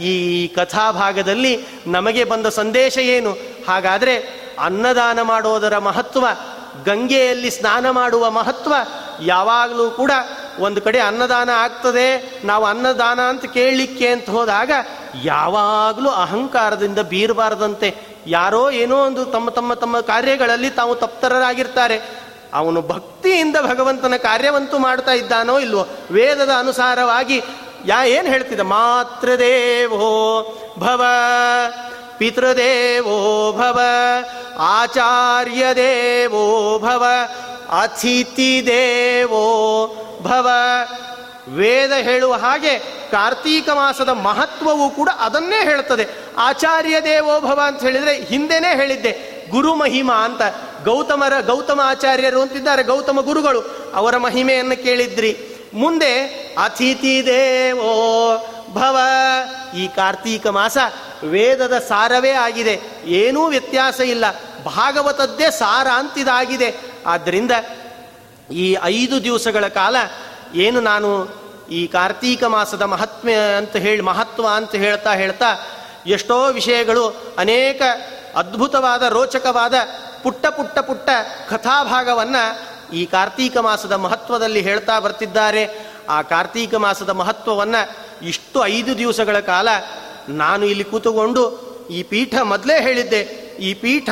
ಈ 0.00 0.48
ಕಥಾಭಾಗದಲ್ಲಿ 0.48 1.64
ನಮಗೆ 1.86 2.24
ಬಂದ 2.24 2.46
ಸಂದೇಶ 2.46 2.98
ಏನು? 2.98 3.32
ಹಾಗಾದರೆ 3.68 4.40
ಅನ್ನದಾನ 4.58 5.22
ಮಾಡೋದರ 5.22 5.78
ಮಹತ್ವ, 5.78 6.26
ಗಂಗೆಯಲ್ಲಿ 6.84 7.50
ಸ್ನಾನ 7.50 7.90
ಮಾಡುವ 7.90 8.30
ಮಹತ್ವ 8.30 8.74
ಯಾವಾಗಲೂ 9.20 9.90
ಕೂಡ 9.90 10.10
ಒಂದು 10.58 10.80
ಕಡೆ 10.80 10.98
ಅನ್ನದಾನ 10.98 11.50
ಆಗ್ತದೆ, 11.50 12.32
ನಾವು 12.44 12.64
ಅನ್ನದಾನ 12.64 13.20
ಅಂತ 13.20 13.44
ಕೇಳಲಿಕ್ಕೆ 13.44 14.08
ಅಂತ 14.08 14.30
ಹೋದಾಗ 14.30 14.70
ಯಾವಾಗಲೂ 15.24 16.08
ಅಹಂಕಾರದಿಂದ 16.08 16.98
ಬೀರಬಾರದಂತೆ. 16.98 17.96
ಯಾರೋ 18.26 18.70
ಏನೋ 18.70 18.96
ಒಂದು 18.96 19.24
ತಮ್ಮ 19.24 19.50
ತಮ್ಮ 19.50 19.74
ತಮ್ಮ 19.74 20.00
ಕಾರ್ಯಗಳಲ್ಲಿ 20.00 20.70
ತಾವು 20.70 20.94
ತಪ್ತರರಾಗಿರ್ತಾರೆ. 20.94 22.20
ಅವನು 22.54 22.82
ಭಕ್ತಿಯಿಂದ 22.82 23.56
ಭಗವಂತನ 23.62 24.14
ಕಾರ್ಯವಂತೂ 24.16 24.78
ಮಾಡ್ತಾ 24.78 25.12
ಇದ್ದಾನೋ 25.12 25.58
ಇಲ್ವೋ? 25.58 25.86
ವೇದದ 26.10 26.50
ಅನುಸಾರವಾಗಿ 26.58 27.42
ಯಾ 27.86 28.04
ಏನು 28.04 28.28
ಹೇಳ್ತಿದ್ದ 28.28 28.60
ಮಾತೃದೇವೋ 28.60 30.08
ಭವ 30.78 31.04
ಪಿತೃದೇವೋ 32.20 33.52
ಭವ 33.52 33.80
ಆಚಾರ್ಯ 34.58 35.64
ದೇವೋ 35.76 36.78
ಭವ 36.78 37.04
ಅತಿಥಿ 37.80 38.62
ದೇವೋ 38.66 39.86
ಭವ 40.22 40.48
ವೇದ 41.48 41.92
ಹೇಳುವ 41.92 42.34
ಹಾಗೆ 42.34 42.78
ಕಾರ್ತೀಕ 43.10 43.68
ಮಾಸದ 43.68 44.08
ಮಹತ್ವವು 44.08 44.90
ಕೂಡ 44.90 45.08
ಅದನ್ನೇ 45.20 45.64
ಹೇಳ್ತದೆ 45.64 46.06
ಆಚಾರ್ಯ 46.38 47.00
ದೇವೋಭವ 47.00 47.60
ಅಂತ 47.66 47.80
ಹೇಳಿದ್ರೆ 47.82 48.22
ಹಿಂದೆನೇ 48.22 48.76
ಹೇಳಿದ್ದೆ. 48.76 49.46
ಗುರು 49.50 49.74
ಮಹಿಮಾ 49.74 50.14
ಅಂತ. 50.14 50.42
ಗೌತಮರ 50.84 51.40
ಗೌತಮ 51.46 51.80
ಆಚಾರ್ಯರು 51.84 52.40
ಅಂತಿದ್ದಾರೆ, 52.40 52.82
ಗೌತಮ 52.82 53.20
ಗುರುಗಳು. 53.20 53.92
ಅವರ 53.94 54.16
ಮಹಿಮೆಯನ್ನು 54.16 54.82
ಕೇಳಿದ್ರಿ. 54.82 55.56
ಮುಂದೆ 55.74 56.20
ಅತಿಥಿ 56.62 57.26
ದೇವೋ 57.26 58.59
ಭವ 58.72 58.98
ಈ 59.76 59.88
ಕಾರ್ತೀಕ 59.88 60.46
ಮಾಸ 60.46 60.78
ವೇದದ 61.22 61.78
ಸಾರವೇ 61.78 62.30
ಆಗಿದೆ. 62.30 62.80
ಏನೂ 63.04 63.46
ವ್ಯತ್ಯಾಸ 63.46 64.00
ಇಲ್ಲ. 64.00 64.24
ಭಾಗವತದ್ದೇ 64.64 65.50
ಸಾರ 65.50 65.86
ಅಂತಿದಾಗಿದೆ. 65.94 66.74
ಆದ್ದರಿಂದ 67.06 67.50
ಈ 68.50 68.76
ಐದು 68.82 69.24
ದಿವಸಗಳ 69.24 69.68
ಕಾಲ 69.68 69.96
ಏನು 70.54 70.80
ನಾನು 70.80 71.28
ಈ 71.70 71.86
ಕಾರ್ತೀಕ 71.86 72.44
ಮಾಸದ 72.44 72.82
ಮಹತ್ವ 72.82 73.28
ಅಂತ 73.58 73.76
ಹೇಳಿ, 73.76 74.00
ಮಹತ್ವ 74.00 74.46
ಅಂತ 74.54 74.74
ಹೇಳ್ತಾ 74.74 75.12
ಹೇಳ್ತಾ 75.12 75.70
ಎಷ್ಟೋ 76.06 76.44
ವಿಷಯಗಳು 76.44 77.34
ಅನೇಕ 77.38 77.82
ಅದ್ಭುತವಾದ, 78.36 79.02
ರೋಚಕವಾದ, 79.02 79.74
ಪುಟ್ಟ 80.22 80.46
ಪುಟ್ಟ 80.46 80.78
ಪುಟ್ಟ 80.78 81.10
ಕಥಾಭಾಗವನ್ನು 81.48 82.70
ಈ 82.94 83.06
ಕಾರ್ತೀಕ 83.06 83.56
ಮಾಸದ 83.56 83.92
ಮಹತ್ವದಲ್ಲಿ 83.92 84.60
ಹೇಳ್ತಾ 84.60 85.00
ಬರ್ತಿದ್ದಾರೆ. 85.00 85.89
ಆ 86.10 86.22
ಕಾರ್ತೀಕ 86.22 86.74
ಮಾಸದ 86.74 87.10
ಮಹತ್ವವನ್ನು 87.10 88.10
ಇಷ್ಟು 88.26 88.66
ಐದು 88.66 88.98
ದಿವಸಗಳ 88.98 89.40
ಕಾಲ 89.40 89.68
ನಾನು 90.28 90.66
ಇಲ್ಲಿ 90.66 90.84
ಕೂತುಕೊಂಡು 90.84 91.70
ಈ 91.90 92.02
ಪೀಠ 92.02 92.34
ಮೊದಲೇ 92.42 92.82
ಹೇಳಿದ್ದೆ. 92.82 93.20
ಈ 93.60 93.74
ಪೀಠ 93.74 94.10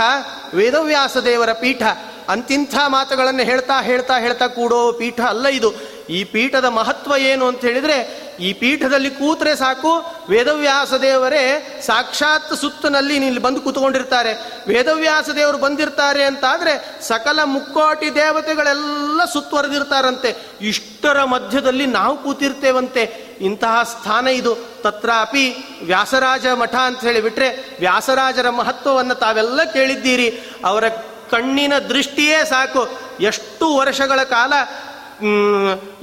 ವೇದವ್ಯಾಸ 0.55 1.17
ದೇವರ 1.17 1.53
ಪೀಠ. 1.53 1.83
ಅಂತಿಂಥ 2.29 2.75
ಮಾತುಗಳನ್ನು 2.87 3.43
ಹೇಳ್ತಾ 3.43 3.83
ಹೇಳ್ತಾ 3.83 4.19
ಹೇಳ್ತಾ 4.19 4.47
ಕೂಡೋ 4.47 4.93
ಪೀಠ 4.93 5.21
ಅಲ್ಲ 5.21 5.47
ಇದು. 5.47 5.73
ಈ 6.09 6.25
ಪೀಠದ 6.25 6.65
ಮಹತ್ವ 6.65 7.17
ಏನು 7.17 7.47
ಅಂತ 7.47 7.61
ಹೇಳಿದ್ರೆ, 7.61 8.29
ಈ 8.41 8.53
ಪೀಠದಲ್ಲಿ 8.53 9.11
ಕೂತ್ರೆ 9.11 9.57
ಸಾಕು, 9.57 10.15
ವೇದವ್ಯಾಸ 10.29 10.95
ದೇವರೇ 10.95 11.81
ಸಾಕ್ಷಾತ್ 11.87 12.57
ಸುತ್ತನಲ್ಲಿ 12.57 13.17
ಇಲ್ಲಿ 13.17 13.41
ಬಂದು 13.41 13.61
ಕೂತ್ಕೊಂಡಿರ್ತಾರೆ. 13.61 14.63
ವೇದವ್ಯಾಸ 14.69 15.31
ದೇವರು 15.31 15.59
ಬಂದಿರ್ತಾರೆ 15.59 16.25
ಅಂತಾದರೆ 16.25 17.03
ಸಕಲ 17.03 17.43
ಮುಕ್ಕೋಟಿ 17.45 18.15
ದೇವತೆಗಳೆಲ್ಲ 18.15 19.25
ಸುತ್ತುವರೆದಿರ್ತಾರಂತೆ. 19.33 20.35
ಇಷ್ಟರ 20.61 21.25
ಮಧ್ಯದಲ್ಲಿ 21.25 21.87
ನಾವು 21.87 22.17
ಕೂತಿರ್ತೇವಂತೆ. 22.17 23.29
ಇಂತಹ 23.41 23.83
ಸ್ಥಾನ 23.83 24.29
ಇದು. 24.29 24.57
ತತ್ರಾಪಿ 24.83 25.57
ವ್ಯಾಸರಾಜ 25.85 26.47
ಮಠ 26.47 26.75
ಅಂತ 26.75 27.01
ಹೇಳಿಬಿಟ್ರೆ 27.01 27.77
ವ್ಯಾಸರಾಜರ 27.81 28.51
ಮಹತ್ವವನ್ನು 28.51 29.15
ತಾವೆಲ್ಲ 29.15 29.65
ಕೇಳಿದ್ದೀರಿ. 29.65 30.41
ಅವರ 30.65 30.89
ಕಣ್ಣಿನ 31.31 31.79
ದೃಷ್ಟಿಯೇ 31.79 32.45
ಸಾಕು. 32.45 33.01
ಎಷ್ಟು 33.21 33.77
ವರ್ಷಗಳ 33.77 34.23
ಕಾಲ 34.23 34.53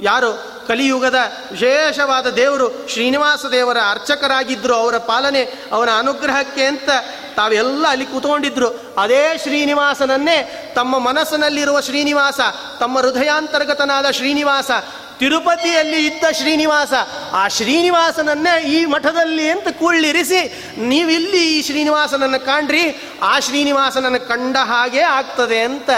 ಯಾರು 0.00 0.56
ಕಲಿಯುಗದ 0.68 1.14
ವಿಶೇಷವಾದ 1.50 2.26
ದೇವರು 2.26 2.88
ಶ್ರೀನಿವಾಸ 2.88 3.44
ದೇವರ 3.46 3.76
ಅರ್ಚಕರಾಗಿದ್ದರು 3.90 4.74
ಅವರ 4.74 4.98
ಪಾಲನೆ, 4.98 5.42
ಅವನ 5.72 5.88
ಅನುಗ್ರಹಕ್ಕೆ 5.98 6.64
ಅಂತ 6.64 6.88
ತಾವೆಲ್ಲ 7.36 7.86
ಅಲ್ಲಿ 7.88 8.06
ಕೂತ್ಕೊಂಡಿದ್ರು. 8.06 8.94
ಅದೇ 8.98 9.38
ಶ್ರೀನಿವಾಸನನ್ನೇ 9.38 10.72
ತಮ್ಮ 10.76 10.98
ಮನಸ್ಸಿನಲ್ಲಿರುವ 10.98 11.80
ಶ್ರೀನಿವಾಸ, 11.80 12.40
ತಮ್ಮ 12.80 12.98
ಹೃದಯಾಂತರ್ಗತನಾದ 12.98 14.10
ಶ್ರೀನಿವಾಸ, 14.10 14.70
ತಿರುಪತಿಯಲ್ಲಿ 15.18 16.06
ಇದ್ದ 16.06 16.24
ಶ್ರೀನಿವಾಸ, 16.32 16.92
ಆ 17.32 17.48
ಶ್ರೀನಿವಾಸನನ್ನೇ 17.48 18.62
ಈ 18.62 18.84
ಮಠದಲ್ಲಿ 18.84 19.50
ಅಂತ 19.50 19.68
ಕೂಳ್ಳಿರಿಸಿ, 19.68 20.72
ನೀವಿಲ್ಲಿ 20.78 21.58
ಈ 21.58 21.62
ಶ್ರೀನಿವಾಸನನ್ನು 21.62 22.40
ಕಾಣ್ರಿ, 22.40 23.02
ಆ 23.22 23.38
ಶ್ರೀನಿವಾಸನನ್ನು 23.38 24.28
ಕಂಡ 24.28 24.56
ಹಾಗೆ 24.56 25.00
ಆಗ್ತದೆ 25.00 25.60
ಅಂತ 25.60 25.90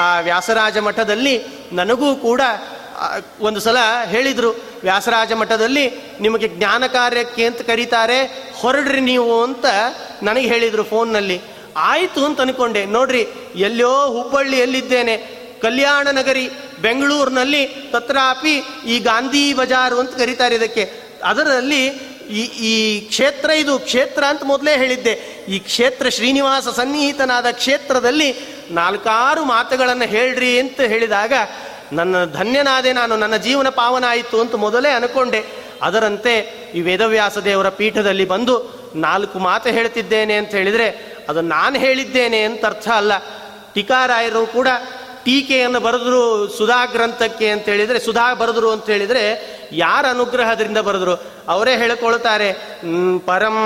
ಆ 0.00 0.20
ವ್ಯಾಸರಾಜ 0.20 0.78
ಮಠದಲ್ಲಿ 0.78 1.63
ನನಗೂ 1.74 2.14
ಕೂಡ 2.16 2.40
ಒಂದು 3.40 3.60
ಸಲ 3.60 3.76
ಹೇಳಿದರು, 4.04 4.50
ವ್ಯಾಸರಾಜ 4.82 5.32
ಮಠದಲ್ಲಿ 5.32 5.86
ನಿಮಗೆ 6.20 6.48
ಜ್ಞಾನ 6.48 6.86
ಕಾರ್ಯಕ್ಕೆ 6.86 7.44
ಅಂತ 7.46 7.60
ಕರೀತಾರೆ, 7.60 8.18
ಹೊರಡ್ರಿ 8.54 9.00
ನೀವು 9.00 9.42
ಅಂತ 9.42 9.64
ನನಗೆ 10.22 10.48
ಹೇಳಿದರು 10.48 10.84
ಫೋನ್ನಲ್ಲಿ. 10.84 11.40
ಆಯಿತು 11.76 12.24
ಅಂತ 12.24 12.40
ಅನ್ಕೊಂಡೆ. 12.40 12.84
ನೋಡ್ರಿ 12.86 13.26
ಎಲ್ಲೋ 13.56 13.92
ಹುಬ್ಬಳ್ಳಿಯಲ್ಲಿದ್ದೇನೆ, 14.08 15.16
ಕಲ್ಯಾಣ 15.62 16.08
ನಗರಿ, 16.12 16.50
ಬೆಂಗಳೂರಿನಲ್ಲಿ, 16.82 17.62
ತತ್ರಾಪಿ 17.66 18.54
ಈ 18.86 18.98
ಗಾಂಧಿ 18.98 19.54
ಬಜಾರು 19.54 20.00
ಅಂತ 20.00 20.14
ಕರೀತಾರೆ 20.16 20.54
ಇದಕ್ಕೆ. 20.54 20.84
ಅದರಲ್ಲಿ 21.24 22.13
ಈ 22.30 22.42
ಈ 22.42 23.00
ಕ್ಷೇತ್ರ 23.00 23.50
ಇದು 23.50 23.78
ಕ್ಷೇತ್ರ 23.78 24.24
ಅಂತ 24.24 24.42
ಮೊದಲೇ 24.44 24.76
ಹೇಳಿದ್ದೆ. 24.76 25.44
ಈ 25.48 25.58
ಕ್ಷೇತ್ರ 25.58 26.08
ಶ್ರೀನಿವಾಸ 26.08 26.68
ಸನ್ನಿಹಿತನಾದ 26.68 27.46
ಕ್ಷೇತ್ರದಲ್ಲಿ 27.50 28.34
ನಾಲ್ಕಾರು 28.70 29.44
ಮಾತುಗಳನ್ನು 29.44 30.04
ಹೇಳ್ರಿ 30.04 30.58
ಅಂತ 30.58 30.80
ಹೇಳಿದಾಗ, 30.80 31.32
ನನ್ನ 31.92 32.24
ಧನ್ಯನಾದೆ 32.24 32.92
ನಾನು, 32.92 33.16
ನನ್ನ 33.16 33.36
ಜೀವನ 33.36 33.68
ಪಾವನ 33.68 34.04
ಆಯಿತು 34.08 34.40
ಅಂತ 34.40 34.54
ಮೊದಲೇ 34.54 34.90
ಅನ್ಕೊಂಡೆ. 34.90 35.44
ಅದರಂತೆ 35.82 36.38
ಈ 36.74 36.80
ವೇದವ್ಯಾಸ 36.80 37.38
ದೇವರ 37.38 37.68
ಪೀಠದಲ್ಲಿ 37.68 38.24
ಬಂದು 38.24 38.84
ನಾಲ್ಕು 38.94 39.38
ಮಾತು 39.38 39.70
ಹೇಳ್ತಿದ್ದೇನೆ 39.70 40.34
ಅಂತ 40.34 40.50
ಹೇಳಿದರೆ, 40.50 41.16
ಅದು 41.28 41.40
ನಾನು 41.40 41.78
ಹೇಳಿದ್ದೇನೆ 41.78 42.42
ಅಂತ 42.42 42.66
ಅರ್ಥ 42.66 42.88
ಅಲ್ಲ. 42.88 43.12
ಟಿಕಾರಾಯರು 43.74 44.46
ಕೂಡ 44.46 44.68
ಟೀಕೆಯನ್ನು 45.24 45.80
ಬರೆದ್ರು 45.80 46.22
ಸುಧಾ 46.48 46.84
ಗ್ರಂಥಕ್ಕೆ 46.84 47.48
ಅಂತ 47.50 47.64
ಹೇಳಿದರೆ, 47.64 47.98
ಸುಧಾ 47.98 48.34
ಬರೆದ್ರು 48.34 48.70
ಅಂತ 48.70 48.86
ಹೇಳಿದರೆ 48.86 49.24
ಯಾರ 49.72 50.04
ಅನುಗ್ರಹದಿಂದ 50.08 50.78
ಬರೆದ್ರು? 50.78 51.14
ಅವರೇ 51.48 51.76
ಹೇಳಿಕೊಳ್ತಾರೆ 51.76 52.48
ಪರಂ 53.26 53.58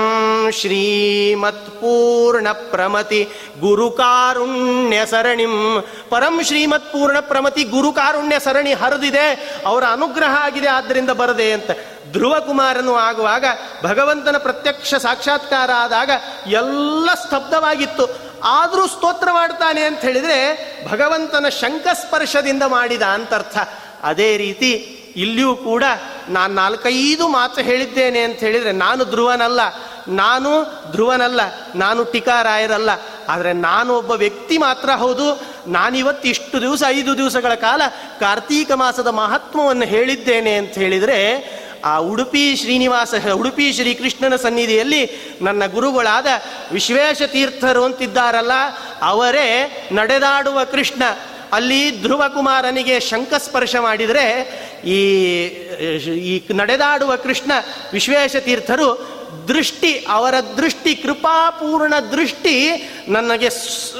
ಶ್ರೀಮತ್ 0.50 1.66
ಪೂರ್ಣ 1.80 2.48
ಪ್ರಮತಿ 2.70 3.20
ಗುರುಕಾರುಣ್ಯ 3.60 5.06
ಸರಣಿಂ. 5.06 5.84
ಪರಂ 6.10 6.40
ಶ್ರೀಮತ್ 6.44 6.92
ಪೂರ್ಣ 6.92 7.18
ಪ್ರಮತಿ 7.20 7.64
ಗುರುಕಾರುಣ್ಯ 7.64 8.38
ಸರಣಿ 8.38 8.72
ಹರಿದಿದೆ, 8.72 9.26
ಅವರ 9.66 9.84
ಅನುಗ್ರಹ 9.92 10.32
ಆಗಿದೆ 10.44 10.68
ಆದ್ದರಿಂದ 10.68 11.10
ಬರದೆ 11.10 11.52
ಅಂತ. 11.52 11.70
ಧ್ರುವ 12.12 12.34
ಕುಮಾರನು 12.40 12.94
ಆಗುವಾಗ 12.94 13.44
ಭಗವಂತನ 13.84 14.36
ಪ್ರತ್ಯಕ್ಷ 14.36 14.94
ಸಾಕ್ಷಾತ್ಕಾರ 14.94 15.70
ಆದಾಗ 15.76 16.10
ಎಲ್ಲ 16.46 17.08
ಸ್ತಬ್ಧವಾಗಿತ್ತು. 17.14 18.27
ಆದರೂ 18.44 18.86
ಸ್ತೋತ್ರ 18.86 19.28
ಮಾಡ್ತಾನೆ 19.32 19.82
ಅಂತ 19.82 20.00
ಹೇಳಿದರೆ 20.00 20.38
ಭಗವಂತನ 20.88 21.48
ಶಂಕಸ್ಪರ್ಶದಿಂದ 21.48 22.62
ಮಾಡಿದ 22.62 23.02
ಅಂತರ್ಥ. 23.02 23.58
ಅದೇ 24.02 24.36
ರೀತಿ 24.36 24.94
ಇಲ್ಲಿಯೂ 25.16 25.56
ಕೂಡ 25.56 25.84
ನಾನು 26.28 26.54
ನಾಲ್ಕೈದು 26.54 27.28
ಮಾತು 27.28 27.60
ಹೇಳಿದ್ದೇನೆ 27.60 28.20
ಅಂತ 28.20 28.38
ಹೇಳಿದರೆ 28.38 28.72
ನಾನು 28.72 29.04
ಧ್ರುವನಲ್ಲ 29.04 29.60
ನಾನು 30.08 30.64
ಧ್ರುವನಲ್ಲ, 30.92 31.40
ನಾನು 31.74 32.04
ಟಿಕಾರಾಯರಲ್ಲ. 32.04 32.90
ಆದರೆ 33.28 33.52
ನಾನು 33.52 33.94
ಒಬ್ಬ 33.94 34.10
ವ್ಯಕ್ತಿ 34.10 34.58
ಮಾತ್ರ 34.58 34.90
ಹೌದು. 34.90 35.40
ನಾನಿವತ್ತು 35.66 36.28
ಇಷ್ಟು 36.28 36.60
ದಿವಸ, 36.60 36.82
ಐದು 36.88 37.16
ದಿವಸಗಳ 37.16 37.54
ಕಾಲ 37.54 37.82
ಕಾರ್ತೀಕ 38.20 38.72
ಮಾಸದ 38.72 39.06
ಮಹತ್ವವನ್ನು 39.06 39.86
ಹೇಳಿದ್ದೇನೆ 39.86 40.54
ಅಂತ 40.54 40.70
ಹೇಳಿದರೆ 40.70 41.18
ಆ 41.84 41.98
ಉಡುಪಿ 41.98 42.56
ಶ್ರೀನಿವಾಸ, 42.56 43.14
ಉಡುಪಿ 43.34 43.72
ಶ್ರೀಕೃಷ್ಣನ 43.72 44.36
ಸನ್ನಿಧಿಯಲ್ಲಿ 44.36 45.10
ನನ್ನ 45.42 45.66
ಗುರುಗಳಾದ 45.66 46.26
ವಿಶ್ವೇಶ 46.72 47.22
ತೀರ್ಥರು 47.22 47.84
ಅಂತಿದ್ದಾರಲ್ಲ, 47.84 48.52
ಅವರೇ 49.02 49.70
ನಡೆದಾಡುವ 49.92 50.64
ಕೃಷ್ಣ. 50.64 51.02
ಅಲ್ಲಿ 51.52 52.02
ಧ್ರುವಕುಮಾರನಿಗೆ 52.02 53.00
ಶಂಕಸ್ಪರ್ಶ 53.00 53.76
ಮಾಡಿದರೆ 53.76 54.24
ಈ 54.84 55.00
ಈ 56.08 56.42
ನಡೆದಾಡುವ 56.54 57.16
ಕೃಷ್ಣ, 57.16 57.52
ವಿಶ್ವೇಶ 57.92 58.36
ತೀರ್ಥರು 58.36 59.18
ದೃಷ್ಟಿ, 59.48 60.06
ಅವರ 60.08 60.34
ದೃಷ್ಟಿ, 60.56 60.94
ಕೃಪಾಪೂರ್ಣ 60.94 61.94
ದೃಷ್ಟಿ 62.12 62.56
ನನಗೆ 63.08 63.48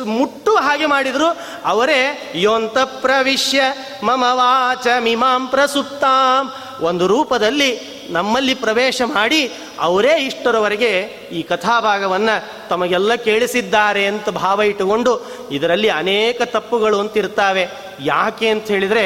ಮುಟ್ಟು 0.05 0.56
ಹಾಗೆ 0.56 0.86
ಮಾಡಿದರು. 0.86 1.38
ಅವರೇ, 1.64 2.32
ಯೋಂತ 2.34 2.78
ಪ್ರವಿಶ್ಯ 2.78 3.62
ಮಮ 4.02 4.24
ವಾಚ 4.28 4.86
ಮಿಮಾಂ 4.98 5.46
ಪ್ರಸುಪ್ತಾಂ 5.46 6.55
ಒಂದು 6.80 7.06
ರೂಪದಲ್ಲಿ 7.06 7.80
ನಮ್ಮಲ್ಲಿ 8.10 8.55
ಪ್ರವೇಶ 8.55 9.02
ಮಾಡಿ 9.06 9.52
ಅವರೇ 9.80 10.22
ಇಷ್ಟರವರೆಗೆ 10.22 11.00
ಈ 11.32 11.42
ಕಥಾಭಾಗವನ್ನು 11.42 12.68
ತಮಗೆಲ್ಲ 12.68 13.14
ಕೇಳಿಸಿದ್ದಾರೆ 13.14 14.06
ಅಂತ 14.06 14.28
ಭಾವ 14.28 14.62
ಇಟ್ಟುಕೊಂಡು 14.62 15.26
ಇದರಲ್ಲಿ 15.50 15.88
ಅನೇಕ 15.88 16.42
ತಪ್ಪುಗಳು 16.44 17.00
ಅಂತಿರ್ತಾವೆ 17.00 17.68
ಯಾಕೆ 18.00 18.48
ಅಂತ 18.48 18.64
ಹೇಳಿದರೆ 18.64 19.05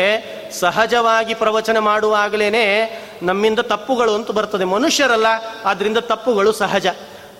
ಸಹಜವಾಗಿ 0.53 1.35
ಪ್ರವಚನ 1.35 1.78
ಮಾಡುವಾಗಲೇ 1.78 2.51
ನಮ್ಮಿಂದ 3.23 3.59
ತಪ್ಪುಗಳು 3.59 4.15
ಅಂತ 4.15 4.31
ಬರ್ತದೆ. 4.31 4.65
ಮನುಷ್ಯರಲ್ಲ 4.65 5.27
ಆದ್ದರಿಂದ 5.65 5.97
ತಪ್ಪುಗಳು 5.99 6.53
ಸಹಜ. 6.53 6.86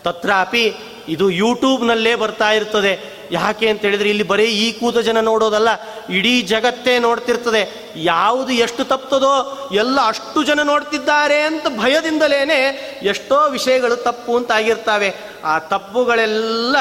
ತತ್ರಾಪಿ 0.04 0.74
ಇದು 1.08 1.30
ಯೂಟ್ಯೂಬ್ನಲ್ಲೇ 1.30 2.14
ಬರ್ತಾ 2.14 2.50
ಇರ್ತದೆ. 2.52 3.22
ಯಾಕೆ 3.30 3.68
ಅಂತ 3.68 3.82
ಹೇಳಿದ್ರೆ 3.82 4.08
ಇಲ್ಲಿ 4.08 4.22
ಬರೀ 4.22 4.44
ಈ 4.44 4.72
ಕೂತ 4.72 4.98
ಜನ 4.98 5.20
ನೋಡೋದಲ್ಲ, 5.20 5.68
ಇಡೀ 6.10 6.42
ಜಗತ್ತೇ 6.42 6.98
ನೋಡ್ತಿರ್ತದೆ. 6.98 7.92
ಯಾವುದು 7.96 8.52
ಎಷ್ಟು 8.52 8.84
ತಪ್ತದೋ, 8.84 9.68
ಎಲ್ಲ 9.72 10.00
ಅಷ್ಟು 10.06 10.42
ಜನ 10.42 10.60
ನೋಡ್ತಿದ್ದಾರೆ 10.62 11.42
ಅಂತ 11.42 11.66
ಭಯದಿಂದಲೇ 11.66 12.40
ಎಷ್ಟೋ 13.02 13.48
ವಿಷಯಗಳು 13.50 13.96
ತಪ್ಪು 13.96 14.36
ಅಂತ 14.36 14.52
ಆಗಿರ್ತಾವೆ. 14.52 15.14
ಆ 15.44 15.58
ತಪ್ಪುಗಳೆಲ್ಲ 15.58 16.76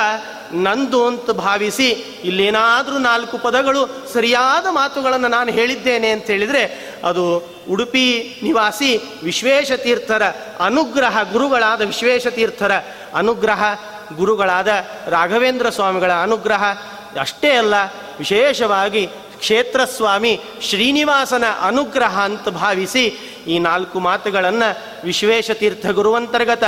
ನಂದು 0.53 1.07
ಅಂತ 1.07 1.31
ಭಾವಿಸಿ 1.31 1.89
ಇಲ್ಲೇನಾದರೂ 2.23 2.97
ನಾಲ್ಕು 2.97 3.37
ಪದಗಳು 3.37 4.11
ಸರಿಯಾದ 4.13 4.65
ಮಾತುಗಳನ್ನು 4.69 5.27
ನಾನು 5.27 5.51
ಹೇಳಿದ್ದೇನೆ 5.51 6.09
ಅಂತ 6.09 6.25
ಹೇಳಿದರೆ 6.25 6.63
ಅದು 7.03 7.37
ಉಡುಪಿ 7.69 8.39
ನಿವಾಸಿ 8.43 8.97
ವಿಶ್ವೇಶ 9.23 9.71
ತೀರ್ಥರ 9.71 10.23
ಅನುಗ್ರಹ, 10.59 11.17
ಗುರುಗಳಾದ 11.33 11.81
ವಿಶ್ವೇಶ 11.81 12.27
ತೀರ್ಥರ 12.27 12.71
ಅನುಗ್ರಹ 13.13 13.63
ಗುರುಗಳಾದ 14.15 14.67
ರಾಘವೇಂದ್ರ 15.07 15.69
ಸ್ವಾಮಿಗಳ 15.69 16.11
ಅನುಗ್ರಹ 16.21 16.63
ಅಷ್ಟೇ 17.21 17.49
ಅಲ್ಲ, 17.51 17.73
ವಿಶೇಷವಾಗಿ 18.19 19.07
ಕ್ಷೇತ್ರಸ್ವಾಮಿ 19.39 20.39
ಶ್ರೀನಿವಾಸನ 20.61 21.43
ಅನುಗ್ರಹ 21.61 22.19
ಅಂತ 22.19 22.49
ಭಾವಿಸಿ 22.49 23.03
ಈ 23.47 23.59
ನಾಲ್ಕು 23.59 23.99
ಮಾತುಗಳನ್ನು 23.99 24.69
ವಿಶ್ವೇಶ 25.03 25.51
ತೀರ್ಥ 25.51 25.87
ಗುರುವಂತರ್ಗತ 25.87 26.63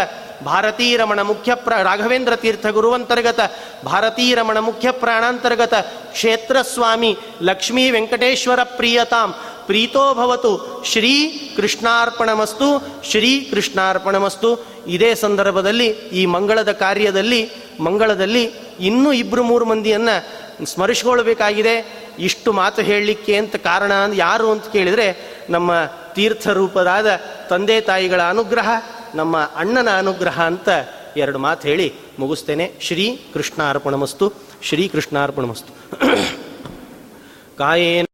ಭಾರತೀರಮಣ 0.45 1.21
ಮುಖ್ಯ 1.21 1.55
ಪ್ರ, 1.55 1.73
ರಾಘವೇಂದ್ರ 1.83 2.35
ತೀರ್ಥ 2.35 2.67
ಗುರುವಂತರ್ಗತ 2.67 3.39
ಭಾರತೀರಮಣ 3.85 4.59
ಮುಖ್ಯ 4.59 4.91
ಪ್ರಾಣಾಂತರ್ಗತ 4.91 5.73
ಕ್ಷೇತ್ರಸ್ವಾಮಿ 6.11 7.17
ಲಕ್ಷ್ಮೀ 7.41 7.91
ವೆಂಕಟೇಶ್ವರ 7.91 8.63
ಪ್ರಿಯತಾಂ 8.63 9.35
ಪ್ರೀತೋ 9.65 10.13
ಭವತು. 10.13 10.83
ಶ್ರೀ 10.85 11.29
ಕೃಷ್ಣಾರ್ಪಣಮಸ್ತು. 11.55 12.87
ಶ್ರೀ 13.03 13.41
ಕೃಷ್ಣಾರ್ಪಣಮಸ್ತು. 13.41 14.65
ಇದೇ 14.87 15.15
ಸಂದರ್ಭದಲ್ಲಿ, 15.15 15.87
ಈ 15.87 16.25
ಮಂಗಳದ 16.25 16.71
ಕಾರ್ಯದಲ್ಲಿ, 16.71 17.49
ಮಂಗಳದಲ್ಲಿ 17.79 18.51
ಇನ್ನೂ 18.79 19.11
ಇಬ್ಬರು 19.11 19.43
ಮೂರು 19.43 19.65
ಮಂದಿಯನ್ನು 19.65 20.43
ಸ್ಮರಿಸ್ಕೊಳ್ಬೇಕಾಗಿದೆ. 20.65 22.03
ಇಷ್ಟು 22.19 22.53
ಮಾತು 22.53 22.81
ಹೇಳಲಿಕ್ಕೆ 22.81 23.35
ಅಂತ 23.35 23.55
ಕಾರಣ 23.55 23.91
ಯಾರು 24.13 24.51
ಅಂತ 24.51 24.63
ಕೇಳಿದರೆ, 24.63 25.37
ನಮ್ಮ 25.49 25.71
ತೀರ್ಥರೂಪದಾದ 26.15 27.19
ತಂದೆ 27.49 27.81
ತಾಯಿಗಳ 27.81 28.21
ಅನುಗ್ರಹ, 28.21 28.69
ನಮ್ಮ 29.15 29.37
ಅಣ್ಣನ 29.55 29.97
ಅನುಗ್ರಹ 29.97 30.41
ಅಂತ 30.41 30.69
ಎರಡು 31.17 31.37
ಮಾತು 31.37 31.67
ಹೇಳಿ 31.67 31.93
ಮುಗಿಸ್ತೇನೆ. 32.19 32.71
ಶ್ರೀ 32.81 33.19
ಕೃಷ್ಣಾರ್ಪಣಮಸ್ತು. 33.33 34.33
ಶ್ರೀ 34.63 34.87
ಕೃಷ್ಣಾರ್ಪಣಮಸ್ತು. 34.87 35.99
ಕಾಯೇನ 37.57 38.05